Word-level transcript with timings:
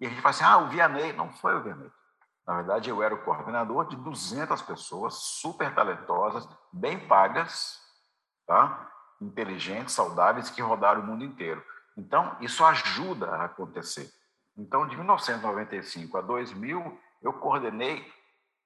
E 0.00 0.06
a 0.06 0.08
gente 0.08 0.20
fala 0.20 0.30
assim, 0.30 0.44
ah, 0.44 0.58
o 0.58 0.68
Vianney. 0.68 1.12
Não 1.12 1.32
foi 1.32 1.56
o 1.56 1.62
Vianney. 1.62 1.90
Na 2.46 2.56
verdade, 2.56 2.90
eu 2.90 3.02
era 3.02 3.14
o 3.14 3.24
coordenador 3.24 3.88
de 3.88 3.96
200 3.96 4.62
pessoas 4.62 5.14
super 5.14 5.74
talentosas, 5.74 6.48
bem 6.72 6.98
pagas, 7.08 7.80
tá? 8.46 8.92
inteligentes, 9.20 9.94
saudáveis, 9.94 10.50
que 10.50 10.62
rodaram 10.62 11.00
o 11.00 11.06
mundo 11.06 11.24
inteiro. 11.24 11.62
Então, 11.96 12.36
isso 12.40 12.64
ajuda 12.64 13.30
a 13.30 13.44
acontecer. 13.44 14.08
Então, 14.56 14.86
de 14.86 14.96
1995 14.96 16.18
a 16.18 16.20
2000, 16.20 16.98
eu 17.22 17.32
coordenei 17.32 18.06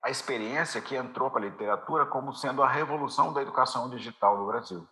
a 0.03 0.11
experiência 0.11 0.81
que 0.81 0.97
entrou 0.97 1.31
para 1.31 1.41
a 1.41 1.45
literatura 1.45 2.07
como 2.07 2.35
sendo 2.35 2.63
a 2.63 2.69
revolução 2.69 3.33
da 3.33 3.43
educação 3.43 3.89
digital 3.91 4.39
no 4.39 4.47
Brasil. 4.47 4.87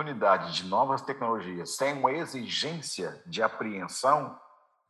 Oportunidade 0.00 0.54
de 0.54 0.64
novas 0.64 1.02
tecnologias 1.02 1.76
sem 1.76 1.92
uma 1.92 2.10
exigência 2.10 3.22
de 3.26 3.42
apreensão 3.42 4.34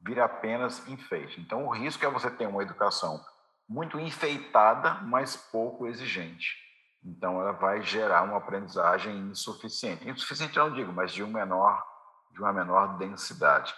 vira 0.01 0.25
apenas 0.25 0.87
enfeite. 0.87 1.41
Então, 1.41 1.67
o 1.67 1.75
risco 1.75 2.05
é 2.05 2.09
você 2.09 2.31
ter 2.31 2.47
uma 2.47 2.63
educação 2.63 3.21
muito 3.69 3.99
enfeitada, 3.99 5.01
mas 5.03 5.35
pouco 5.35 5.89
exigente. 5.89 6.57
Então, 7.05 7.41
ela 7.41 7.51
vai 7.51 7.83
gerar 7.83 8.23
uma 8.23 8.37
aprendizagem 8.37 9.19
insuficiente. 9.33 10.09
Insuficiente 10.09 10.57
eu 10.57 10.69
não 10.69 10.77
digo, 10.77 10.93
mas 10.93 11.11
de, 11.11 11.25
um 11.25 11.33
menor, 11.33 11.85
de 12.33 12.39
uma 12.39 12.53
menor 12.53 12.97
densidade. 12.97 13.75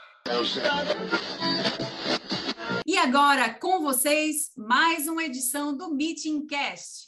E 2.85 2.99
agora, 2.99 3.55
com 3.55 3.81
vocês, 3.81 4.53
mais 4.55 5.09
uma 5.09 5.25
edição 5.25 5.75
do 5.75 5.95
Meeting 5.95 6.47
Cast. 6.47 7.07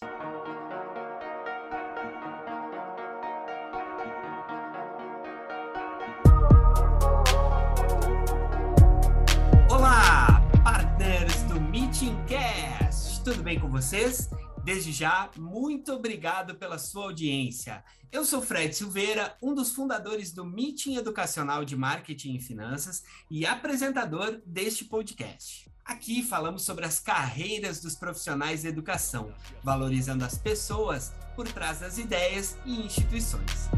Bem 13.45 13.61
com 13.61 13.69
vocês? 13.69 14.31
Desde 14.65 14.91
já, 14.91 15.31
muito 15.37 15.93
obrigado 15.93 16.55
pela 16.55 16.79
sua 16.79 17.05
audiência. 17.05 17.85
Eu 18.11 18.25
sou 18.25 18.41
Fred 18.41 18.75
Silveira, 18.75 19.37
um 19.43 19.55
dos 19.55 19.75
fundadores 19.75 20.33
do 20.33 20.47
Meeting 20.47 20.97
Educacional 20.97 21.63
de 21.63 21.77
Marketing 21.77 22.37
e 22.37 22.41
Finanças 22.41 23.05
e 23.31 23.45
apresentador 23.45 24.41
deste 24.47 24.87
podcast. 24.87 25.71
Aqui 25.85 26.23
falamos 26.23 26.63
sobre 26.63 26.87
as 26.87 26.99
carreiras 26.99 27.83
dos 27.83 27.95
profissionais 27.95 28.63
da 28.63 28.71
educação, 28.71 29.31
valorizando 29.63 30.25
as 30.25 30.39
pessoas 30.39 31.13
por 31.37 31.47
trás 31.47 31.81
das 31.81 31.99
ideias 31.99 32.57
e 32.65 32.81
instituições. 32.81 33.69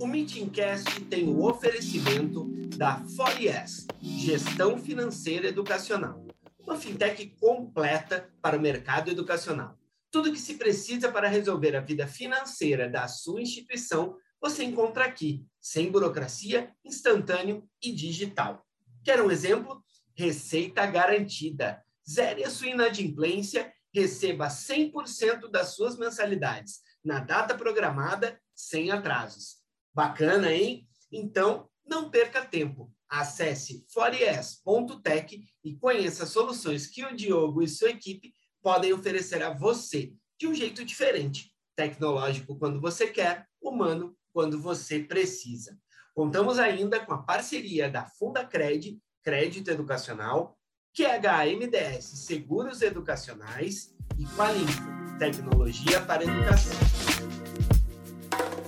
O 0.00 0.06
Meetingcast 0.06 1.00
tem 1.06 1.28
o 1.28 1.44
oferecimento 1.44 2.44
da 2.76 3.00
4S, 3.04 3.86
Gestão 4.00 4.78
Financeira 4.78 5.48
Educacional, 5.48 6.24
uma 6.60 6.76
fintech 6.76 7.34
completa 7.40 8.30
para 8.40 8.56
o 8.56 8.60
mercado 8.60 9.10
educacional. 9.10 9.76
Tudo 10.08 10.32
que 10.32 10.38
se 10.38 10.54
precisa 10.54 11.10
para 11.10 11.26
resolver 11.26 11.74
a 11.74 11.80
vida 11.80 12.06
financeira 12.06 12.88
da 12.88 13.08
sua 13.08 13.42
instituição 13.42 14.16
você 14.40 14.62
encontra 14.62 15.04
aqui, 15.04 15.44
sem 15.60 15.90
burocracia, 15.90 16.72
instantâneo 16.84 17.68
e 17.82 17.92
digital. 17.92 18.64
Quer 19.04 19.20
um 19.20 19.32
exemplo? 19.32 19.82
Receita 20.14 20.86
garantida. 20.86 21.82
Zere 22.08 22.44
a 22.44 22.50
sua 22.50 22.68
inadimplência, 22.68 23.72
receba 23.92 24.46
100% 24.46 25.50
das 25.50 25.74
suas 25.74 25.98
mensalidades 25.98 26.80
na 27.04 27.18
data 27.18 27.56
programada, 27.56 28.40
sem 28.54 28.92
atrasos. 28.92 29.57
Bacana, 29.98 30.52
hein? 30.52 30.86
Então, 31.10 31.68
não 31.84 32.08
perca 32.08 32.44
tempo. 32.44 32.88
Acesse 33.08 33.84
fores.tech 33.92 35.42
e 35.64 35.74
conheça 35.74 36.22
as 36.22 36.30
soluções 36.30 36.86
que 36.86 37.04
o 37.04 37.16
Diogo 37.16 37.62
e 37.62 37.68
sua 37.68 37.90
equipe 37.90 38.32
podem 38.62 38.92
oferecer 38.92 39.42
a 39.42 39.52
você 39.52 40.12
de 40.38 40.46
um 40.46 40.54
jeito 40.54 40.84
diferente. 40.84 41.52
Tecnológico 41.74 42.56
quando 42.56 42.80
você 42.80 43.08
quer, 43.08 43.44
humano 43.60 44.16
quando 44.32 44.62
você 44.62 45.00
precisa. 45.00 45.76
Contamos 46.14 46.60
ainda 46.60 47.04
com 47.04 47.12
a 47.12 47.24
parceria 47.24 47.90
da 47.90 48.06
Fundacred, 48.06 49.00
Crédito 49.20 49.68
Educacional, 49.68 50.56
QHMDS 50.96 52.04
Seguros 52.24 52.82
Educacionais 52.82 53.92
e 54.16 54.24
Qualinfo, 54.36 55.18
Tecnologia 55.18 56.00
para 56.02 56.22
Educação. 56.22 56.97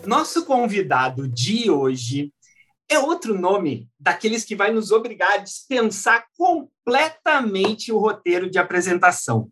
Nosso 0.06 0.46
convidado 0.46 1.28
de 1.28 1.70
hoje 1.70 2.32
é 2.88 2.98
outro 2.98 3.38
nome 3.38 3.88
daqueles 3.98 4.44
que 4.44 4.56
vai 4.56 4.72
nos 4.72 4.90
obrigar 4.90 5.34
a 5.34 5.36
dispensar 5.38 6.26
completamente 6.36 7.92
o 7.92 7.98
roteiro 7.98 8.50
de 8.50 8.58
apresentação. 8.58 9.48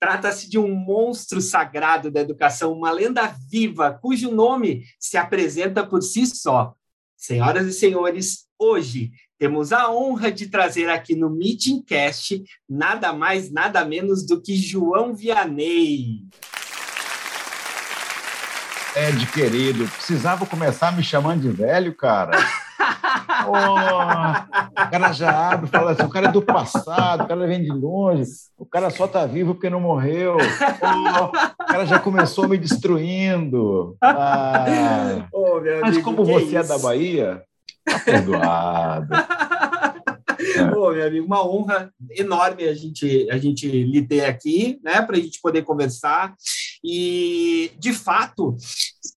Trata-se 0.00 0.48
de 0.48 0.58
um 0.58 0.74
monstro 0.74 1.40
sagrado 1.40 2.10
da 2.10 2.20
educação, 2.20 2.72
uma 2.72 2.90
lenda 2.90 3.26
viva, 3.50 3.98
cujo 4.00 4.30
nome 4.30 4.84
se 4.98 5.16
apresenta 5.16 5.86
por 5.86 6.02
si 6.02 6.26
só. 6.26 6.74
Senhoras 7.16 7.66
e 7.66 7.72
senhores, 7.72 8.46
hoje 8.58 9.10
temos 9.38 9.72
a 9.72 9.90
honra 9.90 10.32
de 10.32 10.48
trazer 10.48 10.88
aqui 10.88 11.14
no 11.14 11.30
Meeting 11.30 11.82
Cast 11.82 12.42
nada 12.68 13.12
mais, 13.12 13.50
nada 13.50 13.84
menos 13.84 14.26
do 14.26 14.40
que 14.40 14.56
João 14.56 15.14
Vianney. 15.14 16.26
Ed, 18.96 19.26
querido, 19.26 19.86
precisava 19.88 20.46
começar 20.46 20.90
me 20.96 21.02
chamando 21.02 21.42
de 21.42 21.50
velho, 21.50 21.94
cara. 21.94 22.32
Oh, 23.48 23.52
o 23.52 24.90
cara 24.90 25.12
já 25.12 25.52
abre 25.52 25.66
e 25.66 25.70
fala 25.70 25.92
assim: 25.92 26.02
o 26.02 26.08
cara 26.08 26.28
é 26.28 26.32
do 26.32 26.42
passado, 26.42 27.24
o 27.24 27.26
cara 27.26 27.46
vem 27.46 27.62
de 27.62 27.70
longe, 27.70 28.24
o 28.56 28.64
cara 28.64 28.90
só 28.90 29.04
está 29.04 29.26
vivo 29.26 29.54
porque 29.54 29.70
não 29.70 29.80
morreu. 29.80 30.36
Oh, 30.36 31.62
o 31.62 31.66
cara 31.66 31.84
já 31.86 31.98
começou 31.98 32.48
me 32.48 32.56
destruindo. 32.56 33.96
Ah, 34.02 35.28
oh, 35.32 35.60
mas 35.60 35.82
amigo, 35.82 36.02
como 36.02 36.24
você 36.24 36.56
é, 36.56 36.60
é 36.60 36.64
da 36.64 36.78
Bahia, 36.78 37.42
tá 37.84 37.98
perdoado. 38.00 39.08
Meu 40.56 41.06
amigo, 41.06 41.26
uma 41.26 41.46
honra 41.46 41.90
enorme 42.10 42.64
a 42.64 42.74
gente, 42.74 43.28
a 43.30 43.38
gente 43.38 43.68
lhe 43.68 44.06
ter 44.06 44.24
aqui, 44.24 44.80
né, 44.82 45.02
para 45.02 45.16
a 45.16 45.20
gente 45.20 45.40
poder 45.40 45.62
conversar. 45.62 46.34
E, 46.84 47.72
de 47.78 47.92
fato, 47.92 48.56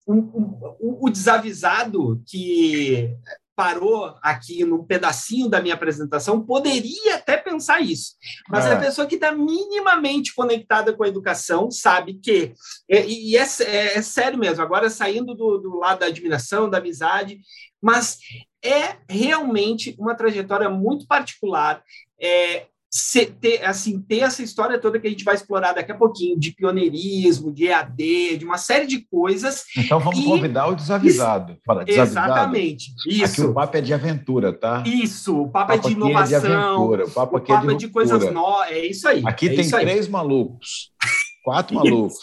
um, 0.07 0.17
um, 0.17 0.97
o 1.01 1.09
desavisado 1.09 2.21
que 2.27 3.15
parou 3.59 4.15
aqui 4.21 4.63
num 4.63 4.85
pedacinho 4.85 5.49
da 5.49 5.61
minha 5.61 5.73
apresentação 5.73 6.41
poderia 6.41 7.15
até 7.15 7.35
pensar 7.35 7.81
isso. 7.81 8.13
Mas 8.47 8.65
é. 8.65 8.71
a 8.71 8.79
pessoa 8.79 9.05
que 9.05 9.15
está 9.15 9.33
minimamente 9.33 10.33
conectada 10.33 10.93
com 10.93 11.03
a 11.03 11.09
educação 11.09 11.69
sabe 11.69 12.13
que, 12.13 12.53
e, 12.87 13.31
e 13.31 13.37
é, 13.37 13.41
é, 13.41 13.97
é, 13.97 14.01
sério 14.01 14.39
mesmo, 14.39 14.63
agora 14.63 14.89
saindo 14.89 15.35
do, 15.35 15.57
do 15.57 15.77
lado 15.77 15.99
da 15.99 16.05
admiração, 16.05 16.69
da 16.69 16.77
amizade, 16.77 17.41
mas 17.81 18.19
é 18.63 18.95
realmente 19.09 19.93
uma 19.99 20.15
trajetória 20.15 20.69
muito 20.69 21.05
particular. 21.05 21.83
É, 22.17 22.65
ter, 23.39 23.63
assim, 23.63 24.01
ter 24.01 24.19
essa 24.19 24.41
história 24.41 24.79
toda 24.79 24.99
que 24.99 25.05
a 25.05 25.09
gente 25.09 25.23
vai 25.23 25.35
explorar 25.35 25.73
daqui 25.73 25.91
a 25.91 25.95
pouquinho, 25.95 26.39
de 26.39 26.51
pioneirismo, 26.51 27.51
de 27.51 27.67
EAD, 27.67 28.37
de 28.37 28.45
uma 28.45 28.57
série 28.57 28.87
de 28.87 29.05
coisas. 29.07 29.65
Então 29.77 29.99
vamos 29.99 30.19
e... 30.19 30.23
convidar 30.23 30.67
o 30.67 30.75
desavisado. 30.75 31.57
Fala, 31.65 31.85
desavisado. 31.85 32.31
Exatamente. 32.31 32.93
Isso. 33.07 33.41
Aqui 33.41 33.41
o 33.41 33.53
papo 33.53 33.77
é 33.77 33.81
de 33.81 33.93
aventura, 33.93 34.51
tá? 34.51 34.83
Isso, 34.87 35.39
o 35.39 35.49
papo, 35.49 35.73
é 35.73 35.77
de 35.77 35.91
inovação. 35.91 36.37
É 36.37 36.41
de 36.41 36.47
aventura, 36.47 37.05
o 37.05 37.11
papo 37.11 37.37
o 37.37 37.41
papo 37.41 37.65
é, 37.65 37.67
de, 37.67 37.73
é 37.73 37.77
de 37.77 37.87
coisas 37.89 38.33
novas. 38.33 38.71
É 38.71 38.85
isso 38.85 39.07
aí. 39.07 39.21
Aqui 39.25 39.49
é 39.49 39.55
tem 39.55 39.69
três 39.69 40.07
malucos, 40.07 40.91
quatro 41.43 41.75
malucos. 41.75 42.15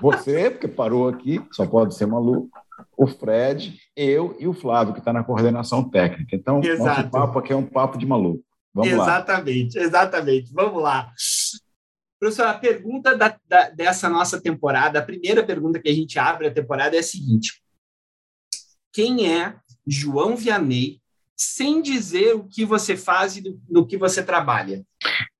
Você, 0.00 0.50
porque 0.50 0.68
parou 0.68 1.08
aqui, 1.08 1.40
só 1.52 1.66
pode 1.66 1.94
ser 1.94 2.06
maluco. 2.06 2.48
O 2.96 3.06
Fred, 3.06 3.76
eu 3.96 4.36
e 4.40 4.46
o 4.46 4.52
Flávio, 4.52 4.92
que 4.92 5.00
está 5.00 5.12
na 5.12 5.22
coordenação 5.22 5.88
técnica. 5.88 6.34
Então, 6.34 6.60
Exato. 6.62 6.84
nosso 6.84 7.10
papo 7.10 7.38
aqui 7.38 7.52
é 7.52 7.56
um 7.56 7.64
papo 7.64 7.98
de 7.98 8.06
maluco. 8.06 8.42
Vamos 8.78 8.92
exatamente, 8.92 9.76
lá. 9.76 9.84
exatamente. 9.84 10.52
Vamos 10.52 10.80
lá. 10.80 11.12
Professor, 12.20 12.46
a 12.46 12.54
pergunta 12.54 13.16
da, 13.16 13.36
da, 13.48 13.70
dessa 13.70 14.08
nossa 14.08 14.40
temporada, 14.40 15.00
a 15.00 15.04
primeira 15.04 15.44
pergunta 15.44 15.80
que 15.80 15.88
a 15.88 15.94
gente 15.94 16.16
abre 16.16 16.46
a 16.46 16.54
temporada 16.54 16.94
é 16.94 17.00
a 17.00 17.02
seguinte: 17.02 17.60
Quem 18.92 19.32
é 19.32 19.56
João 19.84 20.36
Vianney, 20.36 21.00
sem 21.36 21.82
dizer 21.82 22.36
o 22.36 22.44
que 22.44 22.64
você 22.64 22.96
faz 22.96 23.36
e 23.36 23.40
do, 23.40 23.60
no 23.68 23.84
que 23.84 23.96
você 23.96 24.22
trabalha? 24.22 24.84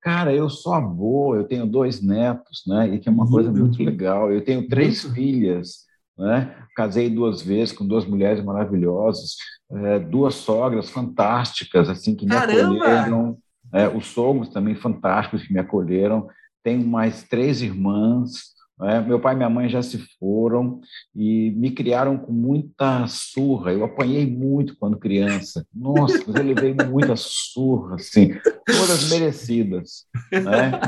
Cara, 0.00 0.34
eu 0.34 0.50
sou 0.50 0.75
avô, 0.75 1.37
eu 1.37 1.44
tenho 1.44 1.64
dois 1.64 2.02
netos, 2.02 2.64
né? 2.67 2.88
E 2.93 2.99
que 2.99 3.08
é 3.08 3.12
uma 3.12 3.29
coisa 3.29 3.52
muito 3.52 3.81
legal. 3.82 4.32
Eu 4.32 4.43
tenho 4.43 4.67
três 4.67 5.05
filhas, 5.12 5.84
né? 6.19 6.56
Casei 6.75 7.08
duas 7.08 7.41
vezes 7.41 7.73
com 7.73 7.87
duas 7.87 8.05
mulheres 8.05 8.43
maravilhosas 8.43 9.37
é, 9.70 9.99
duas 9.99 10.35
sogras 10.35 10.91
fantásticas, 10.91 11.88
assim, 11.88 12.15
que 12.15 12.25
me 12.25 12.32
Caramba! 12.32 12.75
acolheram, 12.76 13.38
é, 13.73 13.88
os 13.88 14.06
sogros 14.06 14.49
também 14.49 14.75
fantásticos 14.75 15.43
que 15.43 15.53
me 15.53 15.61
acolheram, 15.61 16.29
tenho 16.62 16.87
mais 16.87 17.23
três 17.23 17.61
irmãs, 17.62 18.56
Né? 18.79 19.00
Meu 19.00 19.19
pai 19.19 19.35
e 19.35 19.37
minha 19.37 19.50
mãe 19.50 19.69
já 19.69 19.82
se 19.82 19.99
foram 20.19 20.81
e 21.15 21.50
me 21.56 21.70
criaram 21.70 22.17
com 22.17 22.32
muita 22.32 23.06
surra. 23.09 23.73
Eu 23.73 23.85
apanhei 23.85 24.25
muito 24.25 24.76
quando 24.79 24.97
criança. 24.99 25.67
Nossa, 25.75 26.23
eu 26.26 26.44
levei 26.44 26.75
muita 26.88 27.17
surra, 27.17 27.97
assim, 27.97 28.38
todas 28.65 29.11
merecidas. 29.11 30.05
Né? 30.31 30.81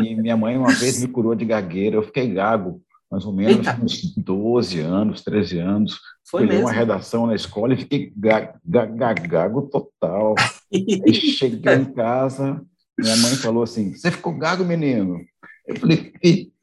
E 0.00 0.14
minha 0.14 0.36
mãe 0.36 0.56
uma 0.56 0.72
vez 0.72 1.00
me 1.00 1.08
curou 1.08 1.34
de 1.34 1.44
gagueira. 1.44 1.96
Eu 1.96 2.04
fiquei 2.04 2.32
gago, 2.32 2.80
mais 3.12 3.26
ou 3.26 3.32
menos 3.34 3.58
Eita. 3.58 3.78
uns 3.78 4.14
12 4.16 4.80
anos, 4.80 5.20
13 5.20 5.58
anos. 5.58 6.00
Foi 6.24 6.46
mesmo? 6.46 6.62
uma 6.62 6.72
redação 6.72 7.26
na 7.26 7.34
escola 7.34 7.74
e 7.74 7.76
fiquei 7.76 8.10
gago 8.16 9.68
total. 9.70 10.34
Aí 10.72 11.12
cheguei 11.14 11.74
em 11.74 11.92
casa, 11.92 12.64
minha 12.98 13.16
mãe 13.18 13.34
falou 13.34 13.64
assim: 13.64 13.94
Você 13.94 14.10
ficou 14.10 14.32
gago, 14.32 14.64
menino? 14.64 15.20
Eu 15.66 15.76
falei: 15.78 16.10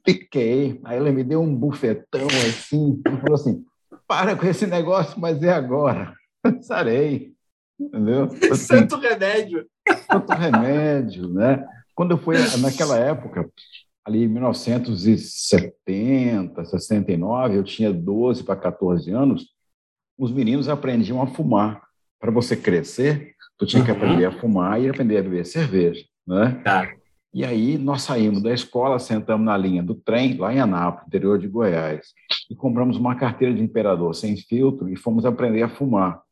Fiquei. 0.03 0.81
Aí 0.83 0.97
ela 0.97 1.11
me 1.11 1.23
deu 1.23 1.39
um 1.39 1.55
bufetão 1.55 2.25
assim 2.25 2.99
e 3.05 3.21
falou 3.21 3.35
assim: 3.35 3.63
para 4.07 4.35
com 4.35 4.47
esse 4.47 4.65
negócio, 4.65 5.19
mas 5.19 5.43
é 5.43 5.53
agora. 5.53 6.15
Sarei. 6.61 7.31
Entendeu? 7.79 8.23
Assim, 8.23 8.55
santo 8.55 8.97
remédio. 8.97 9.67
Santo 10.11 10.33
remédio, 10.33 11.31
né? 11.31 11.63
Quando 11.93 12.11
eu 12.11 12.17
fui, 12.17 12.37
naquela 12.57 12.97
época, 12.97 13.47
ali 14.09 14.23
em 14.23 14.27
1970, 14.27 16.65
69, 16.65 17.57
eu 17.57 17.63
tinha 17.63 17.93
12 17.93 18.43
para 18.43 18.55
14 18.55 19.11
anos, 19.11 19.45
os 20.17 20.31
meninos 20.31 20.67
aprendiam 20.67 21.21
a 21.21 21.27
fumar. 21.27 21.83
Para 22.19 22.31
você 22.31 22.57
crescer, 22.57 23.35
tu 23.57 23.65
tinha 23.65 23.83
que 23.83 23.91
uhum. 23.91 23.97
aprender 23.97 24.25
a 24.25 24.31
fumar 24.31 24.81
e 24.81 24.89
aprender 24.89 25.17
a 25.17 25.21
beber 25.21 25.45
cerveja, 25.45 26.03
né? 26.27 26.59
Tá. 26.63 26.91
E 27.31 27.45
aí 27.45 27.77
nós 27.77 28.01
saímos 28.01 28.41
da 28.41 28.51
escola, 28.51 28.97
sentamos 28.97 29.45
na 29.45 29.55
linha 29.55 29.83
do 29.83 29.93
trem, 29.93 30.35
lá 30.35 30.51
em 30.53 30.59
Anápolis, 30.59 31.07
interior 31.07 31.37
de 31.37 31.47
Goiás, 31.47 32.07
e 32.49 32.55
compramos 32.55 32.97
uma 32.97 33.15
carteira 33.15 33.53
de 33.53 33.61
imperador 33.61 34.15
sem 34.15 34.35
filtro 34.35 34.89
e 34.89 34.95
fomos 34.95 35.25
aprender 35.25 35.61
a 35.61 35.69
fumar. 35.69 36.23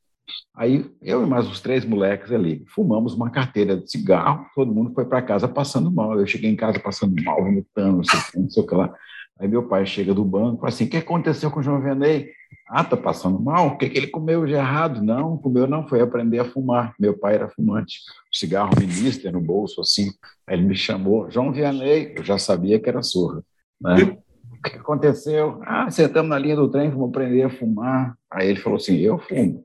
Aí 0.55 0.89
eu 1.01 1.23
e 1.23 1.25
mais 1.25 1.47
uns 1.47 1.61
três 1.61 1.85
moleques 1.85 2.31
ali 2.31 2.63
fumamos 2.67 3.13
uma 3.13 3.29
carteira 3.29 3.77
de 3.77 3.89
cigarro, 3.89 4.45
todo 4.55 4.73
mundo 4.73 4.93
foi 4.93 5.05
para 5.05 5.21
casa 5.21 5.47
passando 5.47 5.91
mal. 5.91 6.19
Eu 6.19 6.27
cheguei 6.27 6.49
em 6.49 6.55
casa 6.55 6.79
passando 6.79 7.15
mal, 7.23 7.43
vomitando, 7.43 7.97
não 7.97 8.03
sei, 8.03 8.19
não 8.41 8.49
sei 8.49 8.63
o 8.63 8.67
que 8.67 8.75
lá. 8.75 8.93
Aí 9.39 9.47
meu 9.47 9.67
pai 9.67 9.85
chega 9.85 10.13
do 10.13 10.25
banco, 10.25 10.57
fala 10.57 10.69
assim: 10.69 10.85
o 10.85 10.89
que 10.89 10.97
aconteceu 10.97 11.51
com 11.51 11.59
o 11.59 11.63
João 11.63 11.81
Venei? 11.81 12.31
Ah, 12.67 12.83
tá 12.83 12.97
passando 12.97 13.39
mal? 13.39 13.67
O 13.67 13.77
que, 13.77 13.89
que 13.89 13.97
ele 13.97 14.07
comeu 14.07 14.45
de 14.45 14.53
errado? 14.53 15.01
Não, 15.01 15.37
comeu 15.37 15.67
não, 15.67 15.87
foi 15.87 16.01
aprender 16.01 16.39
a 16.39 16.45
fumar. 16.45 16.93
Meu 16.99 17.17
pai 17.17 17.35
era 17.35 17.49
fumante. 17.49 17.99
Cigarro 18.31 18.71
ministro 18.79 19.31
no 19.31 19.39
bolso, 19.39 19.79
assim. 19.79 20.11
Aí 20.45 20.57
ele 20.57 20.67
me 20.67 20.75
chamou, 20.75 21.29
João 21.29 21.51
Vianney, 21.51 22.13
eu 22.17 22.23
já 22.23 22.37
sabia 22.37 22.79
que 22.79 22.89
era 22.89 23.01
surra. 23.01 23.43
Né? 23.79 24.17
O 24.51 24.61
que 24.61 24.77
aconteceu? 24.77 25.61
Ah, 25.63 25.89
sentamos 25.89 26.29
na 26.29 26.39
linha 26.39 26.55
do 26.55 26.69
trem, 26.69 26.89
vamos 26.89 27.09
aprender 27.09 27.43
a 27.43 27.49
fumar. 27.49 28.17
Aí 28.29 28.49
ele 28.49 28.59
falou 28.59 28.77
assim: 28.77 28.97
eu 28.97 29.19
fumo, 29.19 29.63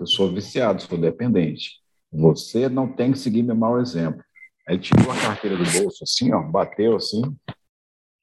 porque 0.00 0.02
eu 0.02 0.06
sou 0.06 0.32
viciado, 0.32 0.82
sou 0.82 0.96
dependente. 0.96 1.78
Você 2.10 2.68
não 2.68 2.88
tem 2.88 3.12
que 3.12 3.18
seguir 3.18 3.42
meu 3.42 3.54
mau 3.54 3.80
exemplo. 3.80 4.22
Aí 4.66 4.78
tirou 4.78 5.10
a 5.10 5.16
carteira 5.16 5.56
do 5.56 5.64
bolso, 5.64 6.02
assim, 6.02 6.32
ó, 6.32 6.42
bateu 6.42 6.96
assim, 6.96 7.22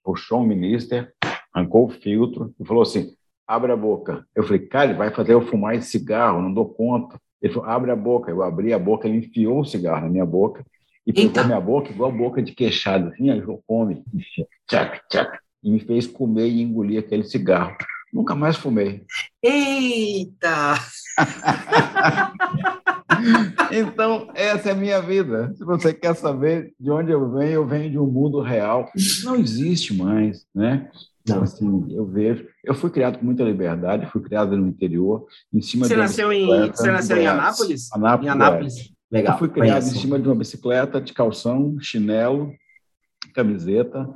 puxou 0.04 0.42
o 0.42 0.46
ministro, 0.46 1.08
arrancou 1.54 1.86
o 1.86 1.90
filtro 1.90 2.54
e 2.60 2.66
falou 2.66 2.84
assim: 2.84 3.14
abre 3.46 3.72
a 3.72 3.76
boca. 3.76 4.26
Eu 4.36 4.44
falei, 4.44 4.60
cara, 4.66 4.90
ele 4.90 4.98
vai 4.98 5.14
fazer 5.14 5.34
eu 5.34 5.46
fumar 5.46 5.76
esse 5.76 5.92
cigarro, 5.92 6.42
não 6.42 6.54
dou 6.54 6.68
conta. 6.68 7.20
Ele 7.42 7.54
falou, 7.54 7.70
abre 7.70 7.92
a 7.92 7.96
boca. 7.96 8.32
Eu 8.32 8.42
abri 8.42 8.74
a 8.74 8.80
boca, 8.80 9.08
ele 9.08 9.18
enfiou 9.18 9.60
o 9.60 9.66
cigarro 9.66 10.02
na 10.02 10.10
minha 10.10 10.26
boca 10.26 10.66
e 11.06 11.14
pegou 11.14 11.30
Eita. 11.30 11.44
minha 11.44 11.62
boca, 11.62 11.92
igual 11.92 12.12
boca 12.12 12.42
de 12.42 12.54
queixado, 12.54 13.10
assim, 13.10 13.30
aí 13.30 13.42
come, 13.66 14.04
tchac, 14.68 15.00
tchac, 15.10 15.40
e 15.64 15.72
me 15.72 15.80
fez 15.80 16.06
comer 16.06 16.48
e 16.48 16.62
engolir 16.62 17.00
aquele 17.00 17.24
cigarro. 17.24 17.78
Nunca 18.14 18.36
mais 18.36 18.56
fumei. 18.56 19.04
Eita! 19.44 20.76
então, 23.72 24.30
essa 24.34 24.70
é 24.70 24.72
a 24.72 24.76
minha 24.76 25.02
vida. 25.02 25.54
Se 25.56 25.64
você 25.64 25.94
quer 25.94 26.16
saber 26.16 26.74
de 26.80 26.90
onde 26.90 27.12
eu 27.12 27.32
venho, 27.32 27.52
eu 27.52 27.68
venho 27.68 27.92
de 27.92 28.00
um 28.00 28.08
mundo 28.08 28.42
real. 28.42 28.90
Não 29.24 29.36
existe 29.36 29.94
mais, 29.94 30.46
né? 30.54 30.90
Não. 31.28 31.44
Assim, 31.44 31.86
eu 31.92 32.06
vejo. 32.06 32.48
Eu 32.64 32.74
fui 32.74 32.90
criado 32.90 33.20
com 33.20 33.26
muita 33.26 33.44
liberdade, 33.44 34.10
fui 34.12 34.22
criado 34.22 34.56
no 34.56 34.68
interior, 34.68 35.26
em 35.54 35.62
cima 35.62 35.86
você 35.86 35.94
de 35.94 36.00
nasceu 36.00 36.32
em 36.32 36.48
Você 36.70 36.92
nasceu 36.92 37.18
em 37.18 37.28
Anápolis? 37.28 37.92
Anápolis. 37.92 38.26
Em 38.26 38.30
Anápolis. 38.30 38.74
Legal. 39.12 39.36
Eu 39.36 39.40
fui 39.40 39.50
criado 39.50 39.82
Conheço. 39.82 39.98
em 39.98 40.02
cima 40.02 40.20
de 40.20 40.28
uma 40.28 40.36
bicicleta, 40.36 41.02
de 41.02 41.14
calção, 41.14 41.78
chinelo, 41.80 42.54
camiseta. 43.34 44.08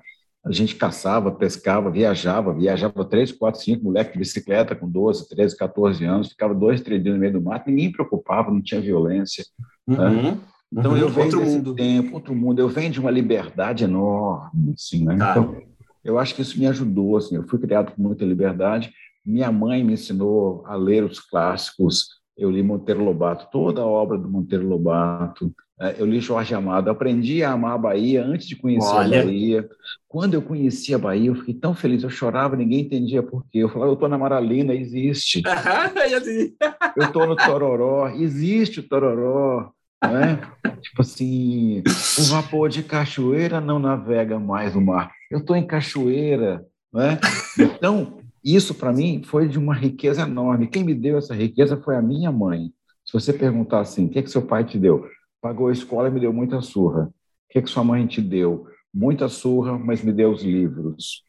A 0.44 0.52
gente 0.52 0.76
caçava, 0.76 1.32
pescava, 1.32 1.92
viajava, 1.92 2.54
viajava 2.54 3.06
três, 3.06 3.32
quatro, 3.32 3.62
cinco 3.62 3.84
moleques 3.84 4.14
de 4.14 4.20
bicicleta 4.20 4.76
com 4.76 4.90
12, 4.90 5.30
13, 5.30 5.56
14 5.56 6.04
anos, 6.04 6.30
ficava 6.30 6.54
dois, 6.54 6.82
três 6.82 7.02
dias 7.02 7.14
no 7.14 7.22
meio 7.22 7.34
do 7.34 7.42
mato, 7.42 7.70
ninguém 7.70 7.92
preocupava, 7.92 8.50
não 8.50 8.62
tinha 8.62 8.82
violência. 8.82 9.46
Né? 9.88 9.98
Uhum. 9.98 10.22
Né? 10.24 10.38
Então 10.74 10.92
uhum. 10.92 10.98
eu 10.98 11.10
venho 11.10 11.26
outro 11.26 11.46
mundo. 11.46 11.76
tempo, 11.76 12.14
outro 12.16 12.36
mundo. 12.36 12.60
Eu 12.60 12.70
venho 12.70 12.90
de 12.90 13.00
uma 13.00 13.12
liberdade 13.12 13.84
enorme, 13.84 14.74
assim, 14.74 15.04
né? 15.04 15.18
Tá. 15.18 15.32
Então, 15.32 15.62
eu 16.04 16.18
acho 16.18 16.34
que 16.34 16.42
isso 16.42 16.58
me 16.58 16.66
ajudou, 16.68 17.18
assim. 17.18 17.36
Eu 17.36 17.48
fui 17.48 17.60
criado 17.60 17.92
com 17.92 18.02
muita 18.02 18.26
liberdade. 18.26 18.92
Minha 19.26 19.52
mãe 19.52 19.84
me 19.84 19.94
ensinou 19.94 20.64
a 20.66 20.76
ler 20.76 21.04
os 21.04 21.20
clássicos. 21.20 22.22
Eu 22.38 22.50
li 22.50 22.64
Monteiro 22.64 23.04
Lobato, 23.04 23.50
toda 23.52 23.82
a 23.82 23.86
obra 23.86 24.18
do 24.18 24.30
Monteiro 24.30 24.68
Lobato. 24.68 25.54
É, 25.81 25.95
eu 25.98 26.06
li 26.06 26.19
Jorge 26.19 26.54
Amado. 26.54 26.92
Aprendi 26.92 27.44
a 27.44 27.54
amar 27.54 27.74
a 27.74 27.78
Bahia 27.78 28.24
antes 28.24 28.48
de 28.48 28.56
conhecer 28.56 28.94
Olha. 28.94 29.22
a 29.22 29.25
Bahia. 29.25 29.69
Quando 30.07 30.36
eu 30.36 30.42
conheci 30.44 30.94
a 30.94 31.00
Bahia, 31.00 31.30
eu 31.30 31.36
fiquei 31.36 31.56
tão 31.56 31.74
feliz. 31.74 32.04
Eu 32.04 32.10
chorava, 32.12 32.56
ninguém 32.56 32.81
entendia 32.81 33.24
por 33.24 33.44
quê. 33.50 33.57
Eu 33.60 33.69
falava, 33.69 33.89
eu 33.89 33.95
estou 33.95 34.07
na 34.07 34.18
Maralina, 34.18 34.75
existe. 34.75 35.42
eu 36.95 37.04
estou 37.04 37.25
no 37.25 37.36
Tororó, 37.36 38.10
existe 38.10 38.80
o 38.80 38.83
Tororó. 38.83 39.72
Né? 40.04 40.39
tipo 40.81 41.04
assim, 41.04 41.83
o 42.19 42.24
vapor 42.24 42.68
de 42.68 42.81
cachoeira 42.81 43.62
não 43.62 43.78
navega 43.78 44.39
mais 44.39 44.74
no 44.74 44.81
mar. 44.81 45.12
Eu 45.30 45.39
estou 45.39 45.56
em 45.56 45.66
cachoeira, 45.66 46.66
né? 46.92 47.19
Então, 47.60 48.18
isso 48.44 48.74
para 48.74 48.92
mim 48.92 49.22
foi 49.24 49.48
de 49.48 49.60
uma 49.60 49.75
riqueza 49.75 50.24
enorme. 50.24 50.68
Quem 50.68 50.83
me 50.83 50.95
deu 50.95 51.19
essa 51.19 51.36
riqueza 51.36 51.78
foi 51.78 51.95
a 51.95 52.01
minha 52.01 52.31
mãe. 52.31 52.72
Se 53.06 53.13
você 53.13 53.31
perguntar 53.31 53.81
assim, 53.81 54.06
o 54.06 54.10
que, 54.10 54.19
é 54.19 54.22
que 54.24 54.31
seu 54.31 54.42
pai 54.42 54.63
te 54.63 54.80
deu? 54.80 55.07
Pagou 55.42 55.68
a 55.68 55.72
escola 55.72 56.08
e 56.08 56.12
me 56.12 56.20
deu 56.20 56.32
muita 56.32 56.62
surra. 56.62 57.06
O 57.06 57.14
que, 57.50 57.60
é 57.60 57.62
que 57.62 57.70
sua 57.70 57.84
mãe 57.84 58.06
te 58.06 58.22
deu? 58.22 58.68
Muita 58.94 59.28
surra, 59.28 59.78
mas 59.78 60.04
me 60.04 60.14
deu 60.14 60.32
os 60.32 60.44
livros, 60.44 61.24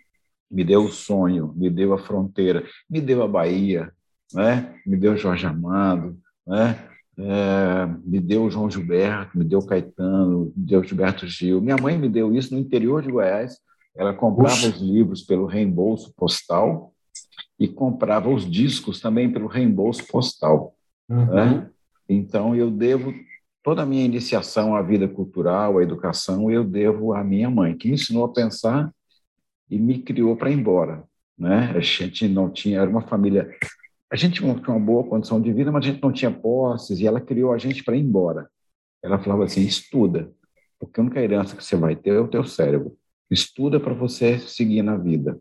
me 0.50 0.62
deu 0.62 0.84
o 0.84 0.92
sonho, 0.92 1.52
me 1.56 1.70
deu 1.70 1.94
a 1.94 1.98
fronteira, 1.98 2.64
me 2.88 3.00
deu 3.00 3.22
a 3.22 3.28
Bahia, 3.28 3.92
né? 4.34 4.74
me 4.86 4.96
deu 4.96 5.16
Jorge 5.16 5.46
Amado, 5.46 6.18
né? 6.46 6.88
É, 7.18 7.86
me 8.04 8.18
deu 8.18 8.50
João 8.50 8.70
Gilberto, 8.70 9.38
me 9.38 9.44
deu 9.44 9.64
Caetano, 9.64 10.52
me 10.56 10.64
deu 10.64 10.82
Gilberto 10.82 11.26
Gil. 11.26 11.60
Minha 11.60 11.76
mãe 11.76 11.98
me 11.98 12.08
deu 12.08 12.34
isso 12.34 12.54
no 12.54 12.60
interior 12.60 13.02
de 13.02 13.10
Goiás. 13.10 13.58
Ela 13.94 14.14
comprava 14.14 14.54
Uxa. 14.54 14.68
os 14.68 14.80
livros 14.80 15.22
pelo 15.22 15.46
reembolso 15.46 16.12
postal 16.16 16.92
e 17.58 17.68
comprava 17.68 18.30
os 18.30 18.50
discos 18.50 19.00
também 19.00 19.30
pelo 19.30 19.46
reembolso 19.46 20.06
postal. 20.06 20.74
Uhum. 21.08 21.26
Né? 21.26 21.70
Então, 22.08 22.56
eu 22.56 22.70
devo 22.70 23.12
toda 23.62 23.82
a 23.82 23.86
minha 23.86 24.04
iniciação 24.04 24.74
à 24.74 24.82
vida 24.82 25.08
cultural, 25.08 25.78
à 25.78 25.82
educação, 25.82 26.50
eu 26.50 26.64
devo 26.64 27.12
à 27.12 27.22
minha 27.22 27.50
mãe, 27.50 27.76
que 27.76 27.88
me 27.88 27.94
ensinou 27.94 28.24
a 28.24 28.32
pensar 28.32 28.92
e 29.70 29.78
me 29.78 30.02
criou 30.02 30.36
para 30.36 30.50
ir 30.50 30.58
embora. 30.58 31.04
Né? 31.38 31.72
A 31.76 31.80
gente 31.80 32.28
não 32.28 32.50
tinha, 32.50 32.80
era 32.80 32.90
uma 32.90 33.02
família 33.02 33.48
a 34.12 34.16
gente 34.16 34.42
tinha 34.42 34.52
uma 34.52 34.78
boa 34.78 35.04
condição 35.04 35.40
de 35.40 35.50
vida, 35.50 35.72
mas 35.72 35.86
a 35.86 35.88
gente 35.88 36.02
não 36.02 36.12
tinha 36.12 36.30
posses, 36.30 37.00
e 37.00 37.06
ela 37.06 37.18
criou 37.18 37.50
a 37.50 37.56
gente 37.56 37.82
para 37.82 37.96
ir 37.96 38.02
embora. 38.02 38.46
Ela 39.02 39.18
falava 39.18 39.44
assim: 39.44 39.62
estuda, 39.62 40.30
porque 40.78 41.00
a 41.00 41.02
única 41.02 41.18
herança 41.18 41.56
que 41.56 41.64
você 41.64 41.76
vai 41.76 41.96
ter 41.96 42.10
é 42.10 42.20
o 42.20 42.28
teu 42.28 42.44
cérebro. 42.44 42.94
Estuda 43.30 43.80
para 43.80 43.94
você 43.94 44.38
seguir 44.38 44.82
na 44.82 44.98
vida. 44.98 45.40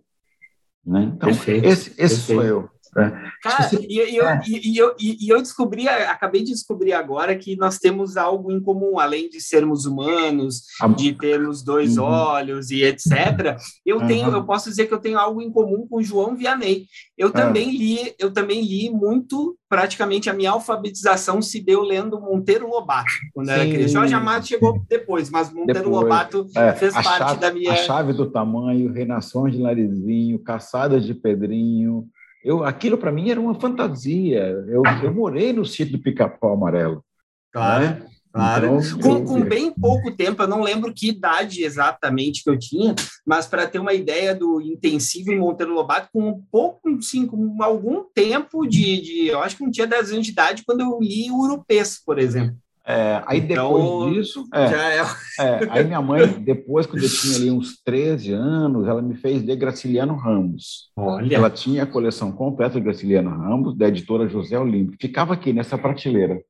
Né? 0.86 1.12
Então, 1.14 1.28
perfeito, 1.28 1.68
esse, 1.68 1.90
esse 1.90 1.98
perfeito. 1.98 2.22
sou 2.28 2.44
eu. 2.44 2.70
É. 2.98 3.10
Cara, 3.42 3.70
você... 3.70 3.86
e, 3.90 4.18
eu, 4.18 4.28
é. 4.28 4.42
e, 4.46 4.78
eu, 4.78 4.96
e, 5.00 5.30
eu 5.30 5.42
descobri, 5.42 5.88
acabei 5.88 6.44
de 6.44 6.52
descobrir 6.52 6.92
agora 6.92 7.36
que 7.38 7.56
nós 7.56 7.78
temos 7.78 8.18
algo 8.18 8.52
em 8.52 8.60
comum, 8.60 9.00
além 9.00 9.30
de 9.30 9.40
sermos 9.40 9.86
humanos, 9.86 10.64
de 10.98 11.14
termos 11.14 11.64
dois 11.64 11.98
uhum. 11.98 12.04
olhos 12.04 12.70
e 12.70 12.84
etc. 12.84 13.58
Eu 13.86 14.00
uhum. 14.00 14.08
tenho, 14.08 14.30
eu 14.30 14.44
posso 14.44 14.70
dizer 14.70 14.88
que 14.88 14.94
eu 14.94 15.00
tenho 15.00 15.18
algo 15.18 15.42
em 15.42 15.50
comum 15.50 15.88
com 15.88 16.02
João 16.02 16.36
Vianney. 16.36 16.86
Eu 17.18 17.30
é. 17.30 17.32
também 17.32 17.72
li, 17.72 18.14
eu 18.20 18.32
também 18.32 18.62
li 18.62 18.90
muito, 18.90 19.58
praticamente 19.70 20.30
a 20.30 20.34
minha 20.34 20.52
alfabetização 20.52 21.42
se 21.42 21.62
deu 21.62 21.82
lendo 21.82 22.20
Monteiro 22.20 22.68
Lobato, 22.68 23.12
quando 23.34 23.48
Sim. 23.48 23.54
era 23.54 23.66
criança. 23.66 23.94
Jorge 23.94 24.14
Amado 24.14 24.46
chegou 24.46 24.84
depois, 24.90 25.30
mas 25.30 25.50
Monteiro 25.50 25.80
depois. 25.80 26.04
Lobato 26.04 26.46
é, 26.56 26.74
fez 26.74 26.94
parte 26.94 27.20
chave, 27.20 27.40
da 27.40 27.54
minha. 27.54 27.72
A 27.72 27.76
chave 27.78 28.12
do 28.12 28.30
tamanho, 28.30 28.92
Renações 28.92 29.54
de 29.54 29.62
Narizinho, 29.62 30.38
Caçadas 30.40 31.06
de 31.06 31.14
Pedrinho. 31.14 32.06
Eu, 32.44 32.64
aquilo 32.64 32.98
para 32.98 33.12
mim 33.12 33.30
era 33.30 33.40
uma 33.40 33.60
fantasia. 33.60 34.40
Eu, 34.68 34.84
eu 35.04 35.14
morei 35.14 35.54
no 35.54 35.66
sítio 35.66 35.98
do 35.98 36.04
Pica-Pau 36.04 36.54
Amarelo. 36.54 37.04
Claro. 37.52 37.84
Né? 37.84 38.06
Claro. 38.34 38.80
Então, 38.80 39.00
com, 39.02 39.26
com, 39.26 39.42
bem 39.42 39.74
pouco 39.74 40.10
tempo, 40.10 40.42
eu 40.42 40.48
não 40.48 40.62
lembro 40.62 40.94
que 40.94 41.10
idade 41.10 41.64
exatamente 41.64 42.44
que 42.44 42.50
eu 42.50 42.58
tinha, 42.58 42.96
mas 43.26 43.46
para 43.46 43.68
ter 43.68 43.78
uma 43.78 43.94
ideia 43.94 44.34
do 44.34 44.62
intensivo 44.62 45.34
em 45.34 45.40
Monteiro 45.40 45.74
Lobato, 45.74 46.10
com 46.14 46.30
um 46.30 46.42
pouco, 46.50 47.02
sim, 47.02 47.28
com 47.28 47.62
algum 47.62 48.06
tempo 48.16 48.66
de, 48.66 49.02
de. 49.02 49.28
Eu 49.28 49.42
acho 49.42 49.58
que 49.58 49.64
não 49.64 49.72
tinha 49.72 49.86
10 49.86 50.14
anos 50.14 50.26
de 50.26 50.32
idade 50.32 50.64
quando 50.66 50.80
eu 50.80 50.98
li 51.02 51.30
Urupês, 51.30 52.02
por 52.04 52.18
exemplo. 52.18 52.56
É, 52.86 53.22
aí 53.28 53.40
então, 53.40 53.74
depois 53.74 54.14
disso, 54.16 54.48
é, 54.54 54.64
é. 54.64 55.02
É, 55.40 55.68
aí 55.70 55.84
minha 55.84 56.02
mãe, 56.02 56.28
depois 56.28 56.88
que 56.88 56.98
eu 56.98 57.10
tinha 57.10 57.36
ali 57.36 57.52
uns 57.52 57.80
13 57.84 58.34
anos, 58.34 58.88
ela 58.88 59.02
me 59.02 59.16
fez 59.16 59.44
de 59.44 59.56
Graciliano 59.56 60.16
Ramos. 60.16 60.90
Olha. 60.96 61.36
Ela 61.36 61.50
tinha 61.50 61.84
a 61.84 61.88
coleção 61.88 62.32
completa 62.32 62.76
de 62.76 62.82
Graciliano 62.82 63.30
Ramos, 63.30 63.78
da 63.78 63.88
editora 63.88 64.28
José 64.28 64.58
Olímpio. 64.58 64.98
Ficava 65.00 65.34
aqui 65.34 65.54
nessa 65.54 65.78
prateleira, 65.78 66.42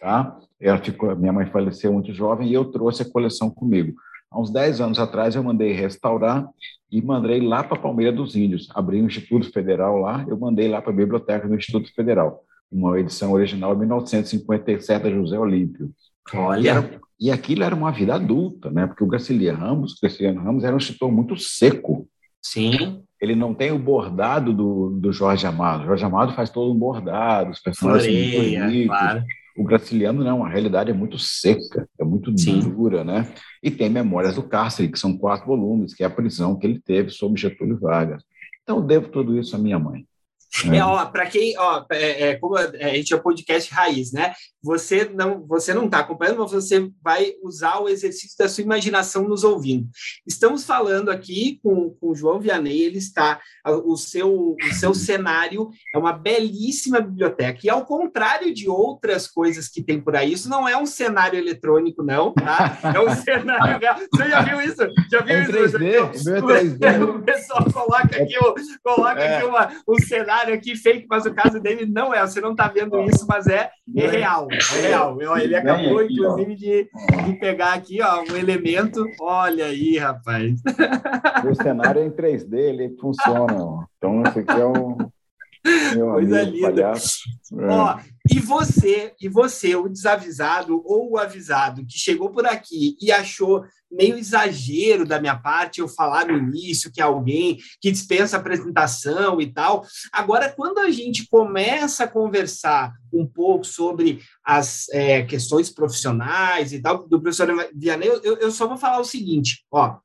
tá? 0.00 0.36
Ela 0.60 0.78
ficou, 0.78 1.14
minha 1.16 1.32
mãe 1.32 1.46
faleceu 1.46 1.92
muito 1.92 2.12
jovem 2.14 2.48
e 2.48 2.54
eu 2.54 2.66
trouxe 2.66 3.02
a 3.02 3.10
coleção 3.10 3.50
comigo. 3.50 3.94
Há 4.30 4.40
uns 4.40 4.50
10 4.50 4.80
anos 4.80 4.98
atrás 5.00 5.34
eu 5.34 5.42
mandei 5.42 5.72
restaurar 5.72 6.48
e 6.88 7.02
mandei 7.02 7.40
lá 7.40 7.64
para 7.64 7.78
Palmeira 7.78 8.12
dos 8.12 8.36
Índios. 8.36 8.68
Abri 8.74 9.02
um 9.02 9.06
Instituto 9.06 9.50
Federal 9.52 9.98
lá, 9.98 10.24
eu 10.28 10.38
mandei 10.38 10.68
lá 10.68 10.80
para 10.80 10.92
a 10.92 10.96
biblioteca 10.96 11.48
do 11.48 11.56
Instituto 11.56 11.92
Federal 11.92 12.44
uma 12.70 12.98
edição 12.98 13.32
original 13.32 13.74
de 13.74 13.80
1957 13.80 15.02
da 15.02 15.10
José 15.10 15.38
Olímpio. 15.38 15.90
Olha! 16.32 16.60
E, 16.60 16.68
era, 16.68 17.00
e 17.18 17.30
aquilo 17.30 17.64
era 17.64 17.74
uma 17.74 17.90
vida 17.90 18.14
adulta, 18.14 18.70
né? 18.70 18.86
Porque 18.86 19.04
o 19.04 19.06
Graciliano 19.06 19.58
Ramos, 19.58 19.94
Graciliano 20.00 20.40
Ramos 20.40 20.64
era 20.64 20.74
um 20.74 20.78
escritor 20.78 21.10
muito 21.10 21.36
seco. 21.36 22.08
Sim. 22.40 23.02
Ele 23.20 23.34
não 23.34 23.52
tem 23.52 23.70
o 23.70 23.78
bordado 23.78 24.54
do, 24.54 24.90
do 24.98 25.12
Jorge 25.12 25.46
Amado. 25.46 25.82
O 25.82 25.86
Jorge 25.86 26.04
Amado 26.04 26.32
faz 26.32 26.48
todo 26.48 26.72
um 26.72 26.78
bordado, 26.78 27.50
os 27.50 27.60
personagens 27.60 28.06
Floreia, 28.06 28.60
muito 28.60 28.64
bonitos. 28.64 28.98
Claro. 28.98 29.24
O 29.56 29.64
Graciliano 29.64 30.24
não, 30.24 30.42
a 30.42 30.48
realidade 30.48 30.90
é 30.90 30.94
muito 30.94 31.18
seca, 31.18 31.86
é 31.98 32.04
muito 32.04 32.36
Sim. 32.38 32.60
dura, 32.60 33.04
né? 33.04 33.30
E 33.62 33.70
tem 33.70 33.90
Memórias 33.90 34.36
do 34.36 34.42
Cárcere, 34.42 34.88
que 34.88 34.98
são 34.98 35.18
quatro 35.18 35.46
volumes, 35.46 35.92
que 35.92 36.02
é 36.02 36.06
a 36.06 36.10
prisão 36.10 36.56
que 36.56 36.66
ele 36.66 36.80
teve 36.80 37.10
sob 37.10 37.38
Getúlio 37.38 37.78
Vargas. 37.78 38.22
Então, 38.62 38.78
eu 38.78 38.82
devo 38.82 39.08
tudo 39.08 39.38
isso 39.38 39.54
à 39.54 39.58
minha 39.58 39.78
mãe. 39.78 40.06
É, 40.64 40.76
é 40.76 40.84
ó, 40.84 41.06
para 41.06 41.26
quem, 41.26 41.56
ó, 41.56 41.84
é, 41.90 42.28
é, 42.28 42.36
como 42.36 42.56
a, 42.56 42.62
a 42.62 42.88
gente 42.94 43.14
é 43.14 43.16
podcast 43.16 43.72
raiz, 43.72 44.12
né? 44.12 44.34
Você 44.62 45.04
não, 45.04 45.46
você 45.46 45.72
não 45.72 45.86
está 45.86 46.00
acompanhando, 46.00 46.40
mas 46.40 46.50
você 46.50 46.90
vai 47.02 47.34
usar 47.42 47.78
o 47.78 47.88
exercício 47.88 48.36
da 48.38 48.48
sua 48.48 48.62
imaginação 48.62 49.26
nos 49.26 49.44
ouvindo. 49.44 49.88
Estamos 50.26 50.64
falando 50.64 51.10
aqui 51.10 51.58
com, 51.62 51.90
com 51.98 52.10
o 52.10 52.14
João 52.14 52.40
Vianney, 52.40 52.82
ele 52.82 52.98
está, 52.98 53.40
o 53.64 53.96
seu, 53.96 54.56
o 54.56 54.74
seu 54.74 54.92
cenário 54.92 55.70
é 55.94 55.98
uma 55.98 56.12
belíssima 56.12 57.00
biblioteca. 57.00 57.60
E 57.64 57.70
ao 57.70 57.86
contrário 57.86 58.52
de 58.52 58.68
outras 58.68 59.26
coisas 59.26 59.68
que 59.68 59.82
tem 59.82 60.00
por 60.00 60.16
aí, 60.16 60.32
isso 60.32 60.48
não 60.48 60.68
é 60.68 60.76
um 60.76 60.86
cenário 60.86 61.38
eletrônico, 61.38 62.02
não, 62.02 62.34
tá? 62.34 62.78
É 62.94 63.00
um 63.00 63.14
cenário 63.14 63.78
real. 63.78 63.96
Você 64.12 64.28
já 64.28 64.42
viu 64.42 64.60
isso? 64.60 64.82
Já 65.10 65.20
viu 65.22 65.36
é 65.36 65.42
isso? 65.42 65.52
3D, 65.52 66.42
o, 66.42 66.46
3D. 66.46 67.08
o 67.16 67.22
pessoal 67.22 67.64
coloca 67.72 68.22
aqui, 68.22 68.34
coloca 68.82 69.20
é. 69.20 69.36
aqui 69.36 69.46
uma, 69.46 69.70
um 69.88 69.98
cenário 70.00 70.39
cenário 70.40 70.54
aqui 70.54 70.76
fake, 70.76 71.06
mas 71.08 71.26
o 71.26 71.34
caso 71.34 71.60
dele 71.60 71.86
não 71.86 72.14
é. 72.14 72.20
Você 72.20 72.40
não 72.40 72.52
está 72.52 72.68
vendo 72.68 73.00
isso, 73.02 73.26
mas 73.28 73.46
é, 73.46 73.70
é 73.96 74.06
real. 74.06 74.48
É 74.50 74.80
real. 74.80 75.18
Ele 75.38 75.54
acabou, 75.54 76.02
inclusive, 76.02 76.54
de, 76.54 76.88
de 77.24 77.32
pegar 77.38 77.74
aqui 77.74 78.00
ó, 78.02 78.22
um 78.22 78.36
elemento. 78.36 79.04
Olha 79.20 79.66
aí, 79.66 79.98
rapaz. 79.98 80.60
O 81.50 81.54
cenário 81.54 82.02
é 82.02 82.06
em 82.06 82.10
3D, 82.10 82.54
ele 82.54 82.96
funciona. 83.00 83.86
Então, 83.96 84.22
esse 84.22 84.40
aqui 84.40 84.60
é 84.60 84.66
um. 84.66 84.96
Meu 85.94 86.12
Coisa 86.12 86.42
amigo, 86.42 86.56
linda. 86.56 86.70
Palhaço. 86.70 87.18
É. 87.58 87.66
Ó, 87.66 87.98
e 88.32 88.38
você, 88.38 89.12
e 89.20 89.28
você, 89.28 89.74
o 89.74 89.88
desavisado 89.88 90.80
ou 90.84 91.10
o 91.12 91.18
avisado 91.18 91.84
que 91.84 91.98
chegou 91.98 92.30
por 92.30 92.46
aqui 92.46 92.96
e 93.00 93.10
achou 93.10 93.64
meio 93.90 94.16
exagero 94.16 95.04
da 95.04 95.20
minha 95.20 95.36
parte 95.36 95.80
eu 95.80 95.88
falar 95.88 96.26
no 96.26 96.38
início 96.38 96.92
que 96.92 97.00
é 97.00 97.04
alguém 97.04 97.58
que 97.80 97.90
dispensa 97.90 98.36
apresentação 98.36 99.40
e 99.40 99.52
tal. 99.52 99.84
Agora, 100.12 100.48
quando 100.48 100.78
a 100.78 100.90
gente 100.90 101.26
começa 101.28 102.04
a 102.04 102.08
conversar 102.08 102.92
um 103.12 103.26
pouco 103.26 103.64
sobre 103.64 104.20
as 104.44 104.88
é, 104.90 105.22
questões 105.22 105.68
profissionais 105.68 106.72
e 106.72 106.80
tal, 106.80 107.08
do 107.08 107.20
professor 107.20 107.48
Vianney, 107.74 108.08
eu, 108.22 108.36
eu 108.36 108.52
só 108.52 108.68
vou 108.68 108.76
falar 108.76 109.00
o 109.00 109.04
seguinte, 109.04 109.64
ó, 109.72 109.96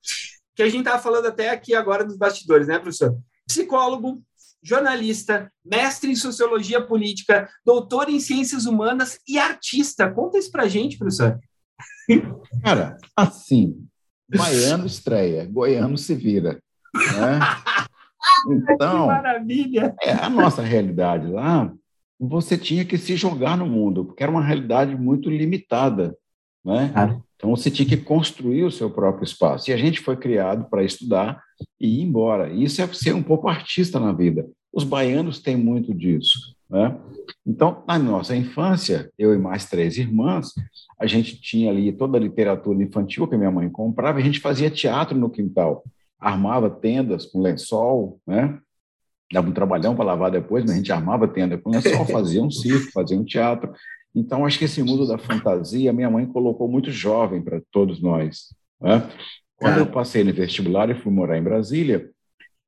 que 0.56 0.64
a 0.64 0.70
gente 0.70 0.80
estava 0.80 1.02
falando 1.02 1.28
até 1.28 1.52
aqui 1.52 1.76
agora 1.76 2.04
nos 2.04 2.18
bastidores, 2.18 2.68
né, 2.68 2.80
professor? 2.80 3.16
Psicólogo, 3.46 4.24
jornalista, 4.66 5.52
mestre 5.64 6.12
em 6.12 6.16
sociologia 6.16 6.82
política, 6.82 7.48
doutor 7.64 8.10
em 8.10 8.20
ciências 8.20 8.66
humanas 8.66 9.20
e 9.28 9.38
artista. 9.38 10.10
Conta 10.10 10.40
isso 10.40 10.52
para 10.52 10.68
gente, 10.68 10.98
professor. 10.98 11.40
Cara, 12.64 12.98
assim, 13.16 13.86
baiano 14.28 14.86
estreia, 14.86 15.46
goiano 15.46 15.98
se 15.98 16.16
vira. 16.16 16.60
Né? 16.94 17.40
Então, 18.50 19.04
que 19.04 19.08
maravilha! 19.08 19.96
É 20.02 20.12
a 20.12 20.30
nossa 20.30 20.62
realidade 20.62 21.28
lá. 21.28 21.72
Você 22.20 22.58
tinha 22.58 22.84
que 22.84 22.98
se 22.98 23.16
jogar 23.16 23.56
no 23.56 23.68
mundo, 23.68 24.04
porque 24.04 24.24
era 24.24 24.32
uma 24.32 24.44
realidade 24.44 24.96
muito 24.96 25.30
limitada. 25.30 26.18
Né? 26.64 26.92
Então, 27.46 27.56
você 27.56 27.70
tinha 27.70 27.88
que 27.88 27.98
construir 27.98 28.64
o 28.64 28.72
seu 28.72 28.90
próprio 28.90 29.24
espaço. 29.24 29.70
E 29.70 29.74
a 29.74 29.78
gente 29.78 30.00
foi 30.00 30.18
criado 30.18 30.68
para 30.68 30.84
estudar 30.84 31.40
e 31.80 32.00
ir 32.00 32.02
embora. 32.02 32.52
E 32.52 32.64
isso 32.64 32.82
é 32.82 32.88
ser 32.88 33.14
um 33.14 33.22
pouco 33.22 33.48
artista 33.48 34.00
na 34.00 34.12
vida. 34.12 34.48
Os 34.74 34.84
baianos 34.84 35.40
têm 35.40 35.56
muito 35.56 35.94
disso. 35.94 36.56
Né? 36.68 36.98
Então, 37.46 37.84
na 37.88 38.00
nossa 38.00 38.36
infância, 38.36 39.12
eu 39.16 39.32
e 39.32 39.38
mais 39.38 39.70
três 39.70 39.96
irmãs, 39.96 40.54
a 41.00 41.06
gente 41.06 41.40
tinha 41.40 41.70
ali 41.70 41.92
toda 41.92 42.18
a 42.18 42.22
literatura 42.22 42.82
infantil 42.82 43.28
que 43.28 43.38
minha 43.38 43.52
mãe 43.52 43.70
comprava, 43.70 44.18
a 44.18 44.24
gente 44.24 44.40
fazia 44.40 44.72
teatro 44.72 45.16
no 45.16 45.30
quintal, 45.30 45.84
armava 46.20 46.68
tendas 46.68 47.28
com 47.28 47.42
lençol, 47.42 48.20
né? 48.26 48.58
Dava 49.32 49.48
um 49.48 49.54
trabalhão 49.54 49.96
para 49.96 50.06
lavar 50.06 50.32
depois, 50.32 50.64
mas 50.64 50.74
a 50.74 50.78
gente 50.78 50.92
armava 50.92 51.28
tenda 51.28 51.60
com 51.60 51.70
lençol, 51.70 52.06
fazia 52.10 52.42
um 52.42 52.50
circo, 52.50 52.92
fazia 52.92 53.16
um 53.16 53.24
teatro. 53.24 53.72
Então, 54.16 54.46
acho 54.46 54.58
que 54.58 54.66
esse 54.66 54.82
mundo 54.82 55.06
da 55.06 55.18
fantasia, 55.18 55.92
minha 55.92 56.10
mãe 56.10 56.26
colocou 56.26 56.70
muito 56.70 56.90
jovem 56.90 57.42
para 57.42 57.62
todos 57.70 58.02
nós. 58.02 58.56
Né? 58.80 59.08
Quando 59.58 59.80
eu 59.80 59.88
passei 59.88 60.24
no 60.24 60.34
vestibular 60.34 60.90
e 60.90 60.96
fui 60.96 61.12
morar 61.12 61.38
em 61.38 61.44
Brasília, 61.44 62.10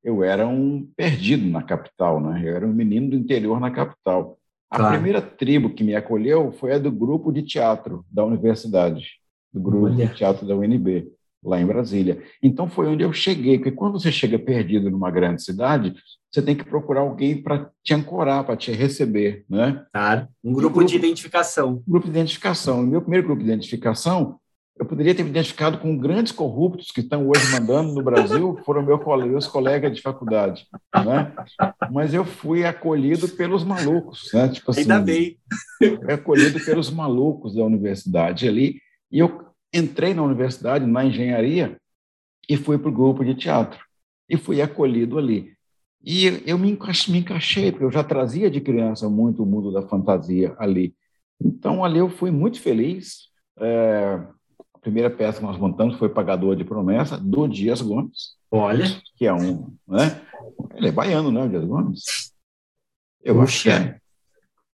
eu 0.04 0.24
era 0.24 0.48
um 0.48 0.88
perdido 0.96 1.48
na 1.48 1.64
capital, 1.64 2.22
né? 2.22 2.42
Eu 2.44 2.56
era 2.56 2.66
um 2.66 2.74
menino 2.74 3.10
do 3.10 3.16
interior 3.16 3.60
na 3.60 3.72
capital. 3.72 4.38
A 4.70 4.78
claro. 4.78 4.94
primeira 4.94 5.22
tribo 5.22 5.70
que 5.70 5.84
me 5.84 5.96
acolheu 5.96 6.52
foi 6.52 6.74
a 6.74 6.78
do 6.78 6.92
grupo 6.92 7.32
de 7.32 7.42
teatro 7.42 8.06
da 8.12 8.24
universidade, 8.24 9.06
do 9.52 9.60
grupo 9.60 9.86
Olha. 9.86 10.08
de 10.08 10.14
teatro 10.14 10.46
da 10.46 10.56
UNB, 10.56 11.12
lá 11.44 11.60
em 11.60 11.66
Brasília. 11.66 12.22
Então 12.42 12.70
foi 12.70 12.88
onde 12.88 13.04
eu 13.04 13.14
cheguei, 13.14 13.58
porque 13.58 13.72
quando 13.72 14.00
você 14.00 14.12
chega 14.12 14.38
perdido 14.38 14.90
numa 14.90 15.12
grande 15.12 15.44
cidade, 15.44 15.94
você 16.32 16.42
tem 16.42 16.56
que 16.56 16.66
procurar 16.66 17.02
alguém 17.02 17.42
para 17.42 17.70
te 17.84 17.94
ancorar, 17.94 18.44
para 18.44 18.58
te 18.58 18.72
receber, 18.72 19.46
né? 19.50 19.86
Claro, 19.94 20.28
um 20.44 20.54
grupo, 20.54 20.76
grupo 20.76 20.90
de 20.90 20.98
identificação. 20.98 21.84
Um 21.88 21.92
grupo 21.92 22.06
de 22.06 22.12
identificação. 22.12 22.82
O 22.82 22.88
meu 22.88 23.02
primeiro 23.02 23.28
grupo 23.28 23.44
de 23.44 23.50
identificação 23.50 24.40
eu 24.80 24.86
poderia 24.86 25.16
ter 25.16 25.24
me 25.24 25.30
identificado 25.30 25.80
com 25.80 25.98
grandes 25.98 26.32
corruptos 26.32 26.92
que 26.92 27.02
estão 27.02 27.28
hoje 27.28 27.52
mandando 27.52 27.94
no 27.94 28.04
Brasil, 28.04 28.60
foram 28.64 28.84
meu, 28.84 29.02
meus 29.26 29.48
colegas 29.48 29.96
de 29.96 30.02
faculdade, 30.02 30.68
né? 31.04 31.34
Mas 31.92 32.14
eu 32.14 32.24
fui 32.24 32.64
acolhido 32.64 33.28
pelos 33.30 33.64
malucos, 33.64 34.30
né? 34.34 34.48
Tipo 34.50 34.72
assim, 34.72 34.82
Ainda 34.82 35.00
bem. 35.00 35.38
Fui 35.80 36.14
acolhido 36.14 36.64
pelos 36.64 36.92
malucos 36.92 37.56
da 37.56 37.64
universidade 37.64 38.48
ali, 38.48 38.80
e 39.12 39.20
eu 39.20 39.47
entrei 39.74 40.14
na 40.14 40.24
universidade, 40.24 40.86
na 40.86 41.06
engenharia, 41.06 41.78
e 42.50 42.56
fui 42.56 42.78
para 42.78 42.90
o 42.90 42.94
grupo 42.94 43.24
de 43.24 43.36
teatro, 43.36 43.80
e 44.30 44.38
fui 44.38 44.62
acolhido 44.62 45.18
ali. 45.18 45.54
E 46.04 46.42
eu 46.46 46.58
me 46.58 46.72
encaixei, 46.72 47.72
porque 47.72 47.84
eu 47.84 47.92
já 47.92 48.04
trazia 48.04 48.50
de 48.50 48.62
criança 48.62 49.10
muito 49.10 49.44
o 49.44 49.46
mundo 49.46 49.72
da 49.72 49.82
fantasia 49.82 50.56
ali. 50.58 50.96
Então, 51.42 51.84
ali 51.84 52.00
eu 52.00 52.10
fui 52.10 52.32
muito 52.32 52.62
feliz, 52.62 53.28
é, 53.60 54.22
primeira 54.88 55.10
peça 55.10 55.40
que 55.40 55.46
nós 55.46 55.58
montamos 55.58 55.98
foi 55.98 56.08
Pagador 56.08 56.56
de 56.56 56.64
Promessa, 56.64 57.18
do 57.18 57.46
Dias 57.48 57.82
Gomes. 57.82 58.38
Olha. 58.50 58.86
Que 59.18 59.26
é 59.26 59.34
um. 59.34 59.76
Né? 59.86 60.22
Ele 60.76 60.88
é 60.88 60.92
baiano, 60.92 61.30
né, 61.30 61.44
o 61.44 61.50
Dias 61.50 61.66
Gomes? 61.66 62.32
Eu 63.22 63.36
Puxa. 63.36 63.44
acho 63.44 63.64
que 63.64 63.70
é. 63.70 64.00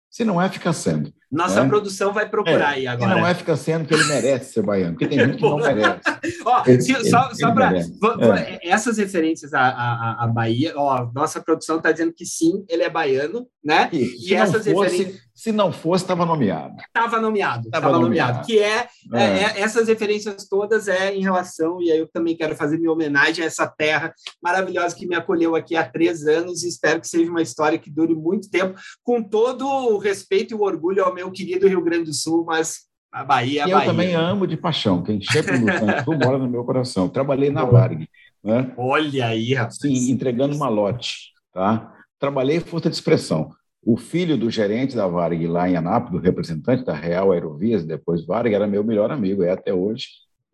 Se 0.08 0.24
não 0.24 0.40
é, 0.40 0.48
fica 0.48 0.72
sendo. 0.72 1.12
Nossa 1.34 1.62
né? 1.62 1.68
produção 1.68 2.12
vai 2.12 2.28
procurar 2.28 2.72
é, 2.72 2.76
aí 2.76 2.86
agora. 2.86 3.14
Se 3.14 3.20
não 3.20 3.26
é, 3.26 3.34
fica 3.34 3.56
sendo 3.56 3.86
que 3.86 3.92
ele 3.92 4.04
merece 4.04 4.52
ser 4.52 4.62
baiano, 4.62 4.92
porque 4.92 5.08
tem 5.08 5.18
gente 5.18 5.36
que 5.36 5.42
não 5.42 5.56
merece. 5.58 6.00
ó, 6.46 6.62
ele, 6.64 6.80
se, 6.80 6.92
ele, 6.92 7.10
só, 7.10 7.28
só 7.34 7.52
para. 7.52 7.76
É. 7.76 8.60
Essas 8.62 8.98
referências 8.98 9.52
à, 9.52 9.60
à, 9.60 10.24
à 10.24 10.26
Bahia, 10.28 10.72
ó, 10.76 11.10
nossa 11.12 11.40
produção 11.40 11.78
está 11.78 11.90
dizendo 11.90 12.12
que 12.12 12.24
sim, 12.24 12.64
ele 12.68 12.84
é 12.84 12.90
baiano, 12.90 13.46
né? 13.64 13.88
E, 13.92 14.30
e 14.30 14.34
essas 14.34 14.64
fosse, 14.64 14.96
referências. 14.96 15.23
Se 15.34 15.50
não 15.50 15.72
fosse, 15.72 16.04
estava 16.04 16.24
nomeado. 16.24 16.76
Estava 16.80 17.20
nomeado, 17.20 17.66
estava 17.66 17.90
nomeado. 17.90 18.08
nomeado. 18.08 18.46
Que 18.46 18.60
é, 18.60 18.88
é. 19.12 19.22
é, 19.22 19.60
essas 19.60 19.88
referências 19.88 20.46
todas 20.48 20.86
é 20.86 21.12
em 21.12 21.22
relação, 21.22 21.82
e 21.82 21.90
aí 21.90 21.98
eu 21.98 22.06
também 22.06 22.36
quero 22.36 22.54
fazer 22.54 22.78
minha 22.78 22.92
homenagem 22.92 23.42
a 23.42 23.46
essa 23.48 23.66
terra 23.66 24.14
maravilhosa 24.40 24.94
que 24.94 25.06
me 25.06 25.16
acolheu 25.16 25.56
aqui 25.56 25.74
há 25.74 25.84
três 25.84 26.26
anos 26.26 26.62
e 26.62 26.68
espero 26.68 27.00
que 27.00 27.08
seja 27.08 27.28
uma 27.30 27.42
história 27.42 27.78
que 27.78 27.90
dure 27.90 28.14
muito 28.14 28.48
tempo, 28.48 28.78
com 29.02 29.20
todo 29.22 29.66
o 29.66 29.98
respeito 29.98 30.52
e 30.52 30.54
o 30.54 30.62
orgulho 30.62 31.04
ao 31.04 31.12
meu 31.12 31.30
querido 31.32 31.66
Rio 31.66 31.82
Grande 31.82 32.04
do 32.04 32.14
Sul, 32.14 32.44
mas 32.46 32.82
A 33.12 33.24
Bahia, 33.24 33.64
a 33.64 33.68
e 33.68 33.72
Bahia. 33.72 33.84
eu 33.84 33.90
também 33.90 34.14
amo 34.14 34.46
de 34.46 34.56
paixão. 34.56 35.02
Quem 35.02 35.20
chega 35.20 35.58
no 35.58 35.66
Santos 35.66 36.18
mora 36.24 36.38
no 36.38 36.48
meu 36.48 36.64
coração. 36.64 37.08
Trabalhei 37.08 37.50
na 37.50 37.64
Varg. 37.64 38.08
Né? 38.42 38.72
Olha 38.76 39.26
aí, 39.26 39.54
rapaz. 39.54 39.78
Sim, 39.78 40.10
entregando 40.10 40.56
malote. 40.56 41.32
Tá? 41.52 41.92
Trabalhei 42.18 42.60
força 42.60 42.88
de 42.88 42.96
expressão. 42.96 43.50
O 43.84 43.96
filho 43.96 44.38
do 44.38 44.50
gerente 44.50 44.96
da 44.96 45.06
Varg 45.06 45.46
lá 45.46 45.68
em 45.68 45.76
Anápolis, 45.76 46.12
do 46.20 46.24
representante 46.24 46.84
da 46.84 46.94
Real 46.94 47.32
Aerovias, 47.32 47.84
depois 47.84 48.24
Varg, 48.24 48.52
era 48.52 48.66
meu 48.66 48.82
melhor 48.82 49.10
amigo, 49.10 49.42
é 49.42 49.50
até 49.50 49.74
hoje. 49.74 50.06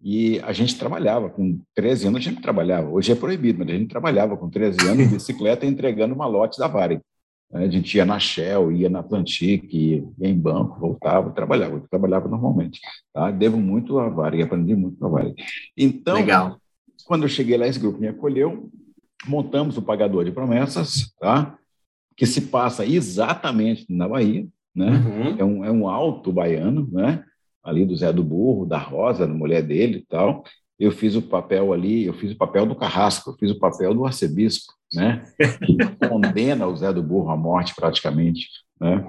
E 0.03 0.41
a 0.41 0.53
gente 0.53 0.79
trabalhava, 0.79 1.29
com 1.29 1.61
13 1.75 2.09
anos 2.09 2.21
a 2.21 2.31
gente 2.31 2.41
trabalhava. 2.41 2.89
Hoje 2.89 3.13
é 3.13 3.15
proibido, 3.15 3.59
mas 3.59 3.69
a 3.69 3.73
gente 3.73 3.89
trabalhava 3.89 4.37
com 4.37 4.49
13 4.49 4.81
anos 4.89 5.09
de 5.09 5.15
bicicleta 5.15 5.67
entregando 5.67 6.17
malotes 6.17 6.59
da 6.59 6.67
Varg. 6.67 7.01
A 7.53 7.67
gente 7.67 7.97
ia 7.97 8.05
na 8.05 8.19
Shell, 8.19 8.71
ia 8.73 8.89
na 8.89 9.01
Atlantic, 9.01 9.73
ia 9.73 10.05
em 10.21 10.39
banco, 10.39 10.79
voltava, 10.79 11.31
trabalhava. 11.31 11.83
Trabalhava 11.91 12.29
normalmente. 12.29 12.81
Tá? 13.13 13.31
Devo 13.31 13.59
muito 13.59 13.99
à 13.99 14.09
Varg, 14.09 14.41
aprendi 14.41 14.75
muito 14.75 14.99
com 14.99 15.07
a 15.07 15.09
Varg. 15.09 15.35
Então, 15.77 16.15
Legal. 16.15 16.59
quando 17.07 17.25
eu 17.25 17.29
cheguei 17.29 17.57
lá, 17.57 17.67
esse 17.67 17.79
grupo 17.79 17.99
me 17.99 18.09
acolheu, 18.09 18.71
montamos 19.27 19.77
o 19.77 19.83
Pagador 19.83 20.25
de 20.25 20.33
Promessas, 20.33 21.13
tá? 21.21 21.59
Que 22.21 22.27
se 22.27 22.43
passa 22.43 22.85
exatamente 22.85 23.87
na 23.89 24.07
Bahia, 24.07 24.47
né? 24.77 24.91
Uhum. 24.91 25.37
É, 25.39 25.45
um, 25.45 25.65
é 25.65 25.71
um 25.71 25.89
alto 25.89 26.31
baiano, 26.31 26.87
né? 26.93 27.25
ali 27.65 27.87
do 27.87 27.97
Zé 27.97 28.13
do 28.13 28.23
Burro, 28.23 28.67
da 28.67 28.77
Rosa, 28.77 29.27
da 29.27 29.33
mulher 29.33 29.63
dele 29.63 30.01
e 30.01 30.07
tal. 30.07 30.45
Eu 30.79 30.93
fiz 30.93 31.17
o 31.17 31.23
papel 31.23 31.73
ali, 31.73 32.05
eu 32.05 32.13
fiz 32.13 32.33
o 32.33 32.37
papel 32.37 32.67
do 32.67 32.77
Carrasco, 32.77 33.31
eu 33.31 33.35
fiz 33.39 33.51
o 33.51 33.59
papel 33.59 33.95
do 33.95 34.05
arcebispo, 34.05 34.71
né? 34.93 35.25
Que 35.65 36.09
condena 36.09 36.67
o 36.67 36.77
Zé 36.77 36.93
do 36.93 37.03
Burro 37.03 37.31
à 37.31 37.37
morte 37.39 37.75
praticamente. 37.75 38.49
Né? 38.79 39.03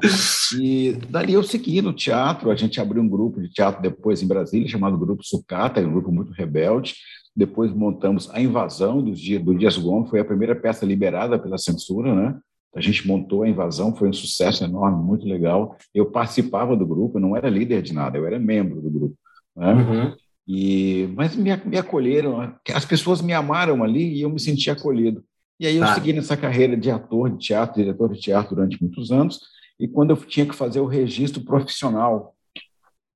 E 0.57 0.93
dali 1.09 1.33
eu 1.33 1.43
segui 1.43 1.81
no 1.81 1.91
teatro, 1.91 2.49
a 2.49 2.55
gente 2.55 2.79
abriu 2.79 3.03
um 3.03 3.09
grupo 3.09 3.41
de 3.41 3.49
teatro 3.49 3.81
depois 3.81 4.23
em 4.23 4.27
Brasília, 4.27 4.69
chamado 4.69 4.97
Grupo 4.97 5.21
Sucata, 5.21 5.81
um 5.81 5.91
grupo 5.91 6.13
muito 6.13 6.31
rebelde. 6.31 6.95
Depois 7.35 7.73
montamos 7.73 8.29
A 8.31 8.39
Invasão 8.39 9.03
do, 9.03 9.11
Dias, 9.11 9.43
do 9.43 9.53
Dias 9.53 9.77
Gomes, 9.77 10.09
foi 10.09 10.21
a 10.21 10.25
primeira 10.25 10.55
peça 10.55 10.85
liberada 10.85 11.37
pela 11.37 11.57
censura, 11.57 12.15
né? 12.15 12.39
A 12.73 12.79
gente 12.79 13.05
montou 13.07 13.43
a 13.43 13.49
invasão, 13.49 13.95
foi 13.95 14.07
um 14.07 14.13
sucesso 14.13 14.63
enorme, 14.63 15.03
muito 15.03 15.25
legal. 15.25 15.75
Eu 15.93 16.05
participava 16.05 16.75
do 16.75 16.85
grupo, 16.85 17.17
eu 17.17 17.21
não 17.21 17.35
era 17.35 17.49
líder 17.49 17.81
de 17.81 17.93
nada, 17.93 18.17
eu 18.17 18.25
era 18.25 18.39
membro 18.39 18.81
do 18.81 18.89
grupo. 18.89 19.15
Né? 19.55 19.73
Uhum. 19.73 20.15
E, 20.47 21.09
mas 21.15 21.35
me, 21.35 21.55
me, 21.65 21.77
acolheram, 21.77 22.55
as 22.73 22.85
pessoas 22.85 23.21
me 23.21 23.33
amaram 23.33 23.83
ali 23.83 24.15
e 24.15 24.21
eu 24.21 24.29
me 24.29 24.39
senti 24.39 24.69
acolhido. 24.69 25.23
E 25.59 25.67
aí 25.67 25.75
eu 25.75 25.85
Tá. 25.85 25.93
segui 25.93 26.13
nessa 26.13 26.35
carreira 26.35 26.75
de 26.75 26.89
ator 26.89 27.29
de 27.29 27.37
teatro, 27.37 27.81
diretor 27.81 28.13
de 28.13 28.19
teatro 28.19 28.55
durante 28.55 28.81
muitos 28.81 29.11
anos. 29.11 29.39
E 29.79 29.87
quando 29.87 30.11
eu 30.11 30.17
tinha 30.17 30.45
que 30.45 30.55
fazer 30.55 30.79
o 30.79 30.85
registro 30.85 31.43
profissional, 31.43 32.33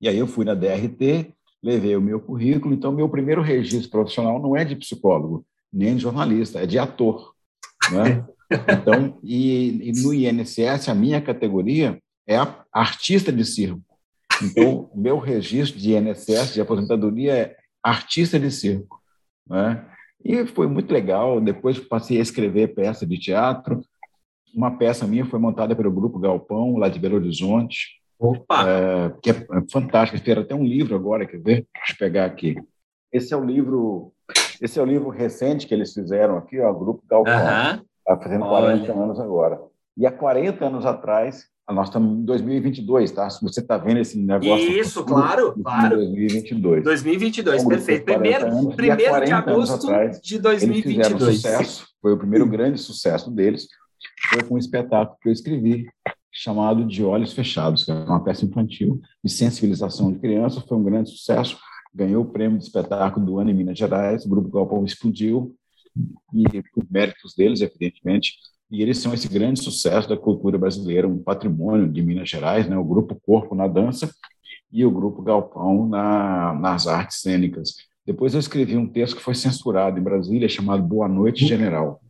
e 0.02 0.08
aí 0.08 0.18
eu 0.18 0.28
fui 0.28 0.46
na 0.46 0.54
DRT, 0.54 1.34
levei 1.64 1.96
o 1.96 2.02
meu 2.02 2.20
currículo. 2.20 2.74
Então, 2.74 2.92
meu 2.92 3.10
primeiro 3.10 3.42
registro 3.42 3.90
profissional 3.90 4.40
não 4.42 4.56
é 4.56 4.64
de 4.64 4.76
psicólogo, 4.76 5.46
nem 5.72 5.96
de 5.96 6.02
jornalista, 6.02 6.60
é 6.60 6.66
de 6.66 6.78
ator. 6.78 7.34
Né? 7.92 8.24
Então, 8.52 9.18
e, 9.24 9.90
e 9.90 9.92
no 10.04 10.14
INSS, 10.14 10.90
a 10.90 10.96
minha 10.96 11.22
categoria 11.22 12.00
é 12.28 12.38
a 12.38 12.56
artista 12.72 13.32
de 13.32 13.46
circo. 13.46 13.82
Então, 14.42 14.90
o 14.94 15.00
meu 15.00 15.18
registro 15.18 15.80
de 15.80 15.96
INSS, 15.96 16.54
de 16.54 16.62
aposentadoria, 16.62 17.34
é 17.34 17.56
artista 17.84 18.40
de 18.40 18.52
circo. 18.52 19.00
Né? 19.48 19.86
E 20.24 20.46
foi 20.48 20.68
muito 20.68 20.92
legal. 20.92 21.40
Depois 21.40 21.80
passei 21.80 22.18
a 22.18 22.22
escrever 22.22 22.74
peça 22.74 23.06
de 23.06 23.18
teatro. 23.18 23.82
Uma 24.54 24.78
peça 24.78 25.06
minha 25.06 25.26
foi 25.26 25.40
montada 25.40 25.76
pelo 25.76 25.92
Grupo 25.92 26.20
Galpão, 26.20 26.78
lá 26.78 26.90
de 26.90 27.00
Belo 27.00 27.16
Horizonte, 27.16 28.00
Opa! 28.18 28.66
é, 28.68 29.14
que 29.22 29.30
é 29.30 29.46
fantástica. 29.72 30.18
Espera 30.18 30.42
até 30.42 30.56
um 30.56 30.64
livro 30.64 30.96
agora, 30.96 31.26
quer 31.26 31.40
ver? 31.40 31.68
Deixa 31.76 31.94
eu 31.94 31.98
pegar 31.98 32.26
aqui. 32.26 32.56
Esse 33.12 33.34
é 33.34 33.38
o 33.38 33.44
livro, 33.44 34.14
esse 34.62 34.80
é 34.80 34.82
o 34.82 34.86
livro 34.86 35.10
recente 35.10 35.68
que 35.68 35.74
eles 35.74 35.94
fizeram 35.94 36.38
aqui, 36.38 36.60
ó, 36.60 36.72
o 36.72 36.80
Grupo 36.80 37.04
Galpão. 37.08 37.34
Aham. 37.34 37.84
Está 38.08 38.18
fazendo 38.22 38.46
Olha. 38.46 38.78
40 38.78 38.94
anos 38.94 39.20
agora. 39.20 39.60
E 39.98 40.06
há 40.06 40.12
40 40.12 40.66
anos 40.66 40.86
atrás, 40.86 41.46
nós 41.70 41.88
estamos 41.88 42.20
em 42.20 42.26
2022, 42.26 43.12
tá? 43.12 43.28
Se 43.30 43.42
você 43.42 43.62
está 43.62 43.78
vendo 43.78 43.98
esse 44.00 44.18
negócio. 44.20 44.72
Isso, 44.80 45.04
claro, 45.04 45.56
em 45.58 45.64
claro. 45.64 45.96
2022. 45.98 46.84
2022, 46.84 47.58
Então, 47.64 47.70
perfeito. 47.70 48.06
por 48.06 48.14
40 48.14 48.22
Primeiro, 48.22 48.58
anos, 48.58 48.76
primeiro 48.76 49.02
de 49.02 49.10
40 49.10 49.36
anos 49.36 49.70
agosto 49.72 49.88
atrás, 49.88 50.22
de 50.22 50.36
Eles 50.36 50.48
fizeram 50.84 51.18
2022. 51.18 51.36
sucesso, 51.36 51.88
foi 52.02 52.14
o 52.14 52.18
primeiro 52.18 52.46
grande 52.48 52.78
sucesso 52.80 53.32
deles, 53.32 53.68
foi 54.30 54.44
com 54.44 54.56
um 54.56 54.58
espetáculo 54.60 55.18
que 55.22 55.30
eu 55.30 55.34
escrevi, 55.34 55.88
chamado 56.32 56.84
De 56.86 57.04
Olhos 57.04 57.32
Fechados, 57.34 57.86
que 57.86 57.92
é 57.92 57.96
uma 57.96 58.22
peça 58.24 58.46
infantil 58.46 59.00
de 59.24 59.32
sensibilização 59.32 60.12
de 60.12 60.20
crianças, 60.20 60.62
foi 60.64 60.78
um 60.78 60.84
grande 60.84 61.10
sucesso, 61.10 61.58
ganhou 61.94 62.24
o 62.24 62.28
prêmio 62.28 62.58
de 62.58 62.66
espetáculo 62.66 63.26
do 63.26 63.40
ano 63.40 63.50
em 63.50 63.54
Minas 63.54 63.78
Gerais, 63.78 64.26
o 64.26 64.30
Grupo 64.30 64.50
Galpão 64.50 64.84
explodiu, 64.84 65.56
e 66.34 66.62
por 66.74 66.86
méritos 66.90 67.34
deles, 67.36 67.62
evidentemente, 67.62 68.34
e 68.70 68.82
eles 68.82 68.98
são 68.98 69.14
esse 69.14 69.28
grande 69.28 69.62
sucesso 69.62 70.10
da 70.10 70.18
cultura 70.18 70.58
brasileira, 70.58 71.08
um 71.08 71.22
patrimônio 71.22 71.88
de 71.88 72.02
Minas 72.02 72.30
Gerais, 72.30 72.68
né? 72.68 72.78
o 72.78 72.84
Grupo 72.84 73.16
Corpo 73.16 73.56
na 73.56 73.68
dança 73.68 74.10
e 74.72 74.84
o 74.84 74.92
Grupo 74.92 75.22
Galpão 75.22 75.88
na, 75.88 76.54
nas 76.54 76.88
artes 76.88 77.22
cênicas. 77.22 77.76
Depois 78.06 78.34
eu 78.34 78.40
escrevi 78.40 78.76
um 78.76 78.88
texto 78.88 79.16
que 79.16 79.24
foi 79.24 79.36
censurado 79.36 80.00
em 80.00 80.04
Brasília, 80.04 80.50
chamado 80.50 80.84
Boa 80.84 81.08
Noite 81.08 81.46
General. 81.46 82.02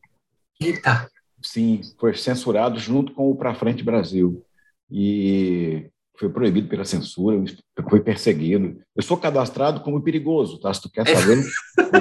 Eita! 0.60 1.10
Sim, 1.42 1.82
foi 2.00 2.16
censurado 2.16 2.80
junto 2.80 3.14
com 3.14 3.30
o 3.30 3.36
Pra 3.36 3.54
Frente 3.54 3.84
Brasil. 3.84 4.44
E 4.90 5.90
foi 6.18 6.30
proibido 6.30 6.68
pela 6.68 6.86
censura, 6.86 7.44
foi 7.90 8.00
perseguido. 8.00 8.78
Eu 8.96 9.04
sou 9.04 9.18
cadastrado 9.18 9.82
como 9.82 10.02
perigoso, 10.02 10.60
tá? 10.60 10.74
Se 10.74 10.82
tu 10.82 10.90
quer 10.90 11.06
saber, 11.08 11.44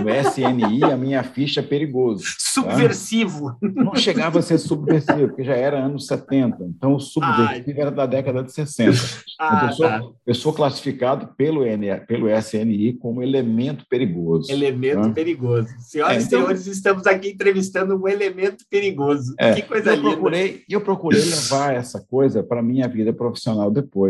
no 0.01 0.09
SNI, 0.09 0.85
a 0.85 0.97
minha 0.97 1.23
ficha 1.25 1.61
é 1.61 1.63
perigoso. 1.63 2.25
Subversivo. 2.39 3.57
Não 3.61 3.95
chegava 3.97 4.39
a 4.39 4.43
ser 4.43 4.59
subversivo, 4.59 5.27
porque 5.29 5.43
já 5.45 5.55
era 5.55 5.85
anos 5.85 6.07
70. 6.07 6.65
Então, 6.65 6.95
o 6.95 7.01
subversivo 7.01 7.81
era 7.81 7.91
da 7.91 8.07
década 8.07 8.43
de 8.43 8.53
60. 8.53 8.97
Ah, 9.41 9.67
eu, 9.69 9.73
sou, 9.73 9.87
tá. 9.87 10.03
eu 10.29 10.35
sou 10.35 10.53
classificado 10.53 11.29
pelo, 11.37 11.65
N, 11.67 12.01
pelo 12.07 12.29
SNI 12.31 12.93
como 12.95 13.23
elemento 13.23 13.85
perigoso. 13.89 14.51
Elemento 14.51 15.09
Ah. 15.09 15.11
perigoso. 15.11 15.69
Senhoras 15.81 16.17
É, 16.17 16.21
e 16.21 16.25
então- 16.25 16.39
senhores, 16.41 16.67
estamos 16.67 17.07
aqui 17.07 17.31
entrevistando 17.31 17.97
um 17.97 18.07
elemento 18.07 18.65
perigoso. 18.71 19.35
É, 19.39 19.55
que 19.55 19.63
coisa 19.63 19.91
eu 19.91 19.97
linda. 19.97 20.11
procurei, 20.11 20.63
eu 20.71 20.81
procurei 20.81 21.21
levar 21.21 21.75
essa 21.75 22.01
coisa 22.01 22.43
para 22.45 22.61
a 22.61 22.63
minha 22.63 22.87
vida 22.87 23.13
profissional 23.13 23.71
depois. 23.71 24.04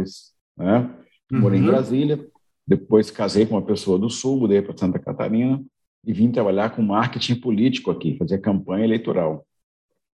Né? 0.56 0.90
Morei 1.30 1.58
em 1.58 1.62
Uhum. 1.62 1.68
Brasília, 1.70 2.26
depois 2.66 3.10
casei 3.10 3.44
com 3.46 3.54
uma 3.54 3.62
pessoa 3.66 3.98
do 3.98 4.08
Sul, 4.08 4.38
mudei 4.38 4.62
para 4.62 4.76
Santa 4.76 4.98
Catarina 4.98 5.62
e 6.06 6.12
vim 6.12 6.30
trabalhar 6.30 6.70
com 6.74 6.82
marketing 6.82 7.36
político 7.36 7.90
aqui, 7.90 8.16
fazer 8.16 8.38
campanha 8.38 8.84
eleitoral. 8.84 9.46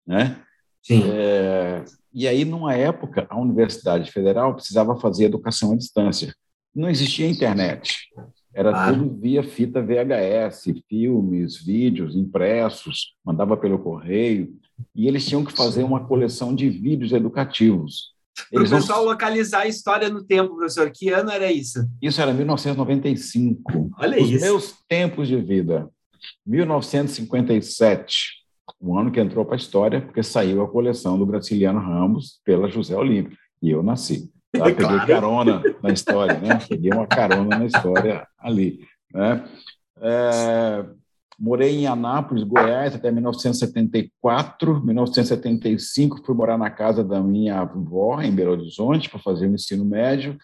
Né? 0.05 0.39
Sim. 0.81 1.03
É, 1.11 1.83
e 2.13 2.27
aí, 2.27 2.45
numa 2.45 2.73
época, 2.73 3.27
a 3.29 3.37
Universidade 3.39 4.11
Federal 4.11 4.55
precisava 4.55 4.99
fazer 4.99 5.25
educação 5.25 5.73
à 5.73 5.75
distância. 5.75 6.33
Não 6.73 6.89
existia 6.89 7.27
internet. 7.27 8.07
Era 8.53 8.71
Claro. 8.71 8.97
tudo 8.97 9.19
via 9.19 9.43
fita 9.43 9.81
VHS, 9.81 10.73
filmes, 10.87 11.57
vídeos 11.63 12.15
impressos, 12.15 13.15
mandava 13.23 13.55
pelo 13.57 13.77
correio. 13.79 14.55
E 14.95 15.07
eles 15.07 15.25
tinham 15.25 15.43
que 15.43 15.51
fazer 15.51 15.83
uma 15.83 16.05
coleção 16.07 16.55
de 16.55 16.69
vídeos 16.69 17.11
educativos. 17.11 18.13
Para 18.51 18.59
o 18.59 18.61
Eles 18.61 18.71
pessoal 18.71 19.03
localizar 19.03 19.61
a 19.61 19.67
história 19.67 20.09
no 20.09 20.23
tempo, 20.23 20.55
professor, 20.55 20.89
que 20.91 21.09
ano 21.09 21.31
era 21.31 21.51
isso? 21.51 21.79
Isso 22.01 22.21
era 22.21 22.33
1995. 22.33 23.91
Olha 23.97 24.21
Os 24.21 24.29
isso. 24.29 24.45
meus 24.45 24.75
tempos 24.87 25.27
de 25.27 25.37
vida. 25.37 25.89
1957, 26.45 28.39
o 28.79 28.97
ano 28.97 29.11
que 29.11 29.19
entrou 29.19 29.45
para 29.45 29.55
a 29.55 29.57
história, 29.57 30.01
porque 30.01 30.21
saiu 30.23 30.61
a 30.61 30.67
coleção 30.69 31.17
do 31.17 31.25
Graciliano 31.25 31.79
Ramos 31.79 32.39
pela 32.43 32.69
José 32.69 32.95
Olímpio. 32.95 33.37
E 33.61 33.69
eu 33.71 33.83
nasci. 33.83 34.29
Tá? 34.51 34.63
Peguei 34.65 34.83
Claro. 34.83 35.05
carona 35.07 35.61
na 35.83 35.91
história, 35.91 36.39
né? 36.39 36.59
Peguei 36.67 36.91
uma 36.91 37.05
carona 37.05 37.59
na 37.59 37.65
história 37.67 38.27
ali. 38.39 38.79
Né? 39.13 39.47
É, 40.01 40.85
morei 41.39 41.77
em 41.77 41.87
Anápolis, 41.87 42.43
Goiás, 42.43 42.93
até 42.93 43.09
1974. 43.11 44.83
1975, 44.83 46.21
fui 46.25 46.35
morar 46.35 46.57
na 46.57 46.69
casa 46.69 47.01
da 47.03 47.21
minha 47.21 47.61
avó, 47.61 48.21
em 48.21 48.31
Belo 48.31 48.51
Horizonte, 48.51 49.09
para 49.09 49.19
fazer 49.19 49.47
o 49.47 49.53
ensino 49.53 49.85
médio. 49.85 50.37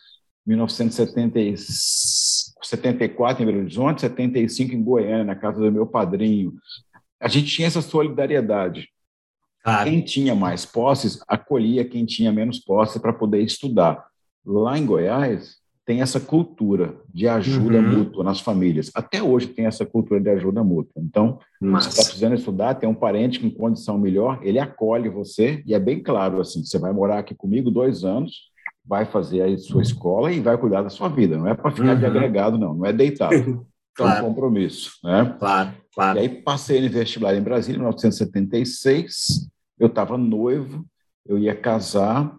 1974 0.46 3.44
em 3.44 3.46
Belo 3.46 3.60
Horizonte, 3.60 4.02
75 4.02 4.74
em 4.74 4.84
Goiânia, 4.84 5.26
na 5.26 5.36
casa 5.36 5.60
do 5.60 5.72
meu 5.72 5.86
padrinho. 5.86 6.54
A 7.20 7.28
gente 7.28 7.48
tinha 7.48 7.68
essa 7.68 7.82
solidariedade. 7.82 8.88
Claro. 9.64 9.90
Quem 9.90 10.02
tinha 10.02 10.34
mais 10.36 10.66
posses 10.66 11.20
acolhia 11.28 11.84
quem 11.84 12.06
tinha 12.06 12.32
menos 12.32 12.60
posses 12.60 13.02
para 13.02 13.12
poder 13.12 13.42
estudar. 13.42 14.06
Lá 14.46 14.78
em 14.78 14.86
Goiás 14.86 15.58
tem 15.86 16.02
essa 16.02 16.20
cultura 16.20 16.96
de 17.14 17.28
ajuda 17.28 17.78
Uhum. 17.78 18.00
mútua 18.00 18.24
nas 18.24 18.40
famílias. 18.40 18.92
Até 18.96 19.22
hoje 19.22 19.48
tem 19.48 19.68
essa 19.68 19.86
cultura 19.86 20.20
de 20.20 20.30
ajuda 20.30 20.64
mútua. 20.64 21.02
Então, 21.02 21.38
você 21.62 21.90
está 21.90 22.04
precisando 22.04 22.34
estudar, 22.34 22.74
tem 22.76 22.90
um 22.90 22.96
parente 22.96 23.40
com 23.40 23.52
condição 23.52 23.98
melhor, 23.98 24.40
ele 24.42 24.58
acolhe 24.58 25.10
você 25.10 25.62
e 25.66 25.76
é 25.76 25.80
bem 25.80 26.02
claro 26.02 26.42
assim, 26.42 26.64
você 26.66 26.80
vai 26.80 26.92
morar 26.92 27.20
aqui 27.20 27.36
comigo 27.36 27.70
dois 27.70 28.04
anos, 28.04 28.50
vai 28.84 29.06
fazer 29.06 29.42
a 29.42 29.58
sua 29.58 29.84
escola 29.84 30.32
e 30.32 30.40
vai 30.40 30.58
cuidar 30.58 30.82
da 30.82 30.90
sua 30.90 31.08
vida. 31.08 31.38
Não 31.38 31.48
é 31.48 31.54
para 31.54 31.72
ficar 31.72 31.94
uhum. 31.94 32.00
de 32.00 32.06
agregado, 32.06 32.58
não. 32.58 32.74
Não 32.74 32.86
é 32.86 32.92
deitado. 32.94 33.30
claro. 33.32 33.66
É 33.98 34.22
um 34.22 34.28
compromisso. 34.28 34.92
Né? 35.04 35.36
Claro, 35.40 35.72
claro. 35.94 36.18
E 36.18 36.22
aí 36.22 36.30
passei 36.30 36.82
no 36.82 36.90
vestibular 36.90 37.34
em 37.34 37.42
Brasília, 37.42 37.78
em 37.78 37.80
1976. 37.80 39.50
Eu 39.80 39.88
estava 39.88 40.18
noivo, 40.18 40.86
eu 41.26 41.38
ia 41.38 41.56
casar 41.56 42.36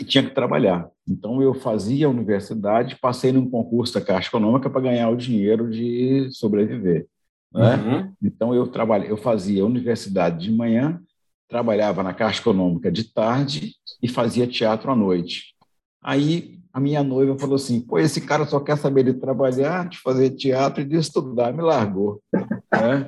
e 0.00 0.04
tinha 0.04 0.24
que 0.24 0.34
trabalhar. 0.34 0.88
Então, 1.08 1.40
eu 1.40 1.54
fazia 1.54 2.06
a 2.06 2.10
universidade, 2.10 2.98
passei 3.00 3.32
num 3.32 3.48
concurso 3.48 3.94
da 3.94 4.00
Caixa 4.00 4.28
Econômica 4.28 4.68
para 4.68 4.82
ganhar 4.82 5.08
o 5.08 5.16
dinheiro 5.16 5.70
de 5.70 6.28
sobreviver. 6.32 7.06
Né? 7.52 7.76
Uhum. 7.76 8.12
Então, 8.22 8.54
eu, 8.54 8.66
trabalhei, 8.66 9.10
eu 9.10 9.16
fazia 9.16 9.62
a 9.62 9.66
universidade 9.66 10.44
de 10.44 10.52
manhã, 10.52 11.00
trabalhava 11.48 12.02
na 12.02 12.12
Caixa 12.12 12.40
Econômica 12.40 12.92
de 12.92 13.04
tarde 13.04 13.72
e 14.02 14.08
fazia 14.08 14.46
teatro 14.46 14.90
à 14.90 14.96
noite. 14.96 15.54
Aí, 16.02 16.58
a 16.72 16.78
minha 16.78 17.02
noiva 17.02 17.38
falou 17.38 17.56
assim, 17.56 17.80
pô, 17.80 17.98
esse 17.98 18.20
cara 18.20 18.44
só 18.44 18.60
quer 18.60 18.76
saber 18.76 19.02
de 19.02 19.14
trabalhar, 19.14 19.88
de 19.88 19.98
fazer 19.98 20.30
teatro 20.30 20.82
e 20.82 20.84
de 20.84 20.96
estudar, 20.96 21.52
me 21.52 21.62
largou. 21.62 22.22
Né? 22.32 23.06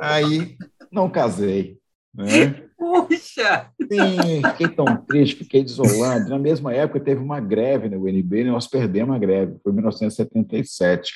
Aí, 0.00 0.56
não 0.90 1.08
casei. 1.08 1.78
Né? 2.12 2.65
Puxa! 2.76 3.70
Sim, 3.80 4.42
fiquei 4.50 4.68
tão 4.68 4.84
triste, 5.06 5.36
fiquei 5.36 5.62
desolado. 5.62 6.28
Na 6.28 6.38
mesma 6.38 6.74
época 6.74 7.00
teve 7.00 7.22
uma 7.22 7.40
greve 7.40 7.88
no 7.88 8.04
UNB 8.04 8.44
nós 8.44 8.66
perdemos 8.66 9.16
a 9.16 9.18
greve, 9.18 9.56
foi 9.62 9.72
em 9.72 9.76
1977. 9.76 11.12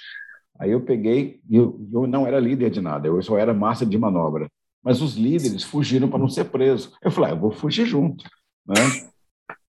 Aí 0.58 0.70
eu 0.70 0.80
peguei, 0.80 1.40
e 1.48 1.56
eu, 1.56 1.78
eu 1.92 2.06
não 2.06 2.26
era 2.26 2.40
líder 2.40 2.70
de 2.70 2.80
nada, 2.80 3.06
eu 3.06 3.22
só 3.22 3.38
era 3.38 3.52
massa 3.54 3.84
de 3.84 3.96
manobra. 3.98 4.48
Mas 4.82 5.02
os 5.02 5.14
líderes 5.14 5.62
fugiram 5.62 6.08
para 6.08 6.18
não 6.18 6.28
ser 6.28 6.44
preso. 6.44 6.92
Eu 7.02 7.10
falei, 7.10 7.30
ah, 7.30 7.34
eu 7.34 7.38
vou 7.38 7.50
fugir 7.50 7.84
junto. 7.86 8.24
Né? 8.66 8.74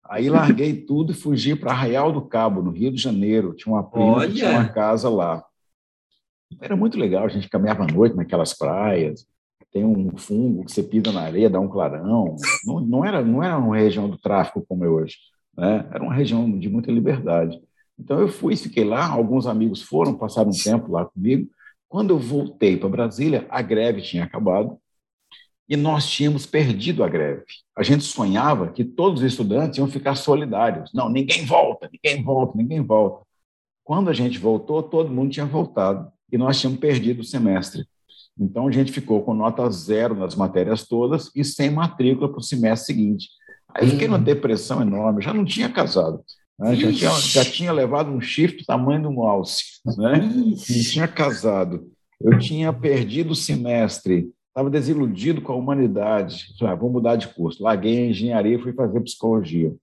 Aí 0.07 0.29
larguei 0.29 0.73
tudo 0.73 1.11
e 1.11 1.15
fugi 1.15 1.55
para 1.55 1.71
Arraial 1.71 2.11
do 2.11 2.21
Cabo, 2.21 2.61
no 2.61 2.71
Rio 2.71 2.91
de 2.91 3.01
Janeiro. 3.01 3.53
Tinha 3.53 3.73
uma 3.73 3.83
prima 3.83 4.13
Olha. 4.13 4.27
que 4.27 4.35
tinha 4.35 4.49
uma 4.51 4.69
casa 4.69 5.09
lá. 5.09 5.43
Era 6.59 6.75
muito 6.75 6.97
legal, 6.97 7.25
a 7.25 7.29
gente 7.29 7.49
caminhava 7.49 7.83
à 7.83 7.87
noite 7.87 8.15
naquelas 8.15 8.53
praias 8.53 9.27
tem 9.71 9.83
um 9.83 10.15
fungo 10.17 10.65
que 10.65 10.71
você 10.71 10.81
pisa 10.81 11.11
na 11.11 11.21
areia, 11.21 11.49
dá 11.49 11.59
um 11.59 11.67
clarão. 11.67 12.35
Não, 12.65 12.79
não, 12.79 13.05
era, 13.05 13.23
não 13.23 13.43
era 13.43 13.57
uma 13.57 13.77
região 13.77 14.09
do 14.09 14.17
tráfico 14.17 14.65
como 14.67 14.85
é 14.85 14.89
hoje, 14.89 15.17
né? 15.55 15.87
era 15.91 16.03
uma 16.03 16.13
região 16.13 16.57
de 16.57 16.69
muita 16.69 16.91
liberdade. 16.91 17.59
Então 17.97 18.19
eu 18.19 18.27
fui, 18.27 18.55
fiquei 18.55 18.83
lá, 18.83 19.07
alguns 19.07 19.47
amigos 19.47 19.81
foram, 19.81 20.13
passaram 20.13 20.49
um 20.49 20.63
tempo 20.63 20.91
lá 20.91 21.05
comigo. 21.05 21.49
Quando 21.87 22.11
eu 22.11 22.19
voltei 22.19 22.77
para 22.77 22.89
Brasília, 22.89 23.45
a 23.49 23.61
greve 23.61 24.01
tinha 24.01 24.23
acabado 24.23 24.77
e 25.67 25.75
nós 25.75 26.09
tínhamos 26.09 26.45
perdido 26.45 27.03
a 27.03 27.09
greve. 27.09 27.43
A 27.75 27.83
gente 27.83 28.03
sonhava 28.03 28.71
que 28.71 28.83
todos 28.83 29.21
os 29.21 29.27
estudantes 29.27 29.77
iam 29.77 29.87
ficar 29.87 30.15
solidários. 30.15 30.91
Não, 30.93 31.09
ninguém 31.09 31.45
volta, 31.45 31.89
ninguém 31.91 32.23
volta, 32.23 32.57
ninguém 32.57 32.81
volta. 32.81 33.25
Quando 33.83 34.09
a 34.09 34.13
gente 34.13 34.37
voltou, 34.39 34.81
todo 34.83 35.11
mundo 35.11 35.31
tinha 35.31 35.45
voltado 35.45 36.11
e 36.31 36.37
nós 36.37 36.59
tínhamos 36.59 36.79
perdido 36.79 37.21
o 37.21 37.23
semestre. 37.23 37.85
Então, 38.39 38.67
a 38.67 38.71
gente 38.71 38.91
ficou 38.91 39.21
com 39.23 39.33
nota 39.33 39.69
zero 39.69 40.15
nas 40.15 40.35
matérias 40.35 40.87
todas 40.87 41.31
e 41.35 41.43
sem 41.43 41.69
matrícula 41.69 42.29
para 42.29 42.39
o 42.39 42.43
semestre 42.43 42.93
seguinte. 42.93 43.29
Aí 43.73 43.89
fiquei 43.89 44.07
numa 44.07 44.19
depressão 44.19 44.81
enorme, 44.81 45.21
já 45.23 45.33
não 45.33 45.45
tinha 45.45 45.69
casado. 45.69 46.21
Né? 46.59 46.75
Já, 46.75 46.91
tinha, 46.91 47.11
já 47.11 47.45
tinha 47.45 47.71
levado 47.71 48.09
um 48.09 48.21
shift 48.21 48.59
do 48.59 48.65
tamanho 48.65 49.01
de 49.01 49.07
um 49.07 49.23
alce. 49.23 49.81
Né? 49.97 50.17
Não 50.17 50.55
tinha 50.55 51.07
casado. 51.07 51.89
Eu 52.21 52.37
tinha 52.39 52.71
perdido 52.71 53.31
o 53.31 53.35
semestre, 53.35 54.29
estava 54.47 54.69
desiludido 54.69 55.41
com 55.41 55.51
a 55.53 55.57
humanidade. 55.57 56.45
Ah, 56.61 56.75
vou 56.75 56.89
mudar 56.89 57.17
de 57.17 57.27
curso. 57.27 57.63
Larguei 57.63 57.99
a 57.99 58.09
engenharia 58.09 58.55
e 58.55 58.61
fui 58.61 58.73
fazer 58.73 59.01
psicologia 59.01 59.73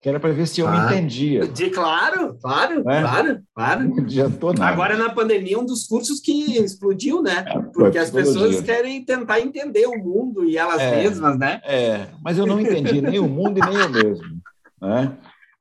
que 0.00 0.08
era 0.08 0.20
para 0.20 0.32
ver 0.32 0.46
se 0.46 0.60
eu 0.60 0.68
ah, 0.68 0.72
me 0.72 0.86
entendia. 0.86 1.46
De, 1.46 1.70
claro, 1.70 2.36
claro, 2.40 2.84
né? 2.84 3.00
claro, 3.00 3.42
claro. 3.54 3.88
Não 3.88 3.98
adiantou 3.98 4.52
nada. 4.52 4.66
Agora, 4.66 4.96
na 4.96 5.10
pandemia, 5.10 5.58
um 5.58 5.64
dos 5.64 5.86
cursos 5.86 6.20
que 6.20 6.58
explodiu, 6.58 7.22
né? 7.22 7.44
É, 7.46 7.58
Porque 7.58 7.98
as 7.98 8.10
pessoas 8.10 8.60
querem 8.60 9.04
tentar 9.04 9.40
entender 9.40 9.86
o 9.86 9.98
mundo 9.98 10.44
e 10.44 10.56
elas 10.56 10.80
é, 10.80 11.02
mesmas, 11.02 11.38
né? 11.38 11.60
É, 11.64 12.06
mas 12.22 12.38
eu 12.38 12.46
não 12.46 12.60
entendi 12.60 13.00
nem 13.00 13.18
o 13.18 13.28
mundo 13.28 13.58
e 13.58 13.68
nem 13.68 13.76
eu 13.78 13.88
mesmo. 13.88 14.24
Né? 14.80 15.12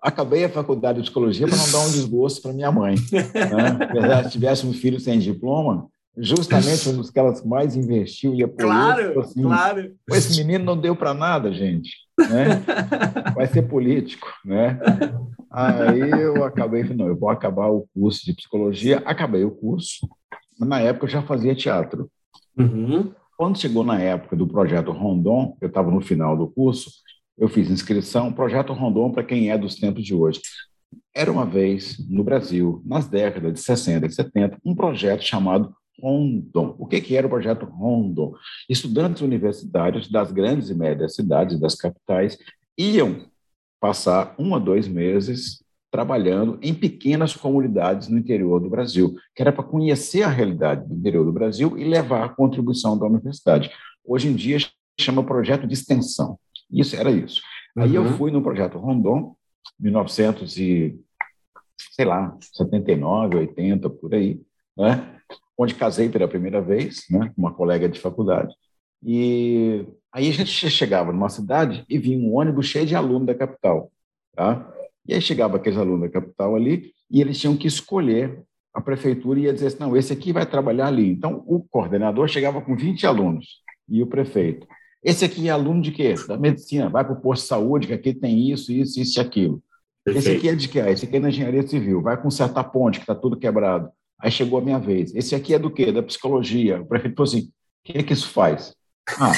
Acabei 0.01 0.45
a 0.45 0.49
faculdade 0.49 0.99
de 0.99 1.05
psicologia 1.05 1.47
para 1.47 1.57
não 1.57 1.71
dar 1.71 1.79
um 1.79 1.91
desgosto 1.91 2.41
para 2.41 2.53
minha 2.53 2.71
mãe. 2.71 2.95
Né? 3.11 3.77
Apesar 3.89 4.23
se 4.25 4.31
tivesse 4.31 4.67
um 4.67 4.73
filho 4.73 4.99
sem 4.99 5.17
diploma, 5.17 5.87
justamente 6.17 6.89
um 6.89 6.97
dos 6.97 7.09
que 7.09 7.19
elas 7.19 7.43
mais 7.43 7.75
investiu 7.75 8.33
e 8.33 8.43
apoiou. 8.43 8.71
Claro, 8.71 9.19
assim, 9.19 9.41
claro. 9.41 9.95
Esse 10.11 10.37
menino 10.37 10.63
não 10.63 10.79
deu 10.79 10.95
para 10.95 11.13
nada, 11.13 11.51
gente. 11.51 11.91
Né? 12.17 12.63
Vai 13.35 13.47
ser 13.47 13.63
político, 13.63 14.27
né? 14.43 14.79
Aí 15.51 16.09
eu 16.09 16.43
acabei, 16.43 16.83
não, 16.83 17.07
eu 17.07 17.17
vou 17.17 17.29
acabar 17.29 17.67
o 17.67 17.87
curso 17.93 18.25
de 18.25 18.33
psicologia. 18.33 19.01
Acabei 19.05 19.43
o 19.43 19.51
curso. 19.51 20.07
Na 20.59 20.79
época 20.79 21.05
eu 21.05 21.09
já 21.09 21.21
fazia 21.21 21.55
teatro. 21.55 22.09
Uhum. 22.57 23.11
Quando 23.37 23.59
chegou 23.59 23.83
na 23.83 23.99
época 23.99 24.35
do 24.35 24.47
projeto 24.47 24.91
Rondon, 24.91 25.57
eu 25.59 25.67
estava 25.67 25.91
no 25.91 25.99
final 25.99 26.37
do 26.37 26.47
curso, 26.47 26.89
eu 27.37 27.49
fiz 27.49 27.69
inscrição. 27.69 28.31
Projeto 28.31 28.71
Rondon, 28.71 29.11
para 29.11 29.23
quem 29.23 29.51
é 29.51 29.57
dos 29.57 29.75
tempos 29.75 30.03
de 30.03 30.15
hoje, 30.15 30.39
era 31.13 31.31
uma 31.31 31.45
vez 31.45 31.97
no 32.09 32.23
Brasil, 32.23 32.81
nas 32.85 33.07
décadas 33.07 33.53
de 33.53 33.59
60 33.59 34.05
e 34.05 34.11
70, 34.11 34.57
um 34.63 34.73
projeto 34.73 35.23
chamado 35.23 35.73
Rondon. 36.01 36.75
O 36.77 36.85
que, 36.85 37.01
que 37.01 37.15
era 37.15 37.27
o 37.27 37.29
projeto 37.29 37.65
Rondon? 37.65 38.33
Estudantes 38.69 39.21
universitários 39.21 40.09
das 40.09 40.31
grandes 40.31 40.69
e 40.69 40.75
médias 40.75 41.15
cidades, 41.15 41.59
das 41.59 41.75
capitais, 41.75 42.37
iam 42.77 43.25
passar 43.79 44.35
um 44.37 44.55
a 44.55 44.59
dois 44.59 44.87
meses 44.87 45.63
trabalhando 45.91 46.59
em 46.61 46.73
pequenas 46.73 47.33
comunidades 47.33 48.09
no 48.09 48.17
interior 48.17 48.59
do 48.59 48.69
Brasil, 48.69 49.15
que 49.33 49.41
era 49.41 49.51
para 49.51 49.63
conhecer 49.63 50.23
a 50.23 50.29
realidade 50.29 50.85
do 50.87 50.93
interior 50.93 51.23
do 51.23 51.31
Brasil 51.31 51.77
e 51.77 51.85
levar 51.85 52.25
a 52.25 52.29
contribuição 52.29 52.97
da 52.97 53.05
universidade. 53.05 53.71
Hoje 54.03 54.27
em 54.27 54.35
dia 54.35 54.57
chama 54.99 55.23
projeto 55.23 55.65
de 55.65 55.73
extensão. 55.73 56.37
Isso 56.69 56.95
era 56.95 57.11
isso. 57.11 57.41
Uhum. 57.75 57.83
Aí 57.83 57.95
eu 57.95 58.03
uhum. 58.03 58.17
fui 58.17 58.31
no 58.31 58.41
projeto 58.41 58.77
Rondon, 58.77 59.35
1900 59.79 60.57
e 60.57 60.99
sei 61.77 62.05
lá, 62.05 62.35
79, 62.41 63.37
80 63.37 63.89
por 63.89 64.13
aí, 64.13 64.41
né? 64.77 65.14
Onde 65.57 65.75
casei 65.75 66.09
pela 66.09 66.27
primeira 66.27 66.61
vez, 66.61 67.05
né, 67.09 67.31
uma 67.37 67.53
colega 67.53 67.87
de 67.87 67.99
faculdade. 67.99 68.53
E 69.03 69.85
aí 70.11 70.29
a 70.29 70.31
gente 70.31 70.51
chegava 70.69 71.11
numa 71.11 71.29
cidade 71.29 71.85
e 71.89 71.97
vinha 71.97 72.17
um 72.17 72.35
ônibus 72.35 72.67
cheio 72.67 72.85
de 72.85 72.95
alunos 72.95 73.27
da 73.27 73.35
capital, 73.35 73.91
tá? 74.35 74.71
E 75.07 75.13
aí 75.13 75.21
chegava 75.21 75.57
aqueles 75.57 75.77
alunos 75.77 76.01
da 76.01 76.09
capital 76.09 76.55
ali 76.55 76.91
e 77.09 77.21
eles 77.21 77.39
tinham 77.39 77.55
que 77.55 77.67
escolher 77.67 78.43
a 78.73 78.81
prefeitura 78.81 79.39
ia 79.39 79.53
dizer 79.53 79.67
assim, 79.67 79.79
não, 79.79 79.95
esse 79.95 80.11
aqui 80.11 80.33
vai 80.33 80.45
trabalhar 80.45 80.87
ali. 80.87 81.09
Então, 81.09 81.43
o 81.47 81.61
coordenador 81.61 82.27
chegava 82.27 82.61
com 82.61 82.75
20 82.75 83.07
alunos 83.07 83.61
e 83.87 84.03
o 84.03 84.07
prefeito. 84.07 84.67
Esse 85.01 85.23
aqui 85.23 85.47
é 85.47 85.51
aluno 85.51 85.81
de 85.81 85.91
quê? 85.91 86.15
Da 86.27 86.35
medicina, 86.35 86.89
vai 86.89 87.05
para 87.05 87.13
o 87.13 87.21
posto 87.21 87.43
de 87.43 87.47
saúde, 87.47 87.87
que 87.87 87.93
aqui 87.93 88.13
tem 88.13 88.51
isso, 88.51 88.73
isso, 88.73 88.99
isso 88.99 89.17
e 89.17 89.21
aquilo. 89.21 89.63
Perfeito. 90.03 90.27
Esse 90.27 90.37
aqui 90.37 90.49
é 90.49 90.55
de 90.55 90.67
quê? 90.67 90.79
Esse 90.79 91.05
aqui 91.05 91.15
é 91.15 91.19
da 91.19 91.29
engenharia 91.29 91.65
civil, 91.65 92.01
vai 92.01 92.21
consertar 92.21 92.65
ponte, 92.65 92.99
que 92.99 93.03
está 93.03 93.15
tudo 93.15 93.37
quebrado. 93.37 93.89
Aí 94.19 94.31
chegou 94.31 94.59
a 94.59 94.61
minha 94.61 94.79
vez. 94.79 95.13
Esse 95.13 95.35
aqui 95.35 95.53
é 95.53 95.59
do 95.59 95.69
quê? 95.69 95.91
Da 95.91 96.03
psicologia. 96.03 96.81
O 96.81 96.85
prefeito 96.85 97.15
falou 97.15 97.29
assim: 97.29 97.41
o 97.41 97.51
que 97.83 97.97
é 97.97 98.03
que 98.03 98.13
isso 98.13 98.29
faz? 98.29 98.75
Ah, 99.19 99.31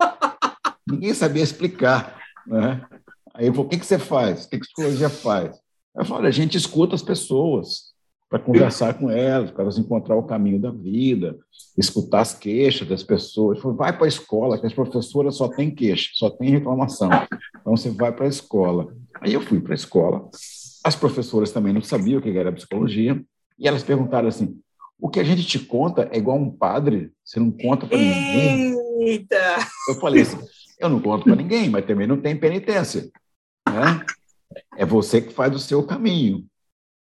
ninguém 0.88 1.14
sabia 1.14 1.42
explicar. 1.42 2.20
Né? 2.46 2.84
Aí 3.34 3.46
eu 3.46 3.52
falei: 3.52 3.66
o 3.66 3.68
que, 3.70 3.78
que 3.78 3.86
você 3.86 3.98
faz? 3.98 4.44
O 4.44 4.50
que, 4.50 4.58
que 4.58 4.64
a 4.64 4.66
psicologia 4.66 5.08
faz? 5.08 5.58
Eu 5.94 6.04
falei: 6.04 6.28
a 6.28 6.32
gente 6.32 6.56
escuta 6.56 6.94
as 6.94 7.02
pessoas 7.02 7.94
para 8.28 8.38
conversar 8.40 8.94
com 8.94 9.08
elas, 9.08 9.50
para 9.50 9.62
elas 9.62 9.78
encontrar 9.78 10.16
o 10.16 10.24
caminho 10.24 10.60
da 10.60 10.70
vida, 10.70 11.38
escutar 11.78 12.20
as 12.20 12.34
queixas 12.34 12.88
das 12.88 13.02
pessoas. 13.02 13.60
Falei, 13.60 13.76
vai 13.76 13.96
para 13.96 14.06
a 14.06 14.08
escola, 14.08 14.58
que 14.58 14.66
as 14.66 14.74
professoras 14.74 15.36
só 15.36 15.48
têm 15.48 15.70
queixa, 15.70 16.10
só 16.14 16.28
tem 16.28 16.50
reclamação. 16.50 17.08
Então 17.60 17.76
você 17.76 17.90
vai 17.90 18.12
para 18.12 18.24
a 18.24 18.28
escola. 18.28 18.92
Aí 19.20 19.32
eu 19.32 19.40
fui 19.40 19.60
para 19.60 19.72
a 19.72 19.76
escola. 19.76 20.28
As 20.82 20.96
professoras 20.96 21.52
também 21.52 21.72
não 21.72 21.82
sabiam 21.82 22.18
o 22.18 22.22
que 22.22 22.36
era 22.36 22.52
psicologia. 22.52 23.22
E 23.58 23.66
elas 23.66 23.82
perguntaram 23.82 24.28
assim: 24.28 24.58
o 24.98 25.08
que 25.08 25.20
a 25.20 25.24
gente 25.24 25.44
te 25.44 25.58
conta 25.58 26.08
é 26.12 26.18
igual 26.18 26.36
um 26.36 26.50
padre, 26.50 27.12
você 27.24 27.38
não 27.38 27.50
conta 27.50 27.86
para 27.86 27.98
ninguém. 27.98 28.76
Eita! 29.00 29.56
Eu 29.88 29.94
falei 29.96 30.22
assim: 30.22 30.38
eu 30.78 30.88
não 30.88 31.00
conto 31.00 31.24
para 31.24 31.36
ninguém, 31.36 31.68
mas 31.68 31.86
também 31.86 32.06
não 32.06 32.20
tem 32.20 32.36
penitência. 32.36 33.10
Né? 33.68 34.04
É 34.76 34.84
você 34.84 35.20
que 35.20 35.32
faz 35.32 35.54
o 35.54 35.58
seu 35.58 35.82
caminho. 35.82 36.44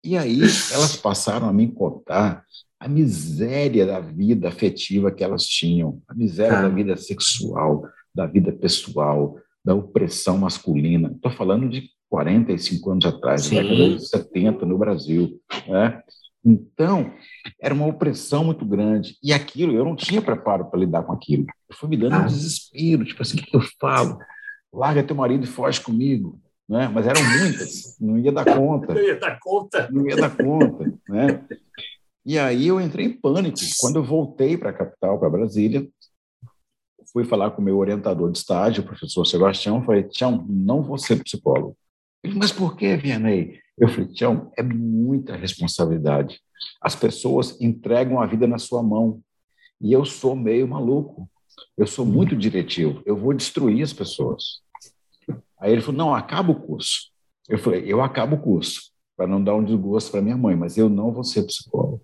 E 0.04 0.16
aí 0.16 0.40
elas 0.72 0.96
passaram 0.96 1.48
a 1.48 1.52
me 1.52 1.70
contar 1.70 2.44
a 2.78 2.88
miséria 2.88 3.86
da 3.86 4.00
vida 4.00 4.48
afetiva 4.48 5.12
que 5.12 5.22
elas 5.22 5.44
tinham, 5.44 6.02
a 6.08 6.14
miséria 6.14 6.58
ah. 6.58 6.62
da 6.62 6.68
vida 6.68 6.96
sexual, 6.96 7.86
da 8.12 8.26
vida 8.26 8.50
pessoal, 8.52 9.36
da 9.64 9.74
opressão 9.74 10.38
masculina. 10.38 11.12
Estou 11.14 11.30
falando 11.30 11.68
de 11.68 11.88
45 12.10 12.90
anos 12.90 13.06
atrás, 13.06 13.44
Sim. 13.44 13.54
década 13.54 13.96
de 13.96 14.08
70 14.08 14.66
no 14.66 14.76
Brasil. 14.76 15.40
Né? 15.68 16.02
Então, 16.44 17.12
era 17.60 17.72
uma 17.72 17.86
opressão 17.86 18.44
muito 18.44 18.64
grande. 18.64 19.16
E 19.22 19.32
aquilo, 19.32 19.74
eu 19.74 19.84
não 19.84 19.94
tinha 19.94 20.20
preparo 20.20 20.64
para 20.66 20.80
lidar 20.80 21.04
com 21.04 21.12
aquilo. 21.12 21.46
Eu 21.68 21.76
fui 21.76 21.88
me 21.88 21.96
dando 21.96 22.16
um 22.16 22.20
ah. 22.20 22.26
desespero, 22.26 23.04
tipo 23.04 23.22
assim, 23.22 23.38
o 23.38 23.42
que 23.42 23.56
eu 23.56 23.62
falo? 23.80 24.18
Larga 24.72 25.02
teu 25.02 25.14
marido 25.14 25.44
e 25.44 25.48
foge 25.48 25.80
comigo. 25.80 26.40
né? 26.68 26.88
mas 26.88 27.06
eram 27.06 27.22
muitas, 27.22 27.96
não 28.00 28.18
ia 28.18 28.32
dar 28.32 28.44
conta. 28.44 28.94
Não 28.94 29.02
ia 29.02 29.18
dar 29.18 29.38
conta. 29.38 29.88
Não 29.90 30.08
ia 30.08 30.16
dar 30.16 30.36
conta. 30.36 30.92
Né? 31.08 31.44
E 32.24 32.38
aí 32.38 32.66
eu 32.68 32.80
entrei 32.80 33.06
em 33.06 33.12
pânico. 33.12 33.58
Quando 33.80 33.96
eu 33.96 34.04
voltei 34.04 34.56
para 34.56 34.70
a 34.70 34.72
capital, 34.72 35.18
para 35.18 35.30
Brasília, 35.30 35.86
fui 37.12 37.24
falar 37.24 37.50
com 37.50 37.60
o 37.60 37.64
meu 37.64 37.76
orientador 37.78 38.30
de 38.32 38.38
estágio, 38.38 38.82
o 38.82 38.86
professor 38.86 39.24
Sebastião, 39.26 39.84
falei, 39.84 40.04
Tião, 40.04 40.44
não 40.48 40.82
vou 40.82 40.96
ser 40.98 41.22
psicólogo. 41.22 41.76
Ele, 42.24 42.34
mas 42.34 42.50
por 42.50 42.76
que, 42.76 42.96
Vianney? 42.96 43.60
Eu 43.78 43.88
falei, 43.88 44.06
Tião, 44.08 44.52
é 44.56 44.62
muita 44.62 45.36
responsabilidade. 45.36 46.40
As 46.80 46.94
pessoas 46.94 47.60
entregam 47.60 48.20
a 48.20 48.26
vida 48.26 48.46
na 48.46 48.58
sua 48.58 48.82
mão. 48.82 49.20
E 49.80 49.92
eu 49.92 50.04
sou 50.04 50.36
meio 50.36 50.68
maluco. 50.68 51.28
Eu 51.76 51.86
sou 51.86 52.04
muito 52.04 52.36
diretivo. 52.36 53.02
Eu 53.04 53.16
vou 53.16 53.32
destruir 53.32 53.82
as 53.82 53.92
pessoas. 53.92 54.60
Aí 55.58 55.72
ele 55.72 55.80
falou, 55.80 55.96
não, 55.98 56.14
acaba 56.14 56.52
o 56.52 56.60
curso. 56.60 57.10
Eu 57.48 57.58
falei, 57.58 57.84
eu 57.86 58.02
acabo 58.02 58.36
o 58.36 58.40
curso, 58.40 58.90
para 59.16 59.26
não 59.26 59.42
dar 59.42 59.54
um 59.54 59.64
desgosto 59.64 60.10
para 60.10 60.22
minha 60.22 60.36
mãe, 60.36 60.56
mas 60.56 60.76
eu 60.76 60.88
não 60.88 61.12
vou 61.12 61.24
ser 61.24 61.44
psicólogo. 61.44 62.02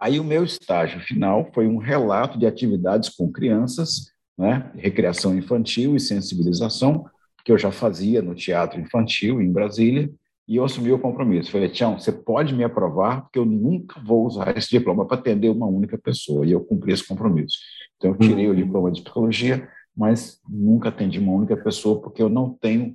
Aí 0.00 0.18
o 0.18 0.24
meu 0.24 0.44
estágio 0.44 1.00
final 1.00 1.48
foi 1.54 1.66
um 1.66 1.78
relato 1.78 2.38
de 2.38 2.46
atividades 2.46 3.08
com 3.08 3.30
crianças, 3.30 4.12
né, 4.36 4.72
recreação 4.74 5.36
infantil 5.36 5.94
e 5.94 6.00
sensibilização, 6.00 7.06
que 7.44 7.52
eu 7.52 7.58
já 7.58 7.70
fazia 7.70 8.20
no 8.20 8.34
teatro 8.34 8.80
infantil 8.80 9.40
em 9.40 9.52
Brasília, 9.52 10.10
e 10.52 10.56
eu 10.56 10.66
assumi 10.66 10.92
o 10.92 10.98
compromisso. 10.98 11.50
Falei, 11.50 11.70
Tião, 11.70 11.98
você 11.98 12.12
pode 12.12 12.54
me 12.54 12.62
aprovar, 12.62 13.22
porque 13.22 13.38
eu 13.38 13.46
nunca 13.46 13.98
vou 14.04 14.26
usar 14.26 14.54
esse 14.54 14.68
diploma 14.68 15.06
para 15.06 15.16
atender 15.16 15.48
uma 15.48 15.64
única 15.64 15.96
pessoa, 15.96 16.44
e 16.44 16.52
eu 16.52 16.62
cumpri 16.62 16.92
esse 16.92 17.08
compromisso. 17.08 17.56
Então, 17.96 18.10
eu 18.10 18.18
tirei 18.18 18.50
o 18.50 18.54
diploma 18.54 18.92
de 18.92 19.00
psicologia, 19.00 19.66
mas 19.96 20.42
nunca 20.46 20.90
atendi 20.90 21.18
uma 21.18 21.32
única 21.32 21.56
pessoa, 21.56 22.02
porque 22.02 22.22
eu 22.22 22.28
não 22.28 22.50
tenho, 22.50 22.94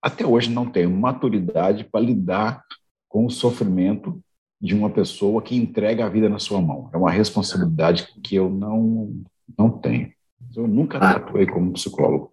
até 0.00 0.24
hoje, 0.24 0.48
não 0.48 0.66
tenho 0.70 0.88
maturidade 0.88 1.82
para 1.82 1.98
lidar 1.98 2.62
com 3.08 3.26
o 3.26 3.30
sofrimento 3.30 4.22
de 4.60 4.72
uma 4.72 4.88
pessoa 4.88 5.42
que 5.42 5.56
entrega 5.56 6.06
a 6.06 6.08
vida 6.08 6.28
na 6.28 6.38
sua 6.38 6.62
mão. 6.62 6.90
É 6.94 6.96
uma 6.96 7.10
responsabilidade 7.10 8.06
que 8.22 8.36
eu 8.36 8.48
não, 8.48 9.20
não 9.58 9.68
tenho. 9.68 10.12
Eu 10.54 10.68
nunca 10.68 10.98
ah. 10.98 11.16
atuei 11.16 11.44
como 11.44 11.72
psicólogo. 11.72 12.30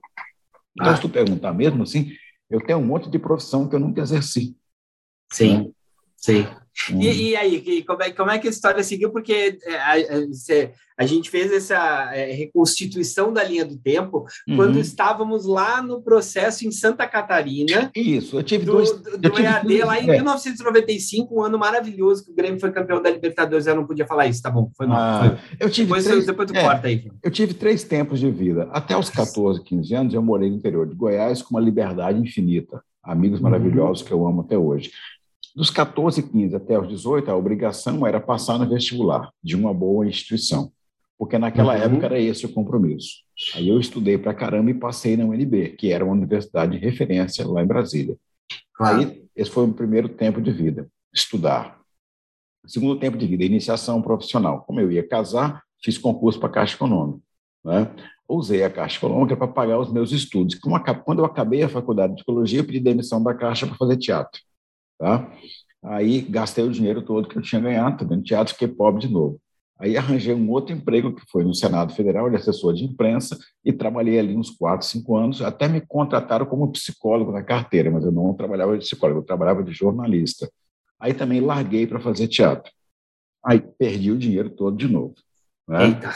Então, 0.79 0.91
ah. 0.91 0.95
se 0.95 1.01
tu 1.01 1.09
perguntar 1.09 1.51
mesmo 1.51 1.81
assim, 1.81 2.11
eu 2.51 2.59
tenho 2.61 2.79
um 2.79 2.85
monte 2.85 3.09
de 3.09 3.17
profissão 3.17 3.67
que 3.67 3.75
eu 3.75 3.79
nunca 3.79 4.01
exerci. 4.01 4.55
Sim, 5.31 5.57
né? 5.57 5.71
sim. 6.17 6.47
Hum. 6.91 7.01
E, 7.01 7.29
e, 7.29 7.35
aí, 7.35 7.83
como 7.83 8.01
é, 8.01 8.11
como 8.11 8.31
é 8.31 8.39
que 8.39 8.47
a 8.47 8.51
história 8.51 8.83
seguiu? 8.83 9.11
Porque 9.11 9.57
é, 9.63 9.75
a, 9.75 9.93
a, 9.93 10.69
a 10.97 11.05
gente 11.05 11.29
fez 11.29 11.51
essa 11.51 12.11
é, 12.13 12.31
reconstituição 12.31 13.33
da 13.33 13.43
linha 13.43 13.65
do 13.65 13.77
tempo 13.77 14.25
uhum. 14.47 14.55
quando 14.55 14.79
estávamos 14.79 15.45
lá 15.45 15.81
no 15.81 16.01
processo 16.01 16.65
em 16.65 16.71
Santa 16.71 17.07
Catarina. 17.07 17.91
Isso, 17.95 18.37
eu 18.37 18.43
tive 18.43 18.65
do, 18.65 18.73
dois. 18.73 18.91
Do, 18.91 19.17
do 19.17 19.39
EAD, 19.39 19.67
dois, 19.67 19.83
lá 19.83 19.99
em 19.99 20.09
é. 20.09 20.13
1995, 20.13 21.35
um 21.35 21.43
ano 21.43 21.57
maravilhoso 21.57 22.25
que 22.25 22.31
o 22.31 22.35
Grêmio 22.35 22.59
foi 22.59 22.71
campeão 22.71 23.01
da 23.01 23.09
Libertadores. 23.09 23.67
Eu 23.67 23.75
não 23.75 23.85
podia 23.85 24.05
falar 24.05 24.27
isso, 24.27 24.41
tá 24.41 24.49
bom? 24.49 24.71
Foi 24.77 24.87
mal. 24.87 24.97
Ah, 24.97 25.39
eu 25.59 25.69
tive 25.69 25.87
depois, 25.87 26.05
três, 26.05 26.25
depois 26.25 26.51
tu 26.51 26.55
é, 26.55 26.61
corta 26.61 26.87
aí. 26.87 27.11
Eu 27.23 27.31
tive 27.31 27.53
três 27.53 27.83
tempos 27.83 28.19
de 28.19 28.29
vida. 28.29 28.69
Até 28.71 28.97
os 28.97 29.09
14, 29.09 29.63
15 29.63 29.95
anos, 29.95 30.13
eu 30.13 30.21
morei 30.21 30.49
no 30.49 30.55
interior 30.55 30.87
de 30.87 30.95
Goiás 30.95 31.41
com 31.41 31.55
uma 31.55 31.61
liberdade 31.61 32.19
infinita. 32.19 32.81
Amigos 33.03 33.39
uhum. 33.39 33.43
maravilhosos 33.43 34.03
que 34.03 34.11
eu 34.11 34.25
amo 34.25 34.41
até 34.41 34.57
hoje. 34.57 34.91
Dos 35.55 35.69
14, 35.69 36.23
15 36.23 36.55
até 36.55 36.79
os 36.79 36.87
18, 36.87 37.29
a 37.29 37.35
obrigação 37.35 38.07
era 38.07 38.19
passar 38.19 38.57
no 38.57 38.67
vestibular 38.67 39.31
de 39.43 39.55
uma 39.55 39.73
boa 39.73 40.07
instituição, 40.07 40.71
porque 41.17 41.37
naquela 41.37 41.75
uhum. 41.75 41.81
época 41.81 42.05
era 42.05 42.19
esse 42.19 42.45
o 42.45 42.53
compromisso. 42.53 43.17
Aí 43.55 43.67
eu 43.67 43.79
estudei 43.79 44.17
para 44.17 44.33
caramba 44.33 44.71
e 44.71 44.73
passei 44.73 45.17
na 45.17 45.25
UNB, 45.25 45.75
que 45.77 45.91
era 45.91 46.05
uma 46.05 46.13
universidade 46.13 46.79
de 46.79 46.85
referência 46.85 47.45
lá 47.45 47.61
em 47.61 47.67
Brasília. 47.67 48.17
Claro. 48.73 48.99
Aí 48.99 49.23
esse 49.35 49.51
foi 49.51 49.65
o 49.65 49.73
primeiro 49.73 50.07
tempo 50.07 50.41
de 50.41 50.51
vida, 50.51 50.89
estudar. 51.13 51.79
Segundo 52.65 52.99
tempo 52.99 53.17
de 53.17 53.25
vida, 53.27 53.43
iniciação 53.43 54.01
profissional. 54.01 54.61
Como 54.61 54.79
eu 54.79 54.91
ia 54.91 55.05
casar, 55.05 55.63
fiz 55.83 55.97
concurso 55.97 56.39
para 56.39 56.49
a 56.49 56.51
Caixa 56.51 56.75
Econômica. 56.75 57.19
Né? 57.65 57.91
Usei 58.29 58.63
a 58.63 58.69
Caixa 58.69 58.97
Econômica 58.97 59.35
para 59.35 59.47
pagar 59.47 59.79
os 59.79 59.91
meus 59.91 60.11
estudos. 60.11 60.55
Quando 61.03 61.19
eu 61.19 61.25
acabei 61.25 61.63
a 61.63 61.69
faculdade 61.69 62.13
de 62.13 62.17
psicologia, 62.17 62.59
eu 62.59 62.63
pedi 62.63 62.79
demissão 62.79 63.21
da 63.21 63.33
Caixa 63.33 63.67
para 63.67 63.75
fazer 63.75 63.97
teatro. 63.97 64.39
Tá? 65.01 65.27
Aí 65.83 66.21
gastei 66.21 66.63
o 66.63 66.69
dinheiro 66.69 67.01
todo 67.01 67.27
que 67.27 67.35
eu 67.35 67.41
tinha 67.41 67.59
ganhado, 67.59 67.97
também 67.97 68.21
teatro, 68.21 68.53
fiquei 68.53 68.67
pobre 68.67 69.01
de 69.01 69.11
novo. 69.11 69.41
Aí 69.79 69.97
arranjei 69.97 70.31
um 70.31 70.47
outro 70.51 70.75
emprego, 70.75 71.11
que 71.11 71.23
foi 71.31 71.43
no 71.43 71.55
Senado 71.55 71.91
Federal, 71.95 72.29
de 72.29 72.35
assessor 72.35 72.71
de 72.75 72.83
imprensa, 72.83 73.35
e 73.65 73.73
trabalhei 73.73 74.19
ali 74.19 74.37
uns 74.37 74.51
quatro, 74.51 74.85
cinco 74.85 75.17
anos. 75.17 75.41
Até 75.41 75.67
me 75.67 75.81
contrataram 75.81 76.45
como 76.45 76.71
psicólogo 76.71 77.31
na 77.31 77.41
carteira, 77.41 77.89
mas 77.89 78.05
eu 78.05 78.11
não 78.11 78.31
trabalhava 78.35 78.77
de 78.77 78.85
psicólogo, 78.85 79.21
eu 79.21 79.25
trabalhava 79.25 79.63
de 79.63 79.71
jornalista. 79.71 80.47
Aí 80.99 81.15
também 81.15 81.41
larguei 81.41 81.87
para 81.87 81.99
fazer 81.99 82.27
teatro. 82.27 82.71
Aí 83.43 83.59
perdi 83.59 84.11
o 84.11 84.19
dinheiro 84.19 84.51
todo 84.51 84.77
de 84.77 84.87
novo. 84.87 85.15
Né? 85.67 85.87
Eita. 85.87 86.13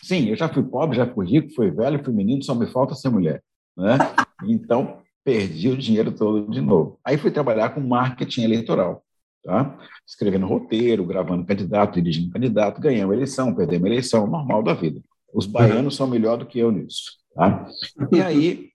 Sim, 0.00 0.28
eu 0.28 0.36
já 0.36 0.48
fui 0.48 0.62
pobre, 0.62 0.96
já 0.96 1.12
fui 1.12 1.26
rico, 1.26 1.52
fui 1.56 1.72
velho, 1.72 2.04
fui 2.04 2.14
menino, 2.14 2.44
só 2.44 2.54
me 2.54 2.68
falta 2.68 2.94
ser 2.94 3.08
mulher. 3.08 3.42
Né? 3.76 3.98
Então, 4.44 5.01
perdi 5.24 5.68
o 5.68 5.76
dinheiro 5.76 6.12
todo 6.12 6.50
de 6.50 6.60
novo. 6.60 6.98
Aí 7.04 7.16
fui 7.16 7.30
trabalhar 7.30 7.70
com 7.70 7.80
marketing 7.80 8.42
eleitoral, 8.42 9.04
tá? 9.44 9.78
escrevendo 10.06 10.46
roteiro, 10.46 11.04
gravando 11.04 11.46
candidato, 11.46 12.00
dirigindo 12.00 12.32
candidato, 12.32 12.80
ganhamos 12.80 13.14
eleição, 13.14 13.54
perdemos 13.54 13.86
eleição, 13.86 14.26
normal 14.26 14.62
da 14.62 14.74
vida. 14.74 15.00
Os 15.32 15.46
baianos 15.46 15.96
são 15.96 16.06
melhor 16.06 16.36
do 16.36 16.46
que 16.46 16.58
eu 16.58 16.70
nisso. 16.70 17.12
Tá? 17.34 17.66
E 18.12 18.20
aí, 18.20 18.70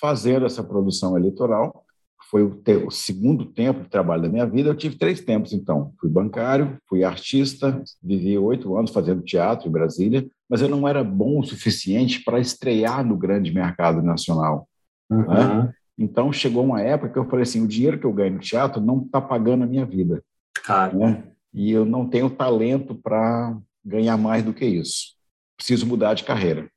fazendo 0.00 0.46
essa 0.46 0.62
produção 0.62 1.16
eleitoral, 1.16 1.84
foi 2.30 2.44
o, 2.44 2.54
te, 2.54 2.76
o, 2.76 2.90
segundo 2.90 3.44
tempo 3.44 3.82
de 3.82 3.88
trabalho 3.88 4.22
da 4.22 4.28
minha 4.28 4.46
vida. 4.46 4.70
Eu 4.70 4.76
tive 4.76 4.96
três 4.96 5.20
tempos, 5.20 5.52
então. 5.52 5.92
Fui 6.00 6.08
bancário, 6.08 6.78
fui 6.88 7.02
artista, 7.02 7.82
vivi 8.00 8.38
oito 8.38 8.76
anos 8.76 8.92
fazendo 8.92 9.22
teatro 9.22 9.68
em 9.68 9.72
Brasília, 9.72 10.24
mas 10.48 10.62
eu 10.62 10.68
não 10.68 10.86
era 10.86 11.02
bom 11.02 11.40
o 11.40 11.44
suficiente 11.44 12.22
para 12.22 12.38
estrear 12.38 13.04
no 13.04 13.16
grande 13.16 13.52
mercado 13.52 14.00
nacional. 14.00 14.68
Uhum. 15.10 15.26
Né? 15.26 15.74
Então, 15.98 16.32
chegou 16.32 16.64
uma 16.64 16.80
época 16.80 17.12
que 17.12 17.18
eu 17.18 17.28
falei 17.28 17.42
assim: 17.42 17.62
o 17.62 17.68
dinheiro 17.68 17.98
que 17.98 18.06
eu 18.06 18.12
ganho 18.12 18.34
no 18.34 18.40
teatro 18.40 18.80
não 18.80 19.02
está 19.02 19.20
pagando 19.20 19.64
a 19.64 19.66
minha 19.66 19.84
vida. 19.84 20.22
Claro. 20.64 20.98
Né? 20.98 21.24
E 21.52 21.70
eu 21.70 21.84
não 21.84 22.08
tenho 22.08 22.30
talento 22.30 22.94
para 22.94 23.56
ganhar 23.84 24.16
mais 24.16 24.44
do 24.44 24.54
que 24.54 24.64
isso. 24.64 25.14
Preciso 25.56 25.86
mudar 25.86 26.14
de 26.14 26.24
carreira. 26.24 26.70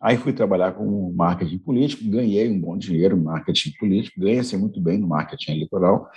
Aí 0.00 0.16
fui 0.16 0.32
trabalhar 0.32 0.72
com 0.72 1.12
marketing 1.12 1.58
político, 1.58 2.08
ganhei 2.08 2.48
um 2.50 2.58
bom 2.58 2.76
dinheiro 2.76 3.16
no 3.16 3.24
marketing 3.24 3.72
político, 3.78 4.20
ganhei-se 4.20 4.56
muito 4.56 4.80
bem 4.80 4.98
no 4.98 5.06
marketing 5.06 5.52
eleitoral. 5.52 6.08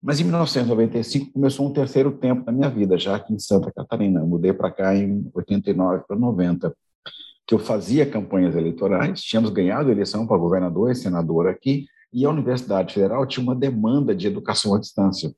Mas 0.00 0.20
em 0.20 0.24
1995 0.24 1.32
começou 1.32 1.66
um 1.66 1.72
terceiro 1.72 2.12
tempo 2.12 2.44
da 2.44 2.52
minha 2.52 2.68
vida, 2.68 2.98
já 2.98 3.16
aqui 3.16 3.32
em 3.32 3.38
Santa 3.38 3.72
Catarina. 3.72 4.20
Eu 4.20 4.26
mudei 4.26 4.52
para 4.52 4.70
cá 4.70 4.94
em 4.94 5.28
89 5.34 6.04
para 6.06 6.14
90 6.14 6.76
que 7.46 7.54
eu 7.54 7.58
fazia 7.58 8.06
campanhas 8.06 8.56
eleitorais, 8.56 9.22
tínhamos 9.22 9.50
ganhado 9.50 9.88
a 9.88 9.92
eleição 9.92 10.26
para 10.26 10.38
governador 10.38 10.90
e 10.90 10.94
senador 10.94 11.46
aqui, 11.46 11.86
e 12.12 12.24
a 12.24 12.30
Universidade 12.30 12.94
Federal 12.94 13.26
tinha 13.26 13.42
uma 13.42 13.54
demanda 13.54 14.14
de 14.14 14.26
educação 14.26 14.74
à 14.74 14.80
distância. 14.80 15.34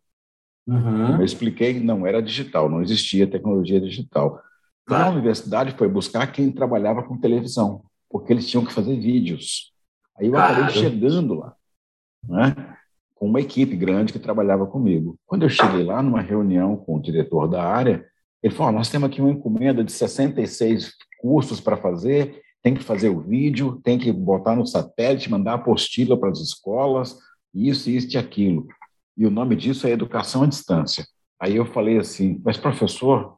Uhum. 0.66 1.16
Eu 1.16 1.24
expliquei, 1.24 1.80
não 1.80 2.06
era 2.06 2.22
digital, 2.22 2.68
não 2.68 2.82
existia 2.82 3.26
tecnologia 3.26 3.80
digital. 3.80 4.40
Então, 4.82 4.96
a 4.96 5.10
universidade 5.10 5.74
foi 5.76 5.88
buscar 5.88 6.26
quem 6.28 6.52
trabalhava 6.52 7.02
com 7.02 7.18
televisão, 7.18 7.82
porque 8.08 8.32
eles 8.32 8.48
tinham 8.48 8.64
que 8.64 8.72
fazer 8.72 8.98
vídeos. 9.00 9.72
Aí 10.16 10.26
eu 10.26 10.32
claro. 10.32 10.52
acabei 10.54 10.74
chegando 10.74 11.34
lá, 11.34 11.54
né, 12.24 12.54
com 13.14 13.26
uma 13.26 13.40
equipe 13.40 13.74
grande 13.74 14.12
que 14.12 14.18
trabalhava 14.18 14.66
comigo. 14.66 15.18
Quando 15.26 15.42
eu 15.42 15.48
cheguei 15.48 15.82
lá, 15.82 16.02
numa 16.02 16.20
reunião 16.20 16.76
com 16.76 16.96
o 16.96 17.02
diretor 17.02 17.48
da 17.48 17.64
área, 17.64 18.06
ele 18.42 18.54
falou: 18.54 18.72
Nós 18.72 18.88
temos 18.88 19.08
aqui 19.08 19.20
uma 19.20 19.30
encomenda 19.30 19.82
de 19.82 19.90
66 19.90 20.92
cursos 21.18 21.60
para 21.60 21.76
fazer, 21.76 22.40
tem 22.62 22.74
que 22.74 22.82
fazer 22.82 23.08
o 23.08 23.20
vídeo, 23.20 23.80
tem 23.84 23.98
que 23.98 24.10
botar 24.10 24.56
no 24.56 24.66
satélite, 24.66 25.30
mandar 25.30 25.54
apostila 25.54 26.18
para 26.18 26.30
as 26.30 26.40
escolas, 26.40 27.16
isso, 27.54 27.88
isso 27.88 28.14
e 28.14 28.18
aquilo. 28.18 28.66
E 29.16 29.26
o 29.26 29.30
nome 29.30 29.56
disso 29.56 29.86
é 29.86 29.90
educação 29.90 30.42
à 30.42 30.46
distância. 30.46 31.06
Aí 31.40 31.56
eu 31.56 31.64
falei 31.64 31.98
assim, 31.98 32.40
mas 32.44 32.56
professor, 32.56 33.36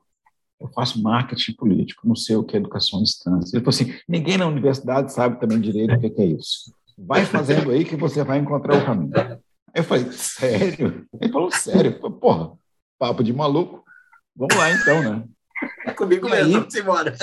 eu 0.60 0.68
faço 0.68 1.02
marketing 1.02 1.52
político, 1.52 2.06
não 2.06 2.16
sei 2.16 2.36
o 2.36 2.42
que 2.42 2.56
é 2.56 2.60
educação 2.60 3.00
à 3.00 3.02
distância. 3.02 3.56
Ele 3.56 3.64
falou 3.64 3.74
assim, 3.74 3.94
ninguém 4.08 4.36
na 4.36 4.46
universidade 4.46 5.12
sabe 5.12 5.38
também 5.40 5.60
direito 5.60 5.94
o 5.94 6.00
que 6.00 6.20
é 6.20 6.26
isso. 6.26 6.72
Vai 6.96 7.24
fazendo 7.24 7.70
aí 7.70 7.84
que 7.84 7.96
você 7.96 8.24
vai 8.24 8.38
encontrar 8.38 8.76
o 8.76 8.84
caminho. 8.84 9.12
Eu 9.74 9.84
falei, 9.84 10.10
sério? 10.10 11.06
Ele 11.20 11.32
falou, 11.32 11.50
sério? 11.52 11.92
Eu 11.92 12.00
falei, 12.00 12.16
Porra, 12.18 12.52
papo 12.98 13.22
de 13.22 13.32
maluco. 13.32 13.84
Vamos 14.34 14.56
lá 14.56 14.72
então, 14.72 15.02
né? 15.02 15.24
Comigo 15.96 16.28
mesmo, 16.28 16.52
vamos 16.52 16.74
embora. 16.74 17.14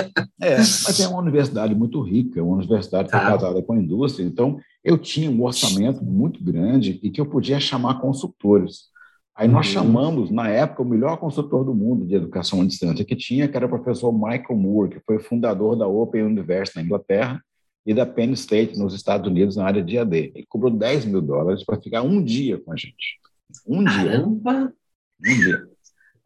É, 0.41 0.57
mas 0.57 0.99
é 0.99 1.07
uma 1.07 1.21
universidade 1.21 1.73
muito 1.73 2.01
rica, 2.01 2.43
uma 2.43 2.57
universidade 2.57 3.09
tá. 3.09 3.19
casada 3.19 3.61
com 3.61 3.73
a 3.73 3.77
indústria, 3.77 4.25
então 4.25 4.59
eu 4.83 4.97
tinha 4.97 5.29
um 5.29 5.43
orçamento 5.43 6.03
muito 6.03 6.43
grande 6.43 6.99
e 7.01 7.09
que 7.09 7.21
eu 7.21 7.25
podia 7.25 7.59
chamar 7.59 7.99
consultores. 7.99 8.93
Aí 9.35 9.49
nós 9.49 9.67
uhum. 9.67 9.73
chamamos, 9.73 10.31
na 10.31 10.47
época, 10.47 10.81
o 10.81 10.85
melhor 10.85 11.17
consultor 11.17 11.65
do 11.65 11.75
mundo 11.75 12.05
de 12.05 12.15
educação 12.15 12.61
à 12.61 12.65
distância 12.65 13.03
que 13.03 13.15
tinha, 13.15 13.47
que 13.47 13.57
era 13.57 13.65
o 13.65 13.69
professor 13.69 14.13
Michael 14.13 14.57
Moore, 14.57 14.91
que 14.91 15.01
foi 15.05 15.19
fundador 15.19 15.75
da 15.75 15.85
Open 15.87 16.23
University 16.23 16.77
na 16.77 16.83
Inglaterra, 16.83 17.41
e 17.85 17.93
da 17.93 18.05
Penn 18.05 18.31
State, 18.33 18.79
nos 18.79 18.95
Estados 18.95 19.27
Unidos, 19.29 19.57
na 19.57 19.65
área 19.65 19.83
de 19.83 19.97
AD. 19.97 20.31
Ele 20.33 20.45
cobrou 20.49 20.71
10 20.71 21.05
mil 21.05 21.21
dólares 21.21 21.63
para 21.63 21.79
ficar 21.79 22.01
um 22.01 22.23
dia 22.23 22.57
com 22.57 22.71
a 22.71 22.75
gente. 22.75 23.19
Um 23.67 23.83
dia. 23.83 23.93
Caramba! 23.93 24.73
Um 25.19 25.39
dia. 25.39 25.67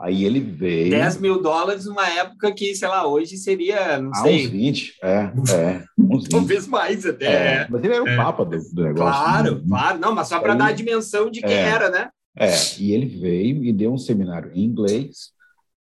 Aí 0.02 0.24
ele 0.24 0.40
veio. 0.40 0.92
10 0.92 1.18
mil 1.20 1.42
dólares 1.42 1.86
numa 1.86 2.08
época 2.08 2.54
que, 2.54 2.74
sei 2.74 2.88
lá, 2.88 3.06
hoje 3.06 3.36
seria, 3.38 4.00
não 4.00 4.12
Ah, 4.12 4.22
sei, 4.22 4.46
uns 4.46 4.50
20, 4.52 4.94
é, 5.04 5.08
é, 5.54 5.84
uns 5.98 6.24
20. 6.24 6.30
talvez 6.30 6.68
mais 6.68 7.06
até. 7.06 7.26
É, 7.64 7.68
mas 7.70 7.84
ele 7.84 7.94
era 7.94 8.04
o 8.04 8.08
É. 8.08 8.16
papa 8.16 8.46
do, 8.46 8.58
do 8.74 8.84
negócio. 8.84 9.22
Claro, 9.24 9.56
né? 9.56 9.64
claro. 9.68 10.00
Não, 10.00 10.16
mas 10.16 10.28
só 10.30 10.40
para 10.40 10.54
dar 10.56 10.68
a 10.68 10.72
dimensão 10.72 11.30
de 11.30 11.42
quem 11.42 11.52
É. 11.52 11.68
era, 11.70 11.90
né? 11.90 12.10
É, 12.38 12.50
e 12.80 12.94
ele 12.94 13.08
veio 13.08 13.66
e 13.66 13.74
deu 13.74 13.92
um 13.92 13.98
seminário 13.98 14.52
em 14.54 14.64
inglês, 14.64 15.32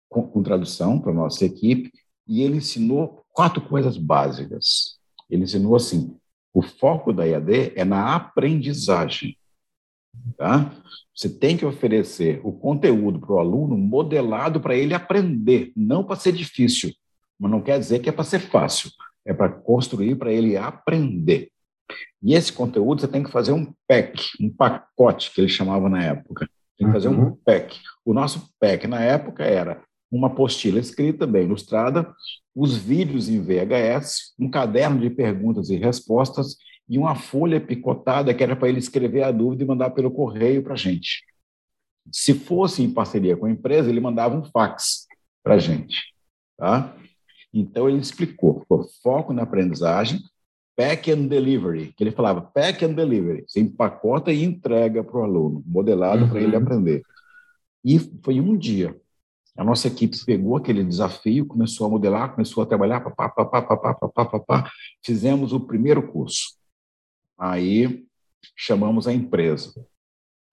com, 0.10 0.24
com 0.24 0.44
tradução 0.44 1.00
para 1.00 1.12
a 1.12 1.16
nossa 1.16 1.46
equipe, 1.46 1.90
e 2.28 2.42
ele 2.42 2.58
ensinou 2.58 3.24
quatro 3.32 3.62
coisas 3.62 3.96
básicas. 3.98 4.98
Ele 5.30 5.44
ensinou 5.44 5.74
assim: 5.78 6.18
o 6.54 6.62
foco 6.62 7.14
da 7.14 7.24
IAD 7.24 7.72
é 7.78 7.86
na 7.86 8.14
aprendizagem. 8.14 9.38
Tá? 10.38 10.72
Você 11.16 11.30
tem 11.30 11.56
que 11.58 11.66
oferecer 11.66 12.40
o 12.44 12.52
conteúdo 12.52 13.20
para 13.20 13.34
o 13.34 13.40
aluno 13.40 13.78
modelado 13.78 14.60
para 14.60 14.76
ele 14.76 14.94
aprender, 14.94 15.72
não 15.76 16.04
para 16.04 16.16
ser 16.16 16.32
difícil. 16.32 16.92
Mas 17.40 17.52
não 17.52 17.62
quer 17.62 17.80
dizer 17.80 18.00
que 18.00 18.10
é 18.10 18.12
para 18.12 18.24
ser 18.24 18.40
fácil, 18.40 18.90
é 19.26 19.34
para 19.34 19.50
construir 19.50 20.16
para 20.16 20.32
ele 20.32 20.58
aprender. 20.58 21.50
E 22.24 22.34
esse 22.34 22.54
conteúdo 22.54 23.02
você 23.02 23.08
tem 23.08 23.24
que 23.24 23.32
fazer 23.32 23.52
um 23.52 23.74
pack, 23.88 24.22
um 24.40 24.50
pacote, 24.50 25.32
que 25.34 25.42
eles 25.42 25.52
chamavam 25.52 25.90
na 25.90 26.04
época. 26.04 26.48
Tem 26.78 26.88
que 26.88 26.94
fazer 26.94 27.10
um 27.10 27.20
Uhum. 27.26 27.38
pack. 27.44 27.80
O 28.06 28.14
nosso 28.14 28.50
pack 28.60 28.88
na 28.88 29.02
época 29.02 29.44
era 29.44 29.84
uma 30.12 30.28
apostila 30.28 30.80
escrita, 30.80 31.26
bem 31.28 31.44
ilustrada, 31.46 32.14
os 32.56 32.76
vídeos 32.76 33.30
em 33.30 33.42
VHS, 33.42 34.34
um 34.40 34.50
caderno 34.50 35.00
de 35.00 35.10
perguntas 35.10 35.70
e 35.70 35.78
respostas 35.78 36.58
e 36.92 36.98
uma 36.98 37.16
folha 37.16 37.62
picotada 37.62 38.34
que 38.34 38.44
era 38.44 38.54
para 38.54 38.68
ele 38.68 38.80
escrever 38.80 39.24
a 39.24 39.32
dúvida 39.32 39.64
e 39.64 39.66
mandar 39.66 39.92
pelo 39.92 40.12
correio 40.12 40.62
para 40.62 40.74
a 40.74 40.78
gente. 40.78 41.24
Se 42.12 42.34
fosse 42.34 42.84
em 42.84 42.92
parceria 42.94 43.38
com 43.38 43.46
a 43.46 43.50
empresa, 43.50 43.90
ele 43.90 44.02
mandava 44.02 44.36
um 44.36 44.44
fax 44.44 45.08
para 45.42 45.54
a 45.54 45.58
gente. 45.58 46.02
Tá? 46.58 46.94
Então, 47.54 47.88
ele 47.88 48.00
explicou, 48.00 48.66
foco 49.02 49.32
na 49.32 49.44
aprendizagem, 49.44 50.20
pack 50.76 51.10
and 51.10 51.28
delivery, 51.28 51.94
que 51.96 52.04
ele 52.04 52.12
falava 52.12 52.42
pack 52.42 52.84
and 52.84 52.92
delivery, 52.94 53.46
você 53.48 53.62
empacota 53.62 54.34
e 54.34 54.44
entrega 54.44 55.02
para 55.02 55.18
o 55.18 55.24
aluno, 55.24 55.64
modelado 55.66 56.28
para 56.28 56.40
Uhum. 56.40 56.44
ele 56.44 56.56
aprender. 56.58 57.04
E 57.86 58.00
foi 58.22 58.42
um 58.42 58.58
dia. 58.58 59.00
A 59.58 59.64
nossa 59.64 59.88
equipe 59.88 60.18
pegou 60.26 60.58
aquele 60.58 60.84
desafio, 60.84 61.46
começou 61.46 61.88
a 61.88 61.90
modelar, 61.90 62.34
começou 62.34 62.64
a 62.64 62.66
trabalhar, 62.66 63.00
pá, 63.00 63.12
pá, 63.12 63.30
pá, 63.30 63.46
pá, 63.46 63.62
pá, 63.62 63.78
pá, 63.78 64.10
pá, 64.10 64.26
pá, 64.26 64.40
pá. 64.40 64.72
fizemos 65.02 65.54
o 65.54 65.60
primeiro 65.62 66.06
curso. 66.12 66.60
Aí 67.42 68.06
chamamos 68.56 69.08
a 69.08 69.14
empresa, 69.14 69.74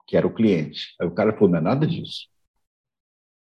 que 0.07 0.17
era 0.17 0.27
o 0.27 0.33
cliente. 0.33 0.95
Aí 0.99 1.07
o 1.07 1.11
cara 1.11 1.35
falou, 1.35 1.51
não 1.51 1.59
é 1.59 1.61
nada 1.61 1.87
disso. 1.87 2.29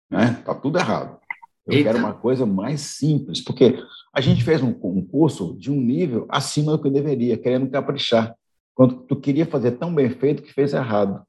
Né? 0.09 0.33
Tá 0.45 0.53
tudo 0.53 0.77
errado. 0.77 1.17
Eu 1.65 1.75
Eita. 1.75 1.91
quero 1.91 2.03
uma 2.03 2.13
coisa 2.13 2.45
mais 2.45 2.81
simples, 2.81 3.39
porque 3.39 3.81
a 4.13 4.19
gente 4.19 4.43
fez 4.43 4.61
um, 4.61 4.77
um 4.83 5.05
curso 5.05 5.55
de 5.57 5.71
um 5.71 5.79
nível 5.79 6.25
acima 6.27 6.73
do 6.73 6.83
que 6.83 6.89
deveria, 6.89 7.37
querendo 7.37 7.71
caprichar. 7.71 8.35
Quando 8.75 9.03
tu 9.03 9.15
queria 9.15 9.45
fazer 9.45 9.71
tão 9.73 9.95
bem 9.95 10.09
feito 10.09 10.43
que 10.43 10.51
fez 10.51 10.73
errado. 10.73 11.25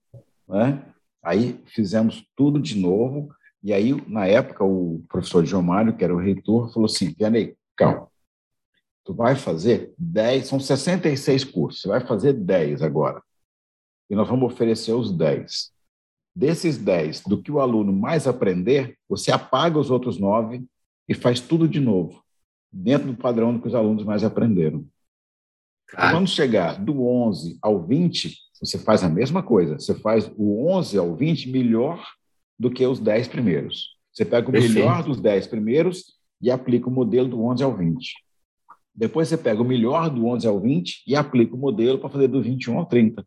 Né? 0.49 0.85
Aí 1.23 1.63
fizemos 1.67 2.27
tudo 2.35 2.59
de 2.59 2.77
novo, 2.77 3.33
e 3.63 3.73
aí, 3.73 3.95
na 4.09 4.27
época, 4.27 4.65
o 4.65 5.05
professor 5.09 5.45
João 5.47 5.63
Mário, 5.63 5.97
que 5.97 6.03
era 6.03 6.13
o 6.13 6.19
reitor, 6.19 6.73
falou 6.73 6.87
assim, 6.87 7.15
Vianney, 7.17 7.55
calma, 7.77 8.09
tu 9.05 9.15
vai 9.15 9.35
fazer 9.35 9.93
10, 9.99 10.47
são 10.47 10.61
66 10.61 11.45
cursos, 11.45 11.83
você 11.83 11.89
vai 11.89 12.01
fazer 12.07 12.33
10 12.33 12.83
agora. 12.83 13.23
E 14.09 14.15
nós 14.15 14.29
vamos 14.29 14.53
oferecer 14.53 14.93
os 14.93 15.11
10. 15.11 15.73
Desses 16.35 16.79
10, 16.79 17.23
do 17.23 17.43
que 17.43 17.51
o 17.51 17.61
aluno 17.61 17.93
mais 17.93 18.27
aprender, 18.27 18.97
você 19.09 19.31
apaga 19.31 19.79
os 19.79 19.91
outros 19.91 20.19
9 20.19 20.65
e 21.09 21.15
faz 21.15 21.41
tudo 21.41 21.69
de 21.69 21.81
novo, 21.81 22.23
dentro 22.73 23.09
do 23.09 23.17
padrão 23.17 23.55
do 23.55 23.61
que 23.61 23.69
os 23.69 23.75
alunos 23.75 24.05
mais 24.05 24.25
aprenderam. 24.25 24.87
Cara, 25.89 26.13
Quando 26.13 26.29
chegar 26.29 26.83
do 26.83 27.07
11 27.07 27.59
ao 27.61 27.83
20, 27.83 28.35
você 28.59 28.79
faz 28.79 29.03
a 29.03 29.09
mesma 29.09 29.43
coisa. 29.43 29.79
Você 29.79 29.95
faz 29.95 30.31
o 30.37 30.67
11 30.69 30.97
ao 30.97 31.15
20 31.15 31.51
melhor 31.51 32.03
do 32.59 32.71
que 32.71 32.87
os 32.87 32.99
10 32.99 33.29
primeiros. 33.29 33.99
Você 34.11 34.25
pega 34.25 34.49
o 34.49 34.53
Perfeito. 34.53 34.75
melhor 34.75 35.03
dos 35.03 35.21
10 35.21 35.47
primeiros 35.49 36.15
e 36.41 36.51
aplica 36.51 36.89
o 36.89 36.93
modelo 36.93 37.29
do 37.29 37.43
11 37.45 37.63
ao 37.63 37.77
20. 37.77 38.15
Depois 38.95 39.29
você 39.29 39.37
pega 39.37 39.63
o 39.63 39.65
melhor 39.65 40.11
do 40.11 40.27
11 40.27 40.47
ao 40.47 40.61
20 40.61 41.03
e 41.07 41.17
aplica 41.17 41.55
o 41.55 41.59
modelo 41.59 41.99
para 41.99 42.11
fazer 42.11 42.29
do 42.29 42.43
21 42.43 42.79
ao 42.79 42.87
30. 42.87 43.25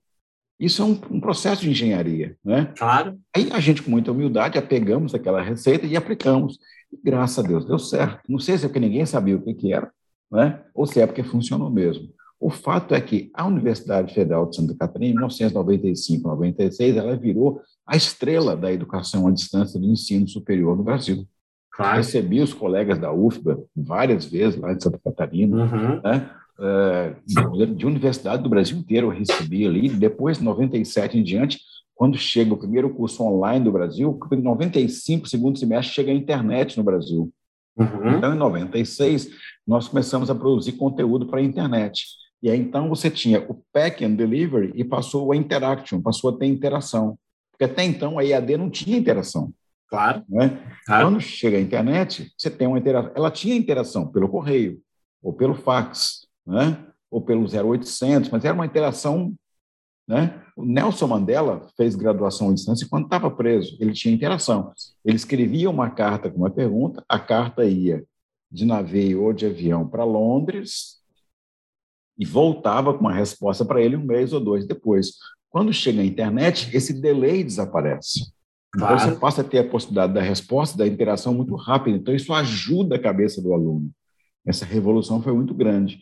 Isso 0.60 0.82
é 0.82 0.86
um, 0.86 1.00
um 1.12 1.20
processo 1.20 1.64
de 1.64 1.70
engenharia, 1.70 2.38
né? 2.44 2.72
claro. 2.78 3.20
Aí 3.36 3.50
a 3.52 3.60
gente, 3.60 3.84
com 3.84 3.92
muita 3.92 4.12
humildade, 4.12 4.58
apegamos 4.58 5.14
aquela 5.14 5.42
receita 5.42 5.86
e 5.86 5.98
aplicamos. 5.98 6.58
E, 6.92 6.98
graças 7.04 7.44
a 7.44 7.48
Deus, 7.48 7.66
deu 7.66 7.78
certo. 7.78 8.22
Não 8.30 8.40
sei 8.40 8.58
se 8.58 8.66
é 8.66 8.68
porque 8.70 8.80
ninguém 8.80 9.06
sabia 9.06 9.36
o 9.36 9.42
que, 9.42 9.54
que 9.54 9.74
era, 9.74 9.92
né? 10.32 10.62
ou 10.74 10.86
se 10.86 11.02
é 11.02 11.06
porque 11.06 11.24
funcionou 11.24 11.70
mesmo. 11.70 12.08
O 12.40 12.50
fato 12.50 12.94
é 12.94 13.02
que 13.02 13.32
a 13.34 13.46
Universidade 13.46 14.14
Federal 14.14 14.50
de 14.50 14.56
Santa 14.56 14.76
Catarina, 14.76 15.12
em 15.12 15.16
1995, 15.16 16.28
96, 16.28 16.96
ela 16.96 17.18
virou 17.18 17.62
a 17.86 17.98
estrela 17.98 18.56
da 18.56 18.72
educação 18.72 19.28
à 19.28 19.32
distância 19.32 19.80
do 19.80 19.86
ensino 19.86 20.28
superior 20.28 20.78
no 20.78 20.84
Brasil. 20.84 21.28
Claro. 21.76 21.98
Recebi 21.98 22.40
os 22.42 22.54
colegas 22.54 22.98
da 22.98 23.12
UFBA 23.12 23.60
várias 23.76 24.26
vezes 24.26 24.60
lá 24.60 24.72
em 24.72 24.80
Santa 24.80 25.00
Catarina, 25.04 25.64
Uhum. 25.66 26.02
né? 26.02 26.30
Eh, 26.58 27.16
de 27.68 27.86
universidade 27.86 28.42
do 28.42 28.48
Brasil 28.50 28.78
inteiro 28.78 29.08
eu 29.08 29.12
recebi 29.12 29.66
ali. 29.68 29.90
Depois, 29.90 30.40
97 30.40 31.18
em 31.18 31.24
diante, 31.24 31.60
quando 31.94 32.18
chega 32.18 32.54
o 32.54 32.58
primeiro 32.58 32.90
curso 32.90 33.24
online 33.24 33.64
do 33.66 33.72
Brasil, 33.72 34.18
em 34.32 34.42
95, 34.42 35.28
segundo 35.28 35.60
semestre, 35.60 35.94
chega 35.94 36.12
a 36.12 36.16
internet 36.16 36.78
no 36.78 36.84
Brasil. 36.84 37.30
Uhum. 37.78 38.18
Então, 38.18 38.34
em 38.34 38.38
96, 38.38 39.30
nós 39.68 39.90
começamos 39.90 40.30
a 40.30 40.36
produzir 40.36 40.74
conteúdo 40.74 41.26
para 41.26 41.40
a 41.40 41.44
internet. 41.44 42.06
E 42.42 42.50
aí, 42.50 42.60
então, 42.60 42.88
você 42.88 43.10
tinha 43.10 43.44
o 43.50 43.62
Pack 43.74 44.06
and 44.06 44.14
Delivery 44.14 44.72
e 44.76 44.84
passou 44.84 45.32
a 45.32 45.36
Interaction, 45.36 46.02
passou 46.02 46.30
a 46.30 46.38
ter 46.38 46.46
interação. 46.46 47.18
Porque 47.52 47.66
até 47.66 47.84
então 47.84 48.18
a 48.20 48.24
IAD 48.24 48.58
não 48.58 48.70
tinha 48.70 48.98
interação. 48.98 49.52
Claro. 49.88 50.24
Né? 50.28 50.60
claro. 50.86 51.08
Quando 51.08 51.22
chega 51.22 51.58
a 51.58 51.62
internet, 51.62 52.32
você 52.38 52.50
tem 52.50 52.68
uma 52.68 52.80
interação. 52.80 53.12
Ela 53.16 53.32
tinha 53.32 53.56
interação 53.56 54.08
pelo 54.08 54.30
correio, 54.30 54.82
ou 55.22 55.34
pelo 55.34 55.56
fax, 55.56 56.28
né? 56.46 56.86
ou 57.10 57.22
pelo 57.22 57.46
0800, 57.46 58.30
mas 58.30 58.44
era 58.44 58.54
uma 58.54 58.66
interação. 58.66 59.34
Né? 60.08 60.42
O 60.56 60.66
Nelson 60.66 61.08
Mandela 61.08 61.68
fez 61.76 61.96
graduação 61.96 62.50
à 62.50 62.54
distância 62.54 62.88
quando 62.90 63.06
estava 63.06 63.32
preso. 63.32 63.78
Ele 63.80 63.94
tinha 63.94 64.14
interação. 64.14 64.72
Ele 65.04 65.16
escrevia 65.16 65.70
uma 65.70 65.90
carta 65.90 66.30
com 66.30 66.38
uma 66.38 66.52
pergunta, 66.52 67.04
a 67.08 67.20
carta 67.20 67.66
ia 67.66 68.04
de 68.52 68.66
navio 68.66 69.24
ou 69.24 69.34
de 69.34 69.46
avião 69.46 69.88
para 69.88 70.04
Londres 70.04 71.02
e 72.18 72.26
voltava 72.26 72.94
com 72.94 73.02
uma 73.02 73.14
resposta 73.14 73.66
para 73.66 73.82
ele 73.82 73.98
um 73.98 74.06
mês 74.06 74.32
ou 74.32 74.40
dois 74.40 74.66
depois. 74.66 75.14
Quando 75.50 75.74
chega 75.74 76.02
a 76.02 76.06
internet, 76.06 76.70
esse 76.76 76.94
delay 76.94 77.44
desaparece. 77.44 78.35
Então, 78.76 78.88
Claro. 78.88 79.00
você 79.00 79.20
passa 79.20 79.42
a 79.42 79.44
ter 79.44 79.60
a 79.60 79.70
possibilidade 79.70 80.14
da 80.14 80.22
resposta, 80.22 80.78
da 80.78 80.86
interação 80.88 81.34
muito 81.34 81.56
rápida. 81.56 81.98
Então, 81.98 82.14
isso 82.14 82.34
ajuda 82.34 82.96
a 82.96 83.00
cabeça 83.00 83.42
do 83.42 83.54
aluno. 83.54 83.90
Essa 84.46 84.66
revolução 84.66 85.22
foi 85.22 85.34
muito 85.34 85.54
grande. 85.54 86.00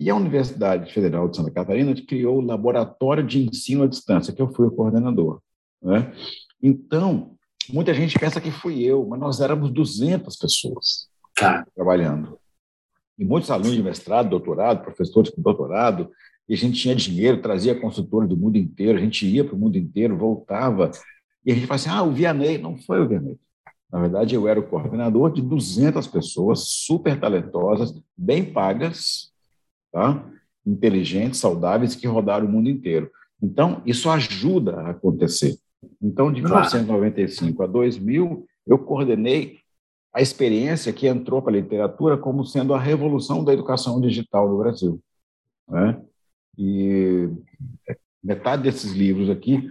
E 0.00 0.10
a 0.10 0.14
Universidade 0.16 0.92
Federal 0.92 1.28
de 1.28 1.36
Santa 1.36 1.50
Catarina 1.50 1.94
criou 2.06 2.38
o 2.38 2.44
Laboratório 2.44 3.24
de 3.24 3.44
Ensino 3.46 3.82
à 3.84 3.86
Distância, 3.86 4.32
que 4.32 4.42
eu 4.42 4.52
fui 4.52 4.66
o 4.66 4.70
coordenador. 4.70 5.40
Né? 5.82 6.12
Então, 6.62 7.32
muita 7.72 7.94
gente 7.94 8.18
pensa 8.18 8.40
que 8.40 8.50
fui 8.50 8.82
eu, 8.82 9.06
mas 9.06 9.18
nós 9.20 9.40
éramos 9.40 9.70
200 9.70 10.36
pessoas 10.36 11.08
Tá. 11.34 11.64
trabalhando. 11.74 12.38
E 13.18 13.24
muitos 13.24 13.50
alunos 13.50 13.74
de 13.74 13.82
mestrado, 13.82 14.28
doutorado, 14.30 14.82
professores 14.82 15.30
com 15.30 15.40
doutorado, 15.42 16.10
e 16.48 16.54
a 16.54 16.56
gente 16.56 16.80
tinha 16.80 16.94
dinheiro, 16.94 17.42
trazia 17.42 17.74
consultores 17.78 18.28
do 18.28 18.36
mundo 18.36 18.56
inteiro, 18.56 18.96
a 18.98 19.00
gente 19.00 19.26
ia 19.26 19.44
para 19.44 19.54
o 19.54 19.58
mundo 19.58 19.76
inteiro, 19.76 20.16
voltava, 20.16 20.90
e 21.44 21.52
a 21.52 21.54
gente 21.54 21.66
fala 21.66 21.76
assim, 21.76 21.90
ah, 21.90 22.02
o 22.02 22.12
Vianney, 22.12 22.58
não 22.58 22.76
foi 22.76 23.00
o 23.00 23.08
Vianney. 23.08 23.38
Na 23.90 24.00
verdade, 24.00 24.34
eu 24.34 24.46
era 24.46 24.60
o 24.60 24.66
coordenador 24.66 25.32
de 25.32 25.40
200 25.40 26.06
pessoas 26.06 26.68
super 26.68 27.18
talentosas, 27.18 27.94
bem 28.16 28.44
pagas, 28.44 29.32
tá? 29.90 30.24
inteligentes, 30.66 31.40
saudáveis, 31.40 31.94
que 31.94 32.06
rodaram 32.06 32.46
o 32.46 32.50
mundo 32.50 32.68
inteiro. 32.68 33.10
Então, 33.42 33.80
isso 33.86 34.10
ajuda 34.10 34.80
a 34.80 34.90
acontecer. 34.90 35.56
Então, 36.02 36.30
de 36.30 36.42
Claro. 36.42 36.56
1995 36.56 37.62
a 37.62 37.66
2000, 37.66 38.46
eu 38.66 38.78
coordenei 38.78 39.58
a 40.12 40.20
experiência 40.20 40.92
que 40.92 41.06
entrou 41.06 41.40
para 41.40 41.52
a 41.52 41.60
literatura 41.60 42.18
como 42.18 42.44
sendo 42.44 42.74
a 42.74 42.78
revolução 42.78 43.44
da 43.44 43.52
educação 43.52 44.00
digital 44.00 44.48
no 44.48 44.58
Brasil. 44.58 45.00
Né? 45.68 46.00
E 46.58 47.30
metade 48.22 48.64
desses 48.64 48.92
livros 48.92 49.30
aqui, 49.30 49.70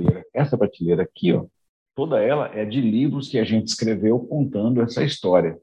prateleira, 0.00 0.26
essa 0.32 0.56
prateleira 0.56 1.02
aqui, 1.02 1.32
ó, 1.32 1.46
toda 1.94 2.20
ela 2.20 2.50
é 2.54 2.64
de 2.64 2.80
livros 2.80 3.28
que 3.28 3.38
a 3.38 3.44
gente 3.44 3.68
escreveu 3.68 4.18
contando 4.18 4.80
essa 4.80 5.04
história. 5.04 5.58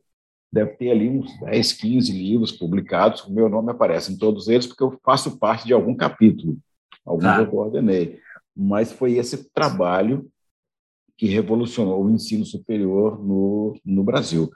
deve 0.52 0.72
ter 0.76 0.92
ali 0.92 1.10
uns 1.10 1.38
10, 1.42 1.74
15 1.74 2.12
livros 2.12 2.52
publicados, 2.52 3.24
o 3.26 3.34
meu 3.34 3.50
nome 3.50 3.72
aparece 3.72 4.14
em 4.14 4.18
todos 4.18 4.48
eles, 4.48 4.66
porque 4.66 4.84
eu 4.84 4.98
faço 5.04 5.38
parte 5.38 5.66
de 5.66 5.74
algum 5.74 5.96
capítulo, 5.96 6.58
alguns 7.06 7.24
tá. 7.24 7.40
eu 7.40 7.48
coordenei. 7.48 8.20
Mas 8.56 8.92
foi 8.92 9.14
esse 9.14 9.52
trabalho 9.52 10.30
que 11.18 11.26
revolucionou 11.26 12.04
o 12.04 12.10
ensino 12.10 12.46
superior 12.46 13.22
no, 13.24 13.78
no 13.84 14.04
Brasil. 14.04 14.50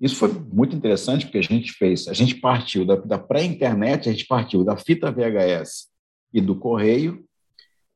Isso 0.00 0.16
foi 0.16 0.28
muito 0.32 0.76
interessante, 0.76 1.24
porque 1.24 1.38
a 1.38 1.42
gente 1.42 1.72
fez, 1.72 2.06
a 2.08 2.12
gente 2.12 2.36
partiu 2.36 2.84
da, 2.84 2.96
da 2.96 3.18
pré-internet, 3.18 4.08
a 4.08 4.12
gente 4.12 4.26
partiu 4.26 4.64
da 4.64 4.76
fita 4.76 5.10
VHS 5.10 5.88
e 6.32 6.40
do 6.40 6.54
correio 6.56 7.24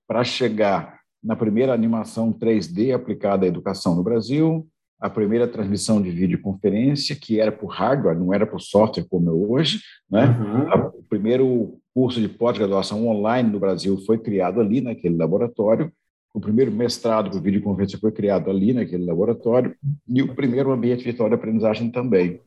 para 0.06 0.24
chegar 0.24 1.01
na 1.22 1.36
primeira 1.36 1.72
animação 1.72 2.32
3D 2.32 2.94
aplicada 2.94 3.44
à 3.44 3.48
educação 3.48 3.94
no 3.94 4.02
Brasil, 4.02 4.66
a 5.02 5.10
primeira 5.10 5.48
transmissão 5.48 6.00
de 6.00 6.10
videoconferência, 6.10 7.16
que 7.16 7.40
era 7.40 7.50
por 7.50 7.66
hardware, 7.66 8.16
não 8.16 8.32
era 8.32 8.46
por 8.46 8.60
software 8.60 9.04
como 9.10 9.30
é 9.30 9.32
hoje. 9.32 9.80
Né? 10.08 10.26
Uhum. 10.26 11.00
O 11.00 11.02
primeiro 11.02 11.80
curso 11.92 12.20
de 12.20 12.28
pós-graduação 12.28 13.06
online 13.08 13.50
no 13.50 13.58
Brasil 13.58 13.98
foi 14.06 14.16
criado 14.18 14.60
ali 14.60 14.80
naquele 14.80 15.16
laboratório. 15.16 15.92
O 16.32 16.40
primeiro 16.40 16.70
mestrado 16.70 17.30
por 17.30 17.42
videoconferência 17.42 17.98
foi 17.98 18.12
criado 18.12 18.48
ali 18.48 18.72
naquele 18.72 19.04
laboratório 19.04 19.76
e 20.08 20.22
o 20.22 20.34
primeiro 20.34 20.70
ambiente 20.70 21.04
virtual 21.04 21.28
de 21.28 21.34
aprendizagem 21.34 21.90
também. 21.90 22.40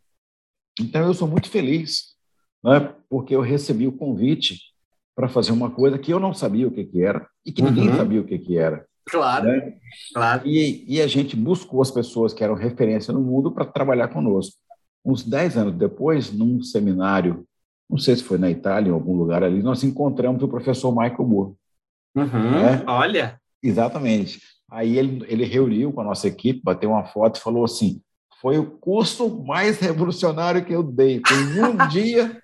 Então, 0.80 1.06
eu 1.06 1.14
sou 1.14 1.28
muito 1.28 1.50
feliz, 1.50 2.16
né, 2.64 2.94
porque 3.10 3.36
eu 3.36 3.42
recebi 3.42 3.86
o 3.86 3.92
convite 3.92 4.60
para 5.16 5.30
fazer 5.30 5.52
uma 5.52 5.72
coisa 5.72 5.98
que 5.98 6.12
eu 6.12 6.20
não 6.20 6.34
sabia 6.34 6.68
o 6.68 6.72
que, 6.72 6.84
que 6.84 7.02
era 7.02 7.26
e 7.46 7.52
que 7.52 7.62
ninguém 7.62 7.90
uhum. 7.90 7.96
sabia 7.96 8.22
o 8.22 8.26
que, 8.26 8.38
que 8.38 8.58
era. 8.58 8.86
Claro, 9.08 9.48
né? 9.48 9.74
claro. 10.14 10.48
E, 10.48 10.84
e, 10.88 11.02
a 11.02 11.08
gente 11.08 11.36
buscou 11.36 11.82
as 11.82 11.92
pessoas 11.92 12.34
que 12.34 12.44
eram 12.44 12.56
referência 12.56 13.14
no 13.14 13.22
mundo 13.22 13.52
para 13.52 13.64
trabalhar 13.64 14.08
conosco. 14.08 14.56
Uns 15.06 15.24
dez 15.24 15.56
anos 15.56 15.76
depois, 15.76 16.34
num 16.34 16.62
seminário, 16.62 17.46
não 17.88 18.00
sei 18.00 18.16
se 18.16 18.24
foi 18.24 18.40
na 18.40 18.50
Itália, 18.50 18.90
em 18.90 18.94
algum 18.94 19.16
lugar 19.16 19.44
ali, 19.44 19.62
nós 19.62 19.84
encontramos 19.84 20.42
o 20.42 20.48
professor 20.48 20.92
Michael 20.92 21.28
Moore. 21.28 21.54
Uhum. 22.16 22.52
Né? 22.52 22.84
Olha! 22.88 23.40
Exatamente. 23.62 24.42
Aí 24.70 24.98
ele, 24.98 25.24
ele 25.28 25.46
reuniu 25.46 25.94
com 25.94 26.02
a 26.02 26.06
nossa 26.06 26.28
equipe, 26.28 26.62
bateu 26.64 26.90
uma 26.90 27.06
foto 27.06 27.38
e 27.38 27.42
falou 27.42 27.64
assim: 27.64 28.02
foi 28.42 28.58
o 28.58 28.66
curso 28.66 29.44
mais 29.44 29.80
revolucionário 29.80 30.66
que 30.66 30.74
eu 30.74 30.84
dei. 30.84 31.22
Foi 31.26 31.64
um 31.64 31.78
dia 31.90 32.42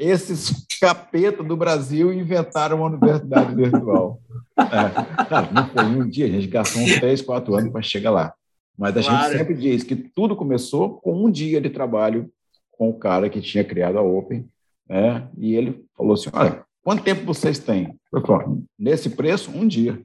esses 0.00 0.66
capeta 0.80 1.42
do 1.42 1.54
Brasil 1.54 2.10
inventaram 2.10 2.78
uma 2.78 2.86
universidade 2.86 3.54
virtual. 3.54 4.18
É, 4.58 5.24
claro, 5.24 5.48
não 5.52 5.68
foi 5.68 5.84
um 5.84 6.08
dia, 6.08 6.24
a 6.24 6.28
gente 6.30 6.46
gastou 6.46 6.80
uns 6.80 6.98
três, 6.98 7.20
quatro 7.20 7.54
anos 7.54 7.70
para 7.70 7.82
chegar 7.82 8.10
lá. 8.10 8.34
Mas 8.78 8.96
a 8.96 9.02
claro. 9.02 9.24
gente 9.24 9.38
sempre 9.38 9.54
diz 9.54 9.82
que 9.82 9.94
tudo 9.94 10.34
começou 10.34 10.98
com 11.00 11.26
um 11.26 11.30
dia 11.30 11.60
de 11.60 11.68
trabalho 11.68 12.32
com 12.72 12.88
o 12.88 12.98
cara 12.98 13.28
que 13.28 13.42
tinha 13.42 13.62
criado 13.62 13.98
a 13.98 14.02
Open, 14.02 14.48
né? 14.88 15.28
e 15.36 15.54
ele 15.54 15.84
falou 15.94 16.14
assim, 16.14 16.30
olha, 16.32 16.64
quanto 16.82 17.04
tempo 17.04 17.26
vocês 17.26 17.58
têm? 17.58 17.94
Eu 18.10 18.22
falei, 18.22 18.46
nesse 18.78 19.10
preço, 19.10 19.50
um 19.50 19.68
dia. 19.68 20.00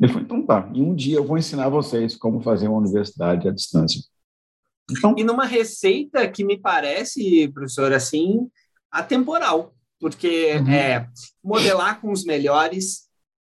Ele 0.00 0.08
falou, 0.08 0.22
então 0.22 0.42
tá, 0.46 0.70
em 0.74 0.80
um 0.80 0.94
dia 0.94 1.16
eu 1.16 1.24
vou 1.26 1.36
ensinar 1.36 1.68
vocês 1.68 2.16
como 2.16 2.40
fazer 2.40 2.66
uma 2.68 2.78
universidade 2.78 3.46
à 3.46 3.52
distância. 3.52 4.00
Então, 4.90 5.14
e 5.18 5.22
numa 5.22 5.44
receita 5.44 6.26
que 6.28 6.42
me 6.42 6.58
parece, 6.58 7.46
professor, 7.48 7.92
assim, 7.92 8.48
atemporal, 8.90 9.74
porque 10.00 10.54
uhum. 10.56 10.70
é 10.70 11.08
modelar 11.42 12.00
com 12.00 12.12
os 12.12 12.24
melhores, 12.24 13.08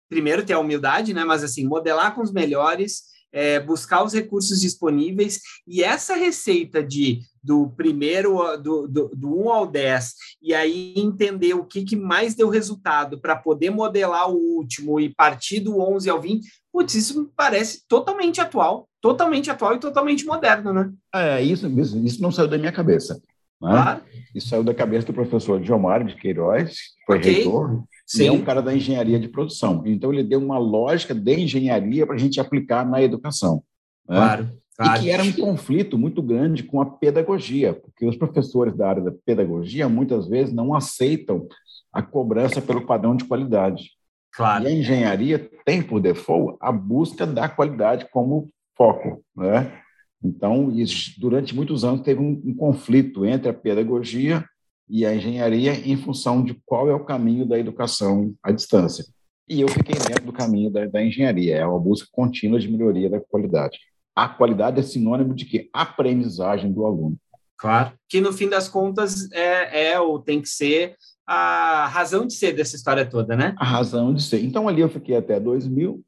primeiro 0.09 0.45
ter 0.45 0.55
a 0.55 0.59
humildade, 0.59 1.13
né? 1.13 1.25
Mas 1.25 1.45
assim, 1.45 1.67
modelar 1.67 2.15
com 2.15 2.23
os 2.23 2.33
melhores, 2.33 3.09
é, 3.33 3.61
buscar 3.61 4.03
os 4.03 4.13
recursos 4.13 4.61
disponíveis 4.61 5.41
e 5.67 5.83
essa 5.83 6.15
receita 6.15 6.83
de 6.83 7.21
do 7.43 7.69
primeiro 7.77 8.57
do, 8.59 8.87
do, 8.89 9.11
do 9.15 9.41
1 9.43 9.51
ao 9.51 9.67
10 9.67 10.15
e 10.43 10.55
aí 10.55 10.93
entender 10.97 11.55
o 11.55 11.65
que, 11.65 11.85
que 11.85 11.97
mais 11.97 12.35
deu 12.35 12.49
resultado 12.49 13.21
para 13.21 13.37
poder 13.37 13.71
modelar 13.71 14.31
o 14.31 14.37
último 14.37 14.99
e 15.01 15.15
partir 15.15 15.61
do 15.61 15.79
11 15.79 16.11
ao 16.11 16.21
20, 16.21 16.47
putz, 16.73 16.95
isso 16.95 17.21
me 17.21 17.29
parece 17.37 17.87
totalmente 17.89 18.41
atual, 18.41 18.89
totalmente 19.01 19.51
atual 19.51 19.77
e 19.77 19.81
totalmente 19.81 20.25
moderno, 20.25 20.73
né? 20.73 20.93
É, 21.15 21.43
isso, 21.43 21.67
isso, 21.69 21.99
isso 21.99 22.23
não 22.23 22.33
saiu 22.33 22.49
da 22.49 22.59
minha 22.59 22.73
cabeça. 22.73 23.23
Né? 23.61 23.71
Claro. 23.71 24.03
Isso 24.35 24.49
saiu 24.49 24.63
da 24.63 24.75
cabeça 24.75 25.07
do 25.07 25.13
professor 25.13 25.63
Gilmar 25.63 26.05
de 26.05 26.15
Queiroz, 26.15 26.75
que 26.75 27.05
foi 27.07 27.19
okay. 27.19 27.33
reitor, 27.33 27.85
Sim. 28.07 28.23
e 28.23 28.27
é 28.27 28.33
um 28.33 28.43
cara 28.43 28.63
da 28.63 28.75
engenharia 28.75 29.19
de 29.19 29.29
produção. 29.29 29.83
Então, 29.85 30.13
ele 30.13 30.23
deu 30.23 30.39
uma 30.39 30.59
lógica 30.59 31.15
de 31.15 31.35
engenharia 31.35 32.07
para 32.07 32.15
a 32.15 32.19
gente 32.19 32.41
aplicar 32.41 32.87
na 32.87 33.03
educação. 33.03 33.63
Né? 34.09 34.17
Claro, 34.17 34.53
claro. 34.77 35.01
E 35.01 35.03
que 35.03 35.11
era 35.11 35.23
um 35.23 35.33
conflito 35.33 35.99
muito 35.99 36.23
grande 36.23 36.63
com 36.63 36.81
a 36.81 36.87
pedagogia, 36.87 37.75
porque 37.75 38.07
os 38.07 38.17
professores 38.17 38.77
da 38.77 38.89
área 38.89 39.03
da 39.03 39.13
pedagogia 39.25 39.89
muitas 39.89 40.29
vezes 40.29 40.55
não 40.55 40.75
aceitam 40.75 41.47
a 41.93 42.03
cobrança 42.03 42.63
pelo 42.63 42.87
padrão 42.87 43.17
de 43.17 43.25
qualidade. 43.25 43.91
Claro. 44.33 44.65
E 44.65 44.67
a 44.69 44.71
engenharia 44.71 45.51
tem 45.65 45.83
por 45.83 46.01
default 46.01 46.57
a 46.61 46.71
busca 46.71 47.27
da 47.27 47.49
qualidade 47.49 48.07
como 48.13 48.49
foco, 48.77 49.25
né? 49.37 49.83
Então, 50.23 50.71
isso, 50.73 51.13
durante 51.19 51.55
muitos 51.55 51.85
anos, 51.85 52.03
teve 52.03 52.21
um, 52.21 52.43
um, 52.45 52.55
conflito 52.55 53.25
entre 53.25 53.49
a 53.49 53.55
pedagogia 53.55 54.45
e 54.89 55.07
a 55.07 55.15
engenharia 55.15 55.73
em 55.73 55.97
função 55.97 56.43
de 56.43 56.55
qual 56.65 56.89
é 56.89 56.95
o 56.95 57.05
caminho 57.05 57.47
da 57.47 57.59
educação 57.59 58.35
à 58.43 58.51
distância. 58.51 59.05
E 59.49 59.61
eu 59.61 59.69
fiquei 59.69 59.95
dentro 59.95 60.27
do 60.27 60.33
caminho 60.33 60.71
da, 60.71 60.87
da 60.87 61.03
engenharia, 61.03 61.57
é 61.57 61.67
uma 61.67 61.79
busca 61.79 62.09
contínua 62.11 62.59
de 62.59 62.71
melhoria 62.71 63.09
da 63.09 63.21
qualidade. 63.21 63.79
A 64.15 64.29
qualidade 64.29 64.81
é 64.81 64.83
sinônimo 64.83 65.35
de 65.35 65.45
que 65.45 65.71
aprendizagem 65.73 66.73
do 66.73 66.85
aluno. 66.85 67.17
Claro, 67.57 67.93
que 68.09 68.21
no 68.21 68.33
fim 68.33 68.49
das 68.49 68.69
contas 68.69 69.31
é, 69.33 69.91
é 69.93 70.01
ou 70.01 70.21
tem 70.21 70.41
que 70.41 70.49
ser 70.49 70.97
a 71.27 71.87
razão 71.87 72.27
de 72.27 72.33
ser 72.35 72.53
dessa 72.53 72.77
história 72.77 73.05
toda, 73.05 73.37
né? 73.37 73.55
A 73.59 73.65
razão 73.65 74.15
de 74.15 74.23
ser. 74.23 74.43
Então, 74.43 74.67
ali 74.67 74.81
eu 74.81 74.89
fiquei 74.89 75.17
até 75.17 75.39
2000, 75.39 76.03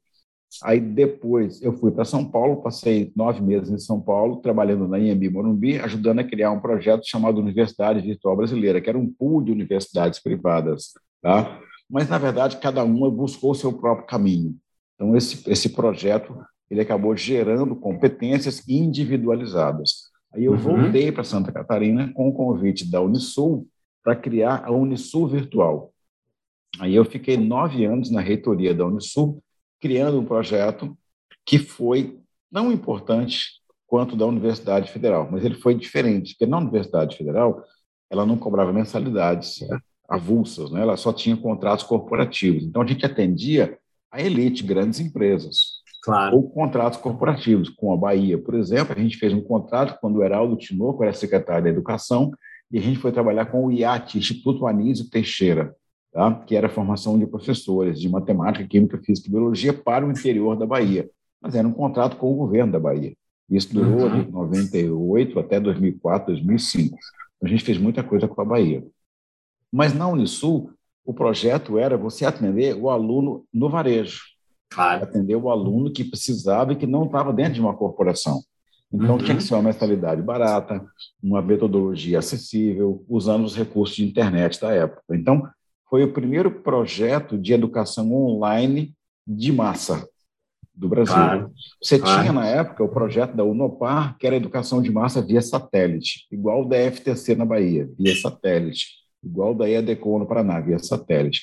Aí 0.63 0.79
depois 0.79 1.61
eu 1.61 1.73
fui 1.77 1.91
para 1.91 2.03
São 2.03 2.25
Paulo, 2.25 2.61
passei 2.61 3.11
nove 3.15 3.41
meses 3.41 3.69
em 3.69 3.77
São 3.77 4.01
Paulo, 4.01 4.37
trabalhando 4.37 4.87
na 4.87 4.99
IMB 4.99 5.29
Morumbi, 5.29 5.79
ajudando 5.79 6.19
a 6.19 6.23
criar 6.23 6.51
um 6.51 6.59
projeto 6.59 7.07
chamado 7.07 7.39
Universidade 7.39 8.01
Virtual 8.01 8.35
Brasileira, 8.35 8.81
que 8.81 8.89
era 8.89 8.97
um 8.97 9.07
pool 9.11 9.41
de 9.41 9.51
universidades 9.51 10.19
privadas. 10.19 10.91
Tá? 11.21 11.59
Mas, 11.89 12.09
na 12.09 12.17
verdade, 12.17 12.57
cada 12.57 12.83
uma 12.83 13.09
buscou 13.09 13.51
o 13.51 13.55
seu 13.55 13.71
próprio 13.71 14.07
caminho. 14.07 14.55
Então, 14.95 15.15
esse, 15.15 15.49
esse 15.49 15.69
projeto 15.69 16.35
ele 16.69 16.79
acabou 16.79 17.15
gerando 17.17 17.75
competências 17.75 18.65
individualizadas. 18.67 20.09
Aí 20.33 20.45
eu 20.45 20.53
uhum. 20.53 20.57
voltei 20.57 21.11
para 21.11 21.23
Santa 21.23 21.51
Catarina 21.51 22.11
com 22.13 22.29
o 22.29 22.33
convite 22.33 22.89
da 22.89 23.01
Unisul 23.01 23.67
para 24.01 24.15
criar 24.15 24.63
a 24.65 24.71
Unisul 24.71 25.27
Virtual. 25.27 25.91
Aí 26.79 26.95
eu 26.95 27.03
fiquei 27.03 27.35
nove 27.35 27.83
anos 27.83 28.09
na 28.09 28.21
reitoria 28.21 28.73
da 28.73 28.85
Unisul, 28.85 29.43
criando 29.81 30.19
um 30.19 30.25
projeto 30.25 30.95
que 31.45 31.57
foi 31.57 32.19
não 32.51 32.71
importante 32.71 33.61
quanto 33.87 34.15
da 34.15 34.25
Universidade 34.25 34.91
Federal, 34.91 35.27
mas 35.29 35.43
ele 35.43 35.55
foi 35.55 35.75
diferente, 35.75 36.33
porque 36.33 36.45
na 36.45 36.59
Universidade 36.59 37.17
Federal 37.17 37.61
ela 38.09 38.25
não 38.25 38.37
cobrava 38.37 38.71
mensalidades 38.71 39.59
avulsas, 40.07 40.71
né? 40.71 40.81
ela 40.81 40.95
só 40.95 41.11
tinha 41.11 41.35
contratos 41.35 41.83
corporativos. 41.85 42.63
Então 42.63 42.81
a 42.81 42.85
gente 42.85 43.05
atendia 43.05 43.77
a 44.11 44.21
elite, 44.21 44.63
grandes 44.63 44.99
empresas. 44.99 45.81
Claro. 46.03 46.35
Ou 46.35 46.49
contratos 46.49 46.99
corporativos, 46.99 47.69
com 47.69 47.93
a 47.93 47.97
Bahia, 47.97 48.37
por 48.37 48.55
exemplo, 48.55 48.95
a 48.97 49.01
gente 49.01 49.17
fez 49.17 49.33
um 49.33 49.41
contrato 49.41 49.99
quando 49.99 50.17
o 50.17 50.23
Heraldo 50.23 50.57
Tinoco 50.57 51.03
era 51.03 51.13
secretário 51.13 51.63
da 51.63 51.69
Educação 51.69 52.31
e 52.71 52.79
a 52.79 52.81
gente 52.81 52.99
foi 52.99 53.11
trabalhar 53.11 53.45
com 53.47 53.65
o 53.65 53.71
IAT, 53.71 54.17
Instituto 54.17 54.67
Anísio 54.67 55.09
Teixeira, 55.09 55.75
tá? 56.11 56.33
que 56.45 56.55
era 56.55 56.67
a 56.67 56.69
formação 56.69 57.17
de 57.17 57.25
professores 57.25 57.99
de 57.99 58.09
matemática, 58.09 58.67
química, 58.67 58.97
física 58.97 59.27
e 59.27 59.31
biologia 59.31 59.73
para 59.73 60.05
o 60.05 60.11
interior 60.11 60.57
da 60.57 60.65
Bahia. 60.65 61.09
Mas 61.41 61.55
era 61.55 61.67
um 61.67 61.73
contrato 61.73 62.17
com 62.17 62.31
o 62.31 62.35
governo 62.35 62.71
da 62.71 62.79
Bahia. 62.79 63.13
Isso 63.49 63.73
durou 63.73 64.07
uhum. 64.07 64.23
de 64.23 64.31
98 64.31 65.39
até 65.39 65.59
2004, 65.59 66.27
2005. 66.27 66.97
A 67.43 67.47
gente 67.47 67.63
fez 67.63 67.77
muita 67.77 68.03
coisa 68.03 68.27
com 68.27 68.41
a 68.41 68.45
Bahia. 68.45 68.85
Mas 69.71 69.93
na 69.93 70.07
Unisul, 70.07 70.71
o 71.03 71.13
projeto 71.13 71.77
era 71.77 71.97
você 71.97 72.25
atender 72.25 72.75
o 72.75 72.89
aluno 72.89 73.45
no 73.53 73.69
varejo. 73.69 74.21
Claro. 74.69 75.03
Atender 75.03 75.35
o 75.35 75.49
aluno 75.49 75.91
que 75.91 76.03
precisava 76.03 76.71
e 76.71 76.75
que 76.75 76.87
não 76.87 77.05
estava 77.05 77.33
dentro 77.33 77.53
de 77.53 77.61
uma 77.61 77.75
corporação. 77.75 78.41
Então, 78.93 79.15
uhum. 79.15 79.23
tinha 79.23 79.37
que 79.37 79.43
ser 79.43 79.53
uma 79.53 79.63
mensalidade 79.63 80.21
barata, 80.21 80.85
uma 81.23 81.41
metodologia 81.41 82.19
acessível, 82.19 83.03
usando 83.07 83.45
os 83.45 83.55
recursos 83.55 83.95
de 83.95 84.05
internet 84.05 84.59
da 84.59 84.71
época. 84.73 85.03
Então, 85.11 85.47
foi 85.91 86.05
o 86.05 86.13
primeiro 86.13 86.49
projeto 86.49 87.37
de 87.37 87.51
educação 87.51 88.13
online 88.13 88.95
de 89.27 89.51
massa 89.51 90.07
do 90.73 90.87
Brasil. 90.87 91.13
Claro, 91.13 91.51
Você 91.83 91.99
claro. 91.99 92.21
tinha, 92.21 92.31
na 92.31 92.47
época, 92.47 92.81
o 92.81 92.87
projeto 92.87 93.35
da 93.35 93.43
Unopar, 93.43 94.17
que 94.17 94.25
era 94.25 94.37
educação 94.37 94.81
de 94.81 94.89
massa 94.89 95.21
via 95.21 95.41
satélite, 95.41 96.27
igual 96.31 96.63
da 96.65 96.77
FTC 96.77 97.35
na 97.35 97.43
Bahia, 97.43 97.89
via 97.99 98.15
satélite, 98.15 98.87
igual 99.21 99.53
da 99.53 99.69
EADECO 99.69 100.17
no 100.17 100.25
Paraná, 100.25 100.61
via 100.61 100.79
satélite. 100.79 101.41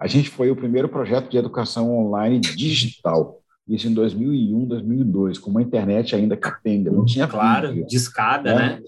A 0.00 0.06
gente 0.06 0.30
foi 0.30 0.48
o 0.48 0.56
primeiro 0.56 0.88
projeto 0.88 1.28
de 1.28 1.36
educação 1.36 1.90
online 1.98 2.38
digital, 2.38 3.40
isso 3.66 3.88
em 3.88 3.92
2001, 3.92 4.64
2002, 4.64 5.38
com 5.38 5.50
uma 5.50 5.60
internet 5.60 6.14
ainda 6.14 6.36
capenga, 6.36 6.90
não 6.90 7.04
tinha 7.04 7.26
Claro, 7.26 7.84
de 7.84 7.96
escada, 7.96 8.54
né? 8.54 8.80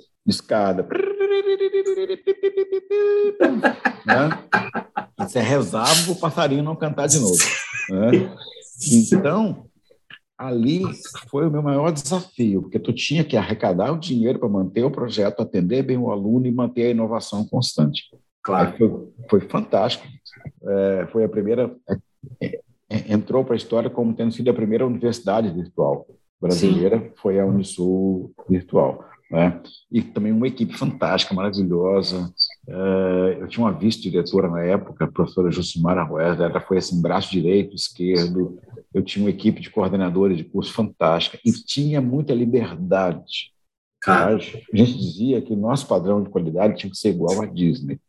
né? 4.07 4.31
Você 5.31 5.39
rezava 5.39 6.11
o 6.11 6.17
passarinho 6.17 6.61
não 6.61 6.75
cantar 6.75 7.07
de 7.07 7.21
novo. 7.21 7.39
Né? 7.89 8.35
Então, 8.91 9.67
ali 10.37 10.83
foi 11.29 11.47
o 11.47 11.51
meu 11.51 11.63
maior 11.63 11.93
desafio, 11.93 12.63
porque 12.63 12.81
tu 12.81 12.93
tinha 12.93 13.23
que 13.23 13.37
arrecadar 13.37 13.93
o 13.93 13.99
dinheiro 13.99 14.41
para 14.41 14.49
manter 14.49 14.83
o 14.83 14.91
projeto, 14.91 15.41
atender 15.41 15.85
bem 15.85 15.97
o 15.97 16.11
aluno 16.11 16.49
e 16.49 16.51
manter 16.51 16.87
a 16.87 16.91
inovação 16.91 17.47
constante. 17.47 18.11
Claro. 18.43 18.77
Foi, 18.77 19.29
foi, 19.29 19.49
fantástico. 19.49 20.05
É, 20.65 21.07
foi 21.13 21.23
a 21.23 21.29
primeira. 21.29 21.73
É, 22.41 22.61
é, 22.91 23.13
entrou 23.13 23.45
para 23.45 23.55
a 23.55 23.57
história 23.57 23.89
como 23.89 24.13
tendo 24.13 24.33
sido 24.33 24.51
a 24.51 24.55
primeira 24.55 24.85
universidade 24.85 25.49
virtual 25.49 26.09
brasileira, 26.41 26.99
Sim. 26.99 27.11
foi 27.23 27.39
a 27.39 27.47
Unisul 27.47 28.33
Virtual. 28.49 29.05
Né? 29.31 29.63
E 29.91 30.03
também 30.03 30.33
uma 30.33 30.49
equipe 30.49 30.77
fantástica, 30.77 31.33
maravilhosa. 31.33 32.33
É, 32.67 33.39
eu 33.41 33.47
tinha 33.47 33.65
uma 33.65 33.73
vice-diretora 33.73 34.49
na 34.49 34.63
época, 34.63 35.05
a 35.05 35.11
professora 35.11 35.53
Jucimara 35.53 36.03
Rueda, 36.03 36.47
ela 36.47 36.61
foi 36.61 36.79
assim, 36.79 37.01
braço 37.01 37.31
direito, 37.31 37.77
esquerdo. 37.77 38.59
Eu 38.93 39.03
tinha 39.03 39.25
uma 39.25 39.31
equipe 39.31 39.61
de 39.61 39.71
coordenadores 39.71 40.37
de 40.37 40.45
curso 40.45 40.73
fantástica 40.73 41.39
e 41.45 41.53
tinha 41.53 42.01
muita 42.01 42.35
liberdade. 42.35 43.53
Cara. 44.03 44.35
A 44.37 44.77
gente 44.77 44.99
dizia 44.99 45.41
que 45.41 45.55
nosso 45.55 45.87
padrão 45.87 46.23
de 46.23 46.31
qualidade 46.31 46.77
tinha 46.77 46.91
que 46.91 46.97
ser 46.99 47.11
igual 47.11 47.41
à 47.41 47.47
Disney. 47.47 48.01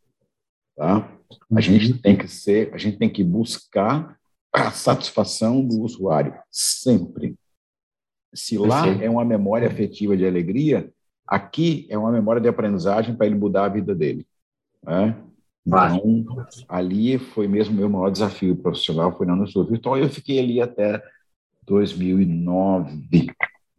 Tá? 0.76 0.98
A 0.98 1.54
uhum. 1.54 1.62
gente 1.62 1.94
tem 2.02 2.18
que 2.18 2.28
ser, 2.28 2.74
a 2.74 2.78
gente 2.78 2.98
tem 2.98 3.10
que 3.10 3.24
buscar 3.24 4.18
a 4.52 4.72
satisfação 4.72 5.64
do 5.64 5.82
usuário 5.82 6.34
sempre. 6.50 7.36
Se 8.34 8.58
lá 8.58 8.88
é 8.88 9.10
uma 9.10 9.26
memória 9.26 9.68
afetiva 9.68 10.16
de 10.18 10.26
alegria, 10.26 10.92
aqui 11.32 11.88
é 11.90 11.98
uma 11.98 12.12
memória 12.12 12.42
de 12.42 12.50
aprendizagem 12.50 13.16
para 13.16 13.26
ele 13.26 13.36
mudar 13.36 13.64
a 13.64 13.70
vida 13.70 13.96
dele. 13.96 14.28
Né? 14.84 15.16
Então, 15.66 16.46
ali 16.68 17.18
foi 17.18 17.48
mesmo 17.48 17.74
o 17.74 17.78
meu 17.78 17.90
maior 17.90 18.10
desafio 18.10 18.54
profissional, 18.58 19.16
foi 19.16 19.26
na 19.26 19.34
Unisul 19.34 19.66
Virtual. 19.66 19.98
Eu 19.98 20.10
fiquei 20.10 20.40
ali 20.40 20.60
até 20.60 21.02
2009. 21.64 23.32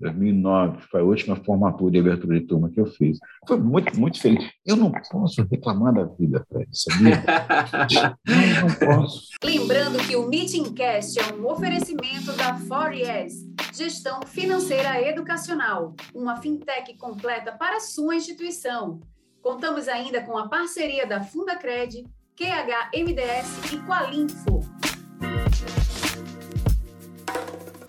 2009 0.03 0.81
foi 0.91 1.01
a 1.01 1.05
última 1.05 1.37
formatura 1.37 1.93
de 1.93 1.99
abertura 2.01 2.41
de 2.41 2.47
turma 2.47 2.69
que 2.69 2.81
eu 2.81 2.87
fiz. 2.87 3.19
Foi 3.47 3.59
muito, 3.59 3.99
muito 3.99 4.21
feliz. 4.21 4.51
Eu 4.67 4.77
não 4.77 4.93
posso 5.11 5.47
reclamar 5.51 5.95
da 5.95 6.05
vida, 6.05 6.45
Fred, 6.49 6.69
sabia? 6.73 7.23
não, 8.27 8.69
não 8.69 8.75
posso. 8.75 9.29
Lembrando 9.43 9.99
que 10.07 10.17
o 10.17 10.29
Meeting 10.29 10.75
Cast 10.75 11.19
é 11.19 11.35
um 11.35 11.47
oferecimento 11.47 12.33
da 12.37 12.59
4Yes, 12.59 13.33
Gestão 13.75 14.21
Financeira 14.27 15.01
Educacional, 15.09 15.95
uma 16.15 16.37
fintech 16.37 16.97
completa 16.99 17.53
para 17.53 17.81
sua 17.81 18.17
instituição. 18.17 19.01
Contamos 19.41 19.89
ainda 19.89 20.21
com 20.23 20.37
a 20.37 20.49
parceria 20.49 21.07
da 21.07 21.23
Fundacred, 21.23 22.05
QHMDS 22.37 23.73
e 23.73 23.79
Qualinfo. 23.87 24.72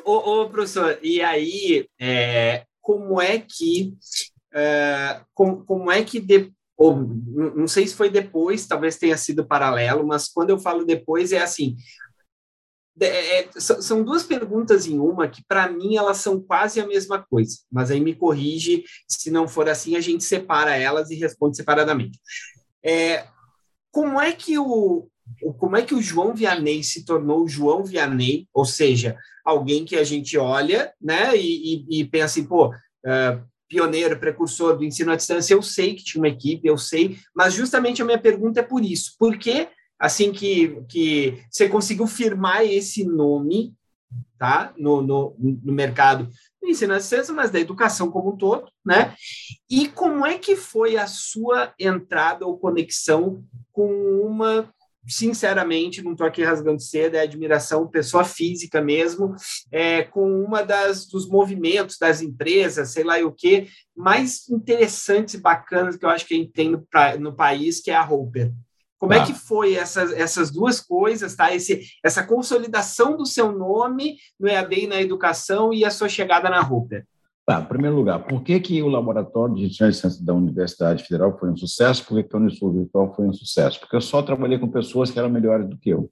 Ô, 0.05 0.41
ô, 0.41 0.49
professor, 0.49 0.99
e 1.01 1.21
aí, 1.21 1.87
é, 1.99 2.65
como 2.81 3.21
é 3.21 3.39
que, 3.39 3.93
é, 4.53 5.21
como, 5.33 5.63
como 5.65 5.91
é 5.91 6.03
que, 6.03 6.19
de, 6.19 6.51
não 6.77 7.67
sei 7.67 7.87
se 7.87 7.95
foi 7.95 8.09
depois, 8.09 8.67
talvez 8.67 8.97
tenha 8.97 9.17
sido 9.17 9.45
paralelo, 9.45 10.05
mas 10.05 10.27
quando 10.27 10.49
eu 10.49 10.59
falo 10.59 10.85
depois 10.85 11.31
é 11.31 11.41
assim, 11.41 11.77
é, 12.99 13.39
é 13.39 13.49
são 13.57 14.03
duas 14.03 14.23
perguntas 14.23 14.85
em 14.85 14.99
uma 14.99 15.27
que, 15.27 15.43
para 15.47 15.69
mim, 15.69 15.95
elas 15.95 16.17
são 16.17 16.39
quase 16.39 16.79
a 16.79 16.87
mesma 16.87 17.23
coisa, 17.23 17.57
mas 17.71 17.89
aí 17.89 17.99
me 17.99 18.15
corrige, 18.15 18.83
se 19.07 19.31
não 19.31 19.47
for 19.47 19.69
assim, 19.69 19.95
a 19.95 20.01
gente 20.01 20.23
separa 20.23 20.75
elas 20.75 21.09
e 21.09 21.15
responde 21.15 21.57
separadamente. 21.57 22.19
É, 22.83 23.25
como 23.91 24.19
é 24.19 24.33
que 24.33 24.57
o, 24.57 25.07
como 25.57 25.77
é 25.77 25.81
que 25.81 25.95
o 25.95 26.01
João 26.01 26.33
Vianney 26.33 26.83
se 26.83 27.05
tornou 27.05 27.47
João 27.47 27.83
Vianney, 27.83 28.47
ou 28.53 28.65
seja, 28.65 29.17
alguém 29.43 29.83
que 29.83 29.95
a 29.95 30.03
gente 30.03 30.37
olha, 30.37 30.93
né, 31.01 31.35
e, 31.35 31.85
e, 31.89 31.99
e 31.99 32.05
pensa 32.05 32.25
assim, 32.25 32.45
pô, 32.45 32.69
uh, 32.69 33.43
pioneiro, 33.67 34.19
precursor 34.19 34.77
do 34.77 34.85
ensino 34.85 35.11
à 35.11 35.15
distância, 35.15 35.53
eu 35.53 35.61
sei 35.61 35.95
que 35.95 36.03
tinha 36.03 36.21
uma 36.21 36.29
equipe, 36.29 36.67
eu 36.67 36.77
sei, 36.77 37.17
mas 37.35 37.53
justamente 37.53 38.01
a 38.01 38.05
minha 38.05 38.19
pergunta 38.19 38.59
é 38.59 38.63
por 38.63 38.83
isso, 38.83 39.15
por 39.17 39.37
que, 39.37 39.67
assim 39.99 40.31
que, 40.31 40.81
que 40.87 41.43
você 41.49 41.67
conseguiu 41.67 42.07
firmar 42.07 42.63
esse 42.63 43.03
nome, 43.03 43.73
tá, 44.37 44.73
no, 44.77 45.01
no, 45.01 45.35
no 45.39 45.73
mercado 45.73 46.29
do 46.61 46.69
ensino 46.69 46.93
à 46.93 46.97
distância, 46.97 47.33
mas 47.33 47.49
da 47.49 47.59
educação 47.59 48.11
como 48.11 48.33
um 48.33 48.37
todo, 48.37 48.69
né, 48.85 49.15
e 49.69 49.87
como 49.87 50.25
é 50.25 50.37
que 50.37 50.55
foi 50.55 50.95
a 50.97 51.07
sua 51.07 51.73
entrada 51.79 52.45
ou 52.45 52.57
conexão 52.57 53.43
com 53.71 53.91
uma 54.23 54.71
sinceramente, 55.07 56.01
não 56.01 56.13
estou 56.13 56.25
aqui 56.25 56.43
rasgando 56.43 56.81
cedo, 56.81 57.15
é 57.15 57.21
admiração, 57.21 57.87
pessoa 57.87 58.23
física 58.23 58.81
mesmo, 58.81 59.35
é, 59.71 60.03
com 60.03 60.43
uma 60.43 60.63
das 60.63 61.05
dos 61.05 61.27
movimentos 61.27 61.97
das 61.97 62.21
empresas, 62.21 62.91
sei 62.91 63.03
lá 63.03 63.17
o 63.19 63.31
que, 63.31 63.67
mais 63.95 64.47
interessantes 64.49 65.35
e 65.35 65.41
bacanas 65.41 65.95
que 65.95 66.05
eu 66.05 66.09
acho 66.09 66.25
que 66.25 66.33
a 66.33 66.37
gente 66.37 66.51
tem 66.51 66.69
no, 66.69 66.81
pra, 66.81 67.17
no 67.17 67.35
país, 67.35 67.81
que 67.81 67.91
é 67.91 67.95
a 67.95 68.01
Roper. 68.01 68.51
Como 68.97 69.13
é 69.13 69.17
tá. 69.17 69.23
é 69.23 69.25
que 69.27 69.33
foi 69.33 69.73
essas, 69.73 70.13
essas 70.13 70.49
duas 70.49 70.79
coisas, 70.79 71.35
tá? 71.35 71.53
Esse, 71.53 71.85
essa 72.01 72.23
consolidação 72.23 73.17
do 73.17 73.25
seu 73.25 73.51
nome 73.51 74.15
no 74.39 74.47
EAD 74.47 74.83
e 74.83 74.87
na 74.87 75.01
educação 75.01 75.73
e 75.73 75.83
a 75.83 75.91
sua 75.91 76.07
chegada 76.07 76.49
na 76.49 76.61
Roper? 76.61 77.05
Tá, 77.45 77.59
em 77.59 77.65
primeiro 77.65 77.97
lugar, 77.97 78.25
por 78.25 78.41
que, 78.41 78.57
que 78.61 78.81
o 78.81 78.87
laboratório 78.87 79.55
de 79.55 79.67
gestão 79.67 79.89
de 79.89 79.95
ciência 79.97 80.23
da 80.23 80.33
Universidade 80.33 81.03
Federal 81.03 81.37
foi 81.37 81.49
um 81.49 81.57
sucesso? 81.57 82.05
Por 82.05 82.15
que, 82.15 82.23
que 82.29 82.35
a 82.35 82.39
Unisul 82.39 82.71
Virtual 82.71 83.13
foi 83.13 83.27
um 83.27 83.33
sucesso? 83.33 83.81
Porque 83.81 83.95
eu 83.95 84.01
só 84.01 84.21
trabalhei 84.21 84.57
com 84.57 84.69
pessoas 84.69 85.11
que 85.11 85.19
eram 85.19 85.29
melhores 85.29 85.67
do 85.67 85.77
que 85.77 85.89
eu. 85.89 86.09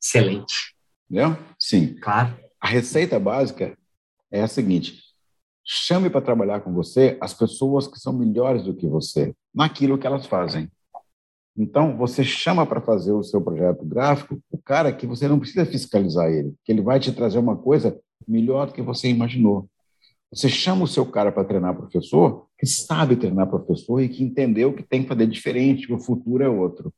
Excelente. 0.00 0.76
Entendeu? 1.10 1.36
Sim. 1.58 1.96
Claro. 2.00 2.38
A 2.60 2.68
receita 2.68 3.18
básica 3.18 3.76
é 4.30 4.42
a 4.42 4.46
seguinte: 4.46 5.02
chame 5.64 6.08
para 6.08 6.20
trabalhar 6.20 6.60
com 6.60 6.72
você 6.72 7.18
as 7.20 7.34
pessoas 7.34 7.88
que 7.88 7.98
são 7.98 8.12
melhores 8.12 8.62
do 8.62 8.74
que 8.74 8.86
você 8.86 9.34
naquilo 9.52 9.98
que 9.98 10.06
elas 10.06 10.26
fazem. 10.26 10.70
Então, 11.56 11.96
você 11.96 12.22
chama 12.22 12.64
para 12.64 12.80
fazer 12.80 13.10
o 13.10 13.24
seu 13.24 13.40
projeto 13.40 13.84
gráfico 13.84 14.40
o 14.52 14.58
cara 14.58 14.92
que 14.92 15.04
você 15.04 15.26
não 15.26 15.40
precisa 15.40 15.66
fiscalizar 15.66 16.30
ele, 16.30 16.54
que 16.64 16.70
ele 16.70 16.82
vai 16.82 17.00
te 17.00 17.10
trazer 17.10 17.38
uma 17.40 17.56
coisa 17.56 17.98
melhor 18.28 18.68
do 18.68 18.72
que 18.72 18.82
você 18.82 19.08
imaginou. 19.08 19.68
Você 20.32 20.48
chama 20.48 20.84
o 20.84 20.88
seu 20.88 21.06
cara 21.06 21.32
para 21.32 21.44
treinar 21.44 21.76
professor, 21.76 22.46
que 22.58 22.66
sabe 22.66 23.16
treinar 23.16 23.48
professor 23.48 24.00
e 24.00 24.08
que 24.08 24.22
entendeu 24.22 24.74
que 24.74 24.82
tem 24.82 25.02
que 25.02 25.08
fazer 25.08 25.26
diferente, 25.26 25.86
que 25.86 25.92
o 25.92 25.98
futuro 25.98 26.44
é 26.44 26.48
outro. 26.48 26.92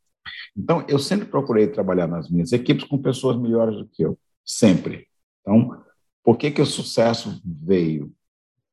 Então, 0.56 0.84
eu 0.88 0.98
sempre 0.98 1.26
procurei 1.26 1.68
trabalhar 1.68 2.06
nas 2.06 2.28
minhas 2.28 2.52
equipes 2.52 2.84
com 2.84 2.98
pessoas 2.98 3.36
melhores 3.36 3.76
do 3.76 3.86
que 3.86 4.02
eu, 4.02 4.18
sempre. 4.44 5.06
Então, 5.40 5.82
por 6.24 6.36
que, 6.36 6.50
que 6.50 6.60
o 6.60 6.66
sucesso 6.66 7.40
veio? 7.44 8.12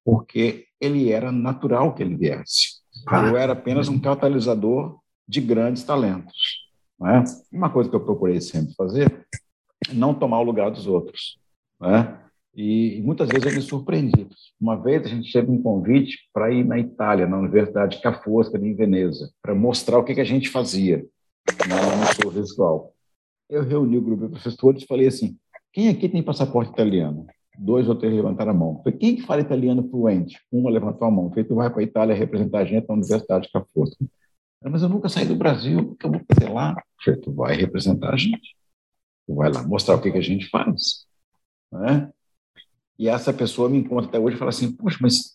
Porque 0.03 0.66
ele 0.82 1.12
era 1.12 1.32
natural 1.32 1.93
que 1.93 2.01
ele 2.01 2.16
viesse. 2.16 2.82
Eu 3.12 3.38
era 3.38 3.53
apenas 3.53 3.88
um 3.88 3.99
catalisador 3.99 4.99
de 5.28 5.39
grandes 5.39 5.84
talentos. 5.84 6.68
Não 6.99 7.10
é? 7.10 7.24
Uma 7.51 7.70
coisa 7.70 7.89
que 7.89 7.95
eu 7.95 8.03
procurei 8.03 8.41
sempre 8.41 8.74
fazer 8.74 9.28
não 9.93 10.14
tomar 10.14 10.39
o 10.39 10.43
lugar 10.43 10.72
dos 10.72 10.88
outros. 10.88 11.39
Não 11.80 11.95
é? 12.58 12.62
E, 12.62 13.01
muitas 13.03 13.30
vezes 13.30 13.45
eu 13.45 13.53
me 13.53 13.62
surpreendi. 13.62 14.28
Uma 14.60 14.76
vez 14.76 15.05
a 15.05 15.10
gente 15.10 15.32
teve 15.32 15.49
um 15.49 15.62
convite 15.62 16.18
para 16.34 16.51
ir 16.51 16.66
na 16.66 16.80
Itália, 16.80 17.28
na 17.28 17.38
Universidade 17.38 18.01
Ca' 18.01 18.22
Foscari, 18.22 18.68
em 18.68 18.76
Veneza, 18.76 19.32
para 19.41 19.53
mostrar 19.53 19.99
o 19.99 20.03
que, 20.03 20.16
que 20.16 20.22
a 20.22 20.26
gente 20.26 20.49
fazia 20.49 21.05
no 21.47 22.22
show 22.22 22.32
visual. 22.32 22.93
Eu 23.49 23.64
reuni 23.64 23.97
o 23.97 24.01
grupo 24.01 24.26
de 24.26 24.32
professores 24.32 24.84
e 24.84 24.88
falei 24.88 25.08
assim: 25.08 25.38
quem 25.72 25.89
aqui 25.89 26.10
tem 26.10 26.24
passaporte 26.24 26.72
italiano? 26.72 27.28
Dois 27.60 27.88
ou 27.88 27.95
três 27.95 28.14
levantaram 28.14 28.51
a 28.51 28.53
mão. 28.53 28.82
Falei, 28.84 28.99
quem 28.99 29.16
que 29.16 29.24
fala 29.24 29.41
italiano 29.41 29.89
fluente? 29.89 30.39
Uma 30.51 30.70
levantou 30.70 31.08
a 31.08 31.12
mão. 31.12 31.30
Falei, 31.30 31.43
tu 31.43 31.55
vai 31.55 31.70
para 31.70 31.80
a 31.80 31.84
Itália 31.84 32.16
representar 32.16 32.60
a 32.60 32.66
gente 32.66 32.88
na 32.88 32.93
Universidade 32.93 33.49
Ca' 33.51 33.66
Foscari. 33.74 34.10
Mas 34.64 34.82
eu 34.82 34.89
nunca 34.89 35.08
saí 35.08 35.26
do 35.26 35.36
Brasil, 35.36 35.80
o 35.80 35.95
que 35.95 36.05
eu 36.05 36.12
vou 36.12 36.22
fazer 36.32 36.51
lá? 36.51 36.76
Falei, 37.03 37.20
tu 37.20 37.32
vai 37.32 37.55
representar 37.55 38.14
a 38.14 38.18
gente. 38.18 38.55
Tu 39.26 39.34
vai 39.34 39.51
lá 39.51 39.64
mostrar 39.64 39.95
o 39.95 40.01
que, 40.01 40.12
que 40.12 40.18
a 40.18 40.22
gente 40.22 40.49
faz. 40.49 41.05
Né? 41.72 42.12
E 42.98 43.08
essa 43.08 43.32
pessoa 43.32 43.70
me 43.70 43.78
encontra 43.78 44.08
até 44.08 44.20
hoje 44.20 44.36
e 44.36 44.39
fala 44.39 44.50
assim: 44.50 44.72
Poxa, 44.72 44.98
mas 45.02 45.32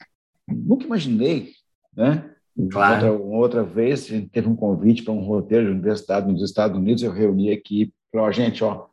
nunca 0.49 0.85
imaginei, 0.85 1.53
né? 1.97 2.31
Claro. 2.71 3.13
Outra, 3.13 3.37
outra 3.37 3.65
vez, 3.65 4.05
a 4.05 4.09
gente 4.09 4.29
teve 4.29 4.49
um 4.49 4.57
convite 4.57 5.03
para 5.03 5.13
um 5.13 5.25
roteiro 5.25 5.67
de 5.67 5.73
universidade 5.73 6.31
nos 6.31 6.43
Estados 6.43 6.77
Unidos, 6.77 7.03
eu 7.03 7.13
reuni 7.13 7.51
aqui, 7.51 7.93
falei: 8.11 8.27
ó, 8.27 8.33
gente, 8.33 8.63
ó, 8.63 8.87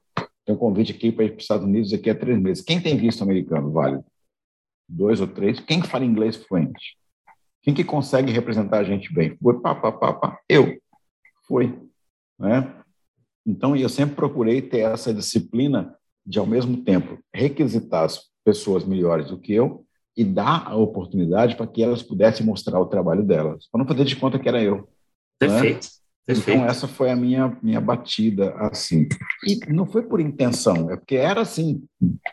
tem 0.46 0.56
um 0.56 0.58
convite 0.58 0.94
aqui 0.94 1.12
para 1.12 1.26
ir 1.26 1.30
para 1.30 1.38
os 1.38 1.44
Estados 1.44 1.66
Unidos 1.66 1.92
daqui 1.92 2.10
a 2.10 2.16
três 2.16 2.40
meses. 2.40 2.64
Quem 2.64 2.82
tem 2.82 2.98
visto 2.98 3.22
americano 3.22 3.72
válido? 3.72 4.06
Dois 4.88 5.22
ou 5.22 5.28
três. 5.28 5.60
Quem 5.60 5.84
fala 5.84 6.06
inglês 6.06 6.38
fluente? 6.38 6.98
Quem 7.62 7.74
que 7.74 7.84
consegue 7.84 8.32
representar 8.32 8.80
a 8.80 8.84
gente 8.84 9.14
bem? 9.14 9.38
Foi 9.42 9.60
pá, 9.60 9.76
pá, 9.76 9.92
pá, 9.92 10.14
pá. 10.14 10.40
Eu. 10.48 10.80
Foi. 11.48 11.78
Né? 12.40 12.74
Então, 13.46 13.76
eu 13.76 13.90
sempre 13.90 14.16
procurei 14.16 14.62
ter 14.62 14.80
essa 14.80 15.14
disciplina 15.14 15.96
de, 16.26 16.40
ao 16.40 16.46
mesmo 16.46 16.84
tempo, 16.84 17.20
requisitar 17.34 18.06
as 18.06 18.29
pessoas 18.44 18.86
melhores 18.86 19.28
do 19.28 19.40
que 19.40 19.54
eu 19.54 19.86
e 20.16 20.24
dar 20.24 20.68
a 20.68 20.76
oportunidade 20.76 21.56
para 21.56 21.68
que 21.68 21.82
elas 21.82 22.04
pudessem 22.04 22.46
mostrar 22.46 22.80
o 22.80 22.88
trabalho 22.88 23.24
delas, 23.24 23.68
para 23.72 23.80
não 23.80 23.88
fazer 23.88 24.04
de 24.06 24.16
conta 24.16 24.40
que 24.40 24.50
era 24.50 24.62
eu. 24.62 24.90
Perfeito. 25.38 25.86
Né? 25.86 26.00
Perfeito. 26.26 26.58
Então, 26.58 26.66
essa 26.70 26.88
foi 26.88 27.10
a 27.10 27.16
minha, 27.16 27.58
minha 27.64 27.82
batida 27.82 28.54
assim. 28.58 29.08
E 29.48 29.60
não 29.68 29.86
foi 29.86 30.04
por 30.04 30.20
intenção, 30.20 30.92
é 30.92 30.96
porque 30.96 31.16
era 31.16 31.42
assim. 31.42 31.84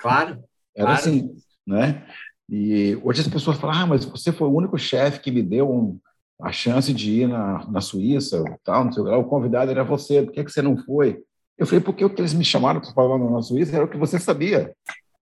Claro. 0.01 0.43
Era 0.75 0.89
claro. 0.89 0.93
assim, 0.93 1.35
né? 1.67 2.07
E 2.49 2.99
hoje 3.03 3.23
as 3.23 3.29
pessoas 3.29 3.57
falam, 3.57 3.77
ah, 3.77 3.87
mas 3.87 4.05
você 4.05 4.33
foi 4.33 4.49
o 4.49 4.55
único 4.55 4.79
chefe 4.79 5.21
que 5.21 5.31
me 5.31 5.43
deu 5.43 5.71
um, 5.71 5.99
a 6.41 6.53
chance 6.53 6.93
de 6.93 7.23
ir 7.23 7.29
na, 7.29 7.67
na 7.71 7.81
Suíça, 7.81 8.45
tal, 8.63 8.85
não 8.85 8.93
sei 8.93 9.03
o 9.03 9.07
que. 9.07 9.13
O 9.13 9.25
convidado 9.25 9.71
era 9.71 9.83
você, 9.83 10.23
por 10.23 10.33
que, 10.33 10.45
que 10.45 10.53
você 10.53 10.61
não 10.61 10.77
foi? 10.77 11.23
Eu 11.57 11.67
falei, 11.67 11.81
porque 11.81 12.05
o 12.05 12.11
que 12.11 12.21
eles 12.21 12.35
me 12.35 12.45
chamaram 12.45 12.81
para 12.81 12.93
falar 12.93 13.19
na 13.19 13.43
Suíça 13.43 13.75
era 13.75 13.85
o 13.85 13.89
que 13.89 13.97
você 13.97 14.19
sabia. 14.19 14.75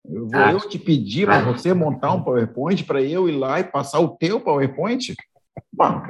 Eu 0.10 0.28
vou 0.28 0.40
ah, 0.40 0.52
eu 0.52 0.60
te 0.68 0.78
pedir 0.78 1.26
para 1.26 1.44
você 1.44 1.74
montar 1.74 2.14
um 2.14 2.24
PowerPoint 2.24 2.84
para 2.84 3.02
eu 3.02 3.28
ir 3.28 3.34
lá 3.34 3.60
e 3.60 3.64
passar 3.64 4.00
o 4.00 4.10
teu 4.10 4.40
PowerPoint? 4.40 5.14
Bom, 5.72 6.02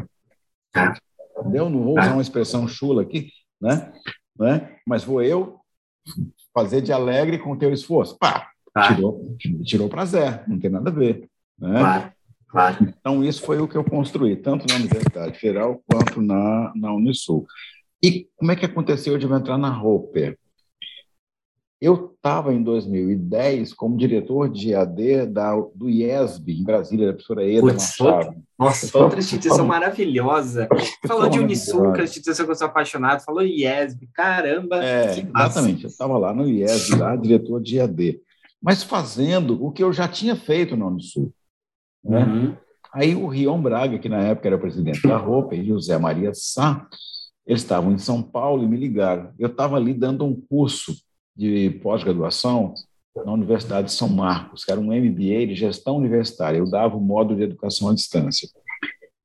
entendeu? 1.40 1.70
Não 1.70 1.84
vou 1.84 2.00
usar 2.00 2.14
uma 2.14 2.22
expressão 2.22 2.68
chula 2.68 3.02
aqui, 3.02 3.32
né? 3.62 3.94
né? 4.38 4.78
Mas 4.88 5.04
vou 5.04 5.22
eu 5.22 5.60
fazer 6.54 6.82
de 6.82 6.92
alegre 6.92 7.40
com 7.40 7.52
o 7.52 7.58
teu 7.58 7.72
esforço. 7.72 8.18
Pá, 8.18 8.50
tirou, 8.88 9.38
tirou 9.64 9.90
para 9.90 10.06
zero, 10.06 10.42
não 10.48 10.60
tem 10.60 10.70
nada 10.70 10.90
a 10.90 10.94
ver. 10.94 11.30
Né? 11.60 11.80
Claro. 11.80 12.16
Claro. 12.48 12.78
Então, 12.88 13.22
isso 13.22 13.42
foi 13.42 13.60
o 13.60 13.68
que 13.68 13.76
eu 13.76 13.84
construí, 13.84 14.34
tanto 14.38 14.66
na 14.66 14.76
Universidade 14.76 15.38
Federal 15.38 15.84
quanto 15.86 16.22
na, 16.22 16.72
na 16.74 16.94
Unisul. 16.94 17.46
E 18.02 18.30
como 18.38 18.50
é 18.50 18.56
que 18.56 18.66
aconteceu 18.66 19.18
de 19.18 19.26
eu 19.26 19.36
entrar 19.36 19.58
na 19.58 19.70
Roper? 19.70 20.38
Eu 21.86 22.16
estava 22.16 22.52
em 22.52 22.64
2010 22.64 23.72
como 23.72 23.96
diretor 23.96 24.50
de 24.50 24.74
AD 24.74 25.28
da, 25.28 25.54
do 25.76 25.88
IESB, 25.88 26.54
em 26.54 26.64
Brasília, 26.64 27.06
da 27.06 27.14
professora 27.14 27.48
Eda 27.48 27.62
Putz, 27.62 28.00
Machado. 28.00 28.36
Nossa, 28.58 28.98
outra 28.98 29.20
instituição 29.20 29.66
maravilhosa. 29.70 30.68
Falou 31.08 31.30
de 31.30 31.38
Unisul, 31.38 31.94
que 31.94 32.00
é 32.00 32.02
a 32.02 32.06
instituição 32.06 32.44
que 32.44 32.52
eu 32.52 32.56
sou 32.56 32.66
apaixonado, 32.66 33.24
falou 33.24 33.44
IESB, 33.44 34.10
caramba. 34.12 34.84
É, 34.84 35.20
exatamente, 35.20 35.84
eu 35.84 35.88
estava 35.88 36.18
lá 36.18 36.34
no 36.34 36.50
IESB, 36.50 36.96
lá, 36.96 37.14
diretor 37.22 37.62
de 37.62 37.80
AD. 37.80 38.20
Mas 38.60 38.82
fazendo 38.82 39.64
o 39.64 39.72
que 39.72 39.84
eu 39.84 39.94
já 39.94 40.08
tinha 40.08 40.36
feito 40.36 40.76
na 40.76 40.88
Unisul. 40.88 41.32
Né? 42.04 42.26
Uhum. 42.26 42.56
Aí 42.92 43.14
o 43.14 43.28
Rion 43.28 43.62
Braga, 43.62 44.00
que 44.00 44.10
na 44.10 44.24
época 44.24 44.48
era 44.48 44.58
presidente 44.58 45.08
da 45.08 45.18
Roupa, 45.18 45.54
e 45.54 45.64
José 45.64 46.00
Maria 46.00 46.32
Sá, 46.34 46.88
eles 47.46 47.62
estavam 47.62 47.92
em 47.92 48.00
São 48.00 48.24
Paulo 48.24 48.64
e 48.64 48.68
me 48.68 48.76
ligaram. 48.76 49.30
Eu 49.38 49.50
estava 49.50 49.76
ali 49.76 49.94
dando 49.94 50.26
um 50.26 50.34
curso 50.50 51.05
de 51.36 51.70
pós-graduação 51.82 52.74
na 53.16 53.32
Universidade 53.32 53.88
de 53.88 53.94
São 53.94 54.10
Marcos, 54.10 54.66
que 54.66 54.72
era 54.72 54.80
um 54.80 54.86
MBA 54.86 55.48
de 55.48 55.56
gestão 55.56 55.98
universitária. 55.98 56.58
Eu 56.58 56.70
dava 56.70 56.98
o 56.98 57.02
módulo 57.02 57.38
de 57.38 57.44
educação 57.44 57.90
à 57.90 57.94
distância. 57.94 58.50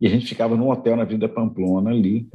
E 0.01 0.07
a 0.07 0.11
gente 0.11 0.27
ficava 0.27 0.57
num 0.57 0.71
hotel 0.71 0.97
na 0.97 1.05
Vida 1.05 1.29
Pamplona 1.29 1.91
ali. 1.91 2.29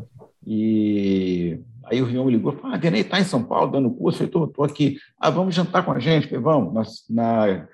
E 0.46 1.60
aí 1.86 2.02
o 2.02 2.06
Rion 2.06 2.26
me 2.26 2.32
ligou, 2.32 2.52
falou, 2.52 2.76
ah, 2.76 2.78
Denei 2.78 3.02
está 3.02 3.20
em 3.20 3.24
São 3.24 3.44
Paulo 3.44 3.72
dando 3.72 3.90
curso. 3.90 4.24
Eu 4.24 4.46
estou 4.46 4.66
aqui. 4.66 4.98
Ah, 5.18 5.30
vamos 5.30 5.56
jantar 5.56 5.84
com 5.86 5.92
a 5.92 6.00
gente? 6.00 6.28
falei, 6.28 6.44
vamos. 6.44 6.74
Na, 7.10 7.48
na 7.48 7.68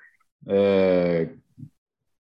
é, 0.48 1.30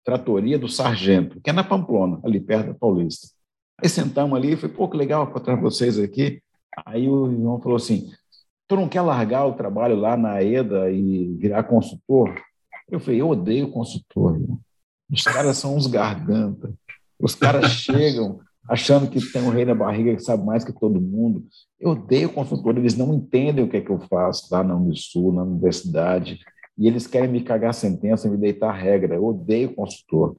tratoria 0.04 0.58
do 0.58 0.68
Sargento, 0.68 1.40
que 1.40 1.50
é 1.50 1.52
na 1.52 1.64
Pamplona, 1.64 2.20
ali 2.24 2.40
perto 2.40 2.68
da 2.68 2.74
Paulista. 2.74 3.28
Aí 3.82 3.88
sentamos 3.88 4.36
ali 4.36 4.56
falei, 4.56 4.76
pô, 4.76 4.88
que 4.88 4.96
legal 4.96 5.24
encontrar 5.24 5.56
vocês 5.56 5.98
aqui. 5.98 6.42
Aí 6.86 7.08
o 7.08 7.30
irmão 7.30 7.60
falou 7.60 7.76
assim, 7.76 8.10
tu 8.70 8.76
não 8.76 8.88
quer 8.88 9.00
largar 9.00 9.46
o 9.46 9.54
trabalho 9.54 9.96
lá 9.96 10.16
na 10.16 10.40
EDA 10.40 10.92
e 10.92 11.34
virar 11.34 11.64
consultor? 11.64 12.32
Eu 12.88 13.00
falei, 13.00 13.20
eu 13.20 13.28
odeio 13.28 13.72
consultor. 13.72 14.40
Os 15.10 15.24
caras 15.24 15.58
são 15.58 15.76
uns 15.76 15.88
garganta. 15.88 16.72
Os 17.20 17.34
caras 17.34 17.72
chegam 17.74 18.38
achando 18.68 19.10
que 19.10 19.20
tem 19.32 19.42
um 19.42 19.50
rei 19.50 19.64
na 19.64 19.74
barriga 19.74 20.14
que 20.14 20.22
sabe 20.22 20.44
mais 20.44 20.64
que 20.64 20.72
todo 20.72 21.00
mundo. 21.00 21.44
Eu 21.80 21.90
odeio 21.90 22.32
consultor, 22.32 22.78
eles 22.78 22.96
não 22.96 23.12
entendem 23.12 23.64
o 23.64 23.68
que 23.68 23.78
é 23.78 23.80
que 23.80 23.90
eu 23.90 23.98
faço 24.08 24.46
lá 24.52 24.62
na 24.62 24.76
Unisul, 24.76 25.32
na 25.32 25.42
universidade 25.42 26.38
e 26.78 26.86
eles 26.86 27.08
querem 27.08 27.28
me 27.28 27.42
cagar 27.42 27.70
a 27.70 27.72
sentença, 27.72 28.30
me 28.30 28.36
deitar 28.36 28.70
a 28.70 28.76
regra. 28.76 29.16
Eu 29.16 29.26
odeio 29.26 29.74
consultor. 29.74 30.36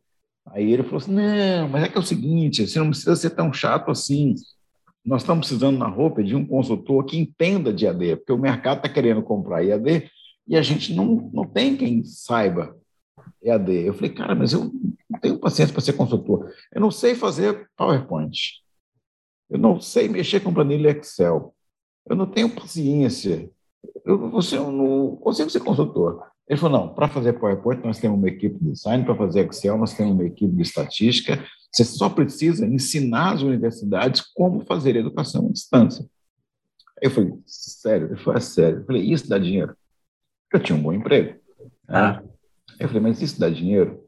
Aí 0.48 0.72
ele 0.72 0.84
falou 0.84 1.00
assim: 1.00 1.14
não, 1.14 1.68
mas 1.68 1.84
é 1.84 1.90
que 1.90 1.98
é 1.98 2.00
o 2.00 2.06
seguinte, 2.06 2.66
você 2.66 2.80
não 2.80 2.92
precisa 2.92 3.16
ser 3.18 3.32
tão 3.32 3.52
chato 3.52 3.92
assim. 3.92 4.36
Nós 5.04 5.24
estamos 5.24 5.48
precisando 5.48 5.78
na 5.78 5.88
roupa 5.88 6.24
de 6.24 6.36
um 6.36 6.46
consultor 6.46 7.04
que 7.06 7.18
entenda 7.18 7.74
de 7.74 7.88
AD, 7.88 8.18
porque 8.18 8.32
o 8.32 8.38
mercado 8.38 8.78
está 8.78 8.90
querendo 8.90 9.24
comprar 9.24 9.64
EAD 9.64 10.10
e 10.48 10.56
a 10.56 10.62
gente 10.62 10.94
não, 10.94 11.30
não 11.34 11.46
tem 11.46 11.76
quem 11.76 12.04
saiba 12.04 12.76
EAD. 13.42 13.72
Eu 13.88 13.94
falei, 13.94 14.14
cara, 14.14 14.36
mas 14.36 14.54
eu 14.54 14.72
não 15.10 15.20
tenho 15.20 15.40
paciência 15.40 15.74
para 15.74 15.82
ser 15.82 15.94
consultor. 15.94 16.54
Eu 16.72 16.82
não 16.82 16.92
sei 16.92 17.16
fazer 17.16 17.70
PowerPoint. 17.76 18.62
Eu 19.50 19.58
não 19.58 19.82
sei 19.82 20.08
mexer 20.08 20.40
com 20.40 20.54
planilha 20.54 20.92
Excel. 20.92 21.54
Eu 22.08 22.16
não 22.16 22.26
tenho 22.26 22.54
paciência. 22.54 23.50
Eu, 24.06 24.30
você 24.30 24.58
eu 24.58 24.72
não 24.72 25.16
consigo 25.18 25.50
ser 25.50 25.60
consultor. 25.62 26.31
Ele 26.48 26.60
falou: 26.60 26.80
não, 26.80 26.94
para 26.94 27.08
fazer 27.08 27.34
PowerPoint, 27.34 27.84
nós 27.84 28.00
temos 28.00 28.18
uma 28.18 28.28
equipe 28.28 28.58
de 28.60 28.72
design, 28.72 29.06
para 29.06 29.16
fazer 29.16 29.48
Excel, 29.48 29.78
nós 29.78 29.94
temos 29.94 30.14
uma 30.14 30.26
equipe 30.26 30.54
de 30.54 30.62
estatística. 30.62 31.44
Você 31.72 31.86
só 31.86 32.10
precisa 32.10 32.66
ensinar 32.66 33.34
as 33.34 33.42
universidades 33.42 34.22
como 34.34 34.66
fazer 34.66 34.96
educação 34.96 35.48
à 35.48 35.52
distância. 35.52 36.06
Eu 37.02 37.10
falei: 37.10 37.34
sério? 37.46 38.08
Ele 38.08 38.18
falou: 38.18 38.38
é 38.38 38.42
sério. 38.42 38.80
Eu 38.80 38.86
falei: 38.86 39.02
isso 39.04 39.30
dá 39.30 39.38
dinheiro? 39.38 39.76
Eu 40.54 40.60
tinha 40.60 40.78
um 40.78 40.82
bom 40.82 40.94
emprego. 40.94 41.40
Ah. 41.88 42.22
Eu 42.80 42.88
falei: 42.88 43.02
mas 43.02 43.22
isso 43.22 43.40
dá 43.40 43.50
dinheiro? 43.50 44.04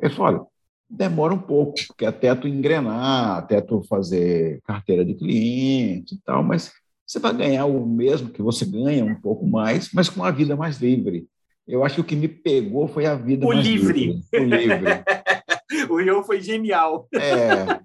Ele 0.00 0.12
falou: 0.12 0.32
olha, 0.32 0.46
demora 0.90 1.34
um 1.34 1.38
pouco, 1.38 1.74
porque 1.86 2.04
até 2.04 2.34
tu 2.34 2.48
engrenar, 2.48 3.38
até 3.38 3.60
tu 3.60 3.82
fazer 3.82 4.60
carteira 4.62 5.04
de 5.04 5.14
cliente 5.14 6.14
e 6.14 6.18
tal, 6.18 6.42
mas 6.42 6.72
você 7.06 7.18
vai 7.18 7.34
ganhar 7.34 7.66
o 7.66 7.86
mesmo 7.86 8.30
que 8.30 8.42
você 8.42 8.64
ganha, 8.64 9.04
um 9.04 9.14
pouco 9.14 9.46
mais, 9.46 9.90
mas 9.92 10.08
com 10.08 10.20
uma 10.20 10.32
vida 10.32 10.56
mais 10.56 10.78
livre. 10.78 11.28
Eu 11.66 11.82
acho 11.84 11.96
que 11.96 12.00
o 12.00 12.04
que 12.04 12.16
me 12.16 12.28
pegou 12.28 12.86
foi 12.86 13.06
a 13.06 13.14
vida 13.14 13.46
o 13.46 13.52
livre. 13.52 14.06
livre. 14.06 14.24
O 14.34 14.44
livre. 14.44 15.04
o 15.88 15.96
Rio 15.96 16.22
foi 16.22 16.40
genial. 16.40 17.08
É. 17.14 17.80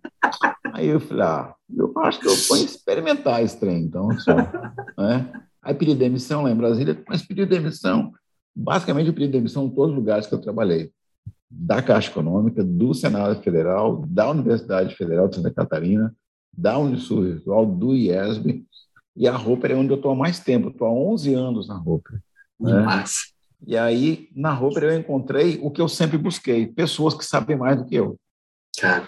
Aí 0.74 0.88
eu 0.88 1.00
falei, 1.00 1.24
ah, 1.24 1.56
eu 1.76 1.94
acho 2.00 2.20
que 2.20 2.28
eu 2.28 2.36
vou 2.36 2.58
experimentar 2.58 3.42
esse 3.42 3.60
trem, 3.60 3.84
então, 3.84 4.12
só. 4.20 4.36
Né? 4.98 5.32
Aí 5.62 5.74
pedi 5.74 5.96
demissão 5.96 6.44
lá 6.44 6.52
em 6.52 6.56
Brasília, 6.56 7.02
mas 7.08 7.22
pedi 7.22 7.46
demissão, 7.46 8.14
basicamente 8.56 9.08
eu 9.08 9.14
pedi 9.14 9.28
demissão 9.28 9.66
em 9.66 9.70
todos 9.70 9.92
os 9.92 9.98
lugares 9.98 10.28
que 10.28 10.34
eu 10.34 10.42
trabalhei. 10.42 10.92
Da 11.50 11.82
Caixa 11.82 12.12
Econômica, 12.12 12.64
do 12.64 12.94
Senado 12.94 13.42
Federal, 13.42 14.06
da 14.08 14.30
Universidade 14.30 14.96
Federal 14.96 15.28
de 15.28 15.38
Santa 15.38 15.52
Catarina, 15.52 16.14
da 16.56 16.78
Unisul 16.78 17.24
Virtual, 17.24 17.66
do 17.66 17.96
IESB, 17.96 18.66
e 19.16 19.28
a 19.28 19.36
Roper 19.36 19.72
é 19.72 19.76
onde 19.76 19.92
eu 19.92 19.96
estou 19.96 20.12
há 20.12 20.16
mais 20.16 20.40
tempo, 20.40 20.70
estou 20.70 20.88
há 20.88 20.92
11 20.92 21.34
anos 21.34 21.68
na 21.68 21.76
Roper. 21.76 22.20
Né? 22.60 22.82
Massa. 22.82 23.39
E 23.66 23.78
aí, 23.78 24.30
na 24.36 24.54
Roper, 24.54 24.84
eu 24.84 25.00
encontrei 25.00 25.60
o 25.62 25.70
que 25.70 25.82
eu 25.82 25.88
sempre 25.88 26.18
busquei: 26.18 26.68
pessoas 26.68 27.14
que 27.14 27.26
sabem 27.26 27.58
mais 27.58 27.78
do 27.78 27.86
que 27.86 27.96
eu. 27.96 28.18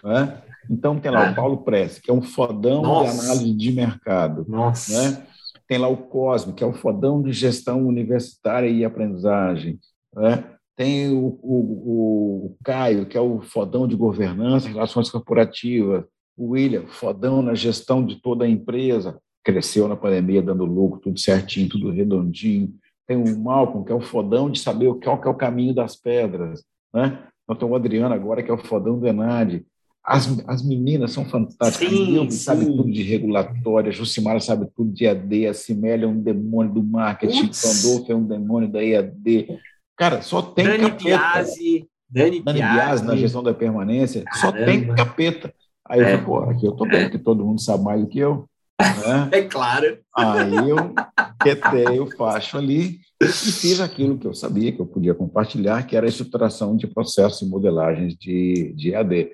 Né? 0.04 0.41
Então, 0.70 0.99
tem 0.99 1.12
lá 1.12 1.32
o 1.32 1.36
Paulo 1.36 1.58
Press, 1.64 1.99
que 1.99 2.12
é 2.12 2.14
um 2.14 2.22
fodão 2.22 2.82
Nossa. 2.82 3.14
de 3.14 3.20
análise 3.20 3.54
de 3.54 3.72
mercado. 3.72 4.45
Nossa. 4.47 5.12
Né? 5.12 5.28
Tem 5.68 5.78
lá 5.78 5.88
o 5.88 5.97
Cosme, 5.97 6.54
que 6.54 6.64
é 6.64 6.68
o 6.68 6.74
fodão 6.74 7.22
de 7.22 7.32
gestão 7.32 7.86
universitária 7.88 8.68
e 8.68 8.84
aprendizagem. 8.84 9.80
Né? 10.14 10.43
Tem 10.76 11.10
o, 11.10 11.39
o, 11.41 12.45
o, 12.45 12.58
Caio, 12.64 13.06
que 13.06 13.18
é 13.18 13.22
o 13.22 13.41
fodão 13.41 13.88
de 13.88 13.95
governança 13.95 14.68
e 14.68 14.74
relações 14.74 15.10
corporativas. 15.10 16.04
O 16.38 16.52
William, 16.52 16.86
fodão 16.88 17.41
na 17.41 17.54
gestão 17.54 18.06
de 18.06 18.22
toda 18.22 18.45
a 18.45 18.49
empresa. 18.49 19.18
Cresceu 19.43 19.88
na 19.88 19.95
pandemia, 19.95 20.41
dando 20.41 20.66
lucro, 20.66 20.99
tudo 20.99 21.20
certinho, 21.20 21.70
tudo 21.70 21.89
redondinho 21.89 22.74
tem 23.08 23.18
o 23.18 23.39
Malcolm, 23.39 23.86
que 23.86 23.91
é 23.91 23.95
o 23.95 24.02
fodão 24.02 24.49
de 24.49 24.60
saber 24.60 24.93
qual 25.04 25.20
que 25.20 25.28
é 25.28 25.32
o 25.32 25.36
caminho 25.36 25.74
das 25.74 25.95
pedras, 25.95 26.64
né? 26.93 27.24
Então 27.43 27.56
tem 27.56 27.68
o 27.68 27.76
Adriano 27.76 28.14
agora, 28.14 28.41
que 28.41 28.49
é 28.49 28.54
o 28.54 28.58
fodão 28.58 28.99
do 28.99 29.08
Enade. 29.08 29.66
As, 30.04 30.28
as 30.47 30.66
meninas 30.66 31.12
são 31.12 31.26
fantásticas. 31.26 31.89
Sim, 31.89 32.26
a 32.26 32.32
sabe 32.32 32.66
tudo 32.66 32.91
de 32.91 33.04
regulatória, 33.04 33.89
a 33.89 33.93
Jucimara 33.93 34.39
sabe 34.39 34.68
tudo 34.76 34.91
de 34.91 35.06
AD, 35.06 35.47
a 35.47 35.54
Cimélia 35.54 36.06
é 36.06 36.10
um 36.10 36.20
demônio 36.20 36.74
do 36.74 36.84
marketing, 36.84 37.45
o 37.45 37.49
Pandolfo 37.49 38.12
é 38.12 38.16
um 38.16 38.26
demônio 38.26 38.72
da 38.72 38.84
EAD. 38.84 39.60
Cara, 39.95 40.22
só 40.22 40.41
tem 40.41 40.66
Dani 40.66 40.89
capeta. 40.89 41.04
Biasi, 41.04 41.88
Dani, 42.10 42.41
Dani 42.41 42.60
Biasi 42.60 43.06
na 43.06 43.16
gestão 43.16 43.43
da 43.43 43.54
permanência, 43.54 44.24
Caramba. 44.24 44.60
só 44.60 44.66
tem 44.66 44.95
capeta. 44.95 45.54
Aí 45.88 45.99
eu 45.99 46.06
é. 46.06 46.12
falei, 46.12 46.26
pô, 46.26 46.39
aqui 46.39 46.66
eu 46.66 46.72
tô 46.72 46.86
bem, 46.86 47.04
porque 47.04 47.20
todo 47.20 47.45
mundo 47.45 47.62
sabe 47.62 47.84
mais 47.84 48.02
do 48.02 48.08
que 48.08 48.18
eu. 48.18 48.49
Né? 48.82 49.30
É 49.34 49.42
claro. 49.44 49.98
Aí 50.16 50.70
eu 50.70 50.94
quetei 51.42 52.00
o 52.00 52.08
facho 52.16 52.58
ali 52.58 53.00
e 53.22 53.28
fiz 53.28 53.80
aquilo 53.80 54.18
que 54.18 54.28
eu 54.28 54.34
sabia 54.34 54.72
que 54.72 54.80
eu 54.80 54.86
podia 54.86 55.14
compartilhar, 55.14 55.86
que 55.86 55.96
era 55.96 56.06
a 56.06 56.10
estruturação 56.10 56.76
de 56.76 56.88
processos 56.88 57.42
e 57.42 57.50
modelagens 57.50 58.16
de, 58.16 58.74
de 58.74 58.94
EAD. 58.94 59.32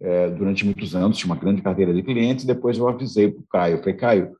É, 0.00 0.28
durante 0.30 0.64
muitos 0.64 0.94
anos, 0.94 1.16
tinha 1.16 1.32
uma 1.32 1.40
grande 1.40 1.62
carteira 1.62 1.94
de 1.94 2.02
clientes, 2.02 2.44
depois 2.44 2.76
eu 2.76 2.88
avisei 2.88 3.30
para 3.30 3.40
o 3.40 3.46
Caio, 3.46 3.78
falei, 3.78 3.94
Caio, 3.94 4.36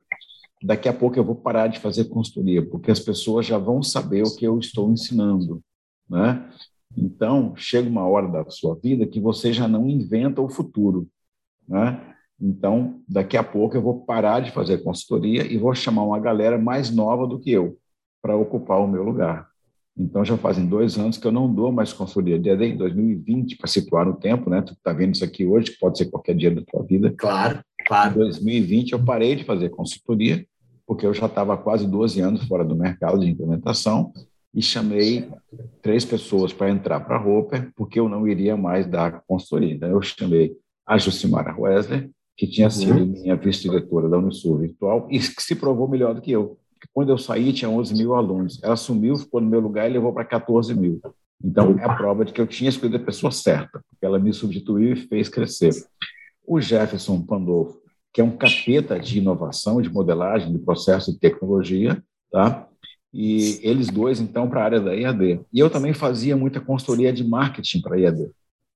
daqui 0.61 0.87
a 0.87 0.93
pouco 0.93 1.17
eu 1.17 1.23
vou 1.23 1.35
parar 1.35 1.67
de 1.67 1.79
fazer 1.79 2.05
consultoria, 2.05 2.63
porque 2.63 2.91
as 2.91 2.99
pessoas 2.99 3.45
já 3.45 3.57
vão 3.57 3.81
saber 3.81 4.23
o 4.23 4.35
que 4.35 4.45
eu 4.45 4.59
estou 4.59 4.91
ensinando, 4.91 5.63
né? 6.09 6.47
Então, 6.95 7.53
chega 7.55 7.89
uma 7.89 8.07
hora 8.07 8.27
da 8.27 8.49
sua 8.49 8.75
vida 8.75 9.05
que 9.05 9.19
você 9.19 9.51
já 9.51 9.67
não 9.67 9.89
inventa 9.89 10.41
o 10.41 10.49
futuro. 10.49 11.07
Né? 11.67 12.14
Então, 12.39 13.01
daqui 13.07 13.37
a 13.37 13.43
pouco 13.43 13.75
eu 13.75 13.81
vou 13.81 14.01
parar 14.05 14.41
de 14.41 14.51
fazer 14.51 14.83
consultoria 14.83 15.45
e 15.45 15.57
vou 15.57 15.73
chamar 15.73 16.03
uma 16.03 16.19
galera 16.19 16.57
mais 16.57 16.93
nova 16.93 17.25
do 17.25 17.39
que 17.39 17.51
eu 17.51 17.77
para 18.21 18.35
ocupar 18.35 18.79
o 18.79 18.87
meu 18.87 19.03
lugar. 19.03 19.47
Então, 19.97 20.25
já 20.25 20.37
fazem 20.37 20.65
dois 20.65 20.97
anos 20.97 21.17
que 21.17 21.25
eu 21.25 21.31
não 21.31 21.53
dou 21.53 21.71
mais 21.71 21.93
consultoria. 21.93 22.37
Desde 22.37 22.77
2020, 22.77 23.55
para 23.55 23.67
situar 23.67 24.05
no 24.05 24.15
tempo, 24.15 24.49
né? 24.49 24.61
Tu 24.61 24.73
está 24.73 24.91
vendo 24.91 25.15
isso 25.15 25.23
aqui 25.23 25.45
hoje, 25.45 25.71
que 25.71 25.79
pode 25.79 25.97
ser 25.97 26.07
qualquer 26.07 26.35
dia 26.35 26.53
da 26.53 26.61
tua 26.61 26.83
vida. 26.83 27.13
Claro, 27.17 27.61
claro. 27.87 28.11
Em 28.11 28.17
2020, 28.17 28.91
eu 28.91 29.03
parei 29.03 29.37
de 29.37 29.45
fazer 29.45 29.69
consultoria, 29.69 30.45
porque 30.85 31.05
eu 31.05 31.13
já 31.13 31.27
estava 31.27 31.57
quase 31.57 31.87
12 31.87 32.19
anos 32.19 32.43
fora 32.45 32.65
do 32.65 32.75
mercado 32.75 33.19
de 33.19 33.29
implementação 33.29 34.11
e 34.53 34.61
chamei 34.61 35.29
três 35.81 36.03
pessoas 36.03 36.51
para 36.51 36.69
entrar 36.69 36.99
para 36.99 37.15
a 37.15 37.19
Roper, 37.19 37.71
porque 37.73 37.97
eu 37.97 38.09
não 38.09 38.27
iria 38.27 38.57
mais 38.57 38.85
dar 38.85 39.23
consultoria. 39.25 39.73
Então, 39.75 39.89
eu 39.89 40.01
chamei 40.01 40.51
a 40.85 40.97
Jucimara 40.97 41.55
Wesley, 41.57 42.11
que 42.37 42.47
tinha 42.47 42.69
sido 42.69 42.99
uhum. 42.99 43.05
minha 43.05 43.35
vice-diretora 43.35 44.09
da 44.09 44.17
Unisul 44.17 44.57
Virtual 44.57 45.07
e 45.09 45.19
que 45.19 45.41
se 45.41 45.55
provou 45.55 45.87
melhor 45.87 46.13
do 46.13 46.21
que 46.21 46.31
eu. 46.31 46.57
Quando 46.93 47.09
eu 47.09 47.17
saí, 47.17 47.51
tinha 47.53 47.69
11 47.69 47.93
mil 47.95 48.13
alunos. 48.13 48.61
Ela 48.61 48.75
sumiu, 48.75 49.15
ficou 49.17 49.41
no 49.41 49.49
meu 49.49 49.59
lugar 49.59 49.89
e 49.89 49.93
levou 49.93 50.13
para 50.13 50.25
14 50.25 50.73
mil. 50.75 51.01
Então, 51.43 51.77
é 51.79 51.83
a 51.83 51.95
prova 51.95 52.23
de 52.23 52.33
que 52.33 52.39
eu 52.39 52.47
tinha 52.47 52.69
escolhido 52.69 52.97
a 52.97 53.05
pessoa 53.05 53.31
certa, 53.31 53.81
porque 53.89 54.05
ela 54.05 54.19
me 54.19 54.33
substituiu 54.33 54.93
e 54.93 54.95
fez 54.95 55.29
crescer. 55.29 55.73
O 56.45 56.61
Jefferson 56.61 57.21
Pandolfo, 57.21 57.79
que 58.13 58.21
é 58.21 58.23
um 58.23 58.37
capeta 58.37 58.99
de 58.99 59.19
inovação, 59.19 59.81
de 59.81 59.89
modelagem, 59.89 60.51
de 60.51 60.59
processo 60.59 61.11
de 61.11 61.19
tecnologia, 61.19 62.01
tá? 62.31 62.67
E 63.13 63.59
eles 63.61 63.87
dois, 63.87 64.19
então, 64.19 64.49
para 64.49 64.61
a 64.61 64.65
área 64.65 64.79
da 64.79 64.93
IAD. 64.93 65.41
E 65.51 65.59
eu 65.59 65.69
também 65.69 65.93
fazia 65.93 66.35
muita 66.35 66.59
consultoria 66.59 67.11
de 67.11 67.23
marketing 67.23 67.81
para 67.81 67.95
a 67.95 67.99
IAD, 67.99 68.29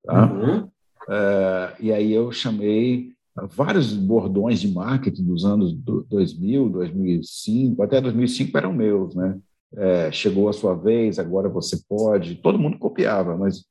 tá? 0.04 0.32
Uhum. 0.32 0.70
É, 1.10 1.74
e 1.80 1.94
aí 1.94 2.12
eu 2.12 2.32
chamei 2.32 3.14
vários 3.48 3.94
bordões 3.94 4.60
de 4.60 4.68
marketing 4.68 5.24
dos 5.24 5.46
anos 5.46 5.74
2000, 5.74 6.70
2005, 6.70 7.84
até 7.84 8.02
2005 8.02 8.58
eram 8.58 8.74
meus, 8.74 9.16
né? 9.16 9.38
É, 9.76 10.12
chegou 10.12 10.50
a 10.50 10.54
sua 10.54 10.74
vez, 10.74 11.20
agora 11.20 11.48
você 11.48 11.80
pode. 11.88 12.36
Todo 12.36 12.58
mundo 12.58 12.80
copiava, 12.80 13.38
mas 13.38 13.66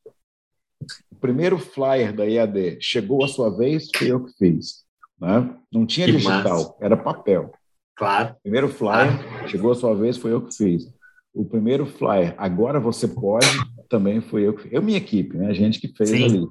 o 1.11 1.16
primeiro 1.21 1.59
flyer 1.59 2.14
da 2.14 2.25
IAD 2.25 2.79
chegou 2.81 3.25
a 3.25 3.29
sua 3.29 3.51
vez, 3.57 3.89
foi 3.97 4.12
eu 4.12 4.25
que 4.25 4.33
fiz. 4.39 4.85
Né? 5.21 5.55
Não 5.73 5.85
tinha 5.85 6.07
que 6.07 6.12
digital, 6.12 6.43
massa. 6.43 6.75
era 6.81 6.97
papel. 6.97 7.53
Claro. 7.97 8.35
O 8.35 8.43
primeiro 8.43 8.69
flyer 8.69 9.23
claro. 9.23 9.49
chegou 9.49 9.73
a 9.73 9.75
sua 9.75 9.95
vez, 9.95 10.16
foi 10.16 10.33
eu 10.33 10.43
que 10.43 10.55
fiz. 10.55 10.89
O 11.35 11.45
primeiro 11.45 11.85
flyer, 11.85 12.35
agora 12.39 12.79
você 12.79 13.09
pode, 13.09 13.47
também 13.89 14.21
foi 14.21 14.47
eu 14.47 14.55
que 14.55 14.62
fiz. 14.62 14.73
Eu 14.73 14.83
minha 14.83 14.99
equipe, 14.99 15.37
né? 15.37 15.49
A 15.49 15.53
gente 15.53 15.81
que 15.81 15.89
fez 15.89 16.11
Sim. 16.11 16.25
ali. 16.25 16.49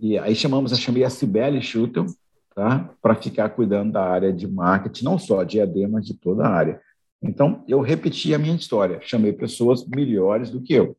E 0.00 0.18
aí 0.18 0.34
chamamos, 0.34 0.72
eu 0.72 0.78
chamei 0.78 1.04
a 1.04 1.10
Cibele 1.10 1.60
Schutel, 1.60 2.06
tá? 2.54 2.90
para 3.02 3.14
ficar 3.14 3.50
cuidando 3.50 3.92
da 3.92 4.02
área 4.02 4.32
de 4.32 4.46
marketing, 4.46 5.04
não 5.04 5.18
só 5.18 5.42
de 5.42 5.58
EAD, 5.58 5.86
mas 5.88 6.06
de 6.06 6.14
toda 6.14 6.46
a 6.46 6.50
área. 6.50 6.80
Então, 7.22 7.64
eu 7.66 7.80
repeti 7.80 8.34
a 8.34 8.38
minha 8.38 8.54
história, 8.54 9.00
chamei 9.02 9.32
pessoas 9.32 9.86
melhores 9.86 10.50
do 10.50 10.60
que 10.60 10.74
eu. 10.74 10.96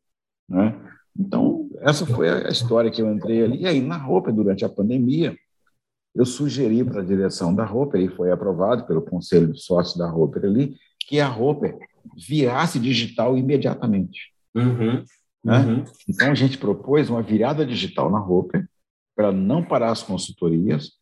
Né? 0.49 0.75
Então, 1.17 1.69
essa 1.79 2.05
foi 2.05 2.29
a 2.29 2.49
história 2.49 2.91
que 2.91 3.01
eu 3.01 3.11
entrei 3.11 3.43
ali. 3.43 3.61
E 3.61 3.67
aí, 3.67 3.79
na 3.79 3.97
roupa, 3.97 4.31
durante 4.31 4.65
a 4.65 4.69
pandemia, 4.69 5.35
eu 6.15 6.25
sugeri 6.25 6.83
para 6.83 7.01
a 7.01 7.05
direção 7.05 7.53
da 7.53 7.63
Roper, 7.63 8.01
e 8.01 8.09
foi 8.09 8.31
aprovado 8.31 8.85
pelo 8.85 9.01
conselho 9.01 9.51
de 9.51 9.61
sócios 9.61 9.97
da 9.97 10.09
Roper 10.09 10.45
ali, 10.45 10.75
que 10.99 11.19
a 11.19 11.27
Roper 11.27 11.77
virasse 12.17 12.79
digital 12.79 13.37
imediatamente. 13.37 14.33
Uhum, 14.55 15.03
né? 15.43 15.59
uhum. 15.59 15.83
Então, 16.07 16.31
a 16.31 16.35
gente 16.35 16.57
propôs 16.57 17.09
uma 17.09 17.21
virada 17.21 17.65
digital 17.65 18.09
na 18.09 18.19
Roper, 18.19 18.67
para 19.15 19.31
não 19.31 19.63
parar 19.63 19.91
as 19.91 20.03
consultorias, 20.03 20.93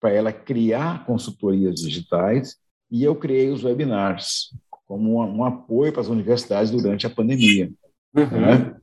para 0.00 0.10
ela 0.10 0.32
criar 0.32 1.04
consultorias 1.04 1.80
digitais 1.80 2.56
e 2.90 3.04
eu 3.04 3.14
criei 3.14 3.50
os 3.50 3.62
webinars 3.62 4.50
como 4.86 5.20
um, 5.20 5.38
um 5.38 5.44
apoio 5.44 5.92
para 5.92 6.00
as 6.00 6.08
universidades 6.08 6.70
durante 6.70 7.06
a 7.06 7.10
pandemia. 7.10 7.70
Uhum. 8.14 8.40
Né? 8.40 8.76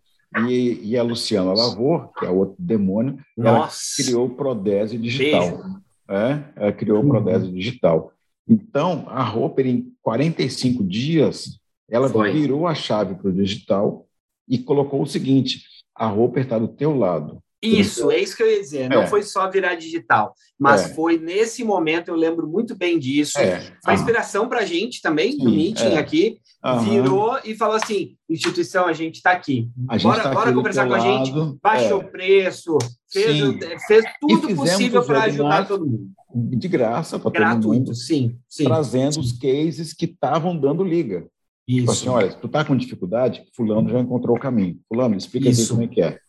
E, 0.49 0.91
e, 0.91 0.97
a 0.97 1.03
Luciana 1.03 1.53
Lavor, 1.53 2.11
que 2.13 2.26
é 2.26 2.30
outro 2.30 2.55
demônio, 2.59 3.18
Nossa. 3.36 4.01
ela 4.01 4.05
criou 4.05 4.26
o 4.26 4.30
Prodese 4.30 4.97
Digital. 4.97 5.63
É? 6.09 6.43
Ela 6.55 6.72
criou 6.72 6.99
o 6.99 7.01
uhum. 7.01 7.09
Prodese 7.09 7.51
Digital. 7.51 8.13
Então, 8.47 9.05
a 9.09 9.24
Roper, 9.24 9.68
em 9.68 9.91
45 10.01 10.84
dias, 10.84 11.59
ela 11.89 12.07
Foi. 12.09 12.32
virou 12.32 12.68
a 12.68 12.74
chave 12.74 13.15
para 13.15 13.30
o 13.30 13.34
digital 13.34 14.07
e 14.47 14.57
colocou 14.57 15.01
o 15.01 15.07
seguinte: 15.07 15.63
a 15.93 16.07
Roper 16.07 16.43
está 16.43 16.57
do 16.57 16.68
teu 16.68 16.97
lado. 16.97 17.41
Isso, 17.62 18.12
é 18.12 18.20
isso 18.20 18.38
que 18.38 18.43
eu 18.43 18.51
ia 18.51 18.62
dizer. 18.62 18.89
Não 18.89 19.03
é. 19.03 19.08
foi 19.08 19.24
só 19.24 19.49
virar 19.49 19.76
digital, 19.76 20.36
mas 20.60 20.86
é. 20.86 20.93
foi 20.93 21.18
nesse 21.18 21.64
momento, 21.64 22.10
eu 22.10 22.16
lembro 22.16 22.47
muito 22.47 22.76
bem 22.76 22.99
disso. 22.99 23.39
É. 23.39 23.74
Foi 23.84 23.95
inspiração 23.95 24.47
para 24.47 24.60
a 24.60 24.66
gente 24.66 25.01
também, 25.01 25.32
Sim, 25.32 25.43
no 25.43 25.49
meeting 25.49 25.93
é. 25.93 25.97
aqui. 25.97 26.39
Virou 26.84 27.39
e 27.45 27.55
falou 27.55 27.76
assim: 27.76 28.16
instituição, 28.30 28.86
a 28.86 28.93
gente 28.93 29.16
está 29.16 29.32
aqui. 29.32 29.70
A 29.88 29.97
bora 29.97 30.24
tá 30.24 30.34
bora 30.34 30.53
conversar 30.53 30.88
com 30.88 30.93
a 30.93 30.99
gente. 30.99 31.32
Baixou 31.62 31.99
o 31.99 32.03
é. 32.03 32.08
preço, 32.08 32.78
fez, 33.12 33.39
fez 33.88 34.05
tudo 34.20 34.53
possível 34.55 35.03
para 35.03 35.24
ajudar 35.24 35.68
todo 35.68 35.86
mundo. 35.86 36.12
De 36.34 36.68
graça 36.68 37.18
para 37.18 37.55
todo 37.55 37.74
mundo. 37.74 37.95
Sim, 37.95 38.38
sim. 38.47 38.66
Trazendo 38.66 39.14
sim. 39.14 39.20
os 39.22 39.32
cases 39.32 39.93
que 39.93 40.05
estavam 40.05 40.58
dando 40.58 40.84
liga. 40.84 41.26
Isso. 41.68 41.80
Tipo 41.80 41.91
assim, 41.91 42.10
olha, 42.10 42.32
se 42.32 42.38
tu 42.38 42.47
tá 42.47 42.64
com 42.64 42.78
dificuldade, 42.78 43.45
fulano 43.53 43.89
já 43.89 43.99
encontrou 43.99 44.36
o 44.36 44.39
caminho. 44.39 44.80
Fulano, 44.88 45.16
explica 45.16 45.49
Isso. 45.49 45.70
como 45.70 45.84
é 45.84 45.88
que 45.88 46.01
é. 46.01 46.20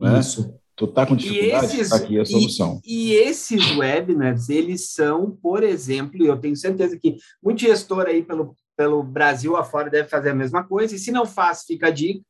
Né? 0.00 0.20
Isso. 0.20 0.54
Tu 0.76 0.86
está 0.86 1.06
com 1.06 1.14
dificuldade, 1.14 1.66
esses, 1.66 1.90
tá 1.90 1.96
aqui 1.96 2.18
a 2.18 2.24
solução. 2.24 2.80
E, 2.84 3.12
e, 3.12 3.14
esses 3.14 3.76
webinars, 3.76 4.48
eles 4.48 4.90
são, 4.90 5.30
por 5.30 5.62
exemplo, 5.62 6.20
e 6.20 6.26
eu 6.26 6.36
tenho 6.36 6.56
certeza 6.56 6.98
que 6.98 7.16
muito 7.40 7.60
gestor 7.60 8.06
aí 8.06 8.24
pelo, 8.24 8.56
pelo 8.76 9.02
Brasil 9.02 9.56
afora 9.56 9.88
deve 9.88 10.08
fazer 10.08 10.30
a 10.30 10.34
mesma 10.34 10.64
coisa, 10.64 10.94
e 10.94 10.98
se 10.98 11.12
não 11.12 11.24
faz, 11.26 11.62
fica 11.64 11.88
a 11.88 11.90
dica. 11.90 12.20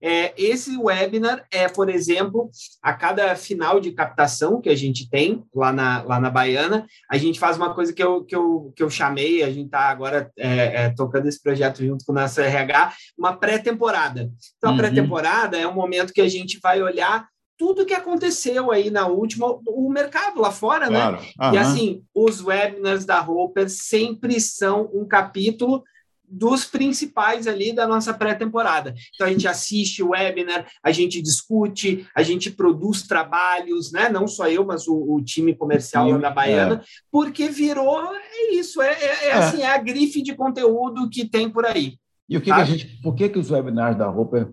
É, 0.00 0.34
esse 0.36 0.76
webinar 0.76 1.46
é, 1.50 1.68
por 1.68 1.88
exemplo, 1.88 2.50
a 2.82 2.92
cada 2.92 3.36
final 3.36 3.78
de 3.78 3.92
captação 3.92 4.60
que 4.60 4.68
a 4.68 4.74
gente 4.74 5.08
tem 5.08 5.44
lá 5.54 5.72
na, 5.72 6.02
lá 6.02 6.18
na 6.18 6.28
Baiana, 6.28 6.86
a 7.08 7.16
gente 7.16 7.38
faz 7.38 7.56
uma 7.56 7.72
coisa 7.72 7.92
que 7.92 8.02
eu, 8.02 8.24
que 8.24 8.34
eu, 8.34 8.72
que 8.74 8.82
eu 8.82 8.90
chamei, 8.90 9.44
a 9.44 9.50
gente 9.50 9.66
está 9.66 9.88
agora 9.88 10.30
é, 10.36 10.84
é, 10.84 10.90
tocando 10.90 11.28
esse 11.28 11.40
projeto 11.40 11.84
junto 11.84 12.04
com 12.04 12.12
o 12.12 12.16
nosso 12.16 12.40
RH, 12.40 12.94
uma 13.16 13.36
pré-temporada. 13.36 14.28
Então, 14.56 14.70
a 14.70 14.72
uhum. 14.72 14.78
pré-temporada 14.78 15.56
é 15.56 15.66
um 15.66 15.74
momento 15.74 16.12
que 16.12 16.20
a 16.20 16.28
gente 16.28 16.58
vai 16.60 16.82
olhar 16.82 17.28
tudo 17.56 17.86
que 17.86 17.94
aconteceu 17.94 18.70
aí 18.70 18.90
na 18.90 19.06
última, 19.06 19.46
o 19.66 19.90
mercado 19.90 20.40
lá 20.40 20.50
fora, 20.50 20.90
né? 20.90 20.98
claro. 20.98 21.16
né? 21.16 21.52
E 21.54 21.58
assim, 21.58 22.02
os 22.14 22.42
webinars 22.42 23.04
da 23.04 23.20
Roper 23.20 23.68
sempre 23.68 24.40
são 24.40 24.90
um 24.92 25.06
capítulo 25.06 25.84
dos 26.32 26.64
principais 26.64 27.46
ali 27.46 27.74
da 27.74 27.86
nossa 27.86 28.14
pré-temporada. 28.14 28.94
Então 29.14 29.26
a 29.26 29.30
gente 29.30 29.46
assiste 29.46 30.02
o 30.02 30.10
webinar, 30.10 30.66
a 30.82 30.90
gente 30.90 31.20
discute, 31.20 32.06
a 32.16 32.22
gente 32.22 32.50
produz 32.50 33.02
trabalhos, 33.02 33.92
né? 33.92 34.08
Não 34.08 34.26
só 34.26 34.48
eu, 34.48 34.64
mas 34.64 34.88
o, 34.88 34.94
o 34.94 35.22
time 35.22 35.54
comercial 35.54 36.08
Sim, 36.08 36.18
da 36.18 36.30
Baiana, 36.30 36.76
é. 36.76 36.80
porque 37.10 37.48
virou 37.48 38.14
é 38.14 38.54
isso, 38.54 38.80
é, 38.80 38.92
é, 38.92 39.04
é, 39.04 39.28
é, 39.28 39.32
assim, 39.32 39.60
é 39.60 39.66
a 39.66 39.76
grife 39.76 40.22
de 40.22 40.34
conteúdo 40.34 41.10
que 41.10 41.28
tem 41.28 41.50
por 41.50 41.66
aí. 41.66 41.98
E 42.26 42.38
o 42.38 42.40
que, 42.40 42.46
que 42.46 42.60
a 42.60 42.64
gente, 42.64 42.86
por 43.02 43.14
que, 43.14 43.28
que 43.28 43.38
os 43.38 43.50
webinars 43.50 43.98
da 43.98 44.08
Roper 44.08 44.50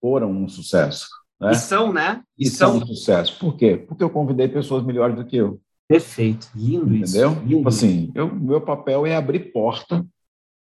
foram 0.00 0.30
um 0.30 0.48
sucesso? 0.48 1.06
Né? 1.40 1.52
E 1.52 1.54
são, 1.54 1.92
né? 1.92 2.22
E, 2.38 2.46
e 2.46 2.50
são 2.50 2.76
um 2.76 2.86
sucesso. 2.86 3.38
Por 3.38 3.56
quê? 3.56 3.76
Porque 3.76 4.04
eu 4.04 4.10
convidei 4.10 4.48
pessoas 4.48 4.84
melhores 4.84 5.16
do 5.16 5.24
que 5.24 5.36
eu. 5.36 5.60
Perfeito. 5.88 6.50
Lindo 6.54 6.94
Entendeu? 6.94 7.02
isso. 7.02 7.16
Entendeu? 7.16 7.56
Tipo 7.56 7.68
assim, 7.68 8.12
eu, 8.14 8.34
meu 8.34 8.60
papel 8.60 9.06
é 9.06 9.16
abrir 9.16 9.52
porta 9.52 10.06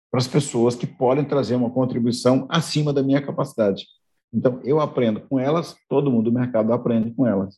para 0.10 0.20
as 0.20 0.28
pessoas 0.28 0.76
que 0.76 0.88
podem 0.88 1.24
trazer 1.24 1.56
uma 1.56 1.70
contribuição 1.70 2.48
acima 2.50 2.92
da 2.92 3.04
minha 3.04 3.22
capacidade. 3.22 3.86
Então, 4.34 4.60
eu 4.64 4.80
aprendo 4.80 5.22
com 5.22 5.40
elas, 5.40 5.76
todo 5.88 6.12
mundo 6.12 6.32
do 6.32 6.40
mercado 6.40 6.72
aprende 6.72 7.12
com 7.12 7.28
elas. 7.28 7.58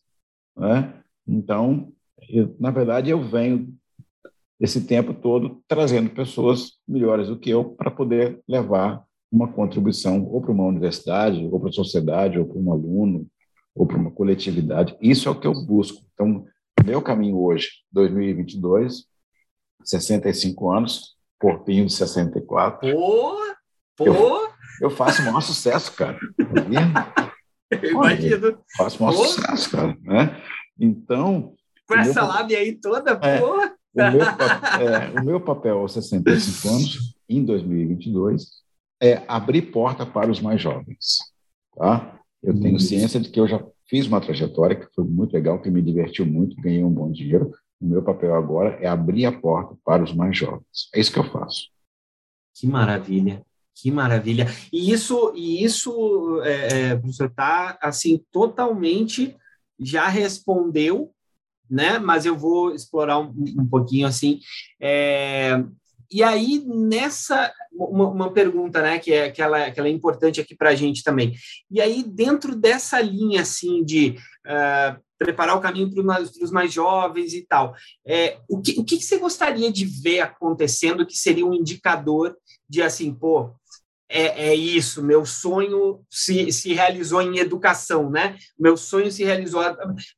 Né? 0.57 0.93
Então, 1.27 1.91
eu, 2.29 2.55
na 2.59 2.71
verdade, 2.71 3.09
eu 3.09 3.21
venho 3.21 3.73
esse 4.59 4.85
tempo 4.85 5.13
todo 5.13 5.61
trazendo 5.67 6.09
pessoas 6.09 6.73
melhores 6.87 7.27
do 7.27 7.37
que 7.37 7.49
eu 7.49 7.65
para 7.65 7.89
poder 7.89 8.41
levar 8.47 9.03
uma 9.31 9.47
contribuição 9.47 10.25
ou 10.25 10.41
para 10.41 10.51
uma 10.51 10.65
universidade, 10.65 11.47
ou 11.49 11.59
para 11.59 11.69
a 11.69 11.73
sociedade, 11.73 12.37
ou 12.37 12.45
para 12.45 12.59
um 12.59 12.71
aluno, 12.71 13.27
ou 13.73 13.85
para 13.85 13.97
uma 13.97 14.11
coletividade. 14.11 14.97
Isso 15.01 15.29
é 15.29 15.31
o 15.31 15.39
que 15.39 15.47
eu 15.47 15.53
busco. 15.53 16.03
Então, 16.13 16.45
meu 16.85 17.01
caminho 17.01 17.39
hoje, 17.39 17.69
2022, 17.91 19.05
65 19.85 20.71
anos, 20.71 21.15
corpinho 21.39 21.85
de 21.85 21.93
64. 21.93 22.91
Pô! 22.91 23.37
Pô! 23.95 24.05
Eu, 24.05 24.49
eu 24.81 24.89
faço 24.89 25.21
o 25.21 25.25
maior 25.25 25.41
sucesso, 25.41 25.93
cara. 25.93 26.19
Imagino. 27.83 28.59
Faço 28.75 29.01
o 29.01 29.05
maior 29.05 29.17
pô. 29.17 29.25
sucesso, 29.25 29.71
cara. 29.71 29.97
Né? 30.01 30.41
Então. 30.77 31.55
Com 31.87 31.95
essa 31.95 32.21
meu... 32.21 32.29
lábia 32.29 32.57
aí 32.57 32.73
toda, 32.73 33.11
é, 33.21 33.39
pô! 33.39 33.57
O 33.93 34.11
meu, 34.11 34.21
é, 34.23 35.19
o 35.19 35.25
meu 35.25 35.41
papel 35.41 35.79
aos 35.79 35.93
65 35.93 36.67
anos, 36.69 37.15
em 37.27 37.43
2022, 37.43 38.61
é 39.01 39.23
abrir 39.27 39.63
porta 39.63 40.05
para 40.05 40.29
os 40.29 40.39
mais 40.39 40.61
jovens. 40.61 41.19
Tá? 41.75 42.19
Eu 42.43 42.59
tenho 42.59 42.77
Isso. 42.77 42.87
ciência 42.87 43.19
de 43.19 43.29
que 43.29 43.39
eu 43.39 43.47
já 43.47 43.63
fiz 43.87 44.07
uma 44.07 44.21
trajetória 44.21 44.75
que 44.75 44.93
foi 44.93 45.03
muito 45.03 45.33
legal, 45.33 45.61
que 45.61 45.69
me 45.69 45.81
divertiu 45.81 46.25
muito, 46.25 46.55
ganhei 46.61 46.83
um 46.83 46.91
bom 46.91 47.11
dinheiro. 47.11 47.51
O 47.79 47.85
meu 47.85 48.03
papel 48.03 48.35
agora 48.35 48.77
é 48.81 48.87
abrir 48.87 49.25
a 49.25 49.31
porta 49.31 49.75
para 49.83 50.03
os 50.03 50.13
mais 50.13 50.37
jovens. 50.37 50.89
É 50.93 50.99
isso 50.99 51.11
que 51.11 51.19
eu 51.19 51.23
faço. 51.23 51.69
Que 52.53 52.67
maravilha. 52.67 53.43
Que 53.73 53.89
maravilha. 53.89 54.45
E 54.71 54.91
isso, 54.91 55.33
e 55.35 55.63
isso 55.63 56.41
é, 56.43 56.91
é, 56.91 56.95
professor, 56.95 57.27
está 57.27 57.77
assim, 57.81 58.23
totalmente 58.31 59.35
já 59.79 60.07
respondeu, 60.07 61.11
né? 61.69 61.97
Mas 61.97 62.25
eu 62.25 62.37
vou 62.37 62.75
explorar 62.75 63.17
um, 63.19 63.33
um 63.57 63.67
pouquinho 63.67 64.05
assim. 64.05 64.39
É, 64.79 65.63
e 66.11 66.21
aí, 66.21 66.61
nessa, 66.65 67.53
uma, 67.71 68.09
uma, 68.09 68.33
pergunta, 68.33 68.81
né, 68.81 68.99
que 68.99 69.13
é, 69.13 69.31
que, 69.31 69.41
ela, 69.41 69.71
que 69.71 69.79
ela 69.79 69.87
é 69.87 69.91
importante 69.91 70.41
aqui 70.41 70.55
para 70.55 70.71
a 70.71 70.75
gente 70.75 71.03
também. 71.03 71.33
E 71.69 71.79
aí, 71.79 72.03
dentro 72.03 72.55
dessa 72.55 72.99
linha, 72.99 73.41
assim, 73.41 73.83
de 73.83 74.17
uh, 74.45 75.01
preparar 75.17 75.55
o 75.55 75.61
caminho 75.61 75.89
para 75.89 76.21
os 76.21 76.51
mais 76.51 76.73
jovens 76.73 77.33
e 77.33 77.45
tal, 77.45 77.73
é, 78.05 78.39
o, 78.49 78.61
que, 78.61 78.77
o 78.77 78.83
que 78.83 79.01
você 79.01 79.17
gostaria 79.17 79.71
de 79.71 79.85
ver 79.85 80.19
acontecendo 80.19 81.05
que 81.05 81.15
seria 81.15 81.45
um 81.45 81.53
indicador 81.53 82.35
de, 82.67 82.81
assim, 82.81 83.13
pô, 83.13 83.51
é, 84.13 84.49
é, 84.49 84.55
isso, 84.55 85.01
meu 85.01 85.25
sonho 85.25 86.01
se, 86.09 86.51
se 86.51 86.73
realizou 86.73 87.21
em 87.21 87.37
educação, 87.37 88.09
né? 88.09 88.35
Meu 88.59 88.75
sonho 88.75 89.09
se 89.09 89.23
realizou. 89.23 89.61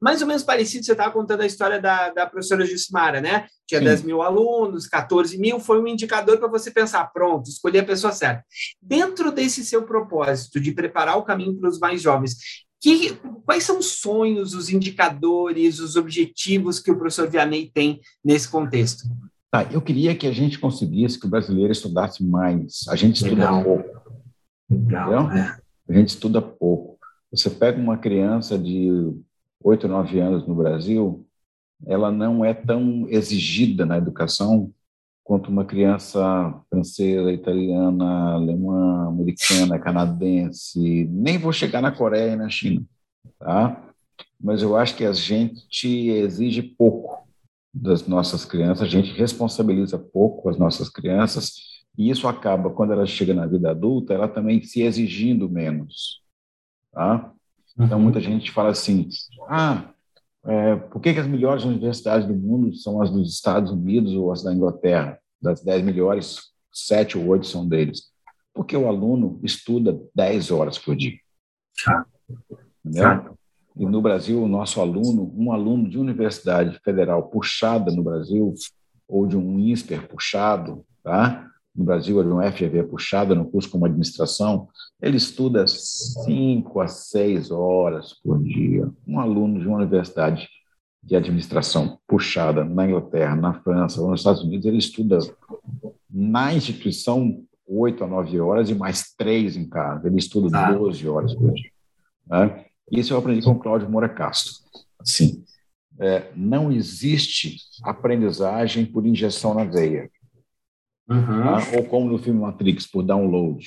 Mais 0.02 0.20
ou 0.22 0.28
menos 0.28 0.42
parecido, 0.42 0.84
você 0.84 0.94
estava 0.94 1.12
contando 1.12 1.42
a 1.42 1.46
história 1.46 1.80
da, 1.80 2.10
da 2.10 2.26
professora 2.26 2.66
Jucimara, 2.66 3.22
né? 3.22 3.46
Tinha 3.68 3.80
Sim. 3.80 3.86
10 3.86 4.04
mil 4.04 4.22
alunos, 4.24 4.88
14 4.88 5.38
mil, 5.38 5.60
foi 5.60 5.80
um 5.80 5.88
indicador 5.88 6.40
para 6.40 6.48
você 6.48 6.72
pensar, 6.72 7.06
pronto, 7.14 7.48
escolhi 7.50 7.78
a 7.78 7.86
pessoa 7.86 8.12
certa. 8.12 8.44
Dentro 8.82 9.32
desse 9.32 9.64
seu 9.64 9.84
propósito 9.84 10.60
de 10.60 10.72
preparar 10.72 11.18
o 11.18 11.24
caminho 11.24 11.60
para 11.60 11.70
os 11.70 11.78
mais 11.78 12.02
jovens, 12.02 12.36
que, 12.82 13.16
quais 13.46 13.64
são 13.64 13.78
os 13.78 14.00
sonhos, 14.00 14.56
os 14.56 14.70
indicadores, 14.70 15.80
os 15.80 15.96
objetivos 15.96 16.80
que 16.80 16.92
o 16.92 16.98
professor 16.98 17.30
Vianney 17.30 17.72
tem 17.72 18.02
nesse 18.26 18.50
contexto? 18.50 19.06
Tá, 19.54 19.68
eu 19.72 19.80
queria 19.80 20.16
que 20.16 20.26
a 20.26 20.32
gente 20.32 20.58
conseguisse 20.58 21.20
que 21.20 21.28
o 21.28 21.30
brasileiro 21.30 21.72
estudasse 21.72 22.24
mais. 22.24 22.88
A 22.90 22.96
gente 22.96 23.18
estuda 23.18 23.36
Legal. 23.36 23.64
pouco. 23.64 24.02
Legal, 24.68 25.32
é. 25.32 25.60
A 25.88 25.94
gente 25.94 26.08
estuda 26.08 26.42
pouco. 26.42 26.98
Você 27.32 27.52
pega 27.52 27.80
uma 27.80 27.96
criança 27.96 28.58
de 28.58 29.14
8, 29.64 29.88
9 29.88 30.20
anos 30.20 30.48
no 30.48 30.56
Brasil, 30.56 31.24
ela 31.86 32.12
não 32.12 32.44
é 32.44 32.52
tão 32.52 33.08
exigida 33.08 33.86
na 33.86 34.00
educação 34.00 34.72
quanto 35.24 35.52
uma 35.52 35.66
criança 35.66 36.20
francesa, 36.68 37.32
italiana, 37.32 38.34
alemã, 38.34 39.08
americana, 39.08 39.78
canadense. 39.78 41.08
Nem 41.12 41.38
vou 41.38 41.54
chegar 41.54 41.80
na 41.80 41.92
Coreia 41.92 42.32
e 42.32 42.36
na 42.36 42.50
China, 42.50 42.84
tá? 43.38 43.88
Mas 44.42 44.64
eu 44.64 44.76
acho 44.76 44.96
que 44.96 45.06
a 45.06 45.14
gente 45.14 46.10
exige 46.10 46.64
pouco 46.64 47.23
das 47.74 48.08
nossas 48.08 48.46
crianças, 48.46 48.84
a 48.84 48.90
gente 48.90 49.12
responsabiliza 49.14 49.98
pouco 49.98 50.50
as 50.50 50.58
nossas 50.58 50.90
crianças, 50.90 51.54
e 51.98 52.10
isso 52.10 52.28
acaba, 52.28 52.70
quando 52.70 52.94
ela 52.94 53.06
chega 53.06 53.34
na 53.34 53.46
vida 53.46 53.72
adulta, 53.72 54.14
ela 54.14 54.28
também 54.28 54.62
se 54.64 54.82
exigindo 54.82 55.50
menos. 55.50 56.22
Tá? 56.92 57.32
Então, 57.80 57.98
uhum. 57.98 58.04
muita 58.04 58.20
gente 58.20 58.52
fala 58.52 58.70
assim: 58.70 59.10
ah, 59.48 59.90
é, 60.46 60.76
por 60.76 61.02
que, 61.02 61.14
que, 61.14 61.20
as 61.20 61.28
melhores 61.28 61.64
universidades 61.64 62.28
do 62.28 62.36
mundo 62.36 62.76
são 62.76 63.02
as 63.02 63.10
dos 63.10 63.34
Estados 63.34 63.72
Unidos 63.72 64.14
ou 64.14 64.32
as 64.32 64.44
da 64.44 64.54
Inglaterra? 64.54 65.20
Das 65.42 65.64
dez 65.64 65.84
melhores, 65.84 66.52
sete 66.72 67.18
ou 67.18 67.28
oito 67.28 67.48
são 67.48 67.68
deles. 67.68 68.12
Porque 68.54 68.78
o 68.78 68.88
aluno 68.88 69.40
estuda 69.44 70.00
dez 70.14 70.52
horas 70.52 70.78
por 70.78 70.96
dia. 70.96 71.18
Entendeu? 72.86 73.38
E 73.76 73.86
no 73.86 74.02
Brasil 74.02 74.44
o 74.44 74.48
nosso 74.48 74.80
aluno, 74.80 75.34
um 75.36 75.52
aluno 75.52 75.90
de 75.90 75.98
universidade 75.98 76.80
federal 76.84 77.24
puxada 77.24 77.92
no 77.92 78.04
Brasil, 78.04 78.54
ou 79.08 79.28
de 79.28 79.38
um 79.38 79.60
INSPER 79.60 80.08
puxado, 80.08 80.86
tá? 81.04 81.50
no 81.76 81.84
Brasil, 81.84 82.18
ou 82.18 82.24
de 82.24 82.30
um 82.30 82.52
FGV 82.52 82.84
puxado 82.84 83.36
no 83.36 83.46
curso 83.46 83.70
como 83.70 83.86
administração, 83.86 84.68
ele 85.02 85.18
estuda 85.18 85.66
cinco 85.68 86.80
a 86.80 86.88
seis 86.88 87.50
horas 87.50 88.14
por 88.24 88.42
dia. 88.44 88.90
Um 89.08 89.20
aluno 89.20 89.60
de 89.60 89.68
uma 89.68 89.78
universidade 89.78 90.48
de 91.02 91.16
administração 91.16 92.00
puxada 92.08 92.64
na 92.64 92.88
Inglaterra, 92.88 93.36
na 93.36 93.54
França 93.54 94.02
ou 94.02 94.12
nos 94.12 94.22
Estados 94.22 94.44
Unidos, 94.44 94.66
ele 94.66 94.78
estuda 94.78 95.18
na 96.10 96.54
instituição 96.54 97.44
oito 97.68 98.04
a 98.04 98.08
nove 98.08 98.40
horas 98.40 98.70
e 98.70 98.76
mais 98.76 99.14
três 99.18 99.58
em 99.58 99.68
casa. 99.68 100.08
Ele 100.08 100.18
estuda 100.18 100.50
tá. 100.50 100.72
doze 100.72 101.08
horas 101.08 101.34
por 101.34 101.52
dia. 101.54 101.72
Né? 102.28 102.66
Isso 102.94 103.14
eu 103.14 103.18
aprendi 103.18 103.44
com 103.44 103.52
o 103.52 103.60
Cláudio 103.60 103.90
Moura 103.90 104.08
Castro. 104.08 104.54
Assim, 105.00 105.44
é, 106.00 106.32
não 106.36 106.72
existe 106.72 107.58
aprendizagem 107.84 108.86
por 108.86 109.06
injeção 109.06 109.54
na 109.54 109.64
veia. 109.64 110.10
Uhum. 111.10 111.44
Tá? 111.44 111.58
Ou 111.76 111.84
como 111.86 112.10
no 112.10 112.20
filme 112.20 112.40
Matrix, 112.40 112.86
por 112.86 113.04
download. 113.04 113.66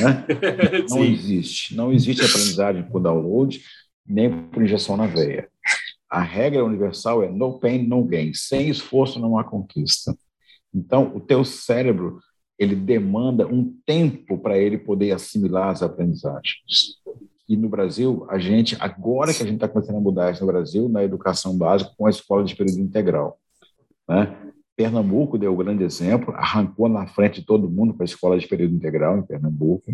Né? 0.00 0.26
Não 0.90 1.04
existe. 1.04 1.74
Não 1.74 1.92
existe 1.92 2.22
aprendizagem 2.22 2.82
por 2.82 3.00
download, 3.00 3.62
nem 4.06 4.30
por 4.48 4.62
injeção 4.62 4.96
na 4.96 5.06
veia. 5.06 5.48
A 6.10 6.20
regra 6.20 6.64
universal 6.64 7.22
é 7.22 7.30
no 7.30 7.58
pain, 7.58 7.86
no 7.86 8.04
gain. 8.04 8.34
Sem 8.34 8.68
esforço 8.68 9.18
não 9.18 9.38
há 9.38 9.44
conquista. 9.44 10.16
Então, 10.74 11.14
o 11.14 11.20
teu 11.20 11.44
cérebro 11.44 12.20
ele 12.58 12.74
demanda 12.74 13.46
um 13.46 13.76
tempo 13.86 14.38
para 14.38 14.58
ele 14.58 14.76
poder 14.76 15.12
assimilar 15.12 15.68
as 15.68 15.82
aprendizagens. 15.82 16.96
E 17.48 17.56
no 17.56 17.68
Brasil, 17.68 18.26
a 18.28 18.38
gente, 18.38 18.76
agora 18.78 19.32
que 19.32 19.42
a 19.42 19.46
gente 19.46 19.54
está 19.54 19.68
começando 19.68 19.96
a 19.96 20.00
mudar 20.00 20.30
isso 20.30 20.44
no 20.44 20.52
Brasil, 20.52 20.88
na 20.88 21.02
educação 21.02 21.56
básica, 21.56 21.90
com 21.96 22.06
a 22.06 22.10
escola 22.10 22.44
de 22.44 22.54
período 22.54 22.80
integral. 22.80 23.38
Né? 24.06 24.36
Pernambuco 24.76 25.38
deu 25.38 25.52
um 25.52 25.56
grande 25.56 25.82
exemplo, 25.82 26.34
arrancou 26.36 26.88
na 26.88 27.06
frente 27.06 27.40
de 27.40 27.46
todo 27.46 27.70
mundo 27.70 27.94
com 27.94 28.02
a 28.02 28.04
escola 28.04 28.38
de 28.38 28.46
período 28.46 28.74
integral 28.74 29.18
em 29.18 29.22
Pernambuco. 29.22 29.92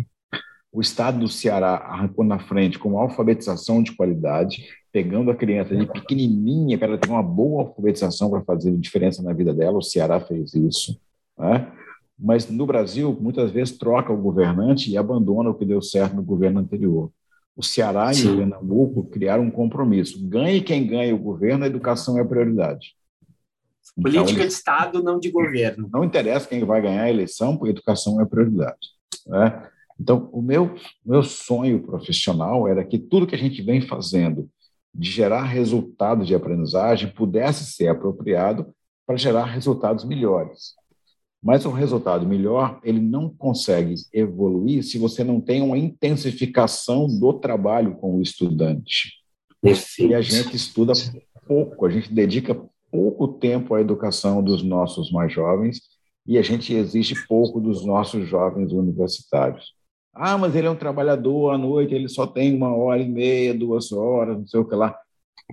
O 0.71 0.81
estado 0.81 1.19
do 1.19 1.29
Ceará 1.29 1.75
arrancou 1.75 2.25
na 2.25 2.37
frente 2.37 2.77
com 2.77 2.99
alfabetização 2.99 3.81
de 3.81 3.93
qualidade, 3.93 4.67
pegando 4.91 5.31
a 5.31 5.35
criança 5.35 5.75
de 5.75 5.87
pequenininha 5.87 6.77
para 6.77 6.89
ela 6.89 6.97
ter 6.97 7.09
uma 7.09 7.23
boa 7.23 7.63
alfabetização 7.63 8.29
para 8.29 8.41
fazer 8.43 8.75
diferença 8.75 9.23
na 9.23 9.31
vida 9.31 9.53
dela. 9.53 9.77
O 9.77 9.81
Ceará 9.81 10.19
fez 10.19 10.53
isso. 10.53 10.99
Né? 11.39 11.71
Mas 12.19 12.49
no 12.49 12.65
Brasil, 12.65 13.17
muitas 13.19 13.51
vezes 13.51 13.77
troca 13.77 14.11
o 14.11 14.21
governante 14.21 14.91
e 14.91 14.97
abandona 14.97 15.49
o 15.49 15.55
que 15.55 15.65
deu 15.65 15.81
certo 15.81 16.15
no 16.15 16.23
governo 16.23 16.59
anterior. 16.59 17.09
O 17.55 17.63
Ceará 17.63 18.13
Sim. 18.13 18.27
e 18.27 18.31
o 18.31 18.37
Pernambuco 18.37 19.03
criaram 19.05 19.43
um 19.43 19.51
compromisso. 19.51 20.27
Ganhe 20.27 20.61
quem 20.61 20.85
ganha 20.85 21.15
o 21.15 21.19
governo, 21.19 21.63
a 21.63 21.67
educação 21.67 22.17
é 22.17 22.21
a 22.21 22.25
prioridade. 22.25 22.95
Política 23.95 24.31
então, 24.31 24.35
de 24.35 24.53
Estado, 24.53 25.03
não 25.03 25.19
de 25.19 25.31
governo. 25.31 25.89
Não 25.91 26.03
interessa 26.03 26.47
quem 26.47 26.63
vai 26.65 26.81
ganhar 26.81 27.03
a 27.03 27.09
eleição, 27.09 27.55
porque 27.55 27.69
a 27.69 27.71
educação 27.71 28.19
é 28.19 28.23
a 28.23 28.25
prioridade. 28.25 28.89
Né? 29.25 29.69
Então, 29.99 30.29
o 30.33 30.41
meu, 30.41 30.75
meu 31.05 31.23
sonho 31.23 31.81
profissional 31.81 32.67
era 32.67 32.83
que 32.83 32.99
tudo 32.99 33.25
que 33.25 33.35
a 33.35 33.37
gente 33.37 33.61
vem 33.61 33.79
fazendo 33.79 34.49
de 34.93 35.09
gerar 35.09 35.43
resultados 35.43 36.27
de 36.27 36.35
aprendizagem 36.35 37.09
pudesse 37.09 37.65
ser 37.65 37.87
apropriado 37.87 38.73
para 39.05 39.15
gerar 39.15 39.45
resultados 39.45 40.03
melhores. 40.03 40.73
Mas 41.45 41.63
o 41.63 41.69
resultado 41.69 42.27
melhor, 42.27 42.79
ele 42.83 42.99
não 42.99 43.29
consegue 43.29 43.93
evoluir 44.11 44.81
se 44.81 44.97
você 44.97 45.23
não 45.23 45.39
tem 45.39 45.61
uma 45.61 45.77
intensificação 45.77 47.05
do 47.05 47.33
trabalho 47.33 47.93
com 47.97 48.15
o 48.15 48.21
estudante. 48.21 49.11
Perfeito. 49.61 50.11
E 50.11 50.15
a 50.15 50.21
gente 50.21 50.55
estuda 50.55 50.93
pouco, 51.47 51.85
a 51.85 51.91
gente 51.91 52.11
dedica 52.11 52.59
pouco 52.89 53.27
tempo 53.27 53.75
à 53.75 53.79
educação 53.79 54.43
dos 54.43 54.63
nossos 54.63 55.11
mais 55.11 55.31
jovens 55.31 55.81
e 56.25 56.39
a 56.39 56.41
gente 56.41 56.73
exige 56.73 57.13
pouco 57.27 57.61
dos 57.61 57.85
nossos 57.85 58.27
jovens 58.27 58.71
universitários. 58.71 59.75
Ah, 60.15 60.39
mas 60.39 60.55
ele 60.55 60.65
é 60.65 60.71
um 60.71 60.75
trabalhador 60.75 61.51
à 61.51 61.59
noite, 61.59 61.93
ele 61.93 62.09
só 62.09 62.25
tem 62.25 62.55
uma 62.55 62.75
hora 62.75 63.03
e 63.03 63.07
meia, 63.07 63.53
duas 63.53 63.91
horas, 63.91 64.35
não 64.35 64.47
sei 64.47 64.59
o 64.61 64.65
que 64.65 64.73
lá. 64.73 64.97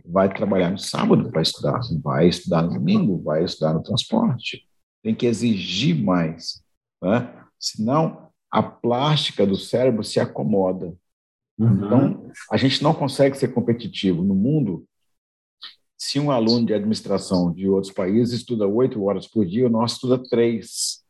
Vai 0.07 0.33
trabalhar 0.33 0.71
no 0.71 0.79
sábado 0.79 1.31
para 1.31 1.43
estudar, 1.43 1.81
vai 2.03 2.29
estudar 2.29 2.63
no 2.63 2.73
domingo, 2.73 3.23
vai 3.23 3.45
estudar 3.45 3.75
no 3.75 3.83
transporte 3.83 4.67
tem 5.03 5.15
que 5.15 5.27
exigir 5.27 6.01
mais, 6.01 6.63
né? 7.03 7.45
senão 7.59 8.31
a 8.51 8.63
plástica 8.63 9.47
do 9.47 9.57
cérebro 9.57 10.05
se 10.05 10.21
acomoda. 10.21 10.95
Uhum. 11.59 11.87
Então, 11.87 12.33
a 12.51 12.57
gente 12.57 12.83
não 12.83 12.95
consegue 12.95 13.37
ser 13.37 13.49
competitivo 13.49 14.23
no 14.23 14.35
mundo. 14.35 14.85
Se 15.97 16.19
um 16.19 16.31
aluno 16.31 16.67
de 16.67 16.75
administração 16.75 17.53
de 17.53 17.69
outros 17.69 17.93
países 17.93 18.41
estuda 18.41 18.67
oito 18.67 19.03
horas 19.05 19.27
por 19.27 19.47
dia, 19.47 19.67
o 19.67 19.71
nosso 19.71 19.95
estuda 19.95 20.23
três. 20.29 21.03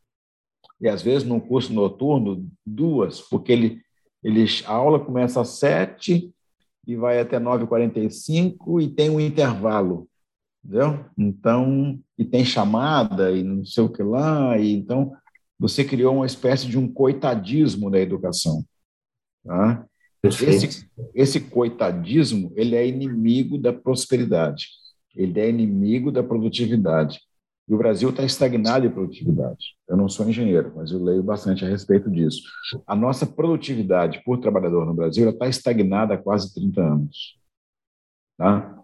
E 0.81 0.89
às 0.89 1.03
vezes, 1.03 1.27
num 1.27 1.41
curso 1.41 1.73
noturno, 1.73 2.49
duas, 2.65 3.21
porque 3.21 3.53
ele, 3.53 3.83
ele, 4.23 4.45
a 4.67 4.73
aula 4.73 5.01
começa 5.01 5.41
às 5.41 5.49
sete 5.51 6.33
e 6.87 6.97
vai 6.97 7.21
até 7.21 7.39
9h45 7.39 8.83
e 8.83 8.89
tem 8.89 9.09
um 9.11 9.21
intervalo 9.21 10.09
entendeu? 10.65 11.05
Então, 11.19 11.99
e 12.17 12.25
tem 12.25 12.45
chamada 12.45 13.31
e 13.33 13.43
não 13.43 13.65
sei 13.65 13.83
o 13.83 13.89
que 13.89 14.03
lá, 14.03 14.59
e 14.59 14.73
então 14.73 15.13
você 15.59 15.85
criou 15.85 16.17
uma 16.17 16.27
espécie 16.27 16.67
de 16.67 16.79
um 16.79 16.93
coitadismo 16.93 17.91
da 17.91 17.99
educação, 17.99 18.65
tá? 19.45 19.85
Esse, 20.25 20.89
esse 21.15 21.41
coitadismo 21.41 22.53
ele 22.55 22.77
é 22.77 22.87
inimigo 22.87 23.59
da 23.59 23.73
prosperidade, 23.73 24.69
ele 25.17 25.41
é 25.41 25.49
inimigo 25.49 26.13
da 26.13 26.23
produtividade. 26.23 27.21
E 27.69 27.75
o 27.75 27.79
Brasil 27.79 28.11
está 28.11 28.25
estagnado 28.25 28.87
em 28.87 28.91
produtividade. 28.91 29.77
Eu 29.89 29.97
não 29.97 30.09
sou 30.09 30.29
engenheiro, 30.29 30.73
mas 30.75 30.91
eu 30.91 31.03
leio 31.03 31.23
bastante 31.23 31.65
a 31.65 31.69
respeito 31.69 32.11
disso. 32.11 32.43
A 32.87 32.95
nossa 32.95 33.25
produtividade 33.25 34.23
por 34.25 34.39
trabalhador 34.39 34.85
no 34.85 34.95
Brasil 34.95 35.29
está 35.31 35.49
estagnada 35.49 36.15
há 36.15 36.19
quase 36.19 36.53
30 36.53 36.83
anos. 36.83 37.39
Tá? 38.37 38.83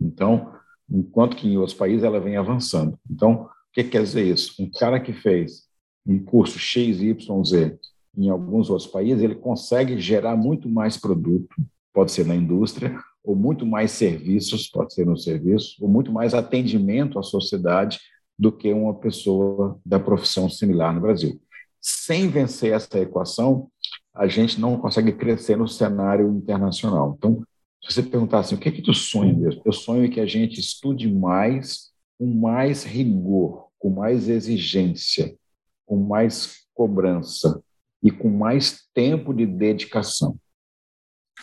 Então, 0.00 0.56
enquanto 0.90 1.36
que 1.36 1.48
em 1.48 1.56
outros 1.56 1.76
países 1.76 2.04
ela 2.04 2.20
vem 2.20 2.36
avançando. 2.36 2.98
Então, 3.10 3.42
o 3.42 3.48
que 3.72 3.84
quer 3.84 4.02
dizer 4.02 4.24
isso? 4.24 4.54
Um 4.60 4.70
cara 4.70 5.00
que 5.00 5.12
fez 5.12 5.66
um 6.06 6.18
curso 6.18 6.58
X, 6.58 7.00
Y, 7.00 7.44
Z 7.44 7.78
em 8.16 8.30
alguns 8.30 8.70
outros 8.70 8.88
países, 8.88 9.22
ele 9.22 9.34
consegue 9.34 10.00
gerar 10.00 10.36
muito 10.36 10.68
mais 10.68 10.96
produto, 10.96 11.54
pode 11.92 12.12
ser 12.12 12.24
na 12.24 12.34
indústria, 12.34 12.98
ou 13.22 13.36
muito 13.36 13.66
mais 13.66 13.90
serviços, 13.90 14.68
pode 14.68 14.94
ser 14.94 15.04
no 15.04 15.18
serviço, 15.18 15.76
ou 15.80 15.88
muito 15.88 16.10
mais 16.10 16.32
atendimento 16.32 17.18
à 17.18 17.22
sociedade 17.22 17.98
do 18.38 18.50
que 18.50 18.72
uma 18.72 18.94
pessoa 18.94 19.78
da 19.84 19.98
profissão 19.98 20.48
similar 20.48 20.94
no 20.94 21.00
Brasil. 21.00 21.40
Sem 21.80 22.28
vencer 22.28 22.72
essa 22.72 22.98
equação, 22.98 23.68
a 24.14 24.26
gente 24.26 24.58
não 24.60 24.78
consegue 24.78 25.12
crescer 25.12 25.56
no 25.56 25.68
cenário 25.68 26.28
internacional. 26.30 27.14
Então, 27.18 27.42
se 27.82 27.92
você 27.92 28.02
perguntar 28.02 28.40
assim, 28.40 28.54
o 28.54 28.58
que 28.58 28.68
é 28.68 28.72
que 28.72 28.82
tu 28.82 28.92
sonha 28.92 29.32
mesmo? 29.32 29.62
Eu 29.64 29.72
sonho 29.72 30.10
que 30.10 30.20
a 30.20 30.26
gente 30.26 30.58
estude 30.58 31.10
mais, 31.10 31.92
com 32.18 32.26
mais 32.26 32.84
rigor, 32.84 33.68
com 33.78 33.90
mais 33.90 34.28
exigência, 34.28 35.36
com 35.84 35.96
mais 35.96 36.66
cobrança 36.74 37.62
e 38.02 38.10
com 38.10 38.28
mais 38.28 38.86
tempo 38.92 39.32
de 39.32 39.46
dedicação. 39.46 40.36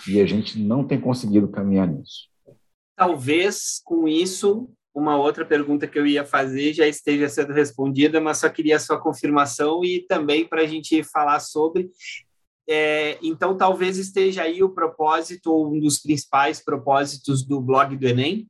E 0.07 0.19
a 0.19 0.25
gente 0.25 0.59
não 0.59 0.85
tem 0.85 0.99
conseguido 0.99 1.47
caminhar 1.47 1.87
nisso. 1.87 2.29
Talvez 2.95 3.81
com 3.83 4.07
isso 4.07 4.69
uma 4.93 5.17
outra 5.17 5.43
pergunta 5.43 5.87
que 5.87 5.97
eu 5.97 6.05
ia 6.05 6.23
fazer 6.23 6.73
já 6.73 6.87
esteja 6.87 7.27
sendo 7.27 7.51
respondida, 7.51 8.21
mas 8.21 8.37
só 8.37 8.49
queria 8.49 8.75
a 8.75 8.79
sua 8.79 8.99
confirmação 8.99 9.83
e 9.83 10.01
também 10.01 10.47
para 10.47 10.61
a 10.61 10.67
gente 10.67 11.03
falar 11.03 11.39
sobre. 11.39 11.89
É, 12.67 13.17
então, 13.21 13.57
talvez 13.57 13.97
esteja 13.97 14.43
aí 14.43 14.63
o 14.63 14.69
propósito, 14.69 15.51
ou 15.51 15.73
um 15.73 15.79
dos 15.79 15.99
principais 15.99 16.63
propósitos 16.63 17.43
do 17.43 17.59
blog 17.59 17.95
do 17.97 18.07
Enem? 18.07 18.47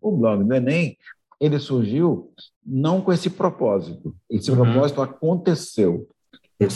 O 0.00 0.16
blog 0.16 0.44
do 0.44 0.54
Enem, 0.54 0.96
ele 1.40 1.58
surgiu 1.58 2.32
não 2.64 3.00
com 3.00 3.12
esse 3.12 3.30
propósito. 3.30 4.14
Esse 4.28 4.50
uhum. 4.50 4.56
propósito 4.56 5.02
aconteceu. 5.02 6.08
Ele, 6.58 6.70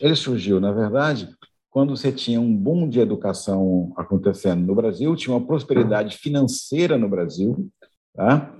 ele 0.00 0.14
surgiu, 0.14 0.60
na 0.60 0.72
verdade, 0.72 1.28
quando 1.70 1.96
você 1.96 2.12
tinha 2.12 2.40
um 2.40 2.54
boom 2.54 2.88
de 2.88 3.00
educação 3.00 3.92
acontecendo 3.96 4.66
no 4.66 4.74
Brasil, 4.74 5.16
tinha 5.16 5.34
uma 5.34 5.46
prosperidade 5.46 6.18
financeira 6.18 6.98
no 6.98 7.08
Brasil, 7.08 7.70
Tá? 8.14 8.54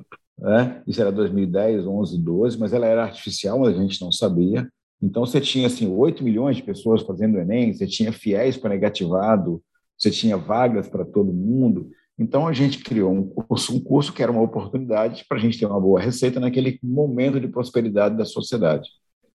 É, 0.45 0.83
isso 0.87 1.01
era 1.01 1.13
2010, 1.13 1.87
11, 1.87 2.19
12, 2.19 2.59
mas 2.59 2.73
ela 2.73 2.87
era 2.87 3.05
artificial, 3.05 3.65
a 3.65 3.73
gente 3.73 4.01
não 4.01 4.11
sabia. 4.11 4.69
Então, 5.03 5.27
você 5.27 5.41
tinha 5.41 5.67
assim, 5.67 5.89
8 5.89 6.23
milhões 6.23 6.57
de 6.57 6.63
pessoas 6.63 7.03
fazendo 7.03 7.37
o 7.37 7.41
Enem, 7.41 7.73
você 7.73 7.87
tinha 7.87 8.13
fiéis 8.13 8.57
para 8.57 8.71
negativado, 8.71 9.63
você 9.99 10.11
tinha 10.11 10.37
vagas 10.37 10.89
para 10.89 11.05
todo 11.05 11.33
mundo. 11.33 11.91
Então, 12.19 12.47
a 12.47 12.53
gente 12.53 12.79
criou 12.79 13.13
um 13.13 13.27
curso, 13.29 13.75
um 13.75 13.81
curso 13.81 14.13
que 14.13 14.23
era 14.23 14.31
uma 14.31 14.43
oportunidade 14.43 15.25
para 15.29 15.39
a 15.39 15.41
gente 15.41 15.59
ter 15.59 15.67
uma 15.67 15.81
boa 15.81 16.01
receita 16.01 16.39
naquele 16.39 16.79
momento 16.83 17.41
de 17.41 17.49
prosperidade 17.49 18.17
da 18.17 18.25
sociedade. 18.25 18.89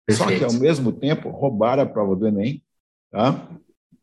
Perfeito. 0.05 0.31
Só 0.31 0.37
que, 0.37 0.43
ao 0.43 0.59
mesmo 0.59 0.91
tempo, 0.91 1.29
roubaram 1.29 1.83
a 1.83 1.85
prova 1.85 2.15
do 2.15 2.27
Enem. 2.27 2.61
Tá? 3.09 3.47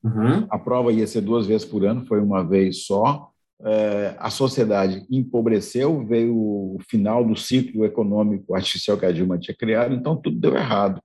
Uhum. 0.02 0.46
A 0.48 0.58
prova 0.58 0.92
ia 0.92 1.06
ser 1.06 1.20
duas 1.20 1.46
vezes 1.46 1.66
por 1.66 1.84
ano, 1.84 2.06
foi 2.06 2.20
uma 2.20 2.42
vez 2.42 2.86
só 2.86 3.30
é, 3.62 4.14
a 4.18 4.30
sociedade 4.30 5.04
empobreceu, 5.10 6.06
veio 6.06 6.34
o 6.34 6.78
final 6.88 7.24
do 7.24 7.36
ciclo 7.36 7.84
econômico 7.84 8.54
artificial 8.54 8.96
que 8.96 9.04
a 9.04 9.12
Dilma 9.12 9.38
tinha 9.38 9.54
criado, 9.54 9.94
então 9.94 10.16
tudo 10.16 10.38
deu 10.38 10.56
errado. 10.56 11.00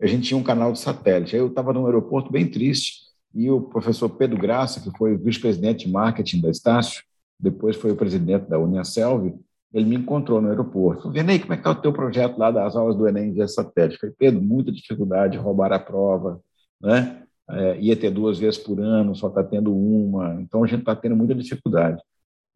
A 0.00 0.06
gente 0.06 0.28
tinha 0.28 0.38
um 0.38 0.42
canal 0.42 0.72
de 0.72 0.80
satélite. 0.80 1.34
Aí 1.34 1.42
eu 1.42 1.48
estava 1.48 1.72
no 1.72 1.86
aeroporto 1.86 2.32
bem 2.32 2.48
triste, 2.48 3.00
e 3.34 3.50
o 3.50 3.60
professor 3.60 4.08
Pedro 4.08 4.38
Graça, 4.38 4.80
que 4.80 4.96
foi 4.96 5.16
vice-presidente 5.16 5.86
de 5.86 5.92
marketing 5.92 6.40
da 6.40 6.50
Estácio, 6.50 7.04
depois 7.38 7.76
foi 7.76 7.92
o 7.92 7.96
presidente 7.96 8.48
da 8.48 8.58
Uniaselv, 8.58 9.34
ele 9.72 9.84
me 9.84 9.96
encontrou 9.96 10.40
no 10.40 10.48
aeroporto. 10.48 11.10
Venei, 11.10 11.38
como 11.38 11.52
é 11.52 11.56
que 11.56 11.60
está 11.60 11.70
o 11.70 11.80
teu 11.80 11.92
projeto 11.92 12.36
lá 12.36 12.50
das 12.50 12.74
aulas 12.74 12.96
do 12.96 13.06
Enem 13.06 13.32
via 13.32 13.46
satélite? 13.46 13.98
Falei, 14.00 14.14
Pedro, 14.18 14.42
muita 14.42 14.72
dificuldade, 14.72 15.38
roubar 15.38 15.72
a 15.72 15.78
prova, 15.78 16.40
né? 16.80 17.22
é, 17.50 17.78
ia 17.80 17.96
ter 17.96 18.10
duas 18.10 18.38
vezes 18.38 18.58
por 18.58 18.80
ano, 18.80 19.14
só 19.14 19.28
está 19.28 19.42
tendo 19.42 19.74
uma, 19.74 20.40
então 20.40 20.62
a 20.62 20.66
gente 20.66 20.80
está 20.80 20.94
tendo 20.94 21.16
muita 21.16 21.34
dificuldade. 21.34 22.00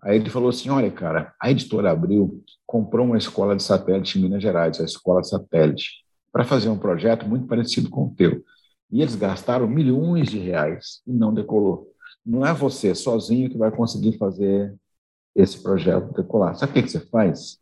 Aí 0.02 0.16
ele 0.16 0.30
falou 0.30 0.50
assim: 0.50 0.68
olha, 0.70 0.90
cara, 0.90 1.34
a 1.40 1.50
editora 1.50 1.90
Abril 1.90 2.42
comprou 2.66 3.06
uma 3.06 3.18
escola 3.18 3.56
de 3.56 3.62
satélite 3.62 4.18
em 4.18 4.22
Minas 4.22 4.42
Gerais, 4.42 4.80
a 4.80 4.84
Escola 4.84 5.22
Satélite, 5.24 6.03
para 6.34 6.44
fazer 6.44 6.68
um 6.68 6.76
projeto 6.76 7.28
muito 7.28 7.46
parecido 7.46 7.88
com 7.88 8.06
o 8.06 8.10
teu. 8.10 8.44
E 8.90 9.00
eles 9.00 9.14
gastaram 9.14 9.68
milhões 9.68 10.28
de 10.28 10.36
reais 10.40 11.00
e 11.06 11.12
não 11.12 11.32
decolou. 11.32 11.92
Não 12.26 12.44
é 12.44 12.52
você 12.52 12.92
sozinho 12.92 13.48
que 13.48 13.56
vai 13.56 13.70
conseguir 13.70 14.18
fazer 14.18 14.74
esse 15.32 15.62
projeto 15.62 16.12
decolar. 16.12 16.56
Sabe 16.56 16.72
o 16.72 16.82
que 16.82 16.90
você 16.90 16.98
faz? 16.98 17.60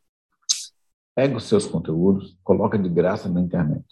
Pega 1.15 1.37
os 1.37 1.45
seus 1.45 1.67
conteúdos, 1.67 2.35
coloca 2.43 2.79
de 2.79 2.89
graça 2.89 3.29
na 3.29 3.43
internet. 3.43 3.85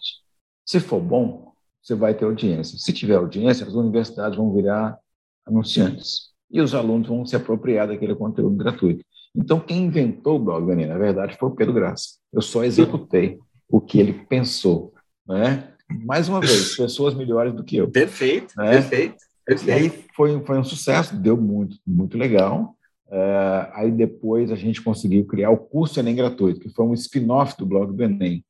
Se 0.65 0.79
for 0.79 0.99
bom, 0.99 1.53
você 1.79 1.93
vai 1.93 2.15
ter 2.15 2.25
audiência. 2.25 2.79
Se 2.79 2.91
tiver 2.91 3.17
audiência, 3.17 3.67
as 3.67 3.75
universidades 3.75 4.35
vão 4.35 4.51
virar 4.51 4.97
anunciantes 5.45 6.31
e 6.49 6.59
os 6.59 6.73
alunos 6.73 7.07
vão 7.07 7.23
se 7.23 7.35
apropriar 7.35 7.87
daquele 7.87 8.15
conteúdo 8.15 8.55
gratuito. 8.55 9.05
Então, 9.35 9.59
quem 9.59 9.83
inventou 9.83 10.37
o 10.37 10.43
blog 10.43 10.73
na 10.73 10.97
verdade, 10.97 11.37
foi 11.37 11.49
o 11.49 11.55
Pedro 11.55 11.71
Graça. 11.75 12.17
Eu 12.33 12.41
só 12.41 12.63
executei 12.63 13.39
o 13.71 13.79
que 13.79 13.99
ele 13.99 14.13
pensou. 14.13 14.93
Né? 15.27 15.69
Mais 16.03 16.27
uma 16.27 16.39
vez, 16.39 16.75
pessoas 16.77 17.13
melhores 17.13 17.53
do 17.53 17.63
que 17.63 17.77
eu. 17.77 17.89
Perfeito, 17.89 18.53
né? 18.57 18.71
perfeito, 18.71 19.15
perfeito. 19.45 19.69
E 19.69 19.71
aí 19.71 20.05
foi, 20.15 20.39
foi 20.45 20.59
um 20.59 20.63
sucesso, 20.63 21.15
deu 21.15 21.37
muito, 21.37 21.77
muito 21.87 22.17
legal. 22.17 22.75
Uh, 23.07 23.67
aí 23.73 23.91
depois 23.91 24.51
a 24.51 24.55
gente 24.55 24.81
conseguiu 24.81 25.25
criar 25.25 25.49
o 25.49 25.57
curso 25.57 25.99
Enem 25.99 26.15
Gratuito, 26.15 26.59
que 26.59 26.69
foi 26.69 26.85
um 26.85 26.93
spin-off 26.93 27.57
do 27.57 27.65
blog 27.65 27.93
do 27.93 28.03
Enem. 28.03 28.43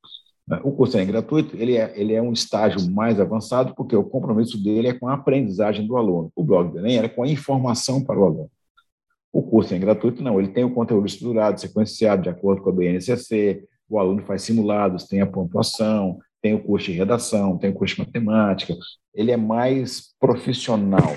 O 0.63 0.71
curso 0.73 0.97
é 0.97 1.05
gratuito, 1.05 1.55
ele 1.55 1.77
é, 1.77 1.93
ele 1.95 2.13
é 2.13 2.21
um 2.21 2.33
estágio 2.33 2.91
mais 2.91 3.19
avançado, 3.21 3.73
porque 3.73 3.95
o 3.95 4.03
compromisso 4.03 4.61
dele 4.61 4.89
é 4.89 4.93
com 4.93 5.07
a 5.07 5.13
aprendizagem 5.13 5.87
do 5.87 5.95
aluno. 5.95 6.29
O 6.35 6.43
blog 6.43 6.71
do 6.71 6.79
Enem 6.79 6.97
era 6.97 7.07
com 7.07 7.23
a 7.23 7.27
informação 7.27 8.03
para 8.03 8.19
o 8.19 8.25
aluno. 8.25 8.51
O 9.31 9.41
curso 9.41 9.73
é 9.73 9.79
gratuito, 9.79 10.21
não, 10.21 10.39
ele 10.39 10.49
tem 10.49 10.65
o 10.65 10.73
conteúdo 10.73 11.07
estruturado, 11.07 11.61
sequenciado, 11.61 12.23
de 12.23 12.29
acordo 12.29 12.61
com 12.61 12.69
a 12.69 12.73
BNCC, 12.73 13.63
o 13.95 13.99
aluno 13.99 14.23
faz 14.23 14.43
simulados, 14.43 15.07
tem 15.07 15.21
a 15.21 15.27
pontuação, 15.27 16.19
tem 16.41 16.53
o 16.53 16.63
curso 16.63 16.87
de 16.87 16.97
redação, 16.97 17.57
tem 17.57 17.69
o 17.69 17.73
curso 17.73 17.95
de 17.95 18.01
matemática, 18.01 18.75
ele 19.13 19.31
é 19.31 19.37
mais 19.37 20.15
profissional. 20.19 21.15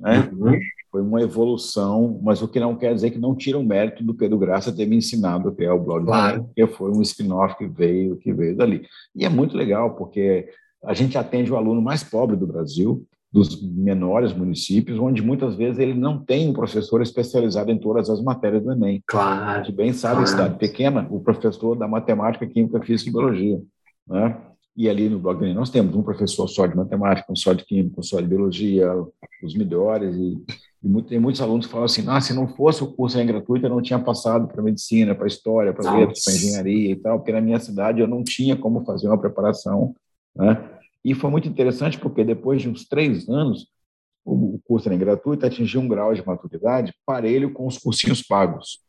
Né? 0.00 0.28
Uhum 0.32 0.58
foi 0.96 1.02
uma 1.02 1.20
evolução, 1.20 2.18
mas 2.22 2.40
o 2.40 2.48
que 2.48 2.58
não 2.58 2.74
quer 2.74 2.94
dizer 2.94 3.10
que 3.10 3.18
não 3.18 3.34
tira 3.34 3.58
o 3.58 3.62
mérito 3.62 4.02
do 4.02 4.14
Pedro 4.14 4.38
Graça 4.38 4.74
ter 4.74 4.86
me 4.86 4.96
ensinado 4.96 5.50
a 5.50 5.54
criar 5.54 5.74
o 5.74 5.78
blog, 5.78 6.06
claro. 6.06 6.44
porque 6.44 6.66
foi 6.66 6.90
um 6.90 7.02
spin-off 7.02 7.54
que 7.58 7.66
veio, 7.66 8.16
que 8.16 8.32
veio 8.32 8.56
dali. 8.56 8.82
E 9.14 9.26
é 9.26 9.28
muito 9.28 9.54
legal, 9.54 9.94
porque 9.94 10.48
a 10.82 10.94
gente 10.94 11.18
atende 11.18 11.52
o 11.52 11.56
aluno 11.56 11.82
mais 11.82 12.02
pobre 12.02 12.34
do 12.34 12.46
Brasil, 12.46 13.06
dos 13.36 13.60
menores 13.60 14.32
municípios, 14.32 14.98
onde 14.98 15.20
muitas 15.20 15.54
vezes 15.54 15.78
ele 15.78 15.92
não 15.92 16.18
tem 16.18 16.48
um 16.48 16.54
professor 16.54 17.02
especializado 17.02 17.70
em 17.70 17.78
todas 17.78 18.08
as 18.08 18.22
matérias 18.22 18.62
do 18.62 18.72
Enem. 18.72 19.02
Claro. 19.06 19.42
A 19.42 19.62
gente 19.62 19.76
bem 19.76 19.92
sabe, 19.92 20.14
claro. 20.14 20.28
cidade 20.28 20.58
pequena, 20.58 21.06
o 21.10 21.20
professor 21.20 21.76
da 21.76 21.86
matemática, 21.86 22.46
química, 22.46 22.80
física 22.80 23.10
e 23.10 23.12
biologia. 23.12 23.60
Né? 24.08 24.40
E 24.74 24.88
ali 24.88 25.10
no 25.10 25.18
blog 25.18 25.38
do 25.38 25.44
Enem 25.44 25.54
nós 25.54 25.68
temos 25.68 25.94
um 25.94 26.02
professor 26.02 26.48
só 26.48 26.66
de 26.66 26.74
matemática, 26.74 27.30
um 27.30 27.36
só 27.36 27.52
de 27.52 27.62
química, 27.62 28.00
um 28.00 28.02
só 28.02 28.20
de 28.22 28.26
biologia, 28.26 28.90
os 29.42 29.54
melhores, 29.54 30.16
e 30.16 30.42
e 30.82 30.88
muito, 30.88 31.08
tem 31.08 31.18
muitos 31.18 31.40
alunos 31.40 31.66
que 31.66 31.72
falam 31.72 31.86
assim: 31.86 32.04
ah, 32.06 32.20
se 32.20 32.32
não 32.32 32.46
fosse 32.46 32.84
o 32.84 32.86
curso 32.86 33.18
em 33.18 33.26
gratuito, 33.26 33.66
eu 33.66 33.70
não 33.70 33.82
tinha 33.82 33.98
passado 33.98 34.46
para 34.46 34.62
medicina, 34.62 35.14
para 35.16 35.26
história, 35.26 35.72
para 35.72 35.90
letras, 35.92 36.22
para 36.22 36.34
engenharia 36.34 36.92
e 36.92 36.96
tal, 36.96 37.18
porque 37.18 37.32
na 37.32 37.40
minha 37.40 37.58
cidade 37.58 38.00
eu 38.00 38.06
não 38.06 38.22
tinha 38.22 38.56
como 38.56 38.84
fazer 38.84 39.08
uma 39.08 39.18
preparação. 39.18 39.94
Né? 40.36 40.75
E 41.06 41.14
foi 41.14 41.30
muito 41.30 41.46
interessante 41.46 42.00
porque 42.00 42.24
depois 42.24 42.60
de 42.60 42.68
uns 42.68 42.84
três 42.84 43.28
anos, 43.28 43.68
o 44.24 44.58
curso 44.64 44.92
em 44.92 44.98
gratuito 44.98 45.46
atingiu 45.46 45.80
um 45.80 45.86
grau 45.86 46.12
de 46.12 46.26
maturidade 46.26 46.92
parelho 47.06 47.52
com 47.52 47.64
os 47.64 47.78
cursinhos 47.78 48.22
pagos. 48.22 48.80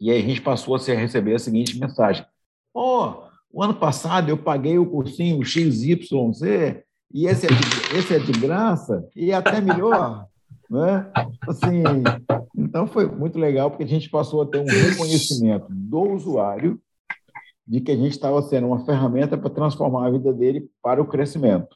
E 0.00 0.10
aí 0.10 0.18
a 0.18 0.26
gente 0.26 0.40
passou 0.40 0.74
a 0.74 0.78
receber 0.78 1.34
a 1.34 1.38
seguinte 1.38 1.78
mensagem: 1.78 2.24
oh, 2.72 3.16
o 3.52 3.62
ano 3.62 3.74
passado 3.74 4.30
eu 4.30 4.38
paguei 4.38 4.78
o 4.78 4.88
cursinho 4.88 5.44
XYZ 5.44 5.98
e 7.12 7.26
esse 7.26 7.44
é 7.44 7.50
de, 7.50 7.98
esse 7.98 8.14
é 8.14 8.18
de 8.18 8.32
graça 8.32 9.06
e 9.14 9.30
até 9.30 9.60
melhor. 9.60 10.26
Né? 10.68 11.08
Assim, 11.42 11.84
então 12.58 12.88
foi 12.88 13.06
muito 13.06 13.38
legal 13.38 13.70
porque 13.70 13.84
a 13.84 13.86
gente 13.86 14.10
passou 14.10 14.42
a 14.42 14.46
ter 14.46 14.58
um 14.58 14.64
reconhecimento 14.64 15.68
do 15.70 16.00
usuário 16.00 16.82
de 17.66 17.80
que 17.80 17.90
a 17.90 17.96
gente 17.96 18.12
estava 18.12 18.40
sendo 18.42 18.68
uma 18.68 18.84
ferramenta 18.84 19.36
para 19.36 19.50
transformar 19.50 20.06
a 20.06 20.10
vida 20.10 20.32
dele 20.32 20.68
para 20.82 21.02
o 21.02 21.06
crescimento. 21.06 21.74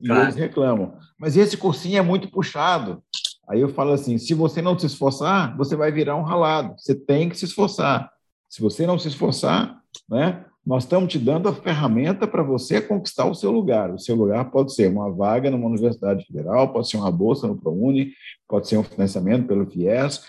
E 0.00 0.06
claro. 0.06 0.22
eles 0.24 0.34
reclamam. 0.34 0.94
Mas 1.18 1.36
esse 1.36 1.56
cursinho 1.56 1.98
é 1.98 2.02
muito 2.02 2.30
puxado. 2.30 3.02
Aí 3.48 3.60
eu 3.60 3.68
falo 3.68 3.92
assim: 3.92 4.18
se 4.18 4.34
você 4.34 4.60
não 4.60 4.78
se 4.78 4.86
esforçar, 4.86 5.56
você 5.56 5.76
vai 5.76 5.90
virar 5.90 6.16
um 6.16 6.22
ralado. 6.22 6.74
Você 6.76 6.94
tem 6.94 7.28
que 7.28 7.36
se 7.36 7.44
esforçar. 7.44 8.10
Se 8.48 8.60
você 8.60 8.86
não 8.86 8.98
se 8.98 9.08
esforçar, 9.08 9.80
né, 10.08 10.44
nós 10.68 10.84
estamos 10.84 11.10
te 11.10 11.18
dando 11.18 11.48
a 11.48 11.54
ferramenta 11.54 12.26
para 12.26 12.42
você 12.42 12.80
conquistar 12.80 13.24
o 13.24 13.34
seu 13.34 13.50
lugar. 13.50 13.90
O 13.90 13.98
seu 13.98 14.14
lugar 14.14 14.50
pode 14.50 14.74
ser 14.74 14.90
uma 14.90 15.10
vaga 15.10 15.50
numa 15.50 15.66
universidade 15.66 16.26
federal, 16.26 16.72
pode 16.72 16.88
ser 16.90 16.98
uma 16.98 17.10
bolsa 17.10 17.46
no 17.46 17.56
ProUni, 17.56 18.12
pode 18.46 18.68
ser 18.68 18.76
um 18.76 18.84
financiamento 18.84 19.46
pelo 19.46 19.66
FIES, 19.66 20.22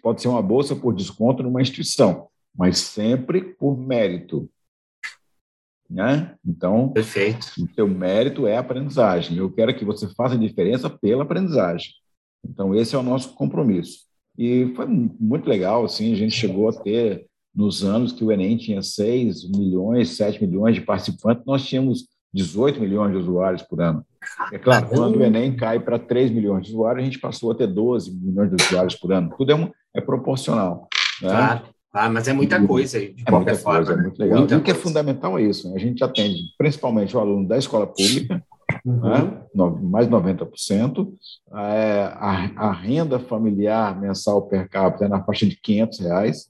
pode 0.00 0.22
ser 0.22 0.28
uma 0.28 0.42
bolsa 0.42 0.76
por 0.76 0.94
desconto 0.94 1.42
numa 1.42 1.60
instituição, 1.60 2.28
mas 2.54 2.78
sempre 2.78 3.42
por 3.42 3.76
mérito. 3.76 4.48
Né? 5.88 6.36
Então, 6.46 6.88
Perfeito. 6.90 7.46
o 7.58 7.68
seu 7.74 7.88
mérito 7.88 8.46
é 8.46 8.56
a 8.56 8.60
aprendizagem. 8.60 9.36
Eu 9.36 9.50
quero 9.50 9.74
que 9.74 9.84
você 9.84 10.06
faça 10.14 10.38
diferença 10.38 10.88
pela 10.88 11.24
aprendizagem. 11.24 11.90
Então, 12.44 12.74
esse 12.74 12.94
é 12.94 12.98
o 12.98 13.02
nosso 13.02 13.34
compromisso. 13.34 14.04
E 14.38 14.72
foi 14.74 14.86
muito 14.86 15.48
legal, 15.48 15.84
assim, 15.84 16.12
a 16.12 16.16
gente 16.16 16.34
chegou 16.34 16.68
a 16.68 16.72
ter, 16.72 17.26
nos 17.54 17.84
anos 17.84 18.12
que 18.12 18.24
o 18.24 18.30
Enem 18.30 18.56
tinha 18.56 18.80
6 18.80 19.50
milhões, 19.50 20.16
7 20.16 20.44
milhões 20.46 20.76
de 20.76 20.80
participantes, 20.80 21.44
nós 21.44 21.66
tínhamos 21.66 22.06
18 22.32 22.80
milhões 22.80 23.12
de 23.12 23.18
usuários 23.18 23.62
por 23.62 23.80
ano. 23.82 24.06
É 24.52 24.58
claro, 24.58 24.88
quando 24.88 25.16
o 25.16 25.22
Enem 25.22 25.56
cai 25.56 25.80
para 25.80 25.98
3 25.98 26.30
milhões 26.30 26.66
de 26.66 26.72
usuários, 26.72 27.02
a 27.02 27.04
gente 27.04 27.18
passou 27.18 27.50
a 27.50 27.54
ter 27.54 27.66
12 27.66 28.14
milhões 28.14 28.50
de 28.54 28.62
usuários 28.62 28.94
por 28.94 29.12
ano. 29.12 29.34
Tudo 29.36 29.50
é, 29.50 29.54
um, 29.54 29.70
é 29.94 30.00
proporcional. 30.00 30.88
Né? 31.20 31.28
Claro. 31.28 31.68
Ah, 31.92 32.08
mas 32.08 32.28
é 32.28 32.32
muita 32.32 32.64
coisa, 32.64 33.00
de 33.00 33.22
é 33.26 33.30
qualquer 33.30 33.56
forma. 33.56 33.84
Coisa, 33.84 34.00
é 34.00 34.02
muito 34.02 34.18
legal. 34.18 34.38
Muita 34.38 34.54
e 34.54 34.58
o 34.58 34.62
que 34.62 34.70
é 34.70 34.74
fundamental 34.74 35.38
é 35.38 35.42
isso. 35.42 35.68
Né? 35.68 35.76
A 35.76 35.78
gente 35.78 36.04
atende 36.04 36.40
principalmente 36.56 37.16
o 37.16 37.20
aluno 37.20 37.48
da 37.48 37.58
escola 37.58 37.86
pública, 37.86 38.44
uhum. 38.84 39.00
né? 39.00 39.78
mais 39.82 40.08
90%. 40.08 41.12
É, 41.52 42.02
a, 42.14 42.68
a, 42.68 42.72
renda 42.72 43.18
familiar 43.18 44.00
mensal 44.00 44.42
per 44.42 44.68
capita 44.68 45.06
é 45.06 45.08
na 45.08 45.24
faixa 45.24 45.46
de 45.46 45.56
500 45.56 45.98
reais, 45.98 46.48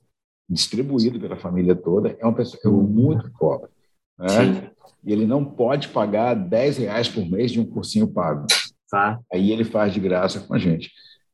distribuído 0.48 1.18
pela 1.18 1.36
família 1.36 1.74
toda. 1.74 2.14
É 2.20 2.24
uma 2.24 2.34
pessoa 2.34 2.74
uhum. 2.74 2.82
muito 2.82 3.30
pobre. 3.38 3.70
Né? 4.18 4.70
E 5.02 5.10
ele 5.10 5.26
não 5.26 5.42
pode 5.42 5.88
pagar 5.88 6.34
10 6.34 6.78
reais 6.78 7.08
por 7.08 7.24
mês 7.24 7.50
de 7.50 7.60
um 7.60 7.64
cursinho 7.64 8.06
pago. 8.06 8.46
Tá. 8.90 9.18
Aí 9.32 9.52
ele 9.52 9.64
faz 9.64 9.94
de 9.94 10.00
graça 10.00 10.40
com 10.40 10.52
a 10.52 10.58
gente. 10.58 10.90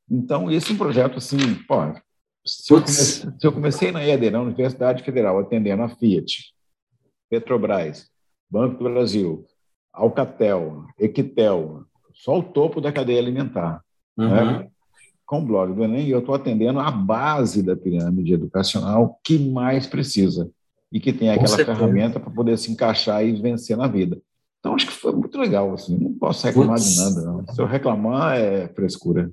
Então, 0.09 0.49
esse 0.49 0.71
é 0.71 0.75
um 0.75 0.79
projeto 0.79 1.19
assim, 1.19 1.39
pô, 1.67 1.93
se 2.47 2.73
eu, 2.73 2.81
comecei, 2.81 3.31
se 3.39 3.47
eu 3.47 3.53
comecei 3.53 3.93
na 3.93 4.05
EAD, 4.05 4.31
na 4.31 4.41
Universidade 4.41 5.03
Federal, 5.03 5.39
atendendo 5.39 5.83
a 5.83 5.89
Fiat, 5.89 6.55
Petrobras, 7.29 8.09
Banco 8.49 8.83
do 8.83 8.91
Brasil, 8.91 9.45
Alcatel, 9.93 10.85
Equitel, 10.99 11.85
só 12.15 12.39
o 12.39 12.43
topo 12.43 12.81
da 12.81 12.93
cadeia 12.93 13.19
alimentar. 13.19 13.83
Uhum. 14.17 14.29
Né? 14.29 14.69
Com 15.25 15.41
o 15.41 15.45
blog 15.45 15.75
do 15.75 15.83
Enem, 15.83 16.09
eu 16.09 16.21
estou 16.21 16.35
atendendo 16.35 16.79
a 16.79 16.91
base 16.91 17.63
da 17.63 17.75
pirâmide 17.75 18.33
educacional 18.33 19.19
que 19.25 19.39
mais 19.39 19.87
precisa 19.87 20.51
e 20.93 21.01
que 21.01 21.13
tem 21.13 21.31
aquela 21.31 21.57
ferramenta 21.57 22.21
para 22.21 22.31
poder 22.31 22.57
se 22.57 22.71
encaixar 22.71 23.25
e 23.25 23.33
vencer 23.33 23.77
na 23.77 23.89
vida. 23.89 24.21
Então, 24.61 24.75
acho 24.75 24.87
que 24.87 24.93
foi 24.93 25.13
muito 25.13 25.37
legal. 25.39 25.75
Assim. 25.75 25.99
Não 25.99 26.13
posso 26.15 26.47
reclamar 26.47 26.79
de 26.79 26.97
nada. 26.97 27.21
Não. 27.23 27.47
Se 27.49 27.61
eu 27.61 27.67
reclamar, 27.67 28.39
é 28.39 28.69
frescura. 28.69 29.31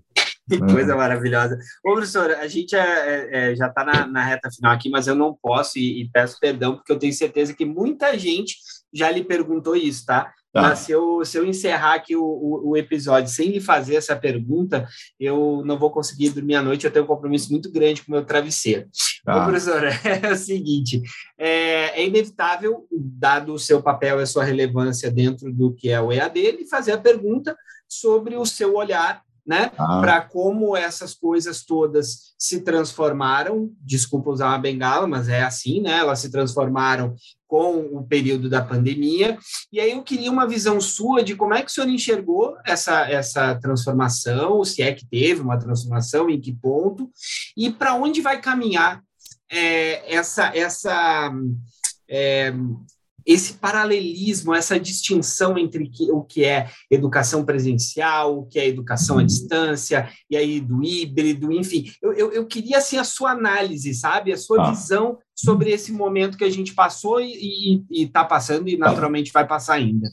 Que 0.50 0.60
coisa 0.60 0.96
maravilhosa. 0.96 1.58
Ô, 1.84 1.94
professor, 1.94 2.32
a 2.32 2.48
gente 2.48 2.76
é, 2.76 2.80
é, 2.80 3.52
é 3.52 3.56
já 3.56 3.68
está 3.68 3.86
na, 3.86 4.06
na, 4.06 4.24
reta 4.24 4.52
final 4.52 4.74
aqui, 4.74 4.90
mas 4.90 5.08
eu 5.08 5.16
não 5.16 5.38
posso 5.42 5.80
e, 5.80 6.02
e, 6.02 6.10
peço 6.10 6.38
perdão, 6.40 6.76
porque 6.76 6.92
eu 6.92 7.00
tenho 7.00 7.14
certeza 7.14 7.54
que 7.54 7.66
muita 7.66 8.18
gente 8.18 8.58
já 8.94 9.10
lhe 9.10 9.24
perguntou 9.24 9.76
isso, 9.76 10.06
tá? 10.06 10.32
Tá. 10.54 10.62
Mas 10.62 10.80
se 10.80 10.92
eu, 10.92 11.26
se 11.26 11.36
eu 11.36 11.46
encerrar 11.48 11.96
aqui 11.96 12.16
o, 12.16 12.24
o, 12.24 12.70
o, 12.70 12.78
episódio 12.78 13.28
sem 13.28 13.50
lhe 13.50 13.60
fazer 13.60 13.96
essa 13.96 14.16
pergunta, 14.16 14.88
eu 15.20 15.64
não 15.66 15.80
vou 15.80 15.90
conseguir 15.90 16.30
dormir 16.30 16.54
à 16.54 16.62
noite, 16.62 16.86
eu 16.86 16.92
tenho 16.92 17.06
um 17.06 17.08
compromisso 17.08 17.50
muito 17.50 17.72
grande 17.72 18.04
com 18.04 18.12
o 18.12 18.16
meu 18.16 18.24
travesseiro. 18.24 18.88
Tá. 19.26 19.42
Ô, 19.42 19.46
professor, 19.46 19.82
é 20.06 20.32
o 20.32 20.36
seguinte, 20.36 21.02
é, 21.40 22.02
é, 22.02 22.06
inevitável, 22.06 22.86
dado 22.92 23.54
o 23.54 23.60
seu 23.60 23.82
papel 23.82 24.20
e 24.20 24.24
a 24.24 24.28
sua 24.28 24.44
relevância 24.44 25.10
dentro 25.10 25.52
do 25.52 25.74
que 25.74 25.90
é 25.90 26.00
o 26.00 26.12
EAD, 26.12 26.40
ele 26.40 26.68
fazer 26.68 26.92
a 26.92 27.00
pergunta 27.00 27.58
sobre 27.88 28.36
o 28.36 28.46
seu 28.46 28.76
olhar 28.76 29.24
né? 29.46 29.72
Ah. 29.78 30.00
Para 30.00 30.22
como 30.22 30.76
essas 30.76 31.14
coisas 31.14 31.64
todas 31.66 32.34
se 32.38 32.62
transformaram, 32.62 33.70
desculpa 33.82 34.32
usar 34.32 34.48
uma 34.48 34.58
bengala, 34.58 35.06
mas 35.06 35.28
é 35.28 35.44
assim, 35.44 35.82
né? 35.82 36.00
Elas 36.00 36.20
se 36.20 36.32
transformaram 36.32 37.16
com 37.48 37.82
o 37.98 38.04
período 38.04 38.50
da 38.50 38.64
pandemia. 38.64 39.38
E 39.72 39.80
aí 39.80 39.92
eu 39.92 40.02
queria 40.02 40.32
uma 40.32 40.48
visão 40.48 40.80
sua 40.82 41.24
de 41.24 41.36
como 41.36 41.54
é 41.54 41.62
que 41.62 41.70
o 41.70 41.74
senhor 41.74 41.90
enxergou 41.90 42.56
essa, 42.66 43.08
essa 43.10 43.56
transformação, 43.56 44.64
se 44.64 44.82
é 44.82 44.94
que 44.94 45.06
teve 45.06 45.42
uma 45.42 45.60
transformação, 45.60 46.30
em 46.30 46.40
que 46.40 46.54
ponto, 46.54 47.12
e 47.56 47.70
para 47.70 47.94
onde 47.94 48.22
vai 48.22 48.42
caminhar 48.42 49.04
é, 49.52 50.16
essa, 50.16 50.56
essa 50.56 51.32
é, 52.08 52.54
esse 53.26 53.54
paralelismo, 53.54 54.54
essa 54.54 54.80
distinção 54.80 55.58
entre 55.58 55.90
o 56.12 56.24
que 56.24 56.44
é 56.44 56.70
educação 56.90 57.46
presencial, 57.46 58.40
o 58.40 58.46
que 58.46 58.60
é 58.60 58.68
educação 58.68 59.20
à 59.20 59.24
distância, 59.24 60.10
e 60.30 60.36
aí 60.36 60.60
do 60.60 60.84
híbrido, 60.84 61.52
enfim. 61.52 61.86
Eu, 62.02 62.14
eu, 62.14 62.32
eu 62.32 62.46
queria, 62.46 62.78
assim, 62.78 62.98
a 62.98 63.04
sua 63.04 63.32
análise, 63.32 63.94
sabe? 63.94 64.34
A 64.34 64.38
sua 64.38 64.68
ah. 64.68 64.72
visão 64.72 65.18
sobre 65.36 65.72
esse 65.72 65.92
momento 65.92 66.38
que 66.38 66.44
a 66.44 66.50
gente 66.50 66.74
passou 66.74 67.20
e 67.20 67.84
está 67.90 68.24
passando 68.24 68.68
e 68.68 68.78
naturalmente 68.78 69.32
vai 69.32 69.48
passar 69.48 69.76
ainda. 69.76 70.10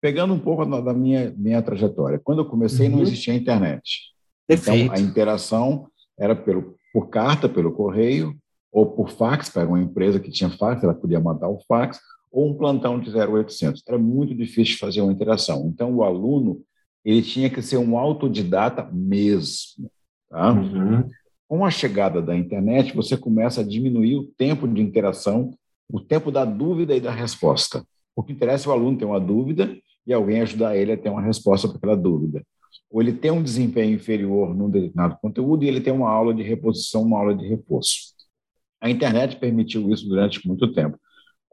Pegando 0.00 0.34
um 0.34 0.38
pouco 0.38 0.64
da 0.64 0.92
minha, 0.92 1.34
minha 1.36 1.62
trajetória. 1.62 2.20
Quando 2.22 2.40
eu 2.40 2.44
comecei, 2.46 2.88
uhum. 2.88 2.96
não 2.96 3.02
existia 3.02 3.34
internet. 3.34 4.14
Perfeito. 4.46 4.84
Então, 4.84 4.96
a 4.96 5.00
interação 5.00 5.88
era 6.18 6.34
pelo, 6.34 6.76
por 6.92 7.08
carta, 7.08 7.48
pelo 7.48 7.72
correio, 7.72 8.36
ou 8.72 8.86
por 8.86 9.10
fax, 9.10 9.48
para 9.48 9.66
uma 9.66 9.80
empresa 9.80 10.20
que 10.20 10.30
tinha 10.30 10.50
fax, 10.50 10.84
ela 10.84 10.94
podia 10.94 11.18
mandar 11.18 11.48
o 11.48 11.58
fax, 11.66 11.98
ou 12.36 12.50
um 12.50 12.54
plantão 12.54 13.00
de 13.00 13.08
0800. 13.10 13.82
Era 13.88 13.96
muito 13.96 14.34
difícil 14.34 14.76
fazer 14.76 15.00
uma 15.00 15.10
interação. 15.10 15.66
Então, 15.72 15.94
o 15.94 16.04
aluno 16.04 16.62
ele 17.02 17.22
tinha 17.22 17.48
que 17.48 17.62
ser 17.62 17.78
um 17.78 17.96
autodidata 17.96 18.86
mesmo. 18.92 19.90
Tá? 20.28 20.52
Uhum. 20.52 21.08
Com 21.48 21.64
a 21.64 21.70
chegada 21.70 22.20
da 22.20 22.36
internet, 22.36 22.94
você 22.94 23.16
começa 23.16 23.62
a 23.62 23.64
diminuir 23.64 24.16
o 24.16 24.24
tempo 24.36 24.68
de 24.68 24.82
interação, 24.82 25.56
o 25.90 25.98
tempo 25.98 26.30
da 26.30 26.44
dúvida 26.44 26.94
e 26.94 27.00
da 27.00 27.10
resposta. 27.10 27.82
O 28.14 28.22
que 28.22 28.34
interessa 28.34 28.68
é 28.68 28.70
o 28.70 28.72
aluno 28.72 28.98
ter 28.98 29.06
uma 29.06 29.20
dúvida 29.20 29.74
e 30.06 30.12
alguém 30.12 30.42
ajudar 30.42 30.76
ele 30.76 30.92
a 30.92 30.96
ter 30.98 31.08
uma 31.08 31.22
resposta 31.22 31.66
para 31.66 31.78
aquela 31.78 31.96
dúvida. 31.96 32.44
Ou 32.90 33.00
ele 33.00 33.14
tem 33.14 33.30
um 33.30 33.42
desempenho 33.42 33.94
inferior 33.94 34.54
num 34.54 34.68
determinado 34.68 35.16
conteúdo 35.22 35.64
e 35.64 35.68
ele 35.68 35.80
tem 35.80 35.92
uma 35.92 36.10
aula 36.10 36.34
de 36.34 36.42
reposição, 36.42 37.02
uma 37.02 37.18
aula 37.18 37.34
de 37.34 37.48
reforço. 37.48 38.14
A 38.78 38.90
internet 38.90 39.36
permitiu 39.36 39.90
isso 39.90 40.06
durante 40.06 40.46
muito 40.46 40.70
tempo. 40.74 40.98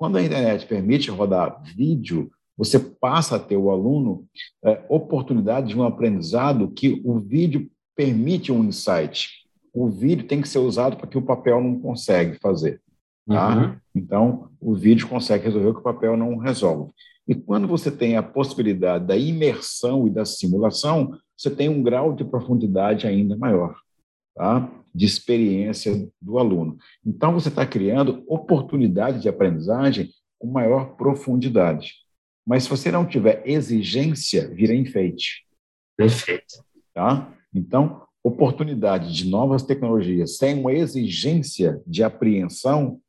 Quando 0.03 0.17
a 0.17 0.21
internet 0.21 0.65
permite 0.65 1.09
rodar 1.09 1.63
vídeo, 1.63 2.29
você 2.57 2.77
passa 2.77 3.37
a 3.37 3.39
ter 3.39 3.55
o 3.55 3.71
aluno 3.71 4.25
é, 4.61 4.83
oportunidade 4.89 5.69
de 5.69 5.79
um 5.79 5.83
aprendizado 5.83 6.67
que 6.67 7.01
o 7.05 7.17
vídeo 7.19 7.71
permite 7.95 8.51
um 8.51 8.65
insight. 8.65 9.29
O 9.73 9.87
vídeo 9.87 10.27
tem 10.27 10.41
que 10.41 10.49
ser 10.49 10.59
usado 10.59 10.97
para 10.97 11.07
que 11.07 11.17
o 11.17 11.21
papel 11.21 11.63
não 11.63 11.79
consegue 11.79 12.37
fazer. 12.41 12.81
Tá? 13.25 13.55
Uhum. 13.55 13.75
Então, 13.95 14.49
o 14.59 14.75
vídeo 14.75 15.07
consegue 15.07 15.45
resolver 15.45 15.69
o 15.69 15.73
que 15.73 15.79
o 15.79 15.83
papel 15.83 16.17
não 16.17 16.35
resolve. 16.35 16.91
E 17.25 17.33
quando 17.33 17.65
você 17.65 17.89
tem 17.89 18.17
a 18.17 18.21
possibilidade 18.21 19.05
da 19.05 19.15
imersão 19.15 20.05
e 20.05 20.09
da 20.09 20.25
simulação, 20.25 21.17
você 21.37 21.49
tem 21.49 21.69
um 21.69 21.81
grau 21.81 22.11
de 22.11 22.25
profundidade 22.25 23.07
ainda 23.07 23.37
maior. 23.37 23.73
Tá? 24.35 24.69
de 24.93 25.05
experiência 25.05 26.07
do 26.21 26.37
aluno. 26.37 26.77
Então, 27.05 27.33
você 27.33 27.49
está 27.49 27.65
criando 27.65 28.23
oportunidade 28.27 29.21
de 29.21 29.27
aprendizagem 29.27 30.09
com 30.37 30.47
maior 30.47 30.95
profundidade. 30.95 31.95
Mas 32.45 32.63
se 32.63 32.69
você 32.69 32.91
não 32.91 33.05
tiver 33.05 33.41
exigência, 33.45 34.53
vira 34.53 34.75
enfeite. 34.75 35.45
Perfeito. 35.97 36.63
Tá? 36.93 37.33
Então, 37.53 38.03
oportunidade 38.23 39.13
de 39.13 39.27
novas 39.27 39.63
tecnologias 39.63 40.37
sem 40.37 40.59
uma 40.59 40.73
exigência 40.73 41.81
de 41.87 42.03
apreensão 42.03 42.99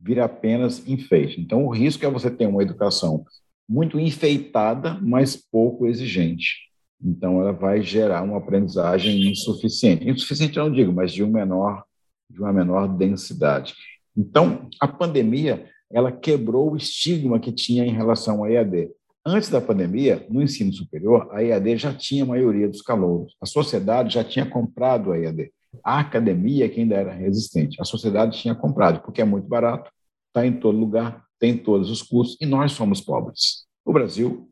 vira 0.00 0.24
apenas 0.24 0.86
enfeite. 0.86 1.40
Então, 1.40 1.64
o 1.66 1.70
risco 1.70 2.04
é 2.04 2.10
você 2.10 2.30
ter 2.30 2.46
uma 2.46 2.62
educação 2.62 3.24
muito 3.68 3.98
enfeitada, 3.98 4.98
mas 5.00 5.36
pouco 5.36 5.86
exigente. 5.86 6.71
Então, 7.04 7.40
ela 7.40 7.52
vai 7.52 7.82
gerar 7.82 8.22
uma 8.22 8.38
aprendizagem 8.38 9.30
insuficiente. 9.30 10.08
Insuficiente 10.08 10.56
eu 10.56 10.64
não 10.64 10.72
digo, 10.72 10.92
mas 10.92 11.12
de, 11.12 11.24
um 11.24 11.30
menor, 11.30 11.84
de 12.30 12.38
uma 12.40 12.52
menor 12.52 12.86
densidade. 12.86 13.74
Então, 14.16 14.68
a 14.80 14.86
pandemia 14.86 15.66
ela 15.92 16.10
quebrou 16.10 16.72
o 16.72 16.76
estigma 16.76 17.38
que 17.38 17.52
tinha 17.52 17.84
em 17.84 17.92
relação 17.92 18.42
à 18.42 18.50
EAD. 18.50 18.90
Antes 19.24 19.50
da 19.50 19.60
pandemia, 19.60 20.26
no 20.30 20.42
ensino 20.42 20.72
superior, 20.72 21.28
a 21.30 21.44
EAD 21.44 21.76
já 21.76 21.94
tinha 21.94 22.24
a 22.24 22.26
maioria 22.26 22.68
dos 22.68 22.80
calouros. 22.80 23.36
A 23.40 23.46
sociedade 23.46 24.14
já 24.14 24.24
tinha 24.24 24.46
comprado 24.46 25.12
a 25.12 25.18
EAD. 25.18 25.52
A 25.84 26.00
academia 26.00 26.68
que 26.68 26.80
ainda 26.80 26.96
era 26.96 27.12
resistente. 27.12 27.80
A 27.80 27.84
sociedade 27.84 28.40
tinha 28.40 28.54
comprado, 28.54 29.00
porque 29.02 29.20
é 29.20 29.24
muito 29.24 29.46
barato, 29.46 29.90
está 30.28 30.46
em 30.46 30.52
todo 30.52 30.78
lugar, 30.78 31.22
tem 31.38 31.56
todos 31.56 31.90
os 31.90 32.02
custos, 32.02 32.36
e 32.40 32.46
nós 32.46 32.72
somos 32.72 33.00
pobres. 33.00 33.66
O 33.84 33.92
Brasil 33.92 34.48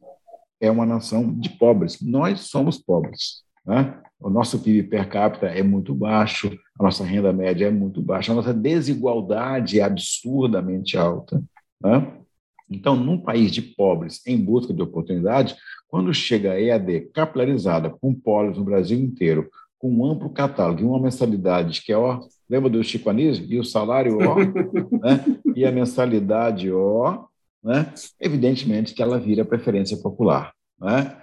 é 0.61 0.71
uma 0.71 0.85
nação 0.85 1.33
de 1.33 1.51
pobres. 1.51 2.01
Nós 2.01 2.41
somos 2.41 2.79
pobres. 2.79 3.43
Né? 3.65 3.99
O 4.21 4.29
nosso 4.29 4.59
PIB 4.59 4.89
per 4.89 5.09
capita 5.09 5.47
é 5.47 5.63
muito 5.63 5.95
baixo, 5.95 6.51
a 6.79 6.83
nossa 6.83 7.05
renda 7.05 7.33
média 7.33 7.67
é 7.67 7.71
muito 7.71 8.03
baixa, 8.03 8.33
a 8.33 8.35
nossa 8.35 8.53
desigualdade 8.53 9.81
é 9.81 9.83
absurdamente 9.83 10.97
alta. 10.97 11.43
Né? 11.83 12.13
Então, 12.71 12.95
num 12.95 13.19
país 13.19 13.51
de 13.51 13.63
pobres 13.63 14.21
em 14.27 14.37
busca 14.37 14.73
de 14.73 14.83
oportunidade, 14.83 15.57
quando 15.89 16.15
chega 16.15 16.53
a 16.53 16.61
EAD 16.61 17.11
capilarizada, 17.13 17.91
com 17.91 18.15
polos 18.15 18.59
no 18.59 18.65
Brasil 18.65 18.99
inteiro, 18.99 19.51
com 19.79 19.91
um 19.91 20.05
amplo 20.05 20.29
catálogo 20.31 20.81
e 20.81 20.85
uma 20.85 21.01
mensalidade 21.01 21.83
que 21.83 21.91
é, 21.91 21.97
ó, 21.97 22.21
lembra 22.49 22.69
do 22.69 22.85
Chico 22.85 23.09
Anísio? 23.09 23.47
E 23.49 23.59
o 23.59 23.65
salário, 23.65 24.19
ó, 24.21 24.37
né? 25.03 25.25
e 25.57 25.65
a 25.65 25.73
mensalidade, 25.73 26.71
ó, 26.71 27.25
né? 27.63 27.93
evidentemente 28.21 28.95
que 28.95 29.03
ela 29.03 29.19
vira 29.19 29.45
preferência 29.45 29.97
popular. 29.97 30.53
Né? 30.79 31.17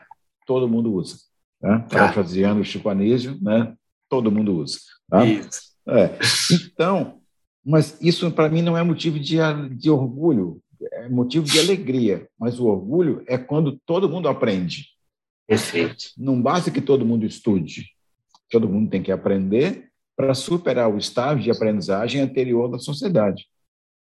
Todo 0.45 0.67
mundo 0.67 0.93
usa. 0.93 1.17
Né? 1.61 1.85
Parafraseando 1.89 2.61
o 2.61 2.65
Chico 2.65 2.89
Anísio, 2.89 3.37
né? 3.41 3.75
todo 4.09 4.31
mundo 4.31 4.55
usa. 4.55 4.79
Tá? 5.09 5.25
Isso. 5.25 5.75
É. 5.87 6.17
Então, 6.51 7.21
mas 7.65 7.97
isso 8.01 8.29
para 8.31 8.49
mim 8.49 8.61
não 8.61 8.77
é 8.77 8.83
motivo 8.83 9.19
de, 9.19 9.37
de 9.75 9.89
orgulho, 9.89 10.61
é 10.93 11.09
motivo 11.09 11.45
de 11.45 11.59
alegria. 11.59 12.27
Mas 12.39 12.59
o 12.59 12.65
orgulho 12.65 13.23
é 13.27 13.37
quando 13.37 13.79
todo 13.85 14.09
mundo 14.09 14.29
aprende. 14.29 14.87
Perfeito. 15.47 16.11
Não 16.17 16.41
basta 16.41 16.69
que 16.69 16.81
todo 16.81 17.05
mundo 17.05 17.25
estude. 17.25 17.87
Todo 18.49 18.69
mundo 18.69 18.89
tem 18.89 19.01
que 19.01 19.11
aprender 19.11 19.89
para 20.15 20.33
superar 20.33 20.89
o 20.89 20.97
estágio 20.97 21.43
de 21.43 21.51
aprendizagem 21.51 22.21
anterior 22.21 22.69
da 22.69 22.79
sociedade. 22.79 23.47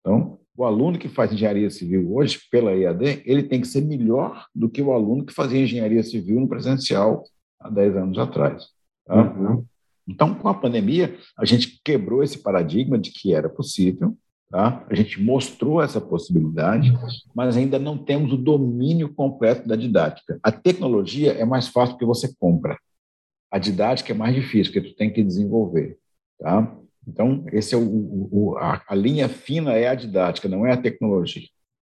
Então, 0.00 0.38
o 0.56 0.64
aluno 0.64 0.98
que 0.98 1.08
faz 1.08 1.32
engenharia 1.32 1.70
civil 1.70 2.14
hoje, 2.14 2.40
pela 2.50 2.74
EAD, 2.74 3.22
ele 3.24 3.42
tem 3.42 3.60
que 3.60 3.66
ser 3.66 3.82
melhor 3.82 4.46
do 4.54 4.68
que 4.68 4.82
o 4.82 4.92
aluno 4.92 5.24
que 5.24 5.32
fazia 5.32 5.62
engenharia 5.62 6.02
civil 6.02 6.40
no 6.40 6.48
presencial 6.48 7.24
há 7.58 7.70
10 7.70 7.96
anos 7.96 8.18
atrás. 8.18 8.66
Tá? 9.06 9.32
Uhum. 9.32 9.64
Então, 10.06 10.34
com 10.34 10.48
a 10.48 10.54
pandemia, 10.54 11.16
a 11.38 11.44
gente 11.44 11.80
quebrou 11.82 12.22
esse 12.22 12.38
paradigma 12.42 12.98
de 12.98 13.10
que 13.10 13.32
era 13.32 13.48
possível, 13.48 14.16
tá? 14.50 14.84
a 14.90 14.94
gente 14.94 15.22
mostrou 15.22 15.80
essa 15.82 16.00
possibilidade, 16.00 16.92
mas 17.34 17.56
ainda 17.56 17.78
não 17.78 17.96
temos 17.96 18.32
o 18.32 18.36
domínio 18.36 19.12
completo 19.14 19.66
da 19.66 19.76
didática. 19.76 20.38
A 20.42 20.52
tecnologia 20.52 21.32
é 21.32 21.44
mais 21.44 21.68
fácil 21.68 21.94
porque 21.94 22.06
você 22.06 22.34
compra. 22.38 22.78
A 23.50 23.58
didática 23.58 24.12
é 24.12 24.16
mais 24.16 24.34
difícil, 24.34 24.72
porque 24.72 24.90
tu 24.90 24.96
tem 24.96 25.10
que 25.10 25.22
desenvolver. 25.22 25.96
Tá? 26.38 26.76
Então, 27.06 27.44
esse 27.52 27.74
é 27.74 27.78
o, 27.78 28.28
o 28.30 28.56
a, 28.58 28.82
a, 28.86 28.94
linha 28.94 29.28
fina 29.28 29.72
é 29.72 29.88
a 29.88 29.94
didática, 29.94 30.48
não 30.48 30.66
é 30.66 30.72
a 30.72 30.80
tecnologia. 30.80 31.48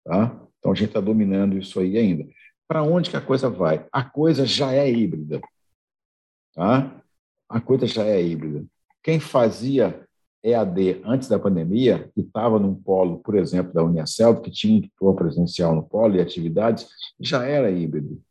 Tá? 0.05 0.39
Então, 0.59 0.71
a 0.71 0.75
gente 0.75 0.89
está 0.89 0.99
dominando 0.99 1.57
isso 1.57 1.79
aí 1.79 1.97
ainda. 1.97 2.27
Para 2.67 2.83
onde 2.83 3.09
que 3.09 3.17
a 3.17 3.21
coisa 3.21 3.49
vai? 3.49 3.85
A 3.91 4.03
coisa 4.03 4.45
já 4.45 4.71
é 4.71 4.89
híbrida. 4.89 5.41
Tá? 6.53 7.01
A 7.49 7.59
coisa 7.59 7.87
já 7.87 8.03
é 8.05 8.21
híbrida. 8.21 8.65
Quem 9.01 9.19
fazia 9.19 10.05
EAD 10.43 11.01
antes 11.03 11.27
da 11.27 11.39
pandemia 11.39 12.09
e 12.15 12.21
estava 12.21 12.59
num 12.59 12.75
polo, 12.75 13.19
por 13.19 13.35
exemplo, 13.35 13.73
da 13.73 13.83
Unicelv, 13.83 14.41
que 14.41 14.51
tinha 14.51 14.77
um 14.77 14.81
tutor 14.81 15.15
presencial 15.15 15.75
no 15.75 15.83
polo 15.83 16.15
e 16.15 16.21
atividades, 16.21 16.87
já 17.19 17.45
era 17.45 17.71
híbrido. 17.71 18.21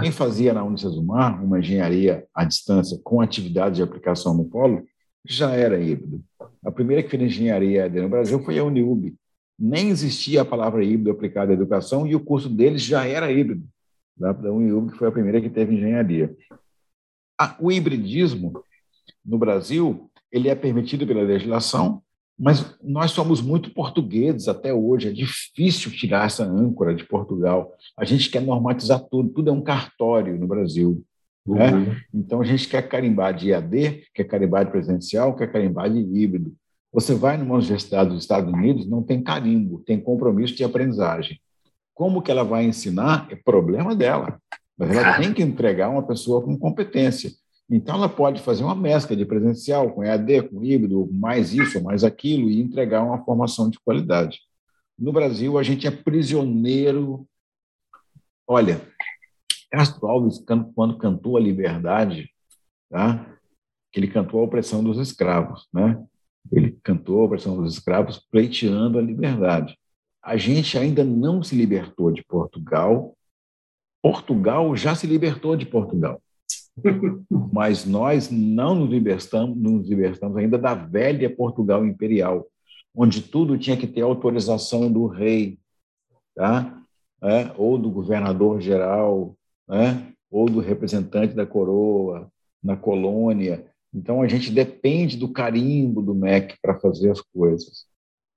Quem 0.00 0.10
fazia 0.10 0.52
na 0.52 0.64
Unicesumar 0.64 1.42
uma 1.44 1.58
engenharia 1.58 2.26
à 2.34 2.44
distância 2.44 2.98
com 3.04 3.20
atividade 3.20 3.76
de 3.76 3.82
aplicação 3.82 4.34
no 4.34 4.44
polo, 4.44 4.84
já 5.26 5.52
era 5.52 5.80
híbrido. 5.80 6.22
A 6.64 6.70
primeira 6.70 7.02
que 7.02 7.08
fez 7.08 7.22
engenharia 7.22 7.88
no 7.88 8.08
Brasil 8.08 8.42
foi 8.42 8.58
a 8.58 8.64
Uniub. 8.64 9.14
Nem 9.58 9.88
existia 9.88 10.42
a 10.42 10.44
palavra 10.44 10.84
híbrido 10.84 11.10
aplicada 11.10 11.52
à 11.52 11.54
educação 11.54 12.06
e 12.06 12.14
o 12.14 12.20
curso 12.20 12.48
deles 12.48 12.82
já 12.82 13.06
era 13.06 13.30
híbrido. 13.30 13.66
Da 14.16 14.32
Uniub, 14.50 14.92
que 14.92 14.98
foi 14.98 15.08
a 15.08 15.12
primeira 15.12 15.40
que 15.40 15.50
teve 15.50 15.74
engenharia. 15.74 16.34
O 17.60 17.70
hibridismo 17.70 18.62
no 19.24 19.38
Brasil 19.38 20.10
ele 20.30 20.48
é 20.48 20.54
permitido 20.54 21.06
pela 21.06 21.22
legislação, 21.22 22.02
mas 22.38 22.76
nós 22.82 23.12
somos 23.12 23.40
muito 23.40 23.72
portugueses 23.72 24.48
até 24.48 24.72
hoje, 24.72 25.08
é 25.08 25.12
difícil 25.12 25.90
tirar 25.90 26.26
essa 26.26 26.44
âncora 26.44 26.94
de 26.94 27.04
Portugal. 27.04 27.72
A 27.96 28.04
gente 28.04 28.30
quer 28.30 28.42
normatizar 28.42 29.00
tudo, 29.00 29.30
tudo 29.30 29.48
é 29.48 29.52
um 29.52 29.62
cartório 29.62 30.38
no 30.38 30.46
Brasil. 30.46 31.02
Uhum. 31.46 31.56
Né? 31.56 32.02
Então 32.12 32.40
a 32.40 32.44
gente 32.44 32.68
quer 32.68 32.88
carimbar 32.88 33.34
de 33.34 33.48
IAD, 33.48 34.04
quer 34.14 34.24
carimbar 34.24 34.64
de 34.64 34.70
presencial, 34.70 35.34
quer 35.36 35.50
carimbar 35.50 35.90
de 35.90 36.00
híbrido. 36.00 36.54
Você 36.92 37.14
vai 37.14 37.36
numa 37.36 37.56
universidade 37.56 38.10
dos 38.10 38.22
Estados 38.22 38.52
Unidos, 38.52 38.88
não 38.88 39.02
tem 39.02 39.22
carimbo, 39.22 39.80
tem 39.80 40.00
compromisso 40.00 40.54
de 40.54 40.64
aprendizagem. 40.64 41.40
Como 41.94 42.22
que 42.22 42.30
ela 42.30 42.42
vai 42.42 42.64
ensinar 42.64 43.28
é 43.30 43.36
problema 43.36 43.94
dela, 43.94 44.40
mas 44.76 44.90
ela 44.96 45.18
tem 45.18 45.32
que 45.32 45.42
entregar 45.42 45.88
uma 45.88 46.02
pessoa 46.02 46.42
com 46.42 46.58
competência. 46.58 47.30
Então, 47.68 47.96
ela 47.96 48.08
pode 48.08 48.40
fazer 48.42 48.62
uma 48.62 48.76
mescla 48.76 49.16
de 49.16 49.24
presencial 49.24 49.90
com 49.90 50.04
EAD, 50.04 50.42
com 50.48 50.62
híbrido, 50.62 51.08
mais 51.12 51.52
isso, 51.52 51.82
mais 51.82 52.04
aquilo, 52.04 52.48
e 52.48 52.60
entregar 52.60 53.02
uma 53.02 53.24
formação 53.24 53.68
de 53.68 53.78
qualidade. 53.80 54.38
No 54.96 55.12
Brasil, 55.12 55.58
a 55.58 55.62
gente 55.62 55.86
é 55.86 55.90
prisioneiro. 55.90 57.26
Olha, 58.46 58.80
Castro 59.76 60.06
Alves, 60.06 60.42
quando 60.74 60.96
cantou 60.96 61.36
a 61.36 61.40
liberdade, 61.40 62.30
tá? 62.88 63.36
ele 63.94 64.08
cantou 64.08 64.40
a 64.40 64.44
opressão 64.44 64.82
dos 64.82 64.96
escravos, 64.98 65.68
né? 65.70 66.02
Ele 66.50 66.78
cantou 66.82 67.20
a 67.20 67.24
opressão 67.24 67.60
dos 67.60 67.74
escravos 67.74 68.18
pleiteando 68.30 68.98
a 68.98 69.02
liberdade. 69.02 69.76
A 70.22 70.38
gente 70.38 70.78
ainda 70.78 71.04
não 71.04 71.42
se 71.42 71.54
libertou 71.54 72.10
de 72.10 72.24
Portugal. 72.24 73.14
Portugal 74.02 74.74
já 74.74 74.94
se 74.94 75.06
libertou 75.06 75.54
de 75.56 75.66
Portugal. 75.66 76.22
Mas 77.52 77.84
nós 77.84 78.30
não 78.30 78.74
nos 78.74 78.88
libertamos, 78.88 79.58
nos 79.58 79.86
libertamos 79.86 80.38
ainda 80.38 80.56
da 80.56 80.72
velha 80.72 81.28
Portugal 81.28 81.84
imperial, 81.84 82.46
onde 82.94 83.20
tudo 83.20 83.58
tinha 83.58 83.76
que 83.76 83.86
ter 83.86 84.00
autorização 84.00 84.90
do 84.90 85.06
rei, 85.06 85.58
tá? 86.34 86.82
É, 87.22 87.52
ou 87.58 87.76
do 87.76 87.90
governador 87.90 88.58
geral, 88.58 89.35
né? 89.68 90.12
ou 90.30 90.46
do 90.46 90.60
representante 90.60 91.34
da 91.34 91.46
coroa 91.46 92.30
na 92.62 92.76
colônia. 92.76 93.66
Então 93.94 94.22
a 94.22 94.28
gente 94.28 94.50
depende 94.50 95.16
do 95.16 95.32
carimbo 95.32 96.02
do 96.02 96.14
MEC 96.14 96.56
para 96.60 96.78
fazer 96.78 97.10
as 97.10 97.20
coisas. 97.20 97.86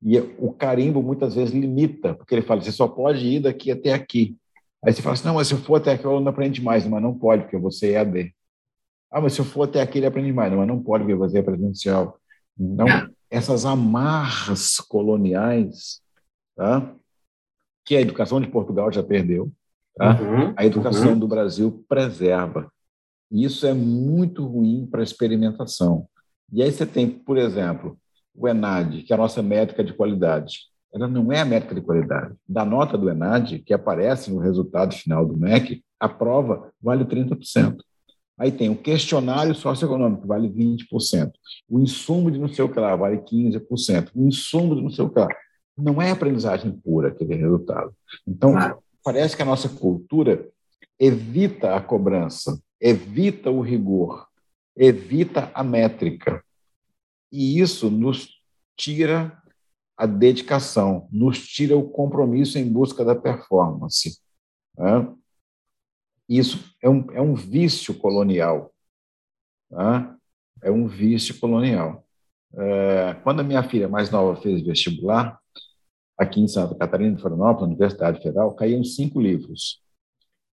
E 0.02 0.18
o 0.18 0.54
carimbo 0.54 1.02
muitas 1.02 1.36
vezes 1.36 1.54
limita, 1.54 2.14
porque 2.14 2.36
ele 2.36 2.42
fala: 2.42 2.62
você 2.62 2.72
só 2.72 2.88
pode 2.88 3.26
ir 3.26 3.42
daqui 3.42 3.72
até 3.72 3.94
aqui. 3.94 4.38
Aí 4.84 4.94
você 4.94 5.02
fala 5.02 5.14
assim, 5.14 5.28
não, 5.28 5.36
mas 5.36 5.48
se 5.48 5.54
eu 5.54 5.58
for 5.58 5.76
até 5.76 5.92
aqui, 5.92 6.06
eu 6.06 6.22
não 6.22 6.30
aprende 6.30 6.62
mais. 6.62 6.88
Mas 6.88 7.02
não 7.02 7.14
pode, 7.14 7.44
porque 7.44 7.58
você 7.58 7.92
é 7.92 7.98
AD. 7.98 8.34
Ah, 9.12 9.20
mas 9.20 9.34
se 9.34 9.42
eu 9.42 9.46
for 9.46 9.64
até 9.64 9.82
aqui, 9.82 10.00
ele 10.00 10.06
aprende 10.06 10.32
mais. 10.32 10.54
Mas 10.54 10.68
não 10.68 10.82
pode, 10.82 11.04
porque 11.04 11.16
você 11.16 11.40
é 11.40 11.44
presencial. 11.44 12.18
Então, 12.58 12.88
essas 13.30 13.66
amarras 13.66 14.78
coloniais, 14.78 16.02
tá? 16.56 16.96
que 17.90 17.96
a 17.96 18.02
educação 18.02 18.40
de 18.40 18.48
Portugal 18.48 18.92
já 18.92 19.02
perdeu, 19.02 19.52
tá? 20.00 20.22
Uhum, 20.22 20.54
a 20.56 20.66
educação 20.66 21.12
uhum. 21.12 21.20
do 21.20 21.28
Brasil 21.28 21.86
preserva. 21.88 22.72
E 23.32 23.44
isso 23.44 23.68
é 23.68 23.74
muito 23.74 24.46
ruim 24.46 24.88
para 24.90 25.02
a 25.02 25.04
experimentação. 25.04 26.08
E 26.52 26.64
aí 26.64 26.72
você 26.72 26.86
tem, 26.86 27.08
por 27.08 27.38
exemplo, 27.38 27.98
o 28.34 28.48
ENAD, 28.48 29.04
que 29.04 29.14
é 29.14 29.16
a 29.16 29.20
nossa 29.20 29.44
métrica 29.44 29.84
de 29.84 29.94
qualidade 29.94 30.70
ela 30.94 31.08
não 31.08 31.32
é 31.32 31.40
a 31.40 31.46
métrica 31.46 31.76
de 31.76 31.82
qualidade. 31.82 32.36
Da 32.48 32.66
nota 32.66 32.98
do 32.98 33.10
ENAD, 33.10 33.60
que 33.60 33.74
aparece 33.74 34.32
no 34.32 34.40
resultado 34.40 34.94
final 34.96 35.26
do 35.26 35.38
MEC, 35.38 35.84
a 36.00 36.10
prova 36.10 36.72
vale 36.82 37.06
30%. 37.06 37.78
Aí 38.38 38.52
tem 38.52 38.70
o 38.70 38.76
questionário 38.76 39.54
socioeconômico, 39.54 40.26
vale 40.26 40.50
20%. 40.50 41.32
O 41.70 41.80
insumo 41.80 42.32
de 42.32 42.40
não 42.40 42.48
sei 42.48 42.64
o 42.64 42.70
que 42.70 42.80
lá 42.80 42.96
vale 42.96 43.18
15%. 43.18 44.10
O 44.16 44.28
insumo 44.28 44.76
de 44.76 44.82
não 44.82 44.90
sei 44.90 45.04
o 45.04 45.10
que 45.10 45.20
lá. 45.20 45.28
Não 45.78 46.02
é 46.02 46.12
aprendizagem 46.12 46.72
pura 46.72 47.10
aquele 47.10 47.36
resultado. 47.36 47.94
Então, 48.28 48.54
parece 49.04 49.36
que 49.36 49.42
a 49.42 49.46
nossa 49.46 49.70
cultura 49.70 50.50
evita 51.00 51.76
a 51.76 51.82
cobrança, 51.82 52.62
evita 52.80 53.50
o 53.50 53.62
rigor, 53.62 54.28
evita 54.76 55.52
a 55.54 55.64
métrica. 55.64 56.44
E 57.32 57.60
isso 57.60 57.90
nos 57.90 58.40
tira 58.76 59.42
a 59.98 60.06
dedicação, 60.06 61.08
nos 61.12 61.46
tira 61.46 61.78
o 61.78 61.90
compromisso 61.90 62.58
em 62.58 62.72
busca 62.72 63.04
da 63.04 63.16
performance. 63.16 64.20
Né? 64.78 65.14
Isso 66.28 66.74
é 66.82 66.90
um, 66.90 67.12
é 67.12 67.22
um 67.22 67.36
vício 67.36 67.94
colonial. 67.94 68.74
Né? 69.70 70.16
É 70.64 70.72
um 70.72 70.88
vício 70.88 71.38
colonial. 71.40 72.06
É, 72.54 73.14
quando 73.24 73.42
a 73.42 73.44
minha 73.44 73.62
filha 73.62 73.88
mais 73.88 74.10
nova 74.10 74.42
fez 74.42 74.66
vestibular, 74.66 75.40
aqui 76.20 76.42
em 76.42 76.48
Santa 76.48 76.76
Catarina, 76.76 77.14
em 77.14 77.18
Florianópolis, 77.18 77.62
na 77.62 77.68
Universidade 77.68 78.22
Federal, 78.22 78.54
caíam 78.54 78.84
cinco 78.84 79.22
livros, 79.22 79.82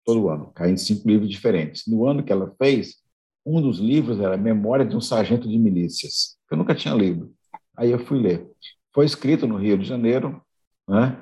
todo 0.05 0.31
ano, 0.31 0.51
caíam 0.55 0.77
cinco 0.77 1.07
livros 1.07 1.28
diferentes. 1.28 1.87
No 1.87 2.07
ano 2.07 2.23
que 2.23 2.32
ela 2.32 2.53
fez, 2.57 2.97
um 3.45 3.61
dos 3.61 3.78
livros 3.78 4.19
era 4.20 4.37
Memória 4.37 4.87
de 4.87 4.97
um 4.97 5.01
Sargento 5.01 5.49
de 5.49 5.59
Milícias, 5.59 6.37
que 6.49 6.55
eu 6.55 6.59
nunca 6.59 6.74
tinha 6.74 6.95
lido. 6.95 7.32
Aí 7.77 7.91
eu 7.91 7.99
fui 8.07 8.19
ler. 8.19 8.49
Foi 8.93 9.05
escrito 9.05 9.47
no 9.47 9.57
Rio 9.57 9.77
de 9.77 9.85
Janeiro, 9.85 10.43
né, 10.89 11.16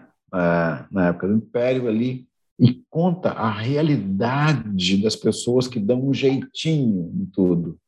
na 0.91 1.09
época 1.09 1.29
do 1.29 1.35
Império, 1.35 1.89
ali, 1.89 2.29
e 2.61 2.83
conta 2.91 3.31
a 3.31 3.51
realidade 3.51 4.97
das 5.03 5.15
pessoas 5.15 5.69
que 5.69 5.79
dão 5.79 6.09
um 6.09 6.15
jeitinho 6.15 7.13
em 7.15 7.27
tudo. 7.27 7.79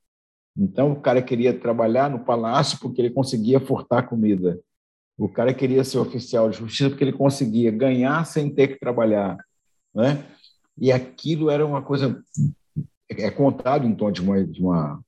Então, 0.56 0.92
o 0.92 1.00
cara 1.00 1.22
queria 1.22 1.58
trabalhar 1.58 2.10
no 2.10 2.24
palácio 2.24 2.78
porque 2.80 3.00
ele 3.00 3.10
conseguia 3.10 3.60
furtar 3.60 4.02
comida. 4.02 4.60
O 5.20 5.28
cara 5.28 5.52
queria 5.52 5.84
ser 5.84 5.98
oficial 5.98 6.48
de 6.48 6.56
justiça 6.56 6.88
porque 6.88 7.04
ele 7.04 7.12
conseguia 7.12 7.70
ganhar 7.70 8.24
sem 8.24 8.48
ter 8.48 8.68
que 8.68 8.80
trabalhar. 8.80 9.36
Né? 9.94 10.24
E 10.78 10.90
aquilo 10.90 11.50
era 11.50 11.66
uma 11.66 11.82
coisa. 11.82 12.24
É 13.06 13.30
contado 13.30 13.86
em 13.86 13.94
tom 13.94 14.10
de 14.10 14.22
uma, 14.22 14.42
de 14.42 14.62
uma. 14.62 14.98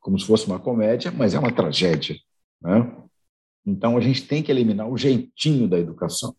como 0.00 0.18
se 0.18 0.26
fosse 0.26 0.44
uma 0.48 0.58
comédia, 0.58 1.12
mas 1.12 1.34
é 1.34 1.38
uma 1.38 1.52
tragédia. 1.52 2.16
Né? 2.60 2.92
Então, 3.64 3.96
a 3.96 4.00
gente 4.00 4.26
tem 4.26 4.42
que 4.42 4.50
eliminar 4.50 4.88
o 4.88 4.98
jeitinho 4.98 5.68
da 5.68 5.78
educação. 5.78 6.34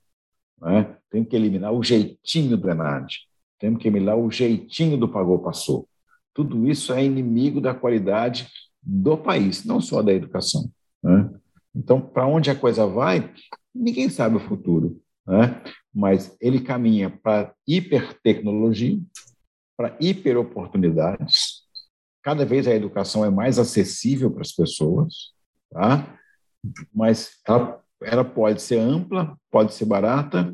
Né? 0.61 0.97
Tem 1.09 1.23
que 1.23 1.33
eliminar 1.33 1.71
o 1.71 1.81
jeitinho 1.81 2.57
do 2.57 2.69
Enad. 2.69 3.15
Temos 3.57 3.81
que 3.81 3.87
eliminar 3.87 4.17
o 4.17 4.29
jeitinho 4.29 4.97
do 4.97 5.07
pagou-passou. 5.07 5.87
Tudo 6.33 6.67
isso 6.67 6.91
é 6.91 7.01
inimigo 7.01 7.61
da 7.61 7.73
qualidade 7.73 8.49
do 8.83 9.17
país, 9.17 9.63
não 9.63 9.79
só 9.79 10.01
da 10.01 10.11
educação. 10.11 10.69
Né? 11.01 11.29
Então, 11.75 12.01
para 12.01 12.27
onde 12.27 12.49
a 12.49 12.55
coisa 12.55 12.85
vai, 12.85 13.33
ninguém 13.73 14.09
sabe 14.09 14.37
o 14.37 14.47
futuro. 14.47 15.01
Né? 15.25 15.61
Mas 15.93 16.35
ele 16.41 16.59
caminha 16.59 17.09
para 17.09 17.53
hipertecnologia, 17.67 18.99
para 19.77 19.95
hiperoportunidades. 19.99 21.61
Cada 22.23 22.45
vez 22.45 22.67
a 22.67 22.75
educação 22.75 23.25
é 23.25 23.29
mais 23.29 23.57
acessível 23.57 24.29
para 24.31 24.41
as 24.41 24.51
pessoas, 24.51 25.31
tá? 25.71 26.17
mas 26.93 27.39
ela 27.47 27.81
ela 28.03 28.23
pode 28.23 28.61
ser 28.61 28.79
ampla, 28.79 29.37
pode 29.51 29.73
ser 29.73 29.85
barata 29.85 30.53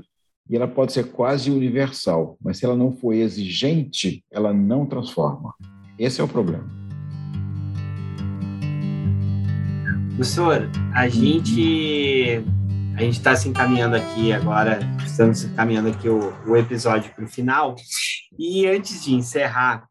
e 0.49 0.55
ela 0.55 0.67
pode 0.67 0.93
ser 0.93 1.11
quase 1.11 1.49
universal, 1.49 2.37
mas 2.41 2.57
se 2.57 2.65
ela 2.65 2.75
não 2.75 2.91
for 2.91 3.13
exigente, 3.13 4.23
ela 4.31 4.53
não 4.53 4.85
transforma. 4.85 5.53
Esse 5.97 6.21
é 6.21 6.23
o 6.23 6.27
problema. 6.27 6.86
Professor, 10.17 10.67
a 10.95 11.07
gente 11.07 12.43
a 12.95 13.01
gente 13.01 13.19
está 13.19 13.35
se 13.35 13.47
encaminhando 13.47 13.95
aqui 13.95 14.33
agora, 14.33 14.79
estamos 15.05 15.43
encaminhando 15.43 15.89
aqui 15.89 16.09
o, 16.09 16.33
o 16.47 16.57
episódio 16.57 17.13
para 17.13 17.23
o 17.23 17.27
final. 17.27 17.75
E 18.35 18.65
antes 18.65 19.03
de 19.05 19.13
encerrar, 19.13 19.86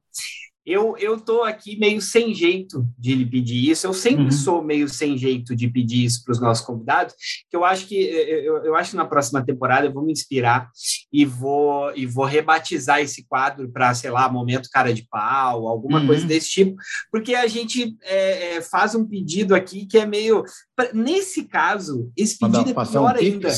eu, 0.66 0.96
eu 0.98 1.20
tô 1.20 1.44
aqui 1.44 1.78
meio 1.78 2.02
sem 2.02 2.34
jeito 2.34 2.84
de 2.98 3.14
lhe 3.14 3.24
pedir 3.24 3.70
isso. 3.70 3.86
Eu 3.86 3.94
sempre 3.94 4.24
uhum. 4.24 4.30
sou 4.32 4.64
meio 4.64 4.88
sem 4.88 5.16
jeito 5.16 5.54
de 5.54 5.68
pedir 5.68 6.04
isso 6.04 6.24
para 6.24 6.32
os 6.32 6.40
nossos 6.40 6.66
convidados, 6.66 7.14
que 7.48 7.56
eu 7.56 7.64
acho 7.64 7.86
que 7.86 7.94
eu, 7.94 8.56
eu 8.64 8.74
acho 8.74 8.90
que 8.90 8.96
na 8.96 9.06
próxima 9.06 9.44
temporada 9.44 9.86
eu 9.86 9.92
vou 9.92 10.04
me 10.04 10.10
inspirar 10.10 10.68
e 11.12 11.24
vou 11.24 11.94
e 11.94 12.04
vou 12.04 12.24
rebatizar 12.24 13.00
esse 13.00 13.24
quadro 13.28 13.70
para, 13.70 13.94
sei 13.94 14.10
lá, 14.10 14.28
momento 14.28 14.68
cara 14.72 14.92
de 14.92 15.06
pau, 15.08 15.68
alguma 15.68 16.00
uhum. 16.00 16.06
coisa 16.08 16.26
desse 16.26 16.50
tipo, 16.50 16.74
porque 17.12 17.36
a 17.36 17.46
gente 17.46 17.96
é, 18.02 18.56
é, 18.56 18.62
faz 18.62 18.96
um 18.96 19.06
pedido 19.06 19.54
aqui 19.54 19.86
que 19.86 19.98
é 19.98 20.04
meio 20.04 20.42
nesse 20.92 21.44
caso, 21.44 22.10
esse 22.16 22.38
pedido 22.38 22.70
é 22.70 22.74
pior 22.74 23.14
um 23.14 23.16
ainda. 23.16 23.48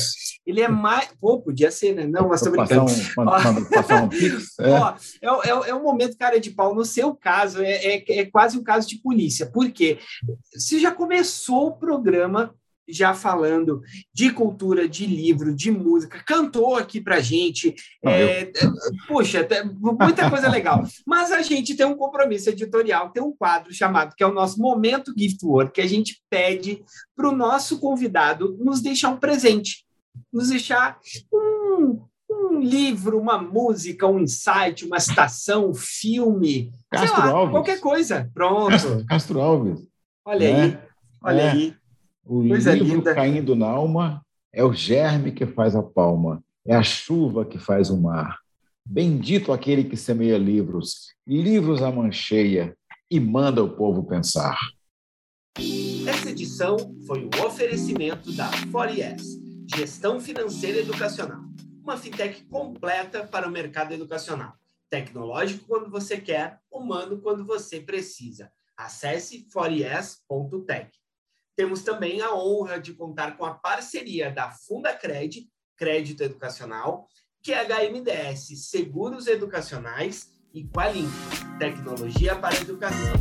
Ele 0.45 0.61
é 0.61 0.67
mais. 0.67 1.09
Pô, 1.19 1.39
podia 1.41 1.69
ser, 1.69 1.93
né? 1.93 2.07
Não, 2.07 2.29
mas 2.29 2.41
tô 2.41 2.49
brincando. 2.49 2.91
Um, 2.91 3.65
passar 3.65 4.03
um 4.03 4.09
pix. 4.09 4.49
É. 4.59 4.71
Ó, 4.71 4.93
é, 5.21 5.49
é, 5.49 5.69
é 5.69 5.75
um 5.75 5.83
momento 5.83 6.17
cara 6.17 6.39
de 6.39 6.51
pau 6.51 6.75
no 6.75 6.83
seu 6.83 7.15
caso, 7.15 7.61
é, 7.61 7.71
é, 7.71 8.19
é 8.19 8.25
quase 8.25 8.57
um 8.57 8.63
caso 8.63 8.87
de 8.87 8.97
polícia. 8.97 9.45
Por 9.45 9.71
quê? 9.71 9.99
Você 10.53 10.79
já 10.79 10.91
começou 10.91 11.67
o 11.67 11.77
programa 11.77 12.53
já 12.91 13.13
falando 13.13 13.81
de 14.13 14.31
cultura, 14.31 14.87
de 14.87 15.05
livro, 15.05 15.55
de 15.55 15.71
música, 15.71 16.23
cantou 16.25 16.75
aqui 16.75 16.99
pra 16.99 17.19
gente. 17.19 17.75
Não, 18.03 18.11
é, 18.11 18.43
eu... 18.43 18.73
Puxa, 19.07 19.47
muita 19.73 20.29
coisa 20.29 20.47
legal. 20.51 20.83
Mas 21.05 21.31
a 21.31 21.41
gente 21.41 21.75
tem 21.75 21.85
um 21.85 21.95
compromisso 21.95 22.49
editorial, 22.49 23.11
tem 23.11 23.23
um 23.23 23.31
quadro 23.31 23.73
chamado 23.73 24.15
que 24.15 24.23
é 24.23 24.27
o 24.27 24.33
nosso 24.33 24.59
Momento 24.59 25.13
Gift 25.17 25.45
Work, 25.45 25.73
que 25.73 25.81
a 25.81 25.87
gente 25.87 26.21
pede 26.29 26.83
para 27.15 27.29
o 27.29 27.35
nosso 27.35 27.79
convidado 27.79 28.57
nos 28.59 28.81
deixar 28.81 29.09
um 29.09 29.17
presente, 29.17 29.85
nos 30.31 30.49
deixar 30.49 30.99
um, 31.33 32.01
um 32.29 32.59
livro, 32.59 33.19
uma 33.19 33.41
música, 33.41 34.07
um 34.07 34.19
insight, 34.19 34.85
uma 34.85 34.97
estação, 34.97 35.69
um 35.69 35.73
filme, 35.73 36.71
Castro 36.89 37.19
lá, 37.19 37.29
Alves. 37.31 37.51
qualquer 37.51 37.79
coisa. 37.79 38.29
Pronto. 38.33 38.71
Castro, 38.71 39.05
Castro 39.07 39.41
Alves. 39.41 39.87
Olha 40.25 40.53
né? 40.53 40.63
aí, 40.63 40.77
olha 41.23 41.41
é. 41.41 41.51
aí. 41.51 41.78
O 42.29 42.47
coisa 42.47 42.73
livro 42.73 42.97
linda. 42.97 43.15
caindo 43.15 43.55
na 43.55 43.67
alma 43.67 44.23
é 44.53 44.63
o 44.63 44.71
germe 44.71 45.31
que 45.31 45.47
faz 45.47 45.75
a 45.75 45.81
palma, 45.81 46.43
é 46.65 46.75
a 46.75 46.83
chuva 46.83 47.43
que 47.43 47.57
faz 47.57 47.89
o 47.89 47.97
mar. 47.97 48.37
Bendito 48.85 49.51
aquele 49.51 49.83
que 49.83 49.97
semeia 49.97 50.37
livros, 50.37 51.13
livros 51.27 51.81
a 51.81 51.91
mancheia 51.91 52.75
e 53.09 53.19
manda 53.19 53.63
o 53.63 53.69
povo 53.69 54.03
pensar. 54.03 54.57
Essa 56.07 56.29
edição 56.29 56.77
foi 57.07 57.25
um 57.25 57.45
oferecimento 57.45 58.31
da 58.31 58.51
Fories, 58.71 59.39
Gestão 59.75 60.19
Financeira 60.19 60.79
Educacional 60.79 61.49
uma 61.89 61.97
fintech 61.97 62.43
completa 62.43 63.25
para 63.25 63.47
o 63.47 63.51
mercado 63.51 63.95
educacional. 63.95 64.53
Tecnológico 64.91 65.65
quando 65.65 65.89
você 65.89 66.21
quer, 66.21 66.59
humano 66.71 67.19
quando 67.19 67.43
você 67.43 67.79
precisa. 67.79 68.51
Acesse 68.77 69.47
fores.tech. 69.51 70.98
Temos 71.59 71.81
também 71.81 72.21
a 72.21 72.33
honra 72.33 72.79
de 72.79 72.93
contar 72.93 73.35
com 73.35 73.43
a 73.43 73.53
parceria 73.53 74.31
da 74.31 74.49
Fundacred, 74.49 75.45
Crédito 75.75 76.23
Educacional, 76.23 77.05
que 77.43 77.51
é 77.51 77.65
HMDS, 77.65 78.69
Seguros 78.69 79.27
Educacionais 79.27 80.27
e 80.53 80.63
Qualink, 80.63 81.11
Tecnologia 81.59 82.33
para 82.37 82.55
a 82.55 82.61
Educação. 82.61 83.13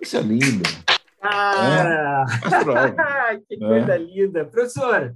Isso 0.00 0.16
é 0.16 0.20
lindo. 0.22 0.68
Ah, 1.22 2.26
é, 3.32 3.36
que 3.48 3.56
coisa 3.56 3.94
é. 3.94 3.98
linda. 3.98 4.44
Professor, 4.44 5.14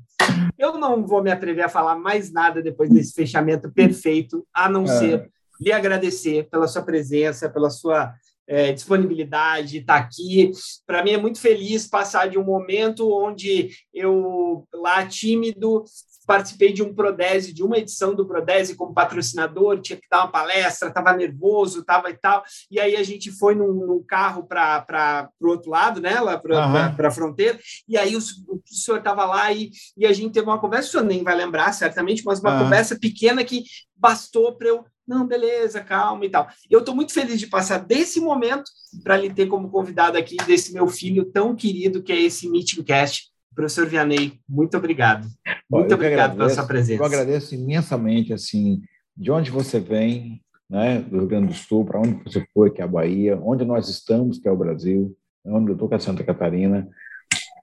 eu 0.56 0.78
não 0.78 1.05
vou 1.05 1.20
me 1.20 1.32
atrever 1.32 1.64
a 1.64 1.68
falar 1.68 1.97
mais 1.97 2.31
nada 2.31 2.62
depois 2.62 2.90
desse 2.90 3.12
fechamento 3.12 3.72
perfeito, 3.72 4.47
a 4.55 4.68
não 4.68 4.85
é. 4.85 4.86
ser 4.86 5.31
lhe 5.60 5.72
agradecer 5.72 6.48
pela 6.48 6.68
sua 6.68 6.82
presença, 6.82 7.51
pela 7.51 7.70
sua 7.70 8.14
é, 8.46 8.72
disponibilidade, 8.72 9.78
estar 9.78 10.00
tá 10.00 10.04
aqui. 10.04 10.50
Para 10.86 11.02
mim 11.02 11.12
é 11.12 11.18
muito 11.18 11.40
feliz 11.40 11.86
passar 11.86 12.28
de 12.28 12.38
um 12.38 12.44
momento 12.44 13.10
onde 13.10 13.70
eu, 13.92 14.66
lá 14.72 15.06
tímido, 15.06 15.84
participei 16.26 16.72
de 16.72 16.82
um 16.82 16.94
Prodese, 16.94 17.52
de 17.52 17.62
uma 17.62 17.78
edição 17.78 18.14
do 18.14 18.26
Prodese 18.26 18.74
como 18.74 18.94
patrocinador, 18.94 19.80
tinha 19.80 19.96
que 19.96 20.08
dar 20.10 20.22
uma 20.22 20.32
palestra, 20.32 20.88
estava 20.88 21.12
nervoso, 21.14 21.80
estava 21.80 22.10
e 22.10 22.14
tal, 22.14 22.42
e 22.70 22.80
aí 22.80 22.96
a 22.96 23.02
gente 23.02 23.30
foi 23.30 23.54
num, 23.54 23.72
num 23.72 24.02
carro 24.02 24.44
para 24.44 25.28
o 25.40 25.48
outro 25.48 25.70
lado, 25.70 26.00
né, 26.00 26.20
lá 26.20 26.38
para 26.38 26.66
uhum. 26.66 27.06
a 27.06 27.10
fronteira, 27.10 27.58
e 27.86 27.96
aí 27.96 28.16
o, 28.16 28.18
o 28.18 28.62
senhor 28.64 28.98
estava 28.98 29.24
lá 29.24 29.52
e, 29.52 29.70
e 29.96 30.06
a 30.06 30.12
gente 30.12 30.32
teve 30.32 30.46
uma 30.46 30.60
conversa, 30.60 30.88
o 30.88 30.90
senhor 30.92 31.04
nem 31.04 31.22
vai 31.22 31.34
lembrar, 31.34 31.72
certamente, 31.72 32.24
mas 32.24 32.40
uma 32.40 32.54
uhum. 32.54 32.64
conversa 32.64 32.98
pequena 32.98 33.44
que 33.44 33.64
bastou 33.96 34.56
para 34.56 34.68
eu 34.68 34.84
não, 35.06 35.26
beleza, 35.26 35.81
calma 35.81 36.24
e 36.24 36.31
tal. 36.31 36.48
Eu 36.70 36.81
estou 36.81 36.94
muito 36.94 37.12
feliz 37.12 37.39
de 37.39 37.47
passar 37.47 37.78
desse 37.78 38.20
momento 38.20 38.70
para 39.02 39.16
lhe 39.16 39.32
ter 39.32 39.47
como 39.47 39.70
convidado 39.70 40.16
aqui 40.16 40.36
desse 40.47 40.72
meu 40.72 40.89
filho 40.89 41.24
tão 41.26 41.55
querido 41.55 42.02
que 42.02 42.12
é 42.12 42.20
esse 42.20 42.48
Meeting 42.48 42.82
Cast. 42.82 43.31
Professor 43.55 43.86
Vianney, 43.86 44.40
muito 44.48 44.76
obrigado. 44.76 45.28
Muito 45.70 45.94
obrigado 45.94 46.32
agradeço, 46.32 46.36
pela 46.36 46.51
sua 46.51 46.66
presença. 46.66 47.02
Eu 47.02 47.06
agradeço 47.06 47.55
imensamente, 47.55 48.32
assim, 48.32 48.82
de 49.16 49.31
onde 49.31 49.51
você 49.51 49.78
vem, 49.78 50.43
né, 50.68 51.01
do 51.01 51.18
Rio 51.18 51.28
Grande 51.28 51.48
do 51.48 51.55
Sul, 51.55 51.85
para 51.85 52.01
onde 52.01 52.22
você 52.24 52.44
foi, 52.52 52.70
que 52.70 52.81
é 52.81 52.85
a 52.85 52.89
Bahia, 52.89 53.39
onde 53.40 53.64
nós 53.64 53.89
estamos, 53.89 54.39
que 54.39 54.48
é 54.48 54.51
o 54.51 54.56
Brasil, 54.56 55.16
onde 55.47 55.70
eu 55.70 55.74
estou, 55.74 55.89
que 55.89 55.94
é 55.94 55.98
Santa 56.01 56.24
Catarina. 56.24 56.89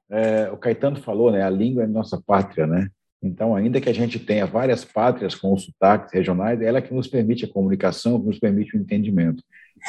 É, 0.09 0.49
o 0.51 0.57
Caetano 0.57 1.01
falou, 1.01 1.31
né, 1.31 1.43
a 1.43 1.49
língua 1.49 1.83
é 1.83 1.87
nossa 1.87 2.21
pátria, 2.21 2.65
né? 2.65 2.89
Então, 3.23 3.55
ainda 3.55 3.79
que 3.79 3.89
a 3.89 3.93
gente 3.93 4.17
tenha 4.17 4.47
várias 4.47 4.83
pátrias 4.83 5.35
com 5.35 5.53
os 5.53 5.65
sotaques 5.65 6.11
regionais, 6.11 6.59
é 6.59 6.65
ela 6.65 6.81
que 6.81 6.93
nos 6.93 7.07
permite 7.07 7.45
a 7.45 7.47
comunicação, 7.47 8.19
que 8.19 8.27
nos 8.27 8.39
permite 8.39 8.75
o 8.75 8.79
entendimento. 8.79 9.43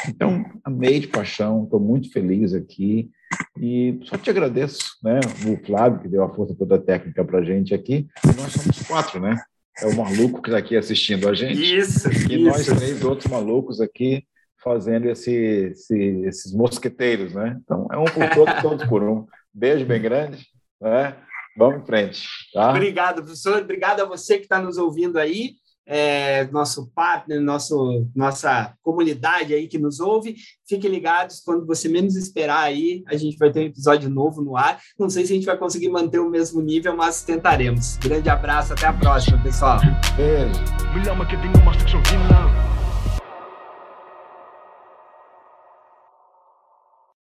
Então, 0.09 0.45
amei 0.63 1.01
de 1.01 1.09
paixão, 1.09 1.65
estou 1.65 1.81
muito 1.81 2.11
feliz 2.13 2.55
aqui 2.55 3.11
e 3.59 3.99
só 4.05 4.17
te 4.19 4.31
agradeço, 4.31 4.99
né? 5.03 5.21
O 5.47 5.57
Flávio, 5.65 6.01
que 6.01 6.09
deu 6.09 6.23
a 6.23 6.35
força 6.35 6.55
toda 6.55 6.77
a 6.77 6.81
técnica 6.81 7.25
para 7.25 7.39
a 7.39 7.45
gente 7.45 7.75
aqui. 7.75 8.07
Nós 8.37 8.53
somos 8.53 8.83
quatro, 8.87 9.21
né? 9.21 9.37
É 9.81 9.87
o 9.87 9.97
maluco 9.97 10.43
que 10.43 10.49
está 10.49 10.59
aqui 10.59 10.77
assistindo 10.77 11.29
a 11.29 11.35
gente. 11.35 11.79
Isso, 11.79 12.11
E 12.11 12.35
isso. 12.35 12.45
nós 12.45 12.67
três 12.67 13.03
outros 13.03 13.31
malucos 13.31 13.81
aqui 13.81 14.25
fazendo 14.63 15.09
esse, 15.09 15.33
esse, 15.33 15.99
esses 16.27 16.53
mosqueteiros, 16.53 17.35
né? 17.35 17.59
Então, 17.65 17.89
é 17.91 17.97
um 17.97 18.05
por 18.05 18.29
todos, 18.31 18.63
todos 18.63 18.87
por 18.87 19.03
um. 19.03 19.27
Beijo 19.53 19.85
bem 19.85 20.01
grande, 20.01 20.47
né? 20.81 21.17
Vamos 21.57 21.83
em 21.83 21.87
frente. 21.87 22.29
Tá? 22.53 22.71
Obrigado, 22.71 23.23
professor. 23.23 23.63
Obrigado 23.63 24.01
a 24.01 24.05
você 24.05 24.39
que 24.39 24.45
está 24.45 24.61
nos 24.61 24.79
ouvindo 24.79 25.19
aí. 25.19 25.55
é, 25.87 26.45
nosso 26.53 26.91
partner, 26.95 27.41
nosso, 27.41 28.07
nossa 28.15 28.73
comunidade 28.83 29.53
aí 29.53 29.67
que 29.67 29.79
nos 29.79 30.01
ouve. 30.01 30.37
Fiquem 30.69 30.91
ligados, 30.91 31.41
quando 31.41 31.67
você 31.67 31.89
menos 31.89 32.15
esperar 32.15 32.63
aí, 32.63 33.03
a 33.09 33.17
gente 33.17 33.37
vai 33.37 33.51
ter 33.51 33.61
um 33.61 33.65
episódio 33.65 34.09
novo 34.09 34.43
no 34.43 34.57
ar. 34.57 34.79
Não 34.99 35.11
sei 35.11 35.27
se 35.27 35.33
a 35.33 35.37
gente 35.37 35.47
vai 35.47 35.59
conseguir 35.59 35.89
manter 35.89 36.21
o 36.21 36.31
mesmo 36.31 36.61
nível, 36.61 36.97
mas 36.97 37.23
tentaremos. 37.23 37.97
Grande 37.97 38.29
abraço, 38.29 38.73
até 38.73 38.87
a 38.87 38.93
próxima, 38.93 39.43
pessoal. 39.43 39.81
Beijo. 40.17 40.61